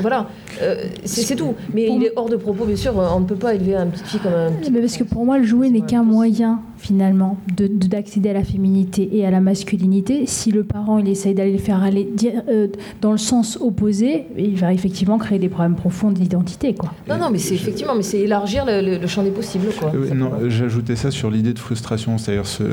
voilà, 0.00 0.28
euh, 0.60 0.84
c'est 1.04 1.36
tout. 1.36 1.54
Mais 1.72 1.88
il 1.90 2.04
est 2.04 2.12
hors 2.16 2.28
de 2.28 2.36
propos, 2.36 2.64
bien 2.64 2.76
sûr, 2.76 2.94
on 2.96 3.20
ne 3.20 3.26
peut 3.26 3.36
pas 3.36 3.54
élever 3.54 3.74
un 3.74 3.86
petit 3.86 4.04
fille 4.04 4.20
comme 4.20 4.32
un 4.32 4.52
petit. 4.52 4.70
Mais 4.70 4.80
parce 4.80 4.96
que 4.96 5.04
pour 5.04 5.24
moi, 5.24 5.38
le 5.38 5.44
jouet 5.44 5.70
n'est 5.70 5.80
qu'un 5.82 6.02
moyen, 6.02 6.60
finalement, 6.78 7.38
d'accéder 7.56 8.30
à 8.30 8.34
la 8.34 8.44
féminité 8.44 9.08
et 9.12 9.26
à 9.26 9.30
la 9.30 9.40
masculinité. 9.40 10.24
Si 10.26 10.50
le 10.50 10.64
parent, 10.64 10.98
il 10.98 11.08
essaye 11.08 11.34
d'aller 11.34 11.52
le 11.52 11.58
faire 11.58 11.82
aller 11.82 12.08
euh, 12.48 12.68
dans 13.00 13.12
le 13.12 13.18
sens 13.18 13.58
opposé, 13.60 14.26
il 14.36 14.56
va 14.56 14.72
effectivement 14.72 15.18
créer 15.18 15.38
des 15.38 15.48
problèmes 15.48 15.76
profonds 15.76 16.10
d'identité, 16.10 16.74
quoi. 16.74 16.92
Non, 17.08 17.18
non, 17.18 17.30
mais 17.30 17.38
c'est 17.38 17.54
effectivement, 17.54 17.94
mais 17.94 18.02
c'est 18.02 18.20
élargir 18.20 18.64
le, 18.66 19.06
champ 19.06 19.22
des 19.22 19.30
possibles, 19.30 19.68
quoi. 19.78 19.92
non, 20.14 20.32
j'ajoutais 20.48 20.96
ça 20.96 21.10
sur 21.10 21.30
l'idée 21.30 21.52
de 21.52 21.58
frustration, 21.58 22.18
c'est-à-dire 22.18 22.46
si, 22.46 22.64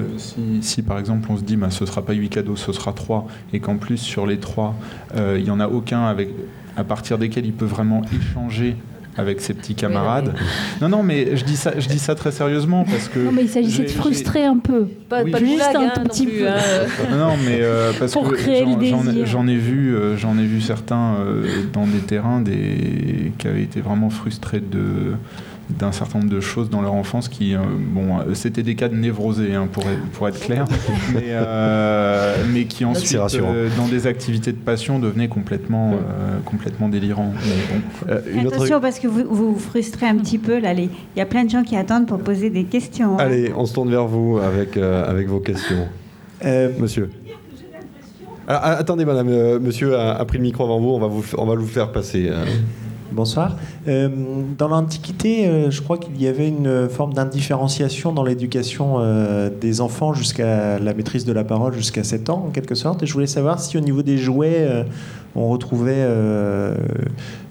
si, 0.61 0.81
par 0.81 0.99
exemple 0.99 1.27
on 1.31 1.37
se 1.37 1.43
dit, 1.43 1.55
bah, 1.55 1.69
ce 1.69 1.85
sera 1.85 2.01
pas 2.01 2.13
huit 2.13 2.29
cadeaux, 2.29 2.55
ce 2.55 2.71
sera 2.71 2.93
trois, 2.93 3.27
et 3.53 3.59
qu'en 3.59 3.77
plus 3.77 3.97
sur 3.97 4.25
les 4.25 4.37
trois, 4.37 4.75
il 5.15 5.43
y 5.43 5.51
en 5.51 5.59
a 5.59 5.67
aucun 5.67 6.05
avec 6.05 6.29
à 6.77 6.83
partir 6.83 7.17
desquels 7.17 7.45
il 7.45 7.53
peut 7.53 7.65
vraiment 7.65 8.01
échanger 8.15 8.75
avec 9.19 9.41
ses 9.41 9.53
petits 9.53 9.75
camarades. 9.75 10.33
Non, 10.81 10.89
non, 10.89 11.03
mais 11.03 11.35
je 11.35 11.43
dis 11.43 11.57
ça, 11.57 11.77
je 11.77 11.87
dis 11.87 11.99
ça 11.99 12.15
très 12.15 12.31
sérieusement 12.31 12.85
parce 12.85 13.09
que. 13.09 13.19
Non, 13.19 13.31
mais 13.31 13.43
il 13.43 13.49
s'agissait 13.49 13.83
de 13.83 13.89
frustrer 13.89 14.45
un 14.45 14.57
peu, 14.57 14.85
pas, 15.09 15.25
juste 15.25 15.75
un 15.75 15.89
tout 15.89 16.01
petit 16.03 16.25
peu. 16.25 16.47
Hein. 16.47 16.57
Non, 17.11 17.35
mais 17.45 17.59
euh, 17.61 17.91
parce 17.99 18.13
que 18.13 19.25
j'en 19.25 19.47
ai 19.47 19.57
vu, 19.57 19.95
euh, 19.95 20.17
j'en 20.17 20.37
ai 20.37 20.45
vu 20.45 20.61
certains 20.61 21.15
euh, 21.15 21.43
dans 21.73 21.85
des 21.85 21.99
terrains 21.99 22.41
des 22.41 23.33
qui 23.37 23.47
avaient 23.47 23.63
été 23.63 23.81
vraiment 23.81 24.09
frustrés 24.09 24.61
de 24.61 25.15
d'un 25.77 25.91
certain 25.91 26.19
nombre 26.19 26.31
de 26.31 26.39
choses 26.39 26.69
dans 26.69 26.81
leur 26.81 26.93
enfance 26.93 27.29
qui, 27.29 27.55
euh, 27.55 27.59
bon, 27.77 28.17
euh, 28.17 28.33
c'était 28.33 28.63
des 28.63 28.75
cas 28.75 28.87
de 28.87 28.95
névrosés, 28.95 29.53
hein, 29.53 29.67
pour, 29.71 29.83
être, 29.83 30.01
pour 30.13 30.27
être 30.27 30.39
clair, 30.39 30.65
mais, 31.13 31.25
euh, 31.27 32.35
mais 32.51 32.65
qui 32.65 32.85
ensuite, 32.85 33.19
dans 33.77 33.87
des 33.87 34.07
activités 34.07 34.51
de 34.51 34.57
passion, 34.57 34.99
devenaient 34.99 35.27
complètement, 35.27 35.93
complètement 36.45 36.89
délirants. 36.89 37.33
Attention, 38.07 38.81
parce 38.81 38.99
que 38.99 39.07
vous, 39.07 39.23
vous 39.29 39.59
frustrez 39.59 40.07
un 40.07 40.17
petit 40.17 40.37
peu. 40.37 40.59
Là, 40.59 40.73
il 40.73 40.89
y 41.15 41.21
a 41.21 41.25
plein 41.25 41.45
de 41.45 41.49
gens 41.49 41.63
qui 41.63 41.75
attendent 41.75 42.07
pour 42.07 42.19
poser 42.19 42.49
des 42.49 42.63
questions. 42.63 43.15
Hein. 43.15 43.23
Allez, 43.23 43.51
on 43.55 43.65
se 43.65 43.73
tourne 43.73 43.89
vers 43.89 44.07
vous 44.07 44.39
avec, 44.39 44.77
avec 44.77 45.27
vos 45.27 45.39
questions. 45.39 45.87
Monsieur. 46.79 47.09
Alors, 48.47 48.63
attendez, 48.63 49.05
madame, 49.05 49.59
monsieur 49.59 49.95
a, 49.97 50.25
pris 50.25 50.39
le 50.39 50.43
micro 50.43 50.63
avant 50.63 50.79
vous, 50.79 50.89
on 50.89 50.99
va 50.99 51.07
vous, 51.07 51.23
on 51.37 51.45
va 51.45 51.55
vous 51.55 51.67
faire 51.67 51.91
passer. 51.91 52.31
Bonsoir. 53.11 53.55
Euh, 53.87 54.09
dans 54.57 54.67
l'Antiquité, 54.67 55.47
euh, 55.47 55.71
je 55.71 55.81
crois 55.81 55.97
qu'il 55.97 56.21
y 56.21 56.27
avait 56.27 56.47
une 56.47 56.87
forme 56.89 57.13
d'indifférenciation 57.13 58.11
dans 58.11 58.23
l'éducation 58.23 58.97
euh, 58.99 59.49
des 59.49 59.81
enfants 59.81 60.13
jusqu'à 60.13 60.77
la 60.77 60.93
maîtrise 60.93 61.25
de 61.25 61.33
la 61.33 61.43
parole, 61.43 61.73
jusqu'à 61.73 62.03
7 62.03 62.29
ans 62.29 62.45
en 62.47 62.51
quelque 62.51 62.75
sorte. 62.75 63.01
Et 63.01 63.07
je 63.07 63.13
voulais 63.13 63.27
savoir 63.27 63.59
si 63.59 63.77
au 63.77 63.81
niveau 63.81 64.03
des 64.03 64.17
jouets, 64.17 64.85
on 65.35 65.49
retrouvait 65.49 66.05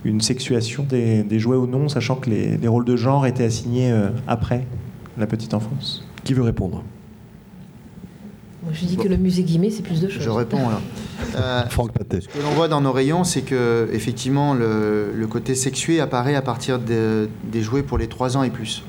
une 0.04 0.20
sexuation 0.20 0.84
des, 0.88 1.38
jouets 1.38 1.56
ou 1.56 1.66
non, 1.66 1.88
sachant 1.88 2.16
que 2.16 2.30
les, 2.30 2.56
les 2.56 2.68
rôles 2.68 2.84
de 2.84 2.96
genre 2.96 3.26
étaient 3.26 3.44
assignés 3.44 3.92
après 4.26 4.64
la 5.16 5.26
petite 5.26 5.54
enfance. 5.54 6.04
Qui 6.24 6.34
veut 6.34 6.42
répondre? 6.42 6.82
Je 8.72 8.84
dis 8.84 8.96
que 8.96 9.08
le 9.08 9.16
musée 9.16 9.42
Guimet, 9.42 9.70
c'est 9.70 9.82
plus 9.82 10.00
de 10.00 10.08
choses. 10.08 10.22
Je 10.22 10.30
réponds 10.30 10.68
là. 10.68 10.80
Euh, 11.36 11.66
Franck. 11.68 11.90
Ce 12.10 12.28
que 12.28 12.42
l'on 12.42 12.50
voit 12.52 12.68
dans 12.68 12.80
nos 12.80 12.92
rayons, 12.92 13.24
c'est 13.24 13.42
que 13.42 13.88
effectivement 13.92 14.54
le, 14.54 15.26
côté 15.28 15.56
sexué 15.56 16.00
apparaît 16.00 16.36
à 16.36 16.42
partir 16.42 16.78
des 16.78 17.28
jouets 17.62 17.82
pour 17.82 17.98
les 17.98 18.06
3 18.06 18.36
ans 18.36 18.44
et 18.44 18.50
plus. 18.50 18.84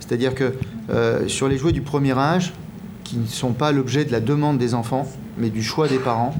C'est-à-dire 0.00 0.34
que 0.34 0.52
euh, 0.90 1.28
sur 1.28 1.48
les 1.48 1.56
jouets 1.56 1.72
du 1.72 1.82
premier 1.82 2.18
âge, 2.18 2.52
qui 3.04 3.16
ne 3.16 3.26
sont 3.26 3.52
pas 3.52 3.72
l'objet 3.72 4.04
de 4.04 4.12
la 4.12 4.20
demande 4.20 4.58
des 4.58 4.74
enfants, 4.74 5.06
mais 5.38 5.50
du 5.50 5.62
choix 5.62 5.88
des 5.88 5.98
parents, 5.98 6.34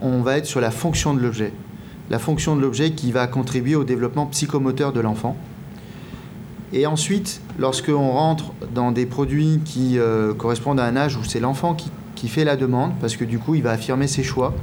on 0.00 0.20
va 0.20 0.36
être 0.38 0.46
sur 0.46 0.60
la 0.60 0.70
fonction 0.70 1.14
de 1.14 1.20
l'objet. 1.20 1.52
La 2.10 2.18
fonction 2.18 2.56
de 2.56 2.60
l'objet 2.60 2.92
qui 2.92 3.12
va 3.12 3.26
contribuer 3.26 3.76
au 3.76 3.84
développement 3.84 4.26
psychomoteur 4.26 4.92
de 4.92 5.00
l'enfant. 5.00 5.36
Et 6.72 6.86
ensuite, 6.86 7.42
lorsqu'on 7.58 8.10
rentre 8.10 8.52
dans 8.74 8.92
des 8.92 9.04
produits 9.04 9.60
qui 9.64 9.98
euh, 9.98 10.32
correspondent 10.32 10.80
à 10.80 10.84
un 10.84 10.96
âge 10.96 11.16
où 11.16 11.24
c'est 11.24 11.40
l'enfant 11.40 11.74
qui, 11.74 11.90
fait 12.28 12.44
la 12.44 12.54
demande, 12.54 12.92
parce 13.00 13.16
que 13.16 13.24
du 13.24 13.40
coup, 13.40 13.56
il 13.56 13.64
va 13.64 13.72
affirmer 13.72 14.06
ses 14.06 14.22
choix, 14.22 14.54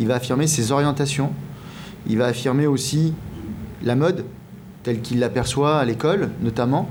il 0.00 0.08
va 0.08 0.16
affirmer 0.16 0.48
ses 0.48 0.72
orientations, 0.72 1.30
il 2.08 2.18
va 2.18 2.26
affirmer 2.26 2.66
aussi 2.66 3.14
la 3.84 3.94
mode 3.94 4.24
telle 4.82 5.00
qu'il 5.00 5.20
l'aperçoit 5.20 5.78
à 5.78 5.84
l'école, 5.84 6.30
notamment, 6.42 6.88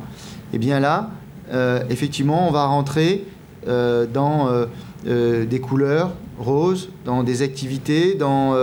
et 0.53 0.55
eh 0.55 0.57
bien 0.57 0.79
là, 0.79 1.09
euh, 1.51 1.83
effectivement, 1.89 2.47
on 2.47 2.51
va 2.51 2.65
rentrer 2.65 3.25
euh, 3.67 4.05
dans 4.05 4.49
des 5.03 5.59
couleurs, 5.59 6.13
rose, 6.39 6.89
dans 7.03 7.23
des 7.23 7.41
activités, 7.41 8.15
dans 8.15 8.55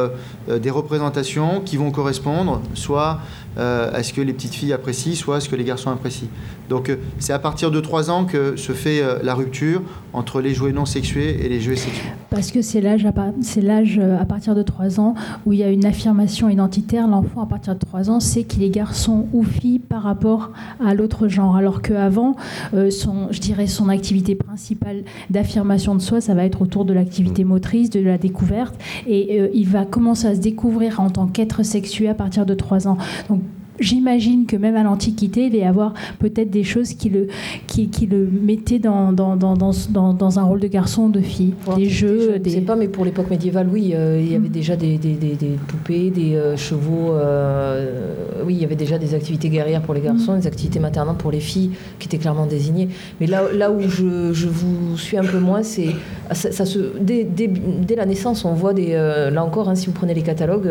des 0.49 0.71
représentations 0.71 1.61
qui 1.61 1.77
vont 1.77 1.91
correspondre 1.91 2.63
soit 2.73 3.21
euh, 3.59 3.91
à 3.93 4.03
ce 4.03 4.13
que 4.13 4.21
les 4.21 4.33
petites 4.33 4.55
filles 4.55 4.73
apprécient, 4.73 5.15
soit 5.15 5.37
à 5.37 5.41
ce 5.41 5.49
que 5.49 5.57
les 5.57 5.65
garçons 5.65 5.91
apprécient. 5.91 6.29
Donc 6.73 6.89
euh, 6.89 6.97
c'est 7.19 7.35
à 7.35 7.39
partir 7.39 7.71
de 7.71 7.81
3 7.81 8.11
ans 8.11 8.25
que 8.25 8.57
se 8.57 8.73
fait 8.73 9.03
euh, 9.03 9.19
la 9.23 9.35
rupture 9.35 9.83
entre 10.15 10.41
les 10.41 10.55
jouets 10.55 10.73
non 10.73 10.87
sexués 10.87 11.45
et 11.45 11.49
les 11.51 11.61
jouets 11.61 11.77
sexués. 11.77 12.09
Parce 12.31 12.51
que 12.51 12.63
c'est 12.63 12.81
l'âge 12.81 13.05
à, 13.05 13.13
euh, 13.13 14.25
partir 14.25 14.55
de 14.55 14.63
3 14.63 14.99
ans 14.99 15.15
où 15.45 15.53
il 15.53 15.59
y 15.59 15.63
a 15.63 15.69
une 15.69 15.85
affirmation 15.85 16.49
identitaire. 16.49 17.07
L'enfant, 17.07 17.43
à 17.43 17.47
partir 17.47 17.75
de 17.75 17.79
3 17.79 18.09
ans, 18.09 18.21
sait 18.21 18.45
qu'il 18.45 18.63
est 18.63 18.71
garçon 18.71 19.27
ou 19.35 19.45
fille 19.45 19.81
par 19.81 20.03
rapport 20.03 20.53
à 20.83 20.95
l'autre 20.95 21.29
genre. 21.29 21.57
Alors 21.57 21.83
qu'avant, 21.83 22.37
je 22.73 23.39
dirais 23.39 23.67
son 23.67 23.91
activité 23.91 24.35
principale 24.35 25.05
d'affirmation 25.29 25.95
de 25.95 26.01
soi, 26.01 26.23
ça 26.23 26.33
va 26.33 26.47
être 26.47 26.63
autour 26.63 26.87
de 26.87 26.95
l'activité 26.95 27.45
motrice, 27.45 27.91
de 27.91 28.01
la 28.01 28.17
découverte. 28.17 28.75
Et 29.07 29.51
il 29.53 29.69
va 29.69 29.85
commencer 29.85 30.27
à 30.27 30.35
se 30.35 30.41
découvrir 30.41 31.01
en 31.01 31.11
tant 31.11 31.27
qu'être 31.27 31.63
sexué 31.65 32.09
à 32.09 32.15
partir 32.15 32.47
de 32.47 32.55
3 32.55 32.89
ans. 32.89 32.97
Donc, 33.29 33.43
J'imagine 33.81 34.47
que 34.47 34.57
même 34.57 34.77
à 34.77 34.83
l'Antiquité, 34.83 35.47
il 35.47 35.53
va 35.53 35.59
y 35.59 35.63
avoir 35.65 35.95
peut-être 36.19 36.51
des 36.51 36.63
choses 36.63 36.93
qui 36.95 37.09
le, 37.09 37.27
qui, 37.67 37.89
qui 37.89 38.07
le 38.07 38.29
mettaient 38.31 38.79
dans, 38.79 39.13
dans, 39.13 39.35
dans, 39.37 39.55
dans, 39.57 39.73
dans- 39.91 40.13
dans 40.13 40.39
un 40.39 40.43
rôle 40.43 40.61
de 40.61 40.69
garçon 40.69 41.05
ou 41.05 41.11
de 41.11 41.21
fille. 41.21 41.55
Des 41.77 41.89
jeux, 41.89 42.33
Je 42.35 42.39
ne 42.39 42.49
sais 42.55 42.61
pas, 42.61 42.77
mais 42.77 42.89
pour 42.89 43.05
l'époque 43.05 43.31
médiévale, 43.31 43.69
oui, 43.73 43.93
euh, 43.95 44.21
il 44.21 44.31
y 44.31 44.35
avait 44.37 44.49
Mm. 44.49 44.53
déjà 44.53 44.77
des, 44.77 44.99
des- 44.99 45.15
des- 45.15 45.35
poupées, 45.67 46.11
des 46.11 46.35
euh, 46.35 46.57
chevaux. 46.57 47.13
euh, 47.13 48.15
oui, 48.45 48.55
il 48.55 48.61
y 48.61 48.65
avait 48.65 48.77
déjà 48.77 48.99
des 48.99 49.15
activités 49.15 49.49
guerrières 49.49 49.83
pour 49.83 49.95
les 49.95 50.01
garçons, 50.01 50.37
des 50.37 50.47
activités 50.47 50.79
maternelles 50.79 51.17
pour 51.17 51.31
les 51.31 51.41
filles 51.41 51.71
qui 51.99 52.09
étaient 52.09 52.19
clairement 52.19 52.47
désignées. 52.47 52.89
Mais 53.21 53.27
là, 53.27 53.43
là 53.55 53.71
où 53.71 53.81
je, 53.81 54.33
je 54.33 54.49
vous 54.49 54.97
suis 54.99 55.17
un 55.17 55.25
peu 55.25 55.39
moins, 55.39 55.63
c'est 55.63 55.89
ça, 56.33 56.53
ça 56.53 56.65
se, 56.67 56.79
dès, 57.01 57.25
dès- 57.25 57.49
dès 57.49 57.97
la 57.97 58.07
naissance, 58.07 58.45
on 58.45 58.53
voit 58.53 58.75
des. 58.75 58.93
là 59.33 59.45
encore, 59.45 59.69
hein, 59.69 59.75
si 59.75 59.87
vous 59.87 59.93
prenez 59.93 60.15
les 60.15 60.23
catalogues, 60.23 60.71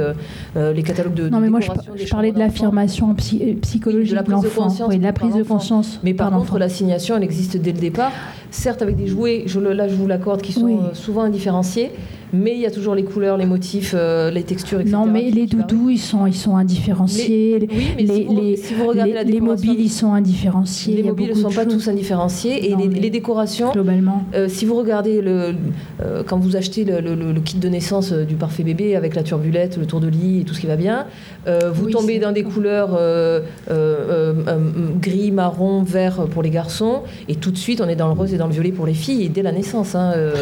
les 0.56 0.84
catalogues 0.84 1.14
de. 1.16 1.30
Non, 1.30 1.38
de 1.38 1.44
mais 1.44 1.50
moi, 1.50 1.60
je, 1.62 1.68
parlais 2.10 2.32
de 2.32 2.38
chambres 2.40 2.74
psy- 3.16 3.42
euh, 3.42 3.54
psychologique 3.62 4.12
de 4.12 4.16
la 4.16 4.24
prise 4.24 4.42
de 4.42 4.50
conscience 4.50 4.90
Oui, 4.90 4.98
de 5.00 5.04
la 5.04 5.14
prise 5.14 5.36
de 5.36 5.44
conscience. 5.44 6.00
Mais 6.04 6.14
par, 6.14 6.32
contre, 6.32 6.58
l'assignation, 6.60 7.16
elle 7.18 7.24
existe 7.24 7.58
dès 7.58 7.72
le 7.72 7.80
départ. 7.80 8.12
Certes, 8.52 8.82
avec 8.82 8.96
des 8.98 9.08
jouets, 9.08 9.44
je, 9.46 9.60
le- 9.60 9.74
là 9.74 9.88
je 9.88 9.96
vous 9.96 10.08
l'accorde, 10.08 10.42
qui 10.42 10.52
sont 10.54 10.64
Oui. 10.66 10.74
euh, 10.76 10.94
souvent 10.94 11.22
indifférenciés, 11.24 11.92
mais 12.34 12.54
il 12.54 12.60
y 12.60 12.66
a 12.66 12.72
toujours 12.72 12.96
les 12.96 13.04
couleurs, 13.04 13.38
les 13.38 13.46
motifs, 13.46 13.94
euh, 13.98 14.32
les 14.32 14.44
textures, 14.44 14.80
etc. 14.80 14.96
Non, 14.96 15.06
mais 15.06 15.30
les 15.32 15.46
doudous, 15.48 15.90
ils 15.90 15.98
sont, 16.00 16.26
ils 16.28 16.34
sont 16.36 16.56
indifférenciés. 16.56 17.60
Les, 17.60 17.68
Oui, 17.72 17.88
mais 17.96 18.04
les, 18.04 18.14
si, 18.16 18.24
vous, 18.26 18.42
les- 18.42 18.56
si 18.58 18.74
vous 18.74 18.88
regardez 18.88 19.12
les- 19.12 19.16
la 19.18 19.24
les 19.24 19.42
mobiles, 19.42 19.80
ils 19.80 19.90
sont 19.90 20.14
indifférenciés. 20.14 20.96
les 20.96 21.04
mobiles 21.04 21.30
ne 21.30 21.34
sont 21.36 21.50
pas 21.50 21.64
choses. 21.64 21.74
tous 21.74 21.88
indifférenciés. 21.90 22.70
Et 22.70 22.76
Non, 22.76 22.78
les, 22.90 23.10
décorations, 23.10 23.72
Globalement. 23.72 24.24
euh, 24.34 24.48
si 24.48 24.66
vous 24.66 24.76
regardez 24.76 25.22
le, 25.22 25.54
euh, 26.02 26.24
quand 26.26 26.38
vous 26.40 26.56
achetez 26.56 26.84
le, 26.86 27.00
le- 27.02 27.16
le- 27.16 27.32
le 27.34 27.42
kit 27.42 27.58
de 27.58 27.70
naissance 27.70 28.12
du 28.14 28.36
parfait 28.36 28.64
bébé 28.64 28.96
avec 28.96 29.16
la 29.16 29.24
turbulette, 29.24 29.78
le 29.78 29.86
tour 29.86 30.00
de 30.00 30.08
lit 30.08 30.42
et 30.42 30.44
tout 30.44 30.54
ce 30.54 30.62
qui 30.62 30.68
va 30.68 30.76
bien, 30.76 31.06
euh, 31.48 31.72
vous 31.74 31.86
Oui, 31.88 31.92
tombez 31.94 32.20
dans 32.20 32.32
des 32.32 32.44
couleurs 32.44 32.92
euh, 32.98 33.42
euh, 33.70 33.74
euh, 34.10 34.34
euh, 34.48 34.58
gris, 35.02 35.32
marron, 35.32 35.84
vert 35.84 36.26
pour 36.32 36.44
les 36.44 36.50
garçons, 36.50 37.02
et 37.28 37.36
tout 37.36 37.52
de 37.52 37.58
suite 37.58 37.82
on 37.82 37.88
est 37.90 37.96
dans 37.96 38.08
le 38.08 38.14
rose 38.14 38.34
et 38.34 38.38
dans 38.38 38.48
le 38.48 38.54
violet 38.54 38.72
pour 38.72 38.86
les 38.86 38.94
filles, 38.94 39.24
et 39.26 39.30
dès 39.30 39.42
la 39.42 39.52
naissance. 39.52 39.96
hein, 39.96 40.14
euh, 40.16 40.34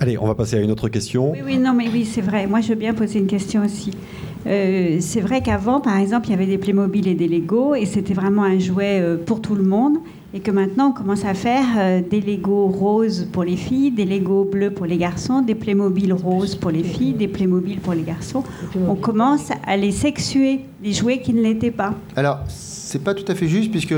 Allez, 0.00 0.18
on 0.18 0.26
va 0.26 0.34
passer 0.34 0.56
à 0.56 0.60
une 0.60 0.70
autre 0.70 0.88
question. 0.88 1.25
Oui, 1.32 1.38
oui, 1.44 1.58
non, 1.58 1.72
mais 1.72 1.88
oui, 1.92 2.04
c'est 2.04 2.20
vrai. 2.20 2.46
Moi, 2.46 2.60
je 2.60 2.68
veux 2.68 2.74
bien 2.74 2.94
poser 2.94 3.18
une 3.18 3.26
question 3.26 3.64
aussi. 3.64 3.90
Euh, 4.46 4.98
c'est 5.00 5.20
vrai 5.20 5.42
qu'avant, 5.42 5.80
par 5.80 5.98
exemple, 5.98 6.28
il 6.28 6.30
y 6.30 6.34
avait 6.34 6.46
des 6.46 6.58
Playmobil 6.58 7.08
et 7.08 7.14
des 7.14 7.26
Lego, 7.26 7.74
et 7.74 7.84
c'était 7.84 8.14
vraiment 8.14 8.44
un 8.44 8.58
jouet 8.58 9.00
euh, 9.00 9.16
pour 9.16 9.40
tout 9.40 9.54
le 9.54 9.64
monde. 9.64 9.96
Et 10.34 10.40
que 10.40 10.50
maintenant, 10.50 10.90
on 10.90 10.92
commence 10.92 11.24
à 11.24 11.34
faire 11.34 11.64
euh, 11.78 12.00
des 12.08 12.20
Lego 12.20 12.66
roses 12.66 13.26
pour 13.32 13.42
les 13.42 13.56
filles, 13.56 13.90
des 13.90 14.04
Lego 14.04 14.44
bleus 14.44 14.70
pour 14.70 14.86
les 14.86 14.98
garçons, 14.98 15.40
des 15.40 15.54
Playmobil 15.54 16.12
roses 16.12 16.54
pour 16.54 16.70
les 16.70 16.82
filles, 16.82 17.14
des 17.14 17.26
Playmobil 17.26 17.78
pour 17.80 17.94
les 17.94 18.02
garçons. 18.02 18.44
On 18.88 18.96
commence 18.96 19.50
à 19.66 19.76
les 19.76 19.92
sexuer, 19.92 20.60
les 20.82 20.92
jouets 20.92 21.20
qui 21.20 21.32
ne 21.32 21.42
l'étaient 21.42 21.70
pas. 21.70 21.94
Alors, 22.16 22.40
c'est 22.48 23.02
pas 23.02 23.14
tout 23.14 23.24
à 23.28 23.34
fait 23.34 23.48
juste 23.48 23.70
puisque 23.70 23.94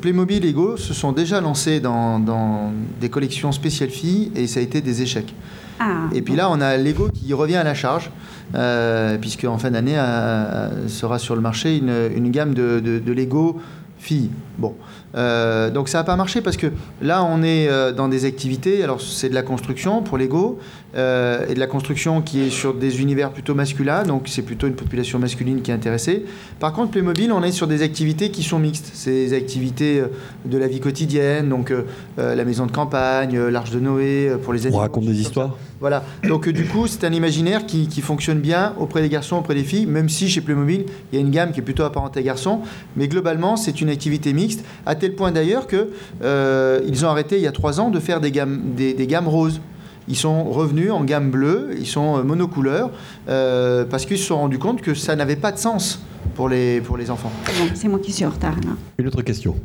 Playmobil 0.00 0.44
et 0.44 0.48
Lego 0.48 0.76
se 0.78 0.94
sont 0.94 1.12
déjà 1.12 1.40
lancés 1.40 1.78
dans 1.78 2.72
des 2.98 3.10
collections 3.10 3.52
spéciales 3.52 3.90
filles 3.90 4.32
et 4.34 4.46
ça 4.46 4.60
a 4.60 4.62
été 4.62 4.80
des 4.80 5.02
échecs. 5.02 5.34
Ah, 5.78 6.08
Et 6.14 6.22
puis 6.22 6.36
là, 6.36 6.50
on 6.50 6.60
a 6.60 6.76
Lego 6.76 7.08
qui 7.08 7.32
revient 7.34 7.56
à 7.56 7.64
la 7.64 7.74
charge, 7.74 8.10
euh, 8.54 9.18
puisque 9.18 9.44
en 9.44 9.58
fin 9.58 9.70
d'année 9.70 9.98
euh, 9.98 10.88
sera 10.88 11.18
sur 11.18 11.34
le 11.34 11.42
marché 11.42 11.76
une, 11.76 12.30
gamme 12.30 12.54
de 12.54 13.12
Lego 13.12 13.60
filles. 13.98 14.30
Bon. 14.58 14.74
Euh, 15.14 15.70
donc 15.70 15.88
ça 15.88 15.98
n'a 15.98 16.04
pas 16.04 16.16
marché 16.16 16.40
parce 16.40 16.56
que 16.56 16.68
là, 17.00 17.24
on 17.24 17.42
est 17.42 17.68
euh, 17.68 17.92
dans 17.92 18.08
des 18.08 18.24
activités, 18.24 18.82
alors 18.82 19.00
c'est 19.00 19.28
de 19.28 19.34
la 19.34 19.42
construction 19.42 20.02
pour 20.02 20.18
Lego, 20.18 20.58
euh, 20.94 21.46
et 21.48 21.54
de 21.54 21.60
la 21.60 21.66
construction 21.66 22.22
qui 22.22 22.42
est 22.42 22.50
sur 22.50 22.74
des 22.74 23.00
univers 23.00 23.30
plutôt 23.30 23.54
masculins, 23.54 24.02
donc 24.02 24.28
c'est 24.28 24.42
plutôt 24.42 24.66
une 24.66 24.74
population 24.74 25.18
masculine 25.18 25.62
qui 25.62 25.70
est 25.70 25.74
intéressée. 25.74 26.24
Par 26.60 26.72
contre, 26.72 26.90
Playmobil, 26.92 27.32
on 27.32 27.42
est 27.42 27.52
sur 27.52 27.66
des 27.66 27.82
activités 27.82 28.30
qui 28.30 28.42
sont 28.42 28.58
mixtes. 28.58 28.90
C'est 28.94 29.10
des 29.10 29.32
activités 29.34 30.02
de 30.44 30.58
la 30.58 30.68
vie 30.68 30.80
quotidienne, 30.80 31.48
donc 31.48 31.72
la 32.16 32.44
maison 32.44 32.66
de 32.66 32.72
campagne, 32.72 33.38
l'arche 33.38 33.70
de 33.70 33.80
Noé, 33.80 34.32
pour 34.42 34.52
les 34.52 34.62
On 34.62 34.66
animaux. 34.66 34.80
raconte 34.80 35.04
des 35.06 35.22
ça. 35.22 35.54
Voilà. 35.80 36.04
Donc 36.28 36.48
euh, 36.48 36.52
du 36.52 36.64
coup, 36.64 36.86
c'est 36.86 37.04
un 37.04 37.12
imaginaire 37.12 37.66
qui, 37.66 37.86
qui 37.88 38.00
fonctionne 38.00 38.40
bien 38.40 38.72
auprès 38.78 39.02
des 39.02 39.08
garçons, 39.08 39.36
auprès 39.36 39.54
des 39.54 39.64
filles, 39.64 39.86
même 39.86 40.08
si 40.08 40.28
chez 40.28 40.40
Playmobil, 40.40 40.86
il 41.12 41.16
y 41.16 41.18
a 41.18 41.20
une 41.20 41.30
gamme 41.30 41.52
qui 41.52 41.60
est 41.60 41.62
plutôt 41.62 41.82
apparentée 41.84 42.22
garçons. 42.22 42.60
Mais 42.96 43.08
globalement, 43.08 43.56
c'est 43.56 43.80
une 43.80 43.90
activité 43.90 44.32
mixte, 44.32 44.64
à 44.86 44.94
tel 44.94 45.14
point 45.14 45.32
d'ailleurs 45.32 45.66
que 45.66 45.90
euh, 46.22 46.80
ils 46.86 47.04
ont 47.04 47.08
arrêté 47.08 47.36
il 47.36 47.42
y 47.42 47.46
a 47.46 47.52
trois 47.52 47.80
ans 47.80 47.90
de 47.90 48.00
faire 48.00 48.20
des 48.20 48.30
gammes, 48.32 48.60
des, 48.76 48.94
des 48.94 49.06
gammes 49.06 49.28
roses. 49.28 49.60
Ils 50.08 50.16
sont 50.16 50.44
revenus 50.44 50.92
en 50.92 51.02
gamme 51.04 51.30
bleue, 51.30 51.70
ils 51.78 51.86
sont 51.86 52.18
euh, 52.18 52.22
monocouleurs, 52.22 52.90
euh, 53.28 53.84
parce 53.84 54.06
qu'ils 54.06 54.18
se 54.18 54.24
sont 54.24 54.36
rendus 54.36 54.58
compte 54.58 54.80
que 54.80 54.94
ça 54.94 55.16
n'avait 55.16 55.36
pas 55.36 55.50
de 55.50 55.58
sens 55.58 56.00
pour 56.36 56.48
les, 56.48 56.80
pour 56.80 56.96
les 56.96 57.10
enfants. 57.10 57.32
c'est 57.74 57.88
moi 57.88 57.98
qui 57.98 58.12
suis 58.12 58.24
en 58.24 58.30
retard. 58.30 58.54
là. 58.64 58.72
Une 58.98 59.08
autre 59.08 59.22
question. 59.22 59.56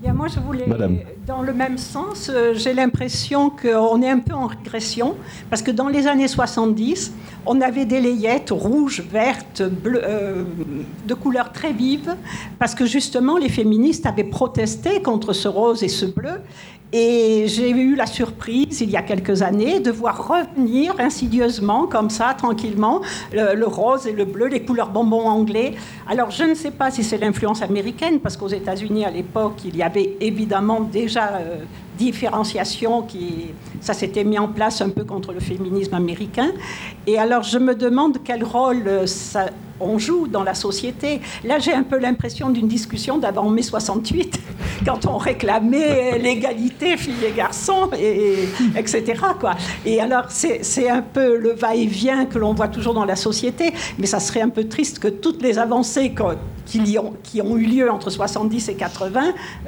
Bien, 0.00 0.14
moi, 0.14 0.28
je 0.28 0.40
voulais, 0.40 0.66
Madame. 0.66 0.96
dans 1.26 1.42
le 1.42 1.52
même 1.52 1.76
sens, 1.76 2.30
euh, 2.30 2.54
j'ai 2.54 2.72
l'impression 2.72 3.50
qu'on 3.50 4.00
est 4.00 4.08
un 4.08 4.20
peu 4.20 4.32
en 4.32 4.46
régression, 4.46 5.14
parce 5.50 5.60
que 5.60 5.70
dans 5.70 5.88
les 5.88 6.06
années 6.06 6.28
70, 6.28 7.12
on 7.44 7.60
avait 7.60 7.84
des 7.84 8.00
layettes 8.00 8.48
rouges, 8.50 9.02
vertes, 9.02 9.62
bleues, 9.62 10.00
euh, 10.02 10.44
de 11.06 11.12
couleurs 11.12 11.52
très 11.52 11.74
vives, 11.74 12.16
parce 12.58 12.74
que 12.74 12.86
justement, 12.86 13.36
les 13.36 13.50
féministes 13.50 14.06
avaient 14.06 14.24
protesté 14.24 15.02
contre 15.02 15.34
ce 15.34 15.48
rose 15.48 15.82
et 15.82 15.88
ce 15.88 16.06
bleu. 16.06 16.40
Et 16.92 17.46
j'ai 17.46 17.70
eu 17.70 17.94
la 17.94 18.06
surprise, 18.06 18.80
il 18.80 18.90
y 18.90 18.96
a 18.96 19.02
quelques 19.02 19.42
années, 19.42 19.78
de 19.78 19.92
voir 19.92 20.26
revenir 20.26 20.94
insidieusement, 20.98 21.86
comme 21.86 22.10
ça, 22.10 22.34
tranquillement, 22.36 23.00
le, 23.32 23.64
rose 23.64 24.08
et 24.08 24.12
le 24.12 24.24
bleu, 24.24 24.48
les 24.48 24.64
couleurs 24.64 24.90
bonbons 24.90 25.28
anglais. 25.28 25.74
Alors, 26.08 26.32
je 26.32 26.42
ne 26.42 26.54
sais 26.54 26.72
pas 26.72 26.90
si 26.90 27.04
c'est 27.04 27.18
l'influence 27.18 27.62
américaine, 27.62 28.18
parce 28.18 28.36
qu'aux 28.36 28.48
États-Unis, 28.48 29.04
à 29.04 29.10
l'époque, 29.10 29.64
il 29.64 29.76
y 29.76 29.84
avait 29.84 30.16
évidemment 30.20 30.80
déjà 30.80 31.34
euh, 31.34 31.58
différenciation 32.00 33.02
qui. 33.02 33.48
Ça 33.80 33.94
s'était 33.94 34.24
mis 34.24 34.38
en 34.38 34.48
place 34.48 34.80
un 34.80 34.90
peu 34.90 35.04
contre 35.04 35.32
le 35.32 35.40
féminisme 35.40 35.94
américain. 35.94 36.50
Et 37.06 37.18
alors, 37.18 37.42
je 37.42 37.58
me 37.58 37.74
demande 37.74 38.18
quel 38.24 38.42
rôle 38.42 38.84
euh, 38.86 39.06
ça, 39.06 39.46
on 39.80 39.98
joue 39.98 40.26
dans 40.26 40.42
la 40.42 40.54
société. 40.54 41.20
Là, 41.44 41.58
j'ai 41.58 41.72
un 41.72 41.82
peu 41.82 41.98
l'impression 41.98 42.50
d'une 42.50 42.68
discussion 42.68 43.18
d'avant 43.18 43.48
mai 43.48 43.62
68, 43.62 44.40
quand 44.86 45.06
on 45.06 45.16
réclamait 45.16 46.18
l'égalité 46.18 46.96
filles 46.96 47.24
et 47.26 47.32
garçons, 47.32 47.90
et, 47.98 48.48
etc. 48.76 49.20
Quoi. 49.38 49.54
Et 49.84 50.00
alors, 50.00 50.26
c'est 50.28 50.88
un 50.88 51.02
peu 51.02 51.36
le 51.36 51.52
va-et-vient 51.52 52.26
que 52.26 52.38
l'on 52.38 52.54
voit 52.54 52.68
toujours 52.68 52.94
dans 52.94 53.06
la 53.06 53.16
société, 53.16 53.72
mais 53.98 54.06
ça 54.06 54.20
serait 54.20 54.42
un 54.42 54.50
peu 54.50 54.64
triste 54.64 54.98
que 54.98 55.08
toutes 55.08 55.42
les 55.42 55.58
avancées 55.58 56.12
ont, 56.98 57.14
qui 57.22 57.40
ont 57.42 57.56
eu 57.56 57.64
lieu 57.66 57.90
entre 57.90 58.10
70 58.10 58.68
et 58.68 58.74
80 58.74 59.20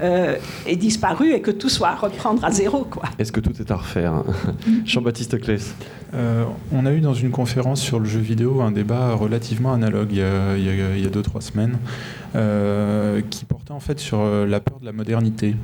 euh, 0.03 0.37
aient 0.67 0.77
disparu 0.77 1.33
et 1.33 1.41
que 1.41 1.51
tout 1.51 1.69
soit 1.69 1.89
à 1.89 1.95
reprendre 1.97 2.45
à 2.45 2.51
zéro. 2.51 2.85
Quoi. 2.85 3.05
Est-ce 3.19 3.33
que 3.33 3.41
tout 3.41 3.53
est 3.61 3.71
à 3.71 3.77
refaire 3.77 4.23
Jean-Baptiste 4.85 5.41
Claes. 5.41 5.75
Euh, 6.15 6.45
on 6.73 6.85
a 6.87 6.93
eu 6.93 7.01
dans 7.01 7.15
une 7.15 7.31
conférence 7.31 7.81
sur 7.81 7.99
le 7.99 8.05
jeu 8.05 8.21
vidéo 8.21 8.61
un 8.61 8.71
débat 8.71 9.15
relativement 9.15 9.73
analogue 9.73 10.09
il 10.13 10.19
y 10.19 10.23
a, 10.23 10.57
il 10.57 10.65
y 10.65 10.69
a- 10.69 10.97
il 10.97 11.03
y 11.03 11.07
a 11.07 11.11
deux, 11.11 11.23
trois 11.23 11.41
semaines, 11.41 11.79
euh, 12.37 13.21
qui 13.31 13.45
portait 13.45 13.73
en 13.73 13.81
fait 13.81 13.99
sur 13.99 14.21
euh, 14.21 14.47
la 14.47 14.61
peur 14.61 14.79
de 14.81 14.85
la 14.87 14.93
modernité. 14.93 15.57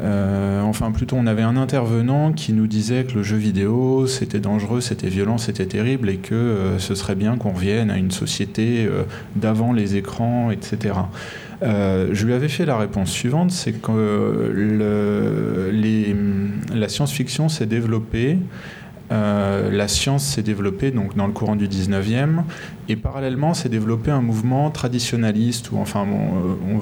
Euh, 0.00 0.62
enfin, 0.62 0.90
plutôt, 0.90 1.16
on 1.16 1.26
avait 1.26 1.42
un 1.42 1.56
intervenant 1.56 2.32
qui 2.32 2.52
nous 2.52 2.66
disait 2.66 3.04
que 3.04 3.14
le 3.14 3.22
jeu 3.22 3.36
vidéo, 3.36 4.06
c'était 4.06 4.40
dangereux, 4.40 4.80
c'était 4.80 5.08
violent, 5.08 5.38
c'était 5.38 5.66
terrible, 5.66 6.08
et 6.08 6.16
que 6.16 6.34
euh, 6.34 6.78
ce 6.78 6.94
serait 6.94 7.14
bien 7.14 7.36
qu'on 7.36 7.52
revienne 7.52 7.90
à 7.90 7.98
une 7.98 8.10
société 8.10 8.86
euh, 8.86 9.02
d'avant 9.36 9.72
les 9.72 9.96
écrans, 9.96 10.50
etc. 10.50 10.94
Je 11.64 12.26
lui 12.26 12.32
avais 12.32 12.48
fait 12.48 12.66
la 12.66 12.76
réponse 12.76 13.08
suivante, 13.10 13.52
c'est 13.52 13.72
que 13.72 14.50
les- 15.72 16.16
la 16.74 16.88
science-fiction 16.88 17.48
s'est 17.48 17.66
développée 17.66 18.38
la 19.10 19.88
science 19.88 20.24
s'est 20.24 20.42
développée 20.42 20.90
dans 20.90 21.26
le 21.26 21.32
courant 21.32 21.54
du 21.54 21.68
19e 21.68 22.44
et 22.88 22.96
parallèlement 22.96 23.52
s'est 23.52 23.68
développé 23.68 24.10
un 24.10 24.22
mouvement 24.22 24.70
traditionnaliste 24.70 25.70
ou 25.70 25.76
enfin 25.76 26.06
on 26.72 26.78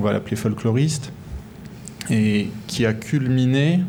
va 0.00 0.12
l'appeler 0.12 0.36
folkloriste 0.36 1.12
et 2.10 2.48
qui 2.66 2.86
a 2.86 2.92
culminé 2.92 3.80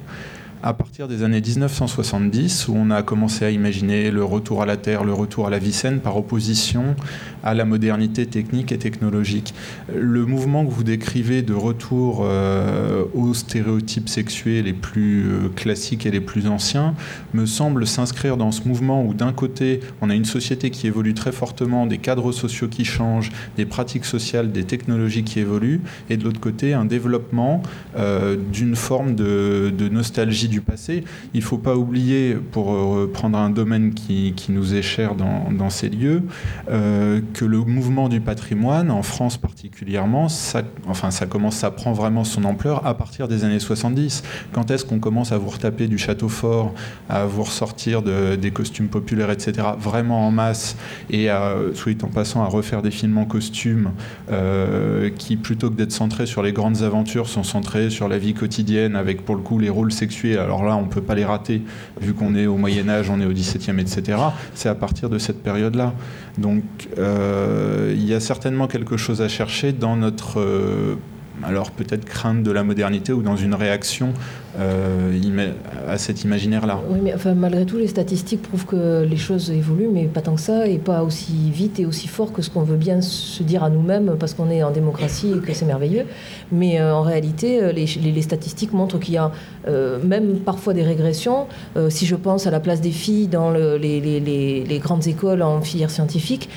à 0.64 0.74
partir 0.74 1.10
des 1.10 1.24
années 1.24 1.42
1970, 1.42 2.70
où 2.70 2.74
on 2.78 2.90
a 2.90 3.04
commencé 3.04 3.44
à 3.44 3.52
imaginer 3.52 4.12
le 4.12 4.24
retour 4.24 4.62
à 4.62 4.66
la 4.66 4.78
Terre, 4.78 5.04
le 5.04 5.12
retour 5.12 5.46
à 5.46 5.50
la 5.50 5.60
vie 5.60 5.74
saine, 5.74 6.00
par 6.00 6.16
opposition 6.16 6.96
à 7.44 7.54
la 7.54 7.66
modernité 7.66 8.26
technique 8.26 8.72
et 8.72 8.78
technologique. 8.78 9.54
Le 9.94 10.26
mouvement 10.26 10.66
que 10.66 10.72
vous 10.72 10.86
décrivez 10.86 11.42
de 11.42 11.54
retour 11.54 12.22
euh, 12.24 13.04
aux 13.14 13.34
stéréotypes 13.34 14.08
sexuels 14.08 14.64
les 14.64 14.74
plus 14.74 15.26
euh, 15.26 15.50
classiques 15.54 16.06
et 16.06 16.12
les 16.12 16.22
plus 16.22 16.48
anciens 16.48 16.96
me 17.34 17.46
semble 17.46 17.86
s'inscrire 17.86 18.38
dans 18.38 18.54
ce 18.54 18.66
mouvement 18.66 19.04
où 19.04 19.14
d'un 19.14 19.34
côté, 19.34 19.82
on 20.02 20.10
a 20.10 20.16
une 20.16 20.24
société 20.24 20.70
qui 20.70 20.88
évolue 20.88 21.14
très 21.14 21.34
fortement, 21.34 21.86
des 21.86 21.98
cadres 21.98 22.32
sociaux 22.32 22.70
qui 22.70 22.86
changent, 22.86 23.32
des 23.58 23.66
pratiques 23.66 24.06
sociales, 24.06 24.54
des 24.54 24.64
technologies 24.64 25.26
qui 25.26 25.42
évoluent, 25.42 25.82
et 26.10 26.16
de 26.16 26.24
l'autre 26.24 26.40
côté, 26.40 26.74
un 26.74 26.86
développement 26.86 27.62
euh, 27.98 28.38
d'une 28.54 28.78
forme 28.78 29.16
de 29.16 29.90
nostalgie 29.92 30.53
du 30.54 30.62
passé. 30.62 31.04
Il 31.34 31.40
ne 31.40 31.46
faut 31.46 31.58
pas 31.58 31.76
oublier, 31.76 32.36
pour 32.36 32.68
reprendre 32.68 33.38
un 33.38 33.50
domaine 33.50 33.94
qui, 33.94 34.34
nous 34.50 34.76
est 34.76 34.82
cher 34.82 35.16
dans, 35.16 35.70
ces 35.70 35.90
lieux, 35.90 36.24
euh, 36.70 37.22
que 37.34 37.46
le 37.46 37.60
mouvement 37.60 38.10
du 38.10 38.22
patrimoine, 38.22 38.92
en 38.92 39.02
France 39.02 39.38
particulièrement, 39.38 40.30
ça, 40.30 40.62
enfin, 40.88 41.12
ça 41.12 41.26
commence, 41.26 41.56
ça 41.56 41.72
prend 41.72 41.94
vraiment 41.94 42.24
son 42.24 42.44
ampleur 42.44 42.86
à 42.86 42.96
partir 42.96 43.28
des 43.28 43.44
années 43.44 43.60
70. 43.60 44.24
Quand 44.52 44.70
est-ce 44.70 44.86
qu'on 44.86 45.00
commence 45.00 45.32
à 45.32 45.38
vous 45.38 45.50
retaper 45.50 45.88
du 45.88 45.98
château 45.98 46.30
fort, 46.30 46.74
à 47.10 47.26
vous 47.26 47.44
ressortir 47.44 48.02
de, 48.02 48.36
des 48.36 48.52
costumes 48.52 48.90
populaires, 48.90 49.32
etc., 49.32 49.68
vraiment 49.80 50.28
en 50.28 50.32
masse, 50.32 50.78
et 51.10 51.30
à, 51.30 51.56
soit 51.74 52.04
en 52.04 52.08
passant, 52.08 52.44
à 52.44 52.48
refaire 52.48 52.82
des 52.82 52.92
films 52.92 53.18
en 53.18 53.26
costume 53.26 53.92
euh, 54.32 55.10
qui, 55.18 55.38
plutôt 55.38 55.70
que 55.70 55.76
d'être 55.76 55.92
centrés 55.92 56.26
sur 56.26 56.44
les 56.44 56.54
grandes 56.54 56.84
aventures, 56.84 57.28
sont 57.28 57.44
centrés 57.44 57.90
sur 57.90 58.08
la 58.08 58.18
vie 58.18 58.34
quotidienne, 58.34 58.96
avec 58.96 59.26
pour 59.26 59.36
le 59.36 59.42
coup 59.42 59.60
les 59.60 59.70
rôles 59.70 59.92
sexuels. 59.92 60.43
Alors 60.44 60.64
là, 60.64 60.76
on 60.76 60.84
ne 60.84 60.90
peut 60.90 61.02
pas 61.02 61.16
les 61.16 61.26
rater, 61.26 61.62
vu 62.00 62.14
qu'on 62.14 62.36
est 62.36 62.46
au 62.46 62.58
Moyen 62.58 62.90
Âge, 62.90 63.10
on 63.10 63.20
est 63.20 63.26
au 63.26 63.32
XVIIe, 63.32 63.80
etc. 63.80 64.18
C'est 64.54 64.70
à 64.70 64.76
partir 64.76 65.10
de 65.10 65.18
cette 65.18 65.42
période-là. 65.42 65.94
Donc, 66.38 66.64
euh, 66.98 67.94
il 67.96 68.06
y 68.06 68.14
a 68.14 68.20
certainement 68.20 68.68
quelque 68.68 68.98
chose 68.98 69.22
à 69.22 69.28
chercher 69.28 69.72
dans 69.72 69.96
notre 69.96 70.40
euh, 70.40 70.96
alors 71.42 71.72
peut-être 71.72 72.06
crainte 72.06 72.44
de 72.44 72.52
la 72.52 72.64
modernité 72.64 73.12
ou 73.14 73.22
dans 73.22 73.36
une 73.36 73.56
réaction 73.56 74.14
à 74.58 75.98
cet 75.98 76.24
imaginaire-là. 76.24 76.80
Oui, 76.90 77.00
mais 77.02 77.14
malgré 77.36 77.66
tout, 77.66 77.78
les 77.78 77.88
statistiques 77.88 78.42
prouvent 78.42 78.66
que 78.66 79.04
les 79.04 79.18
choses 79.18 79.52
évoluent, 79.52 79.90
mais 79.92 80.06
pas 80.06 80.22
tant 80.22 80.36
que 80.36 80.42
ça, 80.42 80.68
et 80.68 80.78
pas 80.78 81.04
aussi 81.04 81.34
vite 81.52 81.80
et 81.80 81.86
aussi 81.86 82.08
fort 82.08 82.32
que 82.32 82.42
ce 82.42 82.50
qu'on 82.50 82.64
veut 82.64 82.78
bien 82.78 83.02
se 83.02 83.44
dire 83.44 83.64
à 83.64 83.70
nous-mêmes 83.70 84.16
parce 84.20 84.34
qu'on 84.34 84.50
est 84.50 84.64
en 84.64 84.72
démocratie 84.72 85.34
et 85.36 85.40
que 85.40 85.54
c'est 85.54 85.66
merveilleux. 85.66 86.06
Mais 86.52 86.80
euh, 86.80 86.94
en 86.96 87.02
réalité, 87.02 87.62
euh, 87.62 87.72
les, 87.72 88.22
statistiques 88.22 88.74
montrent 88.74 89.00
qu'il 89.00 89.16
y 89.16 89.18
a 89.18 89.32
euh, 89.68 90.00
même 90.04 90.40
parfois 90.40 90.74
des 90.74 90.84
régressions. 90.84 91.48
Euh, 91.78 91.90
si 91.90 92.06
je 92.06 92.16
pense 92.16 92.48
à 92.48 92.52
la 92.52 92.60
place 92.60 92.82
des 92.82 92.92
filles 92.92 93.28
dans 93.28 93.52
le, 93.52 93.78
les, 93.78 94.80
grandes 94.80 95.08
écoles 95.08 95.42
en 95.42 95.62
filière 95.62 95.90
scientifique 95.90 96.50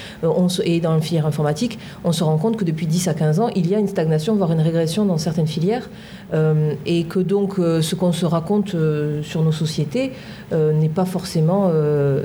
et 0.65 0.81
dans 0.81 0.95
la 0.95 1.01
filière 1.01 1.27
informatique, 1.27 1.79
on 2.05 2.13
se 2.13 2.25
rend 2.25 2.37
compte 2.39 2.57
que 2.57 2.65
depuis 2.65 2.87
10 2.87 3.09
à 3.09 3.15
15 3.15 3.41
ans, 3.41 3.51
il 3.55 3.69
y 3.69 3.75
a 3.75 3.79
une 3.79 3.89
stagnation, 3.89 4.35
voire 4.35 4.53
une 4.53 4.61
régression 4.61 5.05
dans 5.05 5.19
certaines 5.19 5.47
filières. 5.47 5.89
Euh, 6.35 6.75
et 6.85 7.05
que 7.05 7.21
donc 7.21 7.59
euh, 7.59 7.81
ce 7.83 7.95
qu'on 7.95 8.11
se 8.11 8.27
raconte 8.27 8.75
euh, 8.75 9.23
sur 9.23 9.43
nos 9.43 9.53
sociétés 9.53 10.13
n'est 10.53 10.89
pas 10.89 11.05
forcément 11.05 11.71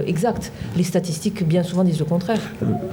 exact. 0.06 0.52
Les 0.78 0.84
statistiques 0.84 1.48
bien 1.48 1.64
souvent 1.64 1.84
disent 1.84 2.00
le 2.00 2.06
contraire. 2.06 2.40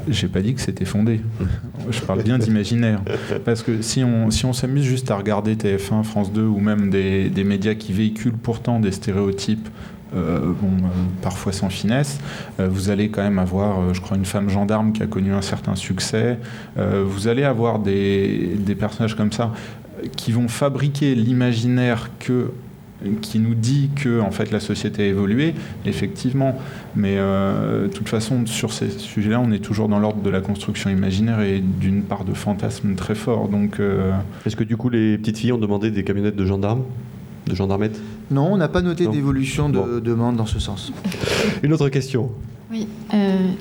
J'ai 0.08 0.28
pas 0.28 0.40
dit 0.40 0.54
que 0.54 0.60
c'était 0.60 0.84
fondé. 0.84 1.20
Je 1.90 2.00
parle 2.00 2.22
bien 2.22 2.38
d'imaginaire. 2.38 3.00
Parce 3.44 3.62
que 3.62 3.82
si 3.82 4.02
on 4.02 4.30
si 4.30 4.46
on 4.46 4.52
s'amuse 4.52 4.84
juste 4.84 5.10
à 5.10 5.16
regarder 5.16 5.54
TF1, 5.54 6.02
France 6.02 6.32
2 6.32 6.42
ou 6.42 6.58
même 6.58 6.90
des, 6.90 7.28
des 7.28 7.44
médias 7.44 7.74
qui 7.74 7.92
véhiculent 7.92 8.38
pourtant 8.38 8.80
des 8.80 8.92
stéréotypes 8.92 9.68
euh, 10.14 10.40
bon, 10.40 10.68
euh, 10.68 10.88
parfois 11.20 11.52
sans 11.52 11.68
finesse. 11.68 12.18
Euh, 12.60 12.68
vous 12.70 12.88
allez 12.88 13.10
quand 13.10 13.22
même 13.22 13.38
avoir, 13.38 13.92
je 13.92 14.00
crois, 14.00 14.16
une 14.16 14.24
femme 14.24 14.48
gendarme 14.48 14.92
qui 14.92 15.02
a 15.02 15.06
connu 15.06 15.32
un 15.32 15.42
certain 15.42 15.74
succès. 15.74 16.38
vous 16.76 17.28
allez 17.28 17.44
avoir 17.44 17.78
des, 17.78 18.56
des, 18.58 18.74
personnages 18.74 19.14
comme 19.14 19.32
ça 19.32 19.52
qui 20.16 20.32
vont 20.32 20.48
fabriquer 20.48 21.14
l'imaginaire 21.14 22.10
que 22.18 22.50
qui 23.22 23.38
nous 23.38 23.54
dit 23.54 23.90
que 23.94 24.20
en 24.20 24.32
fait 24.32 24.50
la 24.50 24.58
société 24.58 25.04
a 25.04 25.06
évolué, 25.06 25.54
effectivement. 25.86 26.58
Mais 26.96 27.14
de 27.14 27.86
toute 27.86 28.08
façon, 28.08 28.44
sur 28.44 28.72
ces 28.72 28.90
sujets-là, 28.90 29.40
on 29.40 29.52
est 29.52 29.60
toujours 29.60 29.88
dans 29.88 30.00
l'ordre 30.00 30.20
de 30.20 30.30
la 30.30 30.40
construction 30.40 30.90
imaginaire 30.90 31.40
et 31.40 31.60
d'une 31.60 32.02
part 32.02 32.24
de 32.24 32.34
fantasme 32.34 32.96
très 32.96 33.14
fort. 33.14 33.48
Donc, 33.48 33.80
est-ce 34.44 34.56
que 34.56 34.64
du 34.64 34.76
coup 34.76 34.88
les 34.90 35.16
petites 35.16 35.38
filles 35.38 35.52
ont 35.52 35.58
demandé 35.58 35.92
des 35.92 36.02
camionnettes 36.02 36.34
de 36.34 36.44
gendarmes, 36.44 36.82
de 37.46 37.54
gendarmettes? 37.54 38.00
Non, 38.30 38.52
on 38.52 38.56
n'a 38.56 38.68
pas 38.68 38.82
noté 38.82 39.06
d'évolution 39.06 39.68
de 39.68 39.78
bon. 39.78 40.00
demande 40.00 40.36
dans 40.36 40.46
ce 40.46 40.58
sens. 40.58 40.92
Une 41.62 41.72
autre 41.72 41.88
question. 41.88 42.30
Oui, 42.70 42.86
euh, 43.14 43.52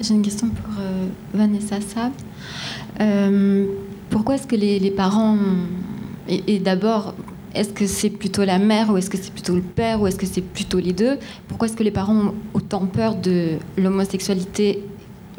j'ai 0.00 0.14
une 0.14 0.22
question 0.22 0.48
pour 0.48 0.74
euh, 0.78 1.06
Vanessa 1.34 1.80
Sab. 1.80 2.12
Pourquoi 4.12 4.34
est-ce 4.34 4.46
que 4.46 4.56
les, 4.56 4.78
les 4.78 4.90
parents 4.90 5.38
et, 6.28 6.58
d'abord 6.58 7.14
est-ce 7.54 7.70
que 7.70 7.86
c'est 7.86 8.10
plutôt 8.10 8.44
la 8.44 8.58
mère 8.58 8.90
ou 8.90 8.96
est-ce 8.98 9.10
que 9.10 9.16
c'est 9.16 9.32
plutôt 9.32 9.54
le 9.54 9.62
père 9.62 10.00
ou 10.00 10.06
est-ce 10.06 10.16
que 10.16 10.26
c'est 10.26 10.42
plutôt 10.42 10.78
les 10.78 10.92
deux? 10.92 11.18
Pourquoi 11.48 11.66
est-ce 11.66 11.76
que 11.76 11.82
les 11.82 11.90
parents 11.90 12.14
ont 12.14 12.34
autant 12.54 12.86
peur 12.86 13.14
de 13.14 13.56
l'homosexualité 13.76 14.84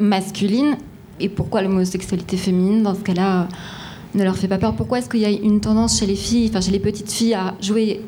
masculine 0.00 0.76
et 1.20 1.28
pourquoi 1.28 1.62
l'homosexualité 1.62 2.36
féminine 2.36 2.82
dans 2.82 2.94
ce 2.94 3.00
cas-là 3.00 3.48
ne 4.14 4.24
leur 4.24 4.36
fait 4.36 4.48
pas 4.48 4.58
peur? 4.58 4.74
Pourquoi 4.74 4.98
est-ce 4.98 5.08
qu'il 5.08 5.20
y 5.20 5.24
a 5.24 5.30
une 5.30 5.60
tendance 5.60 5.98
chez 5.98 6.06
les 6.06 6.16
filles, 6.16 6.48
enfin 6.50 6.60
chez 6.60 6.72
les 6.72 6.80
petites 6.80 7.10
filles, 7.10 7.34
à 7.34 7.54
jouer, 7.60 8.00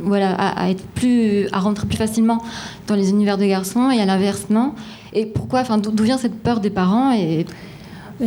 voilà, 0.00 0.32
à, 0.34 0.64
à 0.64 0.70
être 0.70 0.84
plus, 0.94 1.46
à 1.52 1.60
rentrer 1.60 1.86
plus 1.86 1.98
facilement 1.98 2.42
dans 2.88 2.96
les 2.96 3.10
univers 3.10 3.38
de 3.38 3.46
garçons 3.46 3.90
et 3.90 4.00
à 4.00 4.06
l'inverse 4.06 4.46
non? 4.50 4.74
Et 5.12 5.26
pourquoi, 5.26 5.60
enfin 5.60 5.78
d'où 5.78 6.04
vient 6.04 6.18
cette 6.18 6.40
peur 6.40 6.60
des 6.60 6.70
parents 6.70 7.12
et 7.12 7.46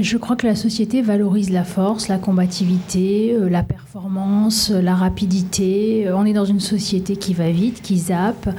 je 0.01 0.17
crois 0.17 0.35
que 0.35 0.47
la 0.47 0.55
société 0.55 1.01
valorise 1.01 1.51
la 1.51 1.63
force, 1.63 2.07
la 2.07 2.17
combativité, 2.17 3.33
euh, 3.33 3.47
la 3.47 3.61
performance, 3.61 4.71
euh, 4.71 4.81
la 4.81 4.95
rapidité. 4.95 6.07
Euh, 6.07 6.17
on 6.17 6.25
est 6.25 6.33
dans 6.33 6.45
une 6.45 6.59
société 6.59 7.15
qui 7.15 7.33
va 7.33 7.51
vite, 7.51 7.81
qui 7.81 7.97
zappe. 7.97 8.49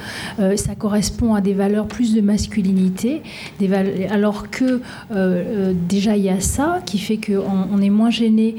Ça 0.56 0.74
correspond 0.74 1.34
à 1.34 1.40
des 1.40 1.54
valeurs 1.54 1.86
plus 1.86 2.14
de 2.14 2.20
masculinité, 2.20 3.22
alors 4.10 4.50
que 4.50 4.80
déjà 5.88 6.16
il 6.16 6.24
y 6.24 6.28
a 6.28 6.40
ça 6.40 6.80
qui 6.84 6.98
fait 6.98 7.16
qu'on 7.16 7.68
on 7.72 7.80
est 7.80 7.90
moins 7.90 8.10
gêné 8.10 8.56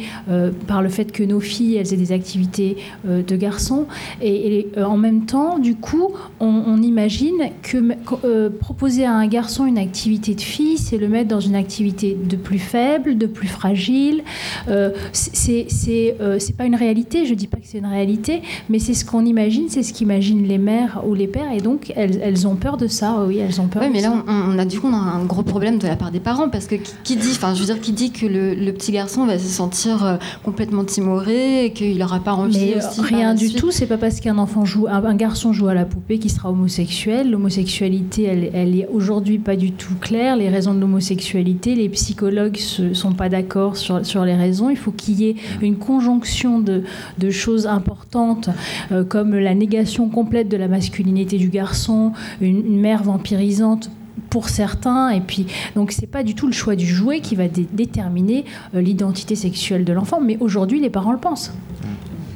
par 0.68 0.81
le 0.81 0.89
fait 0.89 1.11
que 1.11 1.23
nos 1.23 1.39
filles 1.39 1.76
elles 1.76 1.93
aient 1.93 1.97
des 1.97 2.11
activités 2.11 2.77
de 3.06 3.35
garçons. 3.35 3.85
Et, 4.22 4.68
et 4.76 4.81
en 4.81 4.97
même 4.97 5.26
temps, 5.26 5.60
du 5.60 5.76
coup, 5.76 6.14
on, 6.39 6.64
on 6.68 6.81
imagine 6.81 7.49
que 7.61 8.49
proposer 8.49 9.06
à 9.06 9.14
un 9.14 9.27
garçon 9.27 9.65
une 9.65 9.77
activité 9.77 10.35
de 10.35 10.41
fille, 10.41 10.77
c'est 10.77 10.97
le 10.97 11.07
mettre 11.07 11.30
dans 11.30 11.41
une 11.41 11.56
activité 11.56 12.18
de 12.22 12.35
plus 12.35 12.65
faible, 12.66 13.18
de 13.18 13.28
plus 13.28 13.48
fragile. 13.48 14.24
Euh, 14.68 14.92
c'est 15.12 16.16
euh, 16.20 16.40
pas 16.58 16.66
une 16.66 16.76
réalité, 16.76 17.26
je 17.26 17.34
dis 17.34 17.48
pas 17.48 17.58
que 17.58 17.66
c'est 17.66 17.80
une 17.80 17.86
réalité, 17.86 18.42
mais 18.70 18.80
c'est 18.80 18.94
ce 18.94 19.06
qu'on 19.06 19.26
imagine, 19.26 19.66
c'est 19.70 19.84
ce 19.84 19.94
qu'imaginent 19.94 20.48
les 20.48 20.58
mères 20.58 21.04
ou 21.06 21.14
les 21.14 21.28
pères, 21.28 21.52
et 21.52 21.62
donc 21.62 21.92
elles, 21.96 22.20
elles, 22.24 22.48
ont 22.48 22.56
peur 22.56 22.78
de 22.78 22.88
ça, 22.88 23.24
oui, 23.28 23.40
elles 23.40 23.60
ont 23.62 23.68
peur. 23.68 23.84
Oui, 23.84 23.90
mais 23.92 24.02
là, 24.02 24.14
on, 24.28 24.54
on, 24.54 24.60
a 24.60 24.66
du 24.66 24.80
coup 24.80 24.88
on 24.88 24.94
a 24.94 24.98
un 24.98 25.26
gros 25.26 25.44
problème 25.44 25.78
de 25.78 25.88
la 25.88 25.96
part 25.96 26.12
des 26.12 26.20
parents, 26.20 26.50
parce 26.50 26.66
que 26.66 26.76
qui, 27.04 27.16
dit, 27.16 27.32
enfin, 27.32 27.54
je 27.54 27.60
veux 27.60 27.66
dire, 27.66 27.82
qui 27.82 27.92
dit 27.92 28.12
que 28.12 28.26
le, 28.26 28.54
le, 28.54 28.74
petit 28.74 28.92
garçon 28.92 29.26
va 29.26 29.38
se 29.38 29.48
sentir 29.48 30.06
euh, 30.06 30.16
complètement 30.44 30.84
timoré, 30.84 31.66
et 31.66 31.72
qu'il 31.72 31.98
n'aura 31.98 32.20
pas 32.20 32.34
envie 32.34 32.74
mais 32.74 32.78
aussi 32.78 33.02
Rien 33.02 33.34
du 33.34 33.48
suite. 33.48 33.60
tout, 33.60 33.72
c'est 33.72 33.88
pas 33.88 33.98
parce 33.98 34.20
qu'un 34.20 34.38
enfant 34.38 34.66
joue, 34.66 34.88
un, 34.88 35.04
un, 35.04 35.16
garçon 35.16 35.54
joue 35.54 35.68
à 35.68 35.74
la 35.74 35.86
poupée 35.86 36.20
qui 36.20 36.30
sera 36.30 36.50
homosexuel. 36.50 37.32
L'homosexualité, 37.32 38.24
elle, 38.24 38.50
elle 38.54 38.80
est 38.80 38.88
aujourd'hui 38.92 39.38
pas 39.38 39.56
du 39.56 39.72
tout 39.72 39.96
claire. 40.00 40.36
Les 40.36 40.50
raisons 40.50 40.74
de 40.74 40.80
l'homosexualité, 40.80 41.76
les 41.76 41.90
psychologues 41.90 42.55
ne 42.80 42.94
sont 42.94 43.14
pas 43.14 43.30
d'accord 43.30 43.77
sur, 43.77 44.06
sur, 44.06 44.26
les 44.26 44.36
raisons. 44.36 44.69
Il 44.69 44.77
faut 44.77 44.91
qu'il 44.91 45.22
y 45.22 45.30
ait 45.30 45.36
une 45.61 45.77
conjonction 45.77 46.60
de, 46.60 46.84
de 47.18 47.30
choses 47.30 47.68
importantes 47.68 48.49
euh, 48.91 49.03
comme 49.03 49.36
la 49.36 49.53
négation 49.53 50.10
complète 50.10 50.49
de 50.49 50.57
la 50.57 50.68
masculinité 50.68 51.38
du 51.38 51.49
garçon, 51.49 52.14
une, 52.41 52.65
une 52.65 52.80
mère 52.80 53.03
vampirisante 53.03 53.90
pour 54.30 54.49
certains 54.49 55.10
et 55.10 55.22
puis 55.22 55.45
donc 55.76 55.91
c'est 55.91 56.07
pas 56.07 56.23
du 56.23 56.36
tout 56.36 56.48
le 56.48 56.53
choix 56.53 56.76
du 56.76 56.86
jouet 56.86 57.19
qui 57.19 57.36
va 57.36 57.48
dé 57.48 57.68
déterminer 57.72 58.45
euh, 58.73 58.82
l'identité 58.82 59.36
sexuelle 59.36 59.86
de 59.86 59.94
l'enfant 59.94 60.19
mais 60.22 60.38
aujourd'hui 60.40 60.80
les 60.80 60.90
parents 60.90 61.11
le 61.11 61.19
pensent 61.19 61.53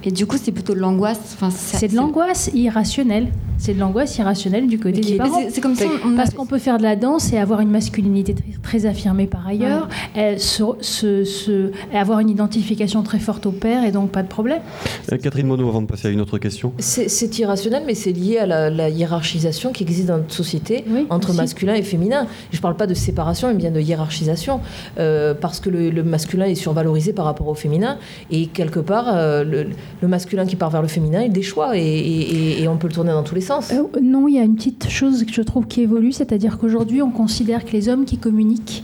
et 0.04 0.12
du 0.12 0.26
coup 0.26 0.38
c'est 0.42 0.52
plutôt 0.52 0.74
de 0.74 0.80
l'angoisse 0.80 1.20
enfin, 1.34 1.50
c'est 1.50 1.90
de 1.90 1.96
l'angoisse 1.96 2.50
irrationnelle 2.54 3.30
c'est 3.60 3.74
de 3.74 3.80
l'angoisse 3.80 4.18
irrationnelle 4.18 4.68
du 4.68 4.80
côté 4.80 5.02
des 5.02 5.18
parents. 5.18 5.42
C'est 5.50 5.62
comme 5.62 5.76
ça. 5.76 5.86
Parce 6.16 6.34
qu'on 6.34 6.46
peut 6.46 6.58
faire 6.58 6.78
de 6.78 6.84
la 6.84 6.96
danse 6.96 7.34
et 7.34 7.38
avoir 7.38 7.60
une 7.60 7.70
masculinité 7.70 8.34
très, 8.64 8.86
affirmée 8.86 9.28
par 9.28 9.46
ailleurs, 9.46 9.90
se, 10.38 11.72
avoir 11.94 12.20
une 12.20 12.30
identification 12.30 13.04
très 13.04 13.20
forte 13.20 13.46
au 13.46 13.52
père 13.52 13.84
et 13.84 13.92
donc 13.92 14.12
pas 14.12 14.24
de 14.24 14.30
problème. 14.30 14.62
Euh, 15.12 15.18
Catherine 15.18 15.46
Monod, 15.46 15.68
avant 15.68 15.82
de 15.82 15.88
passer 15.88 16.08
à 16.08 16.12
une 16.12 16.22
autre 16.22 16.38
question. 16.38 16.72
C'est 16.80 17.38
irrationnel, 17.38 17.84
mais 17.86 17.96
c'est 17.96 18.14
lié 18.14 18.38
à 18.38 18.46
la, 18.46 18.90
hiérarchisation 18.90 19.74
qui 19.74 19.84
existe 19.84 20.08
dans 20.08 20.18
notre 20.18 20.34
société 20.34 20.86
entre 21.10 21.34
masculin 21.34 21.74
et 21.74 21.84
féminin. 21.84 22.28
Je 22.52 22.58
ne 22.58 22.62
parle 22.62 22.78
pas 22.78 22.88
de 22.88 22.94
séparation, 22.94 23.50
mais 23.50 23.56
bien 23.56 23.72
de 23.72 23.82
hiérarchisation, 23.82 24.62
euh, 24.98 25.34
parce 25.34 25.60
que 25.60 25.70
le, 25.70 26.04
masculin 26.04 26.46
est 26.46 26.56
survalorisé 26.56 27.12
par 27.12 27.26
rapport 27.26 27.48
au 27.48 27.56
féminin, 27.56 27.98
et 28.32 28.48
quelque 28.48 28.80
part, 28.80 29.06
euh, 29.10 29.44
le, 29.44 29.99
masculin 30.08 30.46
qui 30.46 30.56
part 30.56 30.70
vers 30.70 30.82
le 30.82 30.88
féminin, 30.88 31.22
il 31.24 31.32
déchoit, 31.32 31.78
et, 31.78 32.62
et, 32.62 32.68
on 32.68 32.78
peut 32.78 32.88
le 32.88 32.94
tourner 32.94 33.12
dans 33.12 33.24
tous 33.24 33.36
les 33.36 33.42
sens. 33.42 33.74
non, 34.02 34.28
il 34.28 34.36
y 34.36 34.40
a 34.40 34.44
une 34.44 34.56
petite 34.56 34.90
chose 34.90 35.24
que 35.26 35.34
je 35.34 35.42
trouve 35.42 35.68
qui 35.68 35.82
évolue, 35.82 36.12
c'est-à-dire 36.12 36.58
qu'aujourd'hui, 36.58 37.02
on 37.02 37.12
considère 37.12 37.66
que 37.66 37.72
les 37.72 37.90
hommes 37.90 38.06
qui 38.06 38.18
communiquent 38.18 38.84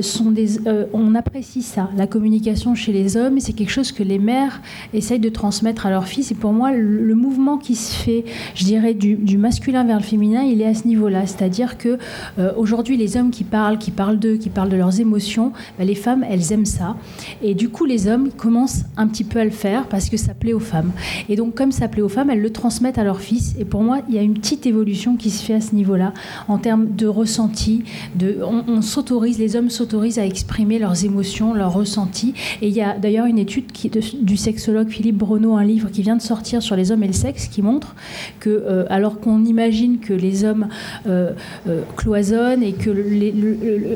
sont 0.00 0.30
des... 0.30 0.58
on 0.92 1.14
apprécie 1.14 1.62
ça, 1.62 1.90
la 1.96 2.06
communication 2.06 2.74
chez 2.74 2.92
les 2.92 3.16
hommes, 3.16 3.40
c'est 3.40 3.52
quelque 3.52 3.70
chose 3.70 3.92
que 3.92 4.02
les 4.02 4.18
mères 4.18 4.60
essayent 4.94 5.20
de 5.20 5.28
transmettre 5.28 5.86
à 5.86 5.90
leurs 5.90 6.06
fils. 6.06 6.30
Et 6.30 6.34
pour 6.34 6.52
moi, 6.52 6.72
le, 6.72 7.14
mouvement 7.14 7.58
qui 7.58 7.74
se 7.74 7.94
fait, 7.94 8.24
je 8.54 8.64
dirais, 8.64 8.94
du, 8.94 9.38
masculin 9.38 9.84
vers 9.84 9.98
le 9.98 10.02
féminin, 10.02 10.42
il 10.42 10.60
est 10.60 10.66
à 10.66 10.74
ce 10.74 10.86
niveau-là. 10.86 11.26
C'est-à-dire 11.26 11.78
que 11.78 11.98
euh, 12.38 12.52
aujourd'hui, 12.56 12.96
les 12.96 13.16
hommes 13.16 13.30
qui 13.30 13.44
parlent, 13.44 13.78
qui 13.78 13.90
parlent 13.90 14.18
d'eux, 14.18 14.36
qui 14.36 14.48
parlent 14.48 14.68
de 14.68 14.76
leurs 14.76 15.00
émotions, 15.00 15.52
ben, 15.78 15.86
les 15.86 15.94
femmes, 15.94 16.24
elles 16.28 16.52
aiment 16.52 16.66
ça. 16.66 16.96
Et 17.42 17.54
du 17.54 17.68
coup, 17.68 17.84
les 17.84 18.08
hommes 18.08 18.30
commencent 18.30 18.84
un 18.96 19.06
petit 19.06 19.24
peu 19.24 19.38
à 19.40 19.44
le 19.44 19.50
faire 19.50 19.86
parce 19.86 20.08
que 20.08 20.16
ça 20.16 20.34
plaît 20.40 20.54
aux 20.54 20.58
femmes. 20.58 20.92
Et 21.28 21.36
donc, 21.36 21.54
comme 21.54 21.70
ça 21.70 21.86
plaît 21.86 22.02
aux 22.02 22.08
femmes, 22.08 22.30
elles 22.30 22.40
le 22.40 22.50
transmettent 22.50 22.98
à 22.98 23.04
leurs 23.04 23.20
fils. 23.20 23.54
Et 23.58 23.64
pour 23.64 23.82
moi, 23.82 24.00
il 24.08 24.14
y 24.14 24.18
a 24.18 24.22
une 24.22 24.34
petite 24.34 24.66
évolution 24.66 25.16
qui 25.16 25.30
se 25.30 25.44
fait 25.44 25.54
à 25.54 25.60
ce 25.60 25.74
niveau-là, 25.74 26.12
en 26.48 26.58
termes 26.58 26.88
de 26.96 27.06
ressenti. 27.06 27.84
De, 28.16 28.38
on, 28.42 28.82
s'autorise, 28.82 29.38
les 29.38 29.54
hommes 29.54 29.70
s'autorisent 29.70 30.18
à 30.18 30.26
exprimer 30.26 30.78
leurs 30.78 31.04
émotions, 31.04 31.54
leurs 31.54 31.72
ressentis. 31.72 32.34
Et 32.62 32.68
il 32.68 32.74
y 32.74 32.80
a 32.80 32.98
d'ailleurs 32.98 33.26
une 33.26 33.38
étude 33.38 33.70
qui, 33.70 33.90
du 33.90 34.36
sexologue 34.36 34.88
Philippe 34.88 35.18
Bruno, 35.18 35.56
un 35.56 35.64
livre 35.64 35.90
qui 35.90 36.02
vient 36.02 36.16
de 36.16 36.22
sortir 36.22 36.62
sur 36.62 36.74
les 36.74 36.90
hommes 36.90 37.02
et 37.02 37.06
le 37.06 37.12
sexe, 37.12 37.46
qui 37.46 37.62
montre 37.62 37.94
que, 38.40 38.48
euh, 38.50 38.84
alors 38.88 39.20
qu'on 39.20 39.44
imagine 39.44 39.98
que 39.98 40.14
les 40.14 40.44
hommes 40.44 40.68
euh, 41.06 41.32
euh, 41.68 41.82
cloisonnent 41.96 42.62
et 42.62 42.72
que 42.72 42.90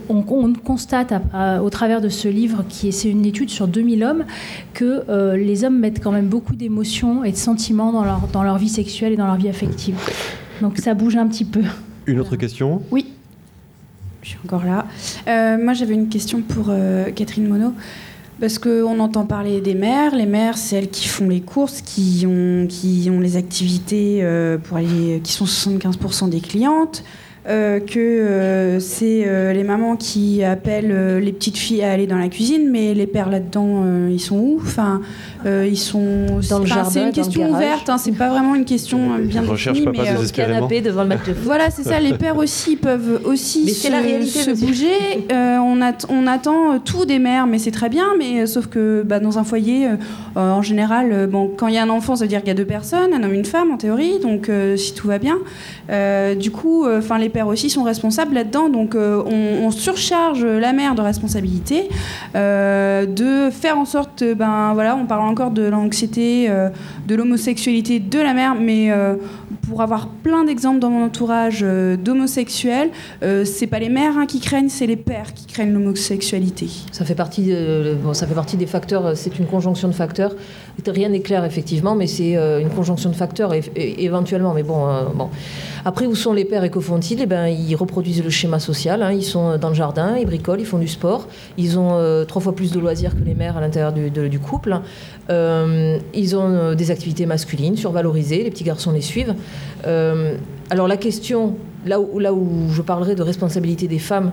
on, 0.09 0.23
constate 0.65 1.15
au 1.63 1.71
travers 1.71 2.01
de 2.01 2.09
ce 2.09 2.29
livre, 2.29 2.65
qui 2.69 2.89
est 2.89 2.93
c'est 2.93 3.11
une 3.11 3.25
étude 3.25 3.51
sur 3.51 3.67
2000 3.67 4.05
hommes, 4.05 4.25
que 4.73 5.35
les 5.37 5.65
hommes 5.65 5.79
mettent 5.79 6.03
quand 6.03 6.13
même 6.13 6.29
beaucoup 6.35 6.57
d'émotions 6.57 7.23
et 7.23 7.31
de 7.31 7.37
sentiments 7.37 7.93
dans 7.93 8.05
leur, 8.05 8.27
dans 8.33 8.43
leur 8.43 8.59
vie 8.59 8.69
sexuelle 8.69 9.13
et 9.13 9.17
dans 9.17 9.27
leur 9.27 9.37
vie 9.37 9.49
affective. 9.49 9.95
Donc 10.61 10.79
ça 10.79 10.93
bouge 10.93 11.15
un 11.17 11.29
petit 11.29 11.45
peu. 11.45 11.63
Une 12.07 12.19
autre 12.19 12.35
question? 12.35 12.83
Oui. 12.91 13.07
Je 14.23 14.31
suis 14.31 14.39
encore 14.45 14.65
là. 14.65 14.87
moi, 15.59 15.75
j'avais 15.75 15.95
une 15.95 16.09
question 16.09 16.43
pour 16.43 16.73
Catherine 17.15 17.47
Monod. 17.47 17.75
Parce 18.41 18.59
qu'on 18.59 18.99
entend 18.99 19.25
parler 19.25 19.61
des 19.61 19.75
mères. 19.75 20.15
Les 20.15 20.27
mères, 20.27 20.59
c'est 20.59 20.77
elles 20.77 20.91
qui 20.91 21.07
font 21.07 21.29
les 21.29 21.41
courses, 21.41 21.83
qui 21.83 22.27
ont, 22.27 22.67
qui 22.69 23.09
ont 23.11 23.21
les 23.21 23.37
activités 23.37 24.21
euh, 24.23 24.59
pour 24.59 24.77
aller, 24.77 25.21
qui 25.23 25.33
sont 25.33 25.45
75% 25.45 26.31
des 26.31 26.41
clientes. 26.41 27.05
Euh, 27.47 27.79
que 27.79 27.99
euh, 27.99 28.81
c'est 28.81 29.25
euh, 29.27 29.53
les 29.53 29.65
mamans 29.65 29.97
qui 29.97 30.43
appellent 30.43 31.19
les 31.19 31.33
petites 31.33 31.59
filles 31.59 31.83
à 31.83 31.93
aller 31.93 32.07
dans 32.07 32.17
la 32.17 32.29
cuisine, 32.29 32.71
mais 32.71 32.95
les 32.95 33.07
pères 33.07 33.29
là-dedans, 33.29 33.85
ils 34.09 34.21
sont 34.21 34.37
où 34.37 34.61
Enfin, 34.63 35.03
ils 35.45 35.79
sont 35.79 36.41
dans 36.49 36.61
le 36.61 36.67
jardin. 36.67 36.91
C'est 36.91 37.03
une 37.03 37.13
question 37.13 37.51
ouverte, 37.51 37.91
hein, 37.91 37.99
c'est 37.99 38.13
pas 38.13 38.31
vraiment 38.31 38.55
une 38.55 38.65
question 38.65 39.19
bien 39.19 39.43
définie. 39.43 39.87
mais 39.93 40.11
euh, 40.11 40.27
canapé 40.33 40.81
devant 40.81 41.03
le 41.03 41.09
match 41.09 41.25
de 41.27 41.33
Voilà, 41.33 41.71
c'est 41.71 41.83
ça. 41.83 42.01
Les 42.01 42.15
pères 42.15 42.39
aussi 42.39 42.77
peuvent 42.77 43.21
aussi 43.25 43.69
se, 43.69 43.91
la 43.91 44.01
se 44.25 44.51
bouger. 44.65 45.27
on, 45.31 45.81
on, 46.09 46.27
attend 46.27 46.79
tout 46.79 47.05
des 47.05 47.19
mères, 47.19 47.47
mais 47.47 47.59
c'est 47.59 47.71
très 47.71 47.91
bien. 47.91 48.07
Mais 48.19 48.47
sauf 48.47 48.69
que 48.69 49.03
bah, 49.03 49.21
dans 49.21 49.39
un 49.39 49.45
foyer, 49.45 49.89
en 50.35 50.63
général, 50.63 51.27
bon, 51.27 51.51
quand 51.55 51.69
il 51.69 51.75
y 51.75 51.79
a 51.79 51.83
un 51.83 51.91
enfant, 51.91 52.17
ça 52.17 52.25
veut 52.25 52.29
dire 52.29 52.41
qu'il 52.41 52.49
y 52.49 52.53
a 52.53 52.55
deux 52.55 52.65
personnes, 52.65 53.13
un 53.13 53.23
homme, 53.23 53.35
une 53.35 53.45
femme 53.45 53.71
en 53.71 53.77
théorie. 53.77 54.19
Donc 54.21 54.51
si 54.77 54.95
tout 54.95 55.09
va 55.09 55.19
bien, 55.19 55.37
du 56.37 56.51
coup, 56.51 56.87
enfin 56.89 57.19
les 57.19 57.34
pères 57.35 57.49
aussi 57.49 57.69
sont 57.69 57.83
responsables 57.83 58.35
là-dedans. 58.35 58.71
Donc 58.71 58.95
euh, 58.95 59.23
on, 59.27 59.71
surcharge 59.71 60.45
la 60.45 60.73
mère 60.73 60.95
de 60.95 61.03
responsabilité, 61.03 61.89
euh, 62.37 63.05
de 63.07 63.51
faire 63.51 63.77
en 63.77 63.85
sorte, 63.85 64.23
ben 64.23 64.73
voilà, 64.73 64.97
on 64.97 65.05
parle 65.05 65.29
encore 65.29 65.51
de 65.51 65.65
l'anxiété, 65.65 66.47
euh, 66.49 66.71
de 67.09 67.15
l'homosexualité 67.17 67.99
de 67.99 68.19
la 68.21 68.33
mère, 68.35 68.55
mais 68.55 68.91
pour 69.69 69.83
avoir 69.83 70.09
plein 70.09 70.45
d'exemples 70.45 70.79
dans 70.79 70.91
mon 70.91 71.05
entourage 71.05 71.63
d'homosexuels, 71.63 72.91
c'est 73.45 73.67
pas 73.67 73.79
les 73.79 73.89
mères 73.89 74.17
hein, 74.19 74.27
qui 74.27 74.41
craignent, 74.41 74.69
c'est 74.69 74.87
les 74.87 74.97
pères 74.97 75.35
qui 75.35 75.47
craignent 75.47 75.73
l'homosexualité. 75.73 76.69
Ça 76.93 77.05
fait 77.05 77.15
partie, 77.15 77.55
bon, 78.03 78.15
ça 78.15 78.27
fait 78.27 78.35
partie 78.35 78.57
des 78.57 78.67
facteurs. 78.67 79.17
C'est 79.17 79.39
une 79.39 79.47
conjonction 79.47 79.89
de 79.89 79.93
facteurs. 79.93 80.35
Rien 80.87 81.09
n'est 81.09 81.21
clair 81.21 81.45
effectivement, 81.45 81.95
mais 81.95 82.07
c'est 82.07 82.35
une 82.35 82.71
conjonction 82.71 83.11
de 83.11 83.15
facteurs 83.15 83.53
éventuellement. 83.77 84.55
Mais 84.55 84.63
bon, 84.63 84.87
bon. 85.15 85.29
Après, 85.85 86.07
où 86.07 86.15
sont 86.15 86.33
les 86.33 86.45
pères 86.45 86.65
et 86.65 86.71
que 86.71 86.81
font-ils? 86.81 87.21
Eh 87.21 87.27
ben, 87.27 87.47
Ils 87.47 87.77
reproduisent 87.77 88.25
le 88.25 88.31
schéma 88.31 88.59
social. 88.59 89.03
Hein. 89.03 89.13
Ils 89.13 89.23
sont 89.23 89.59
dans 89.59 89.69
le 89.69 89.75
jardin, 89.75 90.17
ils 90.17 90.27
bricolent, 90.27 90.61
ils 90.61 90.67
font 90.67 90.79
du 90.79 90.89
sport. 90.89 91.29
Ils 91.59 91.79
ont 91.79 91.93
euh, 91.93 92.25
trois 92.25 92.41
fois 92.41 92.55
plus 92.55 92.73
de 92.73 92.81
loisirs 92.81 93.15
que 93.15 93.25
les 93.25 93.35
mères 93.35 93.57
à 93.57 93.61
l'intérieur 93.61 93.93
du, 93.93 94.39
couple. 94.39 94.81
Euh, 95.31 95.99
ils 96.15 96.37
ont 96.37 96.49
euh, 96.49 96.75
des 96.75 96.91
activités 96.91 97.27
masculines 97.27 97.77
survalorisées. 97.77 98.43
Les 98.45 98.51
petits 98.51 98.65
garçons 98.65 98.93
les 98.93 99.01
suivent. 99.01 99.35
Alors 99.85 100.89
la 100.89 100.97
question, 100.97 101.57
là 101.85 102.01
où, 102.01 102.69
je 102.73 102.83
parlerai 102.83 103.15
de 103.15 103.23
responsabilité 103.23 103.87
des 103.89 103.99
femmes, 103.99 104.33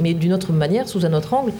mais 0.00 0.14
d'une 0.14 0.32
autre 0.32 0.52
manière, 0.52 0.88
sous 0.88 1.06
un 1.06 1.12
autre 1.12 1.32
angle, 1.32 1.52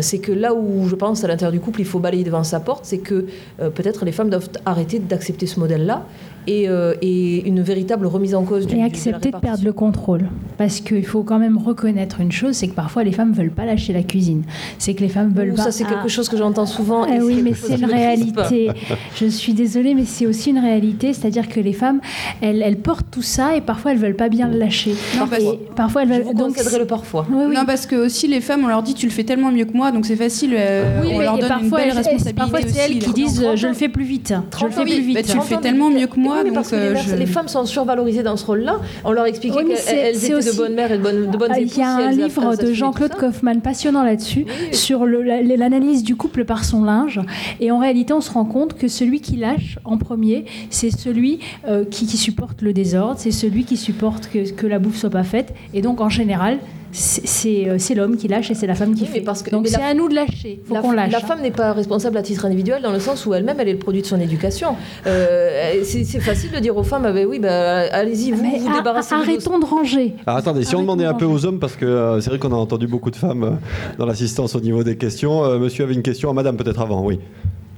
c'est 0.00 0.18
que 0.18 0.32
là 0.32 0.54
où 0.54 0.88
je 0.88 0.94
pense 0.94 1.22
à 1.22 1.28
l'intérieur 1.28 1.52
du 1.52 1.60
couple, 1.60 1.80
il 1.80 1.86
faut 1.86 1.98
balayer 1.98 2.24
devant 2.24 2.44
sa 2.44 2.60
porte, 2.60 2.86
c'est 2.86 2.98
que 2.98 3.26
peut-être 3.58 4.06
les 4.06 4.12
femmes 4.12 4.30
doivent 4.30 4.48
arrêter 4.64 4.98
d'accepter 4.98 5.46
ce 5.46 5.60
modèle-là 5.60 6.06
euh, 6.48 6.94
et, 7.02 7.46
une 7.46 7.60
véritable 7.60 8.06
remise 8.06 8.34
en 8.34 8.44
cause 8.44 8.66
du 8.66 8.76
Et 8.76 8.82
accepter 8.82 9.30
de, 9.30 9.36
perdre 9.36 9.64
le 9.64 9.72
contrôle. 9.72 10.28
Parce 10.56 10.80
qu'il 10.80 11.04
faut 11.04 11.22
quand 11.22 11.38
même 11.38 11.58
reconnaître 11.58 12.20
une 12.20 12.32
chose, 12.32 12.54
c'est 12.54 12.68
que 12.68 12.74
parfois 12.74 13.04
les 13.04 13.12
femmes 13.12 13.30
ne 13.30 13.34
veulent 13.34 13.50
pas 13.50 13.64
lâcher 13.64 13.92
la 13.92 14.02
cuisine. 14.02 14.42
C'est 14.78 14.94
que 14.94 15.00
les 15.00 15.08
femmes 15.08 15.32
veulent 15.32 15.54
pas... 15.54 15.64
Ça, 15.64 15.72
c'est 15.72 15.84
quelque 15.84 16.08
chose 16.08 16.28
que 16.28 16.36
j'entends 16.36 16.66
souvent. 16.66 17.04
Ah, 17.04 17.18
oui, 17.22 17.40
mais 17.42 17.52
c'est 17.54 17.76
une 17.76 17.84
réalité. 17.84 18.70
Je 19.16 19.26
suis 19.26 19.52
désolée, 19.52 19.94
mais 19.94 20.04
c'est 20.04 20.26
aussi 20.26 20.50
une 20.50 20.58
réalité. 20.58 21.12
C'est-à-dire 21.12 21.48
que 21.48 21.60
les 21.60 21.72
femmes, 21.72 22.00
elles, 22.40 22.62
elles, 22.62 22.78
portent 22.78 23.10
tout 23.10 23.22
ça 23.22 23.56
et 23.56 23.60
parfois 23.60 23.92
elles 23.92 23.98
ne 23.98 24.02
veulent 24.02 24.16
pas 24.16 24.28
bien 24.28 24.48
le 24.48 24.58
lâcher. 24.58 24.94
Non, 25.18 25.26
et 25.38 25.58
parfois 25.74 26.02
elles 26.02 26.08
veulent... 26.08 26.34
donc 26.34 26.56
le 26.56 26.84
parfois. 26.84 27.26
Non, 27.30 27.64
parce 27.66 27.86
que 27.86 27.96
aussi 27.96 28.26
les 28.28 28.40
femmes, 28.40 28.64
on 28.64 28.68
leur 28.68 28.82
dit 28.82 28.94
tu 28.94 29.06
le 29.06 29.12
fais 29.12 29.24
tellement 29.24 29.50
mieux 29.50 29.64
que 29.64 29.76
moi, 29.76 29.92
donc 29.92 30.06
c'est 30.06 30.16
facile. 30.16 30.54
Euh, 30.56 31.02
oui, 31.02 31.10
on 31.14 31.20
leur 31.20 31.38
donne 31.38 31.52
une 31.62 31.70
belle 31.70 31.92
responsabilité. 31.92 32.32
Parfois 32.32 32.60
c'est 32.66 32.78
elles 32.78 32.98
qui 32.98 33.12
disent 33.12 33.44
je 33.54 33.66
le 33.66 33.74
fais 33.74 33.88
plus 33.88 34.04
vite. 34.04 34.34
Je 34.58 34.64
le 34.64 34.70
fais 34.70 34.84
plus 34.84 35.00
vite. 35.00 35.26
Tu 35.26 35.36
le 35.36 35.42
fais 35.42 35.58
tellement 35.58 35.90
mieux 35.90 36.06
que 36.06 36.18
moi. 36.18 36.27
Parce 36.54 36.70
que 36.70 37.16
les 37.16 37.26
femmes 37.26 37.48
sont 37.48 37.64
survalorisées 37.66 38.22
dans 38.22 38.36
ce 38.36 38.46
rôle-là. 38.46 38.80
On 39.04 39.12
leur 39.12 39.26
expliquait 39.26 39.64
qu'elles 39.64 40.16
étaient 40.16 40.50
de 40.50 40.56
bonnes 40.56 40.74
mères 40.74 40.92
et 40.92 40.98
de 40.98 41.02
bonnes, 41.02 41.30
de 41.30 41.36
bonnes 41.36 41.52
ah, 41.52 41.60
Il 41.60 41.76
y 41.76 41.82
a 41.82 41.96
un 41.96 42.10
livre 42.10 42.56
de 42.56 42.72
Jean-Claude 42.72 43.14
Kaufmann 43.14 43.60
passionnant 43.60 44.02
là-dessus, 44.02 44.46
sur 44.72 45.06
l'analyse 45.06 46.02
du 46.02 46.16
couple 46.16 46.44
par 46.44 46.64
son 46.64 46.84
linge. 46.84 47.20
Et 47.60 47.70
en 47.70 47.78
réalité, 47.78 48.12
on 48.12 48.20
se 48.20 48.30
rend 48.30 48.44
compte 48.44 48.74
que 48.74 48.88
celui 48.88 49.20
qui 49.20 49.36
lâche 49.36 49.78
en 49.84 49.98
premier, 49.98 50.44
c'est 50.70 50.90
celui 50.90 51.40
euh, 51.66 51.84
qui, 51.84 52.06
supporte 52.18 52.62
le 52.62 52.72
désordre, 52.72 53.16
c'est 53.18 53.30
celui 53.30 53.64
qui 53.64 53.76
supporte 53.76 54.28
que, 54.28 54.50
que 54.50 54.66
la 54.66 54.78
bouffe 54.78 54.96
soit 54.96 55.10
pas 55.10 55.24
faite. 55.24 55.54
Et 55.74 55.82
donc, 55.82 56.00
en 56.00 56.08
général, 56.08 56.58
euh, 56.58 56.77
c'est 56.92 57.94
l'homme 57.94 58.16
qui 58.16 58.28
lâche 58.28 58.50
et 58.50 58.54
c'est 58.54 58.66
la 58.66 58.74
femme 58.74 58.94
qui 58.94 59.06
fait. 59.06 59.20
Parce 59.20 59.42
que, 59.42 59.50
Donc 59.50 59.66
c'est 59.66 59.82
à 59.82 59.94
nous 59.94 60.08
de 60.08 60.14
lâcher. 60.14 60.60
Faut 60.64 60.74
qu'on 60.76 60.92
lâche. 60.92 61.12
La 61.12 61.20
femme 61.20 61.42
n'est 61.42 61.50
pas 61.50 61.72
responsable 61.72 62.16
à 62.16 62.22
titre 62.22 62.46
individuel 62.46 62.82
dans 62.82 62.92
le 62.92 63.00
sens 63.00 63.26
où 63.26 63.34
elle-même 63.34 63.56
elle 63.60 63.68
est 63.68 63.72
le 63.72 63.78
produit 63.78 64.02
de 64.02 64.06
son 64.06 64.20
éducation. 64.20 64.76
Euh, 65.06 65.82
c'est 65.84 66.20
facile 66.20 66.50
de 66.50 66.58
dire 66.58 66.76
aux 66.76 66.82
femmes 66.82 67.04
ah 67.06 67.12
ben 67.12 67.26
oui 67.26 67.38
bah, 67.38 67.80
allez-y 67.92 68.32
vous 68.32 68.42
vous 68.42 68.74
débarrassez. 68.74 69.14
Arrêtons 69.14 69.58
de 69.58 69.64
ranger. 69.64 70.14
Alors, 70.26 70.38
attendez 70.38 70.64
si 70.64 70.74
on 70.74 70.80
demandait 70.80 71.04
un 71.04 71.14
peu 71.14 71.24
aux 71.24 71.44
hommes 71.44 71.58
parce 71.58 71.76
que 71.76 71.84
euh, 71.84 72.20
c'est 72.20 72.30
vrai 72.30 72.38
qu'on 72.38 72.52
a 72.52 72.56
entendu 72.56 72.86
beaucoup 72.86 73.10
de 73.10 73.16
femmes 73.16 73.58
dans 73.98 74.06
l'assistance 74.06 74.54
au 74.54 74.60
niveau 74.60 74.82
des 74.82 74.96
questions. 74.96 75.58
monsieur 75.58 75.84
avait 75.84 75.94
une 75.94 76.02
question 76.02 76.30
à 76.30 76.32
Madame 76.32 76.56
peut-être 76.56 76.80
avant 76.80 77.04
oui. 77.04 77.18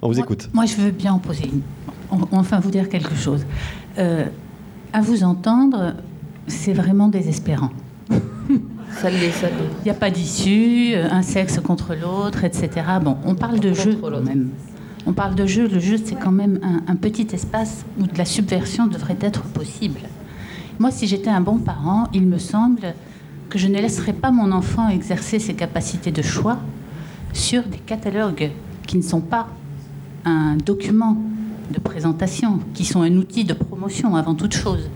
On 0.02 0.08
vous 0.08 0.18
écoute. 0.18 0.48
Moi 0.52 0.64
je 0.66 0.76
veux 0.76 0.90
bien 0.90 1.12
en 1.12 1.18
poser 1.18 1.44
une. 1.44 1.62
Enfin 2.32 2.60
vous 2.60 2.70
dire 2.70 2.88
quelque 2.88 3.14
chose. 3.14 3.44
à 3.96 5.00
vous 5.00 5.24
entendre 5.24 5.94
c'est 6.46 6.72
vraiment 6.72 7.08
désespérant. 7.08 7.70
Il 9.04 9.84
n'y 9.84 9.90
a 9.90 9.94
pas 9.94 10.10
d'issue, 10.10 10.92
euh, 10.94 11.08
un 11.10 11.22
sexe 11.22 11.58
contre 11.60 11.94
l'autre, 11.94 12.44
etc. 12.44 12.70
Bon, 13.02 13.16
on 13.24 13.34
parle 13.34 13.60
de 13.60 13.72
jeu 13.72 13.98
quand 14.00 14.20
même. 14.20 14.50
On 15.06 15.12
parle 15.12 15.34
de 15.34 15.46
jeu. 15.46 15.66
Le 15.68 15.78
jeu, 15.78 15.96
c'est 16.02 16.16
quand 16.16 16.32
même 16.32 16.60
un, 16.86 16.96
petit 16.96 17.26
espace 17.32 17.84
où 17.98 18.06
de 18.06 18.18
la 18.18 18.24
subversion 18.24 18.86
devrait 18.86 19.16
être 19.20 19.42
possible. 19.42 20.00
Moi, 20.78 20.90
si 20.90 21.06
j'étais 21.06 21.30
un 21.30 21.40
bon 21.40 21.58
parent, 21.58 22.08
il 22.12 22.26
me 22.26 22.38
semble 22.38 22.94
que 23.48 23.58
je 23.58 23.68
ne 23.68 23.78
laisserais 23.78 24.12
pas 24.12 24.30
mon 24.30 24.52
enfant 24.52 24.88
exercer 24.88 25.38
ses 25.38 25.54
capacités 25.54 26.12
de 26.12 26.22
choix 26.22 26.58
sur 27.32 27.62
des 27.64 27.78
catalogues 27.78 28.50
qui 28.86 28.96
ne 28.96 29.02
sont 29.02 29.20
pas 29.20 29.48
un 30.24 30.56
document 30.56 31.16
de 31.70 31.78
présentation, 31.78 32.60
qui 32.74 32.84
sont 32.84 33.02
un 33.02 33.16
outil 33.16 33.44
de 33.44 33.54
promotion 33.54 34.16
avant 34.16 34.34
toute 34.34 34.54
chose. 34.54 34.90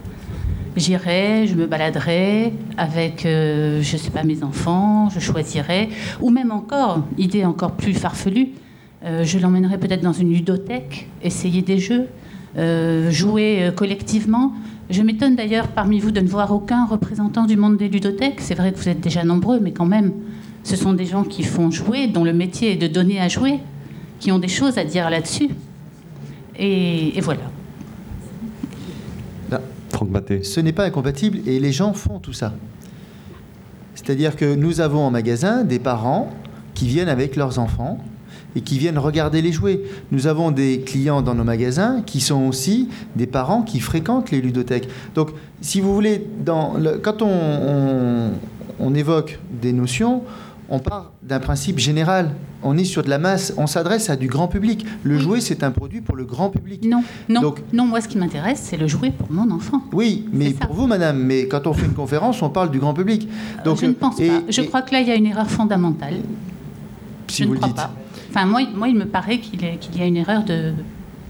J'irai, 0.76 1.46
je 1.46 1.55
me 1.55 1.66
baladerai 1.66 2.52
avec, 2.76 3.26
euh, 3.26 3.80
je 3.80 3.96
sais 3.96 4.10
pas, 4.10 4.24
mes 4.24 4.42
enfants, 4.42 5.09
je 5.09 5.20
choisirai, 5.20 5.88
ou 6.20 6.30
même 6.30 6.51
encore, 6.51 7.05
idée 7.16 7.44
encore 7.44 7.72
plus 7.72 7.94
farfelue, 7.94 8.48
euh, 9.05 9.22
je 9.22 9.38
l'emmènerai 9.38 9.78
peut-être 9.78 10.01
dans 10.01 10.12
une 10.12 10.32
ludothèque, 10.32 11.09
essayer 11.22 11.60
des 11.62 11.78
jeux, 11.78 12.09
euh, 12.56 13.10
jouer 13.10 13.59
euh, 13.60 13.70
collectivement. 13.70 14.52
Je 14.88 15.02
m'étonne 15.02 15.36
d'ailleurs 15.36 15.68
parmi 15.68 16.01
vous 16.01 16.10
de 16.10 16.20
ne 16.20 16.28
voir 16.28 16.52
aucun 16.52 16.86
représentant 16.86 17.44
du 17.44 17.56
monde 17.56 17.76
des 17.76 17.88
ludothèques. 17.88 18.40
C'est 18.40 18.55
vrai 18.55 18.72
que 18.72 18.78
vous 18.78 18.88
êtes 18.88 19.01
déjà 19.01 19.22
nombreux, 19.22 19.60
mais 19.60 19.72
quand 19.72 19.86
même, 19.86 20.12
ce 20.62 20.76
sont 20.76 20.94
des 20.94 21.05
gens 21.05 21.24
qui 21.24 21.42
font 21.42 21.70
jouer, 21.70 22.06
dont 22.06 22.24
le 22.24 22.32
métier 22.32 22.72
est 22.72 22.76
de 22.76 22.86
donner 22.86 23.20
à 23.20 23.28
jouer, 23.28 23.60
qui 24.20 24.32
ont 24.32 24.38
des 24.38 24.48
choses 24.48 24.78
à 24.78 24.84
dire 24.84 25.10
là-dessus. 25.10 25.51
Et, 26.59 27.18
et 27.18 27.20
voilà. 27.20 27.42
Ce 30.43 30.61
n'est 30.61 30.73
pas 30.73 30.85
incompatible 30.85 31.39
et 31.47 31.59
les 31.61 31.73
gens 31.73 31.93
font 31.93 32.19
tout 32.19 32.33
ça. 32.33 32.53
C'est-à-dire 33.95 34.37
que 34.37 34.55
nous 34.55 34.81
avons 34.81 35.01
en 35.01 35.11
magasin 35.11 35.65
des 35.65 35.79
parents 35.79 36.31
qui 36.75 36.87
viennent 36.87 37.09
avec 37.09 37.37
leurs 37.37 37.59
enfants 37.59 37.99
et 38.57 38.61
qui 38.61 38.79
viennent 38.79 38.99
regarder 38.99 39.43
les 39.43 39.53
jouets. 39.53 39.81
Nous 40.11 40.27
avons 40.27 40.51
des 40.51 40.81
clients 40.81 41.23
dans 41.23 41.35
nos 41.35 41.45
magasins 41.45 42.03
qui 42.05 42.21
sont 42.21 42.47
aussi 42.47 42.89
des 43.16 43.27
parents 43.27 43.62
qui 43.62 43.81
fréquentent 43.81 44.31
les 44.31 44.41
ludothèques. 44.41 44.89
Donc, 45.15 45.31
si 45.61 45.81
vous 45.81 45.95
voulez, 45.95 46.27
quand 47.03 47.23
on 47.23 48.95
évoque 48.95 49.39
des 49.61 49.73
notions, 49.73 50.23
on 50.69 50.78
part 50.78 51.12
d'un 51.23 51.41
principe 51.41 51.78
général. 51.78 52.31
On 52.62 52.78
est 52.78 52.85
sur 52.85 53.03
de 53.03 53.11
la 53.11 53.19
masse, 53.19 53.53
on 53.59 53.66
s'adresse 53.66 54.09
à 54.09 54.16
du 54.16 54.27
grand 54.28 54.49
public. 54.49 54.86
Le 55.03 55.19
jouet, 55.19 55.41
c'est 55.41 55.62
un 55.62 55.70
produit 55.70 56.01
pour 56.01 56.16
le 56.16 56.24
grand 56.24 56.49
public. 56.49 56.85
Non, 56.85 57.03
non, 57.28 57.55
non. 57.73 57.85
Moi, 57.86 58.01
ce 58.01 58.09
qui 58.09 58.16
m'intéresse, 58.16 58.61
c'est 58.62 58.78
le 58.78 58.86
jouet 58.86 59.11
pour 59.11 59.31
mon 59.31 59.51
enfant. 59.51 59.82
Oui, 59.93 60.27
mais 60.32 60.51
pour 60.53 60.74
vous, 60.74 60.86
madame, 60.86 61.19
mais 61.19 61.47
quand 61.49 61.66
on 61.66 61.74
fait 61.74 61.85
une 61.86 61.93
conférence, 61.95 62.41
on 62.43 62.49
parle 62.49 62.70
du 62.70 62.78
grand 62.78 62.95
public. 62.95 63.28
Donc, 63.65 63.81
je 63.81 63.86
ne 63.86 63.93
pense 63.93 64.19
et- 64.20 64.28
pas. 64.28 64.43
Je 64.49 64.62
et- 64.62 64.66
crois 64.66 64.81
que 64.82 64.93
là, 64.93 65.01
il 65.01 65.09
y 65.09 65.11
a 65.11 65.15
une 65.16 65.27
erreur 65.27 65.51
fondamentale. 65.51 66.15
Si 67.28 67.43
je 67.43 67.49
vous 67.49 67.55
ne 67.55 67.55
le 67.57 67.61
crois 67.61 67.69
dites. 67.69 67.77
pas. 67.77 67.93
Enfin, 68.31 68.47
moi, 68.47 68.61
moi, 68.74 68.89
il 68.89 68.97
me 68.97 69.07
paraît 69.07 69.39
qu'il 69.39 69.61
y 69.62 70.01
a 70.03 70.07
une 70.07 70.16
erreur 70.16 70.45
de 70.45 70.73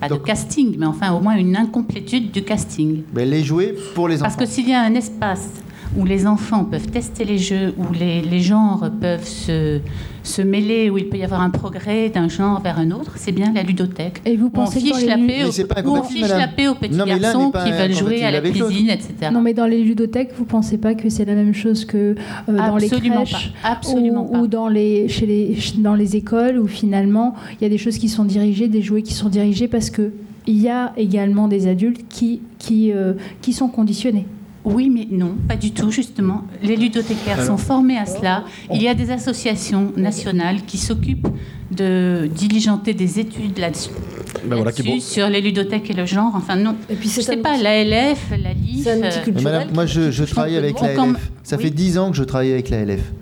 pas 0.01 0.09
de 0.09 0.15
casting, 0.16 0.74
mais 0.78 0.86
enfin 0.86 1.12
au 1.12 1.20
moins 1.20 1.36
une 1.36 1.56
incomplétude 1.56 2.31
du 2.31 2.43
casting. 2.43 3.02
Ben, 3.12 3.28
les 3.28 3.43
jouets 3.44 3.74
pour 3.94 4.09
les 4.09 4.19
Parce 4.19 4.35
enfants. 4.35 4.44
que 4.44 4.51
s'il 4.51 4.69
y 4.69 4.73
a 4.74 4.82
un 4.82 4.94
espace 4.94 5.48
où 5.96 6.04
les 6.04 6.26
enfants 6.26 6.64
peuvent 6.64 6.88
tester 6.88 7.24
les 7.24 7.38
jeux, 7.38 7.74
où 7.78 7.92
les, 7.92 8.20
les 8.22 8.40
genres 8.40 8.90
peuvent 9.00 9.26
se, 9.26 9.80
se 10.22 10.42
mêler, 10.42 10.90
où 10.90 10.98
il 10.98 11.08
peut 11.08 11.18
y 11.18 11.24
avoir 11.24 11.40
un 11.40 11.50
progrès 11.50 12.08
d'un 12.08 12.28
genre 12.28 12.60
vers 12.60 12.78
un 12.78 12.90
autre, 12.90 13.12
c'est 13.16 13.32
bien 13.32 13.52
la 13.52 13.62
ludothèque. 13.62 14.22
Et 14.24 14.36
vous 14.36 14.46
Où 14.46 14.50
pensez 14.50 14.78
on 14.78 14.80
fiche 14.80 15.00
les 15.02 15.06
la 15.06 15.18
paix 15.18 15.44
aux, 15.44 15.52
c'est 15.52 15.66
pas 15.66 15.82
où 15.82 15.96
on 15.96 16.02
fiche 16.02 16.28
la 16.28 16.48
paix 16.48 16.68
aux 16.68 16.74
petits 16.74 16.94
Non, 16.94 17.04
mais 17.04 17.18
l'un 17.18 17.32
garçons 17.32 17.52
qui 17.64 17.70
veulent 17.70 17.94
jouer 17.94 18.24
à 18.24 18.30
la 18.30 18.40
cuisine, 18.40 18.90
etc. 18.90 19.30
Non, 19.32 19.40
mais 19.40 19.54
dans 19.54 19.66
les 19.66 19.82
ludothèques, 19.82 20.32
vous 20.36 20.44
pensez 20.44 20.78
pas 20.78 20.94
que 20.94 21.08
c'est 21.08 21.24
la 21.24 21.34
même 21.34 21.54
chose 21.54 21.84
que 21.84 22.16
euh, 22.48 22.56
dans 22.56 22.76
les 22.76 22.88
crèches 22.88 23.52
pas. 23.62 23.70
Absolument 23.70 24.26
ou, 24.28 24.32
pas. 24.32 24.38
ou 24.40 24.46
dans 24.46 24.68
les, 24.68 25.08
chez 25.08 25.26
les, 25.26 25.56
dans 25.78 25.94
les 25.94 26.16
écoles 26.16 26.58
où 26.58 26.66
finalement 26.66 27.34
il 27.60 27.62
y 27.62 27.66
a 27.66 27.70
des 27.70 27.78
choses 27.78 27.98
qui 27.98 28.08
sont 28.08 28.24
dirigées, 28.24 28.68
des 28.68 28.82
jouets 28.82 29.02
qui 29.02 29.14
sont 29.14 29.28
dirigés 29.28 29.68
parce 29.68 29.90
que 29.90 30.12
il 30.46 30.60
y 30.60 30.68
a 30.68 30.92
également 30.96 31.48
des 31.48 31.66
adultes 31.66 32.04
qui, 32.08 32.40
qui, 32.58 32.92
euh, 32.92 33.14
qui 33.40 33.52
sont 33.52 33.68
conditionnés. 33.68 34.26
Oui, 34.65 34.89
mais 34.89 35.07
non, 35.11 35.35
pas 35.47 35.57
du 35.57 35.73
tout, 35.73 35.91
justement. 35.91 36.45
Les 36.62 36.77
ludothécaires 36.77 37.35
Alors 37.41 37.47
sont 37.47 37.57
formés 37.59 37.99
à 37.99 38.07
cela. 38.07 38.45
Il 38.73 38.81
y 38.82 38.89
a 38.89 38.95
des 38.95 39.11
associations 39.11 39.93
nationales 39.97 40.62
qui 40.66 40.78
s'occupent 40.78 41.28
de 41.70 42.28
diligenter 42.35 42.95
des 42.95 43.20
études 43.20 43.59
là-dessus. 43.59 43.91
Ben 44.47 44.57
voilà, 44.57 44.73
bon. 44.85 45.01
sur 45.01 45.28
les 45.28 45.41
ludothèques 45.41 45.91
et 45.91 45.95
le 45.95 46.07
genre. 46.07 46.32
Enfin, 46.35 46.57
non. 46.57 46.77
Et 46.89 46.95
puis, 46.95 47.09
je 47.09 47.20
sais 47.20 47.36
pas, 47.36 47.57
l'ALF, 47.57 48.31
la 48.31 48.53
LIF. 48.53 48.89
Mais 49.35 49.43
madame, 49.43 49.69
moi, 49.74 49.86
je, 49.86 50.11
je 50.11 50.24
travaille 50.24 50.57
avec 50.57 50.81
la 50.81 50.95
Quand- 50.95 51.12
LF. 51.12 51.31
Ça 51.43 51.59
fait 51.59 51.70
10 51.70 51.99
ans 51.99 52.11
que 52.11 52.16
je 52.16 52.24
travaille 52.24 52.53
avec 52.53 52.70
la 52.70 52.85
LF. 52.85 53.12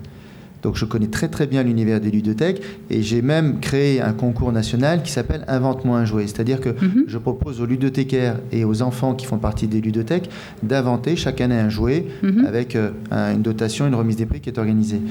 Donc, 0.63 0.75
je 0.77 0.85
connais 0.85 1.07
très 1.07 1.27
très 1.27 1.45
bien 1.45 1.61
l'univers 1.61 1.99
des 2.01 2.09
ludothèques 2.09 2.61
et 2.89 3.01
j'ai 3.03 3.21
même 3.21 3.59
créé 3.59 4.01
un 4.01 4.13
concours 4.13 4.51
national 4.51 5.03
qui 5.03 5.11
s'appelle 5.11 5.43
Invente-moi 5.47 5.99
un 5.99 6.05
jouet. 6.05 6.25
C'est-à-dire 6.27 6.59
que 6.61 6.69
Mhm. 6.69 7.03
je 7.07 7.17
propose 7.17 7.61
aux 7.61 7.65
ludothécaires 7.65 8.37
et 8.51 8.63
aux 8.65 8.81
enfants 8.81 9.13
qui 9.13 9.25
font 9.25 9.37
partie 9.37 9.67
des 9.67 9.81
ludothèques 9.81 10.29
d'inventer 10.63 11.15
chaque 11.15 11.41
année 11.41 11.59
un 11.59 11.69
jouet 11.69 12.05
Mhm. 12.23 12.45
avec 12.45 12.75
euh, 12.75 12.91
un- 13.11 13.33
une 13.33 13.41
dotation, 13.41 13.85
une 13.87 13.95
remise 13.95 14.15
des 14.15 14.25
prix 14.25 14.39
qui 14.39 14.49
est 14.49 14.57
organisée. 14.57 15.01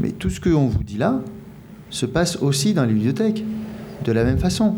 Mais 0.00 0.10
tout 0.10 0.30
ce 0.30 0.40
qu'on 0.40 0.66
vous 0.66 0.84
dit 0.84 0.98
là 0.98 1.20
se 1.90 2.06
passe 2.06 2.36
aussi 2.42 2.72
dans 2.74 2.84
les 2.84 2.92
ludothèques, 2.94 3.44
de 4.06 4.12
la 4.12 4.24
même 4.24 4.38
façon. 4.38 4.74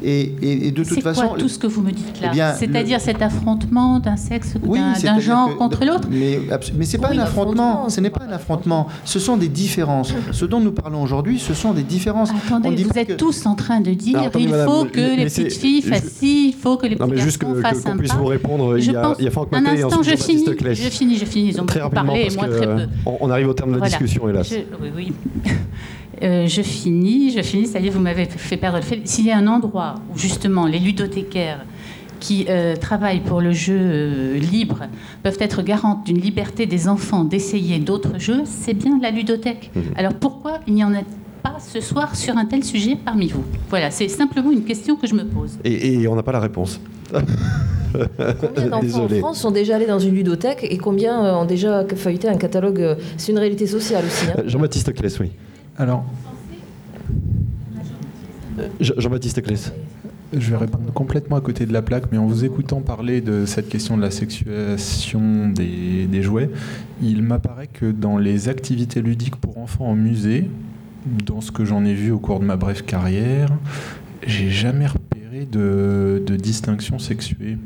Et, 0.00 0.20
et- 0.40 0.68
et 0.68 0.70
de 0.70 0.84
toute 0.84 0.94
C'est 0.94 1.00
façon. 1.00 1.26
quoi 1.26 1.38
tout 1.38 1.48
ce 1.48 1.58
que 1.58 1.66
vous 1.66 1.82
me 1.82 1.90
dites 1.90 2.20
là 2.22 2.30
Eh 2.54 2.58
C'est-à-dire 2.60 3.00
cet 3.00 3.20
affrontement 3.20 3.98
d'un 3.98 4.16
sexe, 4.16 4.54
Oui, 4.64 4.78
d'un- 5.02 5.18
genre 5.18 5.48
que- 5.48 5.54
contre 5.54 5.84
l'autre? 5.84 6.06
Mais, 6.08 6.38
mais 6.76 6.84
c'est 6.84 6.98
pas 6.98 7.10
Oui, 7.10 7.18
un 7.18 7.22
affrontement. 7.22 7.88
Ce 7.88 8.00
n'est 8.00 8.10
pas 8.10 8.22
un 8.28 8.30
affrontement. 8.32 8.86
Ce 9.04 9.18
sont 9.18 9.36
des 9.36 9.48
différences. 9.48 10.14
Ce 10.30 10.44
dont 10.44 10.60
nous 10.60 10.70
parlons 10.70 11.02
aujourd'hui, 11.02 11.40
ce 11.40 11.52
sont 11.52 11.72
des 11.72 11.82
différences. 11.82 12.30
Attendez, 12.46 12.68
On 12.68 12.72
dit 12.72 12.84
vous 12.84 12.90
pas 12.90 13.00
êtes 13.00 13.08
que- 13.08 13.12
tous 13.14 13.44
en 13.46 13.56
train 13.56 13.80
de 13.80 13.90
dire 13.90 14.20
attendez, 14.20 14.44
il 14.44 14.50
madame, 14.50 14.68
faut 14.68 14.84
que 14.84 15.16
les 15.16 15.24
petites 15.24 15.52
filles 15.54 15.82
fassent 15.82 16.04
ci, 16.12 16.50
il 16.50 16.54
faut 16.54 16.76
que 16.76 16.86
les 16.86 16.94
Non, 16.94 17.08
petits 17.08 17.22
juste 17.22 17.40
garçons 17.40 17.60
fassent 17.60 17.96
puisse 17.98 18.12
pas. 18.12 18.18
vous 18.18 18.26
répondre, 18.26 18.78
il 18.78 18.84
Je 18.84 18.92
y 18.92 18.96
a- 18.96 19.14
il 19.18 19.24
y 19.24 19.28
a 19.28 19.30
Franck 19.32 19.48
Un 19.52 19.60
Maté 19.62 19.80
et 19.80 19.82
instant, 19.82 19.98
ensuite 19.98 20.16
je 20.16 20.22
finis, 20.22 20.44
je 20.46 20.88
finis, 20.90 21.16
je 21.16 21.24
finis. 21.24 21.48
Ils 21.48 21.60
ont 21.60 21.66
Très 21.66 21.80
beaucoup 21.80 21.96
rapidement, 21.96 22.12
parlé 22.14 22.28
et 22.32 22.36
moi 22.36 22.46
très 22.48 22.66
peu. 22.66 22.88
on- 23.20 23.30
arrive 23.30 23.48
au 23.48 23.54
terme 23.54 23.72
de 23.72 23.78
la 23.80 23.86
discussion, 23.88 24.28
hélas. 24.28 24.54
Oui, 24.80 24.90
oui. 24.94 25.12
Euh, 26.22 26.46
je 26.46 26.62
finis, 26.62 27.30
je 27.30 27.42
finis, 27.42 27.66
ça 27.66 27.78
y 27.80 27.86
est, 27.86 27.90
vous 27.90 28.00
m'avez 28.00 28.24
fait 28.26 28.56
perdre 28.56 28.78
le 28.78 28.82
fil. 28.82 29.00
S'il 29.04 29.26
y 29.26 29.30
a 29.30 29.36
un 29.36 29.46
endroit 29.46 29.94
où 30.14 30.18
justement 30.18 30.66
les 30.66 30.78
ludothécaires 30.78 31.64
qui 32.20 32.46
euh, 32.48 32.74
travaillent 32.74 33.20
pour 33.20 33.40
le 33.40 33.52
jeu 33.52 33.78
euh, 33.78 34.38
libre 34.38 34.80
peuvent 35.22 35.36
être 35.40 35.62
garantes 35.62 36.04
d'une 36.06 36.18
liberté 36.20 36.66
des 36.66 36.88
enfants 36.88 37.22
d'essayer 37.24 37.78
d'autres 37.78 38.18
jeux, 38.18 38.42
c'est 38.44 38.74
bien 38.74 38.98
la 39.00 39.10
ludothèque. 39.12 39.70
Mhm. 39.76 39.82
Alors 39.96 40.14
pourquoi 40.14 40.58
il 40.66 40.74
n'y 40.74 40.82
en 40.82 40.92
a 40.94 41.02
pas 41.44 41.56
ce 41.60 41.80
soir 41.80 42.16
sur 42.16 42.36
un 42.36 42.44
tel 42.46 42.64
sujet 42.64 42.96
parmi 43.04 43.28
vous? 43.28 43.44
Voilà, 43.70 43.92
c'est 43.92 44.08
simplement 44.08 44.50
une 44.50 44.64
question 44.64 44.96
que 44.96 45.06
je 45.06 45.14
me 45.14 45.24
pose. 45.24 45.58
Et, 45.64 45.92
et 46.02 46.08
on 46.08 46.16
n'a 46.16 46.24
pas 46.24 46.32
la 46.32 46.40
réponse. 46.40 46.80
Combien 47.92 48.66
d'enfants 48.68 49.04
en. 49.04 49.08
France 49.08 49.40
sont 49.40 49.50
déjà 49.50 49.76
allés 49.76 49.86
dans 49.86 49.98
une 49.98 50.14
ludothèque 50.14 50.66
et 50.68 50.76
combien 50.78 51.38
ont 51.38 51.44
déjà 51.46 51.84
feuilleté 51.96 52.28
un 52.28 52.36
catalogue 52.36 52.96
C'est 53.16 53.32
une 53.32 53.38
réalité 53.38 53.66
sociale 53.66 54.04
aussi. 54.04 54.26
hein. 54.36 54.42
Jean-Baptiste 54.46 54.92
Claes, 54.92 55.16
oui. 55.20 55.30
Alors, 55.78 56.04
Je- 58.80 58.92
Jean-Baptiste 58.96 59.40
Claes. 59.42 59.72
Je 60.32 60.50
vais 60.50 60.56
répondre 60.56 60.92
complètement 60.92 61.36
à 61.36 61.40
côté 61.40 61.64
de 61.64 61.72
la 61.72 61.80
plaque, 61.80 62.10
mais 62.12 62.18
en 62.18 62.26
vous 62.26 62.44
écoutant 62.44 62.80
parler 62.80 63.20
de 63.22 63.46
cette 63.46 63.68
question 63.68 63.96
de 63.96 64.02
la 64.02 64.10
sexuation 64.10 65.48
des, 65.48 66.06
des 66.06 66.22
jouets, 66.22 66.50
il 67.00 67.22
m'apparaît 67.22 67.68
que 67.68 67.90
dans 67.90 68.18
les 68.18 68.48
activités 68.50 69.00
ludiques 69.00 69.36
pour 69.36 69.56
enfants 69.58 69.86
en 69.86 69.94
musée, 69.94 70.50
dans 71.24 71.40
ce 71.40 71.50
que 71.50 71.64
j'en 71.64 71.84
ai 71.84 71.94
vu 71.94 72.10
au 72.10 72.18
cours 72.18 72.40
de 72.40 72.44
ma 72.44 72.56
brève 72.56 72.82
carrière, 72.84 73.48
j'ai 74.26 74.50
jamais 74.50 74.86
repéré 74.88 75.46
de, 75.50 76.22
de 76.26 76.36
distinction 76.36 76.98
sexuée. 76.98 77.56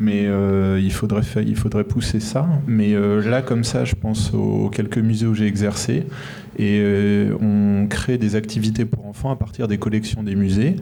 Mais 0.00 0.26
euh, 0.26 0.80
il, 0.80 0.92
faudrait 0.92 1.22
fa- 1.22 1.42
il 1.42 1.56
faudrait 1.56 1.84
pousser 1.84 2.20
ça. 2.20 2.48
Mais 2.66 2.94
euh, 2.94 3.20
là, 3.28 3.42
comme 3.42 3.64
ça, 3.64 3.84
je 3.84 3.94
pense 3.94 4.32
aux 4.32 4.68
quelques 4.70 4.98
musées 4.98 5.26
où 5.26 5.34
j'ai 5.34 5.46
exercé. 5.46 6.04
Et 6.56 6.78
euh, 6.80 7.36
on 7.40 7.86
crée 7.88 8.16
des 8.18 8.36
activités 8.36 8.84
pour 8.84 9.06
enfants 9.06 9.30
à 9.30 9.36
partir 9.36 9.66
des 9.66 9.78
collections 9.78 10.22
des 10.22 10.34
musées. 10.36 10.76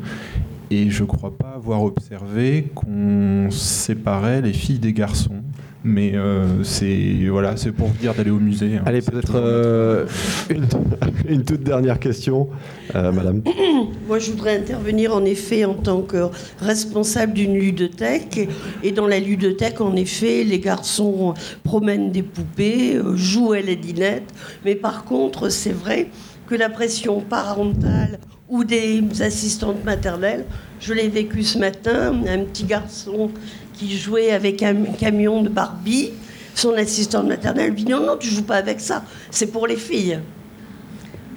Et 0.70 0.90
je 0.90 1.04
crois 1.04 1.36
pas 1.36 1.52
avoir 1.54 1.82
observé 1.82 2.66
qu'on 2.74 3.48
séparait 3.50 4.42
les 4.42 4.52
filles 4.52 4.80
des 4.80 4.92
garçons. 4.92 5.42
Mais 5.88 6.16
euh, 6.16 6.64
c'est 6.64 7.28
voilà, 7.30 7.56
c'est 7.56 7.70
pour 7.70 7.86
vous 7.86 7.96
dire 7.96 8.12
d'aller 8.12 8.32
au 8.32 8.40
musée. 8.40 8.76
hein. 8.76 8.82
Allez, 8.86 9.02
peut-être 9.02 9.36
euh, 9.36 10.04
une, 10.50 10.66
une 11.28 11.44
toute 11.44 11.62
dernière 11.62 12.00
question, 12.00 12.48
euh, 12.96 13.12
madame. 13.12 13.42
Moi, 14.08 14.18
je 14.18 14.32
voudrais 14.32 14.56
intervenir 14.58 15.14
en 15.14 15.24
effet 15.24 15.64
en 15.64 15.74
tant 15.74 16.02
que 16.02 16.26
responsable 16.60 17.34
d'une 17.34 17.54
ludothèque. 17.54 18.48
Et 18.82 18.90
dans 18.90 19.06
la 19.06 19.20
ludothèque, 19.20 19.80
en 19.80 19.94
effet, 19.94 20.42
les 20.42 20.58
garçons 20.58 21.34
promènent 21.62 22.10
des 22.10 22.24
poupées, 22.24 22.98
jouent 23.14 23.52
à 23.52 23.60
la 23.60 23.76
dinette. 23.76 24.34
Mais 24.64 24.74
par 24.74 25.04
contre, 25.04 25.50
c'est 25.50 25.72
vrai 25.72 26.08
que 26.48 26.56
la 26.56 26.68
pression 26.68 27.20
parentale 27.20 28.18
ou 28.48 28.64
des 28.64 29.02
assistantes 29.20 29.84
maternelles, 29.84 30.44
je 30.80 30.92
l'ai 30.92 31.08
vécu 31.08 31.42
ce 31.42 31.58
matin, 31.58 32.12
un 32.28 32.44
petit 32.44 32.64
garçon 32.64 33.30
qui 33.76 33.96
jouait 33.96 34.30
avec 34.32 34.62
un 34.62 34.74
camion 34.98 35.42
de 35.42 35.48
Barbie. 35.48 36.10
Son 36.54 36.72
assistante 36.74 37.26
maternelle 37.28 37.72
lui 37.72 37.84
dit 37.84 37.92
non, 37.92 38.00
non, 38.06 38.16
tu 38.18 38.28
joues 38.28 38.42
pas 38.44 38.56
avec 38.56 38.80
ça, 38.80 39.04
c'est 39.30 39.48
pour 39.52 39.66
les 39.66 39.76
filles. 39.76 40.18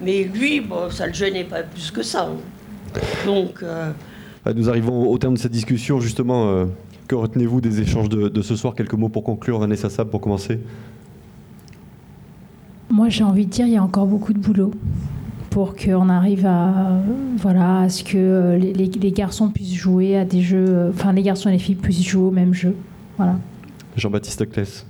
Mais 0.02 0.24
lui, 0.24 0.60
bon, 0.60 0.88
ça 0.90 1.06
le 1.06 1.12
gênait 1.12 1.44
pas 1.44 1.62
plus 1.62 1.90
que 1.90 2.02
ça. 2.02 2.22
hein. 2.30 2.98
Donc, 3.26 3.62
euh, 3.62 3.92
Euh, 4.46 4.54
Nous 4.54 4.70
arrivons 4.70 5.06
au 5.10 5.18
terme 5.18 5.34
de 5.34 5.38
cette 5.38 5.52
discussion, 5.52 6.00
justement. 6.00 6.48
euh, 6.48 6.64
que 7.06 7.14
retenez-vous 7.16 7.60
des 7.60 7.80
échanges 7.82 8.08
de, 8.08 8.28
de 8.28 8.40
ce 8.40 8.56
soir? 8.56 8.74
Quelques 8.74 8.94
mots 8.94 9.08
pour 9.10 9.24
conclure, 9.24 9.58
Vanessa 9.58 9.90
Sab, 9.90 10.08
pour 10.08 10.20
commencer 10.22 10.58
Moi, 12.88 13.08
j'ai 13.10 13.24
envie 13.24 13.44
de 13.46 13.50
dire, 13.50 13.66
il 13.66 13.72
y 13.72 13.76
a 13.76 13.82
encore 13.82 14.06
beaucoup 14.06 14.32
de 14.32 14.38
boulot 14.38 14.72
pour 15.50 15.74
qu'on 15.74 16.08
arrive 16.08 16.46
à, 16.46 17.00
voilà, 17.38 17.80
à 17.80 17.88
ce 17.88 18.04
que 18.04 18.16
euh, 18.16 18.56
les, 18.56 18.72
les- 18.72 18.86
les 18.86 19.12
garçons 19.12 19.50
puissent 19.50 19.74
jouer 19.74 20.16
à 20.16 20.24
des 20.24 20.40
jeux, 20.42 20.64
euh, 20.68 20.90
enfin 20.94 21.12
les 21.12 21.22
garçons 21.22 21.48
et 21.48 21.52
les 21.52 21.58
filles 21.58 21.74
puissent 21.74 22.06
jouer 22.06 22.22
au 22.22 22.30
même 22.30 22.54
jeu. 22.54 22.74
Voilà. 23.16 23.36
Jean-Baptiste 23.96 24.48
Claes. 24.50 24.84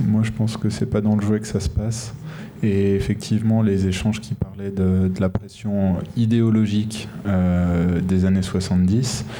Moi, 0.00 0.22
je 0.22 0.30
pense 0.30 0.56
que 0.56 0.70
c'est 0.70 0.86
pas 0.86 1.00
dans 1.00 1.14
le 1.16 1.20
jouet 1.22 1.40
que 1.40 1.46
ça 1.46 1.60
se 1.60 1.68
passe. 1.68 2.14
Et 2.62 2.94
effectivement, 2.94 3.60
les 3.60 3.86
échanges 3.86 4.20
qui 4.20 4.34
parlaient 4.34 4.70
de, 4.70 5.10
la 5.20 5.28
pression 5.28 5.96
idéologique 6.16 7.06
euh, 7.26 8.00
des 8.00 8.24
années 8.24 8.42
70, 8.42 9.24
euh, 9.26 9.32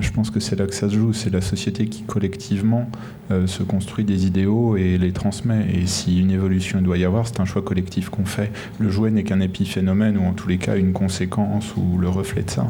je 0.00 0.10
pense 0.10 0.30
que 0.30 0.40
c'est 0.40 0.56
là 0.56 0.66
que 0.66 0.74
ça 0.74 0.88
se 0.88 0.94
joue. 0.94 1.12
C'est 1.12 1.30
la 1.30 1.40
société 1.40 1.86
qui 1.86 2.02
collectivement 2.02 2.88
euh, 3.30 3.46
se 3.46 3.62
construit 3.62 4.04
des 4.04 4.26
idéaux 4.26 4.76
et 4.76 4.98
les 4.98 5.12
transmet. 5.12 5.66
Et 5.74 5.86
si 5.86 6.20
une 6.20 6.30
évolution 6.30 6.82
doit 6.82 6.98
y 6.98 7.04
avoir, 7.04 7.26
c'est 7.26 7.40
un 7.40 7.44
choix 7.44 7.62
collectif 7.62 8.08
qu'on 8.08 8.24
fait. 8.24 8.52
Le 8.78 8.90
jouet 8.90 9.10
n'est 9.10 9.24
qu'un 9.24 9.40
épiphénomène 9.40 10.16
ou 10.16 10.24
en 10.24 10.32
tous 10.32 10.48
les 10.48 10.58
cas 10.58 10.76
une 10.76 10.92
conséquence 10.92 11.74
ou 11.76 11.98
le 11.98 12.08
reflet 12.08 12.42
de 12.42 12.50
ça. 12.50 12.66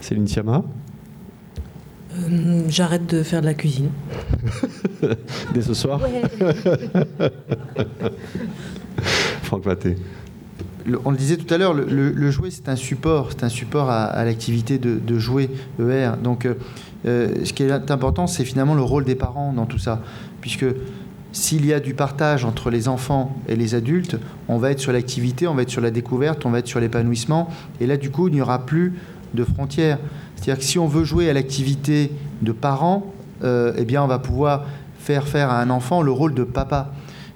Céline 0.00 0.26
Sciamma? 0.26 0.64
J'arrête 2.68 3.06
de 3.06 3.22
faire 3.22 3.42
de 3.42 3.46
la 3.46 3.54
cuisine. 3.54 3.90
Dès 5.54 5.62
ce 5.62 5.74
soir? 5.74 6.00
Franck 9.42 9.66
Maté. 9.66 9.96
On 11.04 11.10
le 11.10 11.16
disait 11.16 11.36
tout 11.36 11.52
à 11.52 11.58
l'heure, 11.58 11.74
le, 11.74 12.30
jouet 12.30 12.50
c'est 12.50 12.68
un 12.68 12.76
support, 12.76 13.30
c'est 13.30 13.44
un 13.44 13.48
support 13.48 13.90
à, 13.90 14.24
l'activité 14.24 14.78
de, 14.78 15.18
jouer 15.18 15.50
ER. 15.80 16.12
Donc, 16.22 16.46
euh, 16.46 16.54
euh, 17.06 17.44
ce 17.44 17.52
qui 17.52 17.62
est 17.62 17.90
important, 17.90 18.26
c'est 18.26 18.44
finalement 18.44 18.74
le 18.74 18.82
rôle 18.82 19.04
des 19.04 19.14
parents 19.14 19.52
dans 19.52 19.66
tout 19.66 19.78
ça, 19.78 20.00
puisque 20.40 20.66
s'il 21.32 21.66
y 21.66 21.72
a 21.72 21.80
du 21.80 21.94
partage 21.94 22.44
entre 22.44 22.70
les 22.70 22.88
enfants 22.88 23.36
et 23.48 23.56
les 23.56 23.74
adultes, 23.74 24.16
on 24.48 24.58
va 24.58 24.70
être 24.70 24.80
sur 24.80 24.92
l'activité, 24.92 25.46
on 25.46 25.54
va 25.54 25.62
être 25.62 25.70
sur 25.70 25.82
la 25.82 25.90
découverte, 25.90 26.46
on 26.46 26.50
va 26.50 26.60
être 26.60 26.66
sur 26.66 26.80
l'épanouissement, 26.80 27.50
et 27.80 27.86
là, 27.86 27.96
du 27.96 28.10
coup, 28.10 28.28
il 28.28 28.34
n'y 28.34 28.40
aura 28.40 28.64
plus 28.64 28.94
de 29.34 29.44
frontières. 29.44 29.98
C'est-à-dire 30.34 30.58
que 30.58 30.64
si 30.64 30.78
on 30.78 30.86
veut 30.86 31.04
jouer 31.04 31.28
à 31.28 31.32
l'activité 31.32 32.10
de 32.42 32.52
parents, 32.52 33.12
euh, 33.44 33.72
eh 33.76 33.84
bien, 33.84 34.02
on 34.02 34.06
va 34.06 34.18
pouvoir 34.18 34.64
faire 34.98 35.28
faire 35.28 35.50
à 35.50 35.60
un 35.60 35.70
enfant 35.70 36.02
le 36.02 36.10
rôle 36.10 36.34
de 36.34 36.44
papa. 36.44 36.92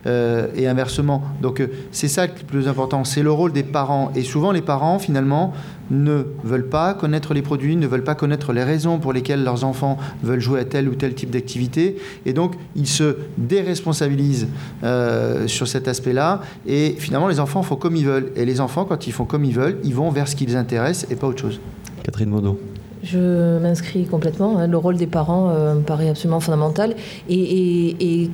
Euh, 0.06 0.47
et 0.56 0.66
inversement. 0.66 1.22
Donc 1.43 1.60
euh, 1.60 1.66
c'est 1.93 2.09
ça 2.09 2.27
le 2.27 2.32
plus 2.32 2.68
important, 2.68 3.05
c'est 3.05 3.22
le 3.22 3.31
rôle 3.31 3.52
des 3.52 3.62
parents. 3.62 4.10
Et 4.14 4.22
souvent 4.22 4.51
les 4.51 4.62
parents 4.62 4.98
finalement 4.98 5.52
ne 5.90 6.22
veulent 6.43 6.70
pas 6.70 6.94
connaître 6.94 7.35
les 7.35 7.43
produits, 7.43 7.77
ne 7.77 7.86
veulent 7.86 8.05
pas 8.05 8.14
connaître 8.14 8.55
les 8.55 8.64
raisons 8.64 8.98
pour 8.98 9.12
lesquelles 9.12 9.44
leurs 9.44 9.62
enfants 9.62 9.98
veulent 10.22 10.40
jouer 10.40 10.60
à 10.60 10.64
tel 10.64 10.89
ou 10.89 10.94
tel 10.94 11.14
type 11.14 11.28
d'activité. 11.28 11.98
Et 12.24 12.32
donc 12.32 12.55
ils 12.77 12.86
se 12.86 13.18
déresponsabilisent 13.36 14.48
euh, 14.85 15.47
sur 15.47 15.68
cet 15.68 15.86
aspect-là. 15.86 16.40
Et 16.66 16.97
finalement 16.98 17.28
les 17.28 17.39
enfants 17.39 17.62
font 17.62 17.77
comme 17.77 17.94
ils 17.94 18.06
veulent. 18.06 18.32
Et 18.36 18.47
les 18.47 18.62
enfants 18.62 18.86
quand 18.86 19.06
ils 19.06 19.12
font 19.12 19.27
comme 19.27 19.44
ils 19.44 19.55
veulent, 19.55 19.77
ils 19.85 19.94
vont 19.94 20.10
vers 20.10 20.28
ce 20.28 20.35
qui 20.35 20.47
les 20.47 20.56
intéresse 20.56 21.06
et 21.10 21.14
pas 21.14 21.27
autre 21.27 21.43
chose. 21.43 21.60
Catherine 22.05 22.31
Monod. 22.31 22.56
Je 23.02 23.59
m'inscris 23.59 24.06
complètement. 24.06 24.56
Hein. 24.59 24.66
Le 24.66 24.78
rôle 24.78 24.97
des 24.97 25.06
parents 25.06 25.48
me 25.74 25.82
paraît 25.82 26.09
absolument 26.09 26.40
fondamental. 26.40 26.94
et, 27.28 28.22
et 28.22 28.31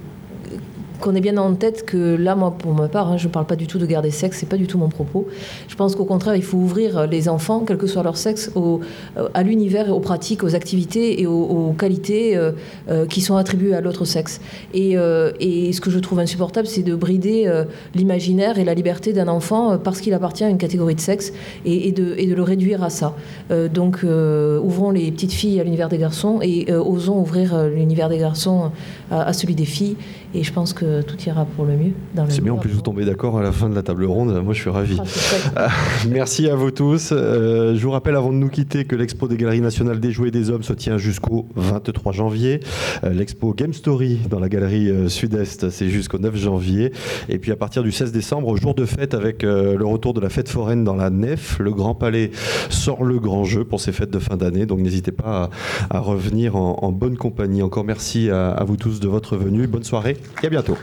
qu'on 1.00 1.14
ait 1.14 1.20
bien 1.20 1.36
en 1.36 1.54
tête 1.54 1.84
que 1.84 2.16
là, 2.16 2.34
moi, 2.34 2.52
pour 2.52 2.72
ma 2.72 2.88
part, 2.88 3.12
hein, 3.12 3.16
je 3.16 3.28
ne 3.28 3.32
parle 3.32 3.46
pas 3.46 3.56
du 3.56 3.66
tout 3.66 3.78
de 3.78 3.86
garder 3.86 4.10
sexe, 4.10 4.38
c'est 4.40 4.48
pas 4.48 4.56
du 4.56 4.66
tout 4.66 4.78
mon 4.78 4.88
propos. 4.88 5.26
Je 5.68 5.74
pense 5.74 5.94
qu'au 5.96 6.04
contraire, 6.04 6.36
il 6.36 6.42
faut 6.42 6.58
ouvrir 6.58 7.06
les 7.06 7.28
enfants, 7.28 7.64
quel 7.66 7.76
que 7.76 7.86
soit 7.86 8.02
leur 8.02 8.16
sexe, 8.16 8.50
au, 8.54 8.80
à 9.34 9.42
l'univers, 9.42 9.94
aux 9.94 10.00
pratiques, 10.00 10.42
aux 10.42 10.54
activités 10.54 11.20
et 11.20 11.26
aux, 11.26 11.74
qualités 11.78 12.36
euh, 12.36 12.52
euh, 12.88 13.06
qui 13.06 13.20
sont 13.20 13.36
attribuées 13.36 13.74
à 13.74 13.80
l'autre 13.80 14.04
sexe. 14.04 14.40
Et, 14.74 14.96
euh, 14.96 15.32
et, 15.40 15.72
ce 15.72 15.80
que 15.80 15.90
je 15.90 15.98
trouve 15.98 16.18
insupportable, 16.20 16.66
c'est 16.66 16.82
de 16.82 16.94
brider 16.94 17.50
l'imaginaire 17.94 18.58
et 18.58 18.64
la 18.64 18.74
liberté 18.74 19.12
d'un 19.12 19.28
enfant 19.28 19.78
parce 19.78 20.00
qu'il 20.00 20.14
appartient 20.14 20.44
à 20.44 20.48
une 20.48 20.58
catégorie 20.58 20.94
de 20.94 21.00
sexe 21.00 21.32
et, 21.64 21.92
de, 21.92 22.14
et 22.16 22.26
de, 22.26 22.34
le 22.34 22.42
réduire 22.42 22.82
à 22.82 22.90
ça. 22.90 23.14
donc, 23.72 24.04
ouvrons 24.04 24.90
les 24.90 25.10
petites 25.10 25.32
filles 25.32 25.60
à 25.60 25.64
l'univers 25.64 25.88
des 25.88 25.98
garçons 25.98 26.38
et 26.40 26.72
osons 26.72 27.18
ouvrir 27.18 27.66
l'univers 27.66 28.08
des 28.08 28.18
garçons 28.18 28.70
à 29.10 29.32
celui 29.32 29.54
des 29.54 29.64
filles. 29.64 29.96
Et 30.36 30.42
je 30.42 30.52
pense 30.52 30.74
que 30.74 31.00
tout 31.00 31.16
ira 31.26 31.46
pour 31.46 31.64
le 31.64 31.76
mieux. 31.76 31.92
C'est 32.28 32.42
bien, 32.42 32.52
on 32.52 32.58
peut 32.58 32.68
vous 32.68 32.82
tomber 32.82 33.06
d'accord 33.06 33.38
à 33.38 33.42
la 33.42 33.52
fin 33.52 33.70
de 33.70 33.74
la 33.74 33.82
table 33.82 34.04
ronde. 34.04 34.38
Moi, 34.44 34.52
je 34.52 34.60
suis 34.60 34.70
ravi. 34.70 34.98
Ah, 35.56 35.68
merci 36.08 36.48
à 36.48 36.54
vous 36.54 36.70
tous. 36.70 37.10
Euh, 37.12 37.74
je 37.74 37.82
vous 37.82 37.90
rappelle 37.90 38.16
avant 38.16 38.30
de 38.30 38.36
nous 38.36 38.48
quitter 38.48 38.84
que 38.84 38.96
l'expo 38.96 39.28
des 39.28 39.36
Galeries 39.36 39.60
nationales 39.60 40.00
des 40.00 40.10
jouets 40.10 40.30
des 40.30 40.50
hommes 40.50 40.62
se 40.62 40.72
tient 40.72 40.98
jusqu'au 40.98 41.46
23 41.56 42.12
janvier. 42.12 42.60
Euh, 43.04 43.14
l'expo 43.14 43.54
Game 43.54 43.72
Story 43.72 44.18
dans 44.28 44.38
la 44.38 44.48
galerie 44.48 44.90
euh, 44.90 45.08
Sud-Est, 45.08 45.70
c'est 45.70 45.88
jusqu'au 45.88 46.18
9 46.18 46.36
janvier. 46.36 46.92
Et 47.28 47.38
puis 47.38 47.52
à 47.52 47.56
partir 47.56 47.82
du 47.82 47.92
16 47.92 48.12
décembre, 48.12 48.54
jour 48.56 48.74
de 48.74 48.84
fête 48.84 49.14
avec 49.14 49.42
le 49.42 49.84
retour 49.84 50.12
de 50.12 50.20
la 50.20 50.28
fête 50.28 50.48
foraine 50.48 50.84
dans 50.84 50.96
la 50.96 51.08
nef, 51.08 51.58
le 51.60 51.70
Grand 51.72 51.94
Palais 51.94 52.30
sort 52.68 53.04
le 53.04 53.18
grand 53.18 53.44
jeu 53.44 53.64
pour 53.64 53.80
ces 53.80 53.92
fêtes 53.92 54.10
de 54.10 54.18
fin 54.18 54.36
d'année. 54.36 54.66
Donc 54.66 54.80
n'hésitez 54.80 55.12
pas 55.12 55.48
à, 55.88 55.98
revenir 56.00 56.56
en, 56.56 56.92
bonne 56.92 57.16
compagnie. 57.16 57.62
Encore 57.62 57.84
merci 57.84 58.28
à, 58.28 58.50
à 58.50 58.64
vous 58.64 58.76
de 59.00 59.08
votre 59.08 59.36
venue. 59.36 59.66
Bonne 59.66 59.84
soirée 59.84 60.16
et 60.42 60.46
à 60.46 60.50
bientôt. 60.50 60.76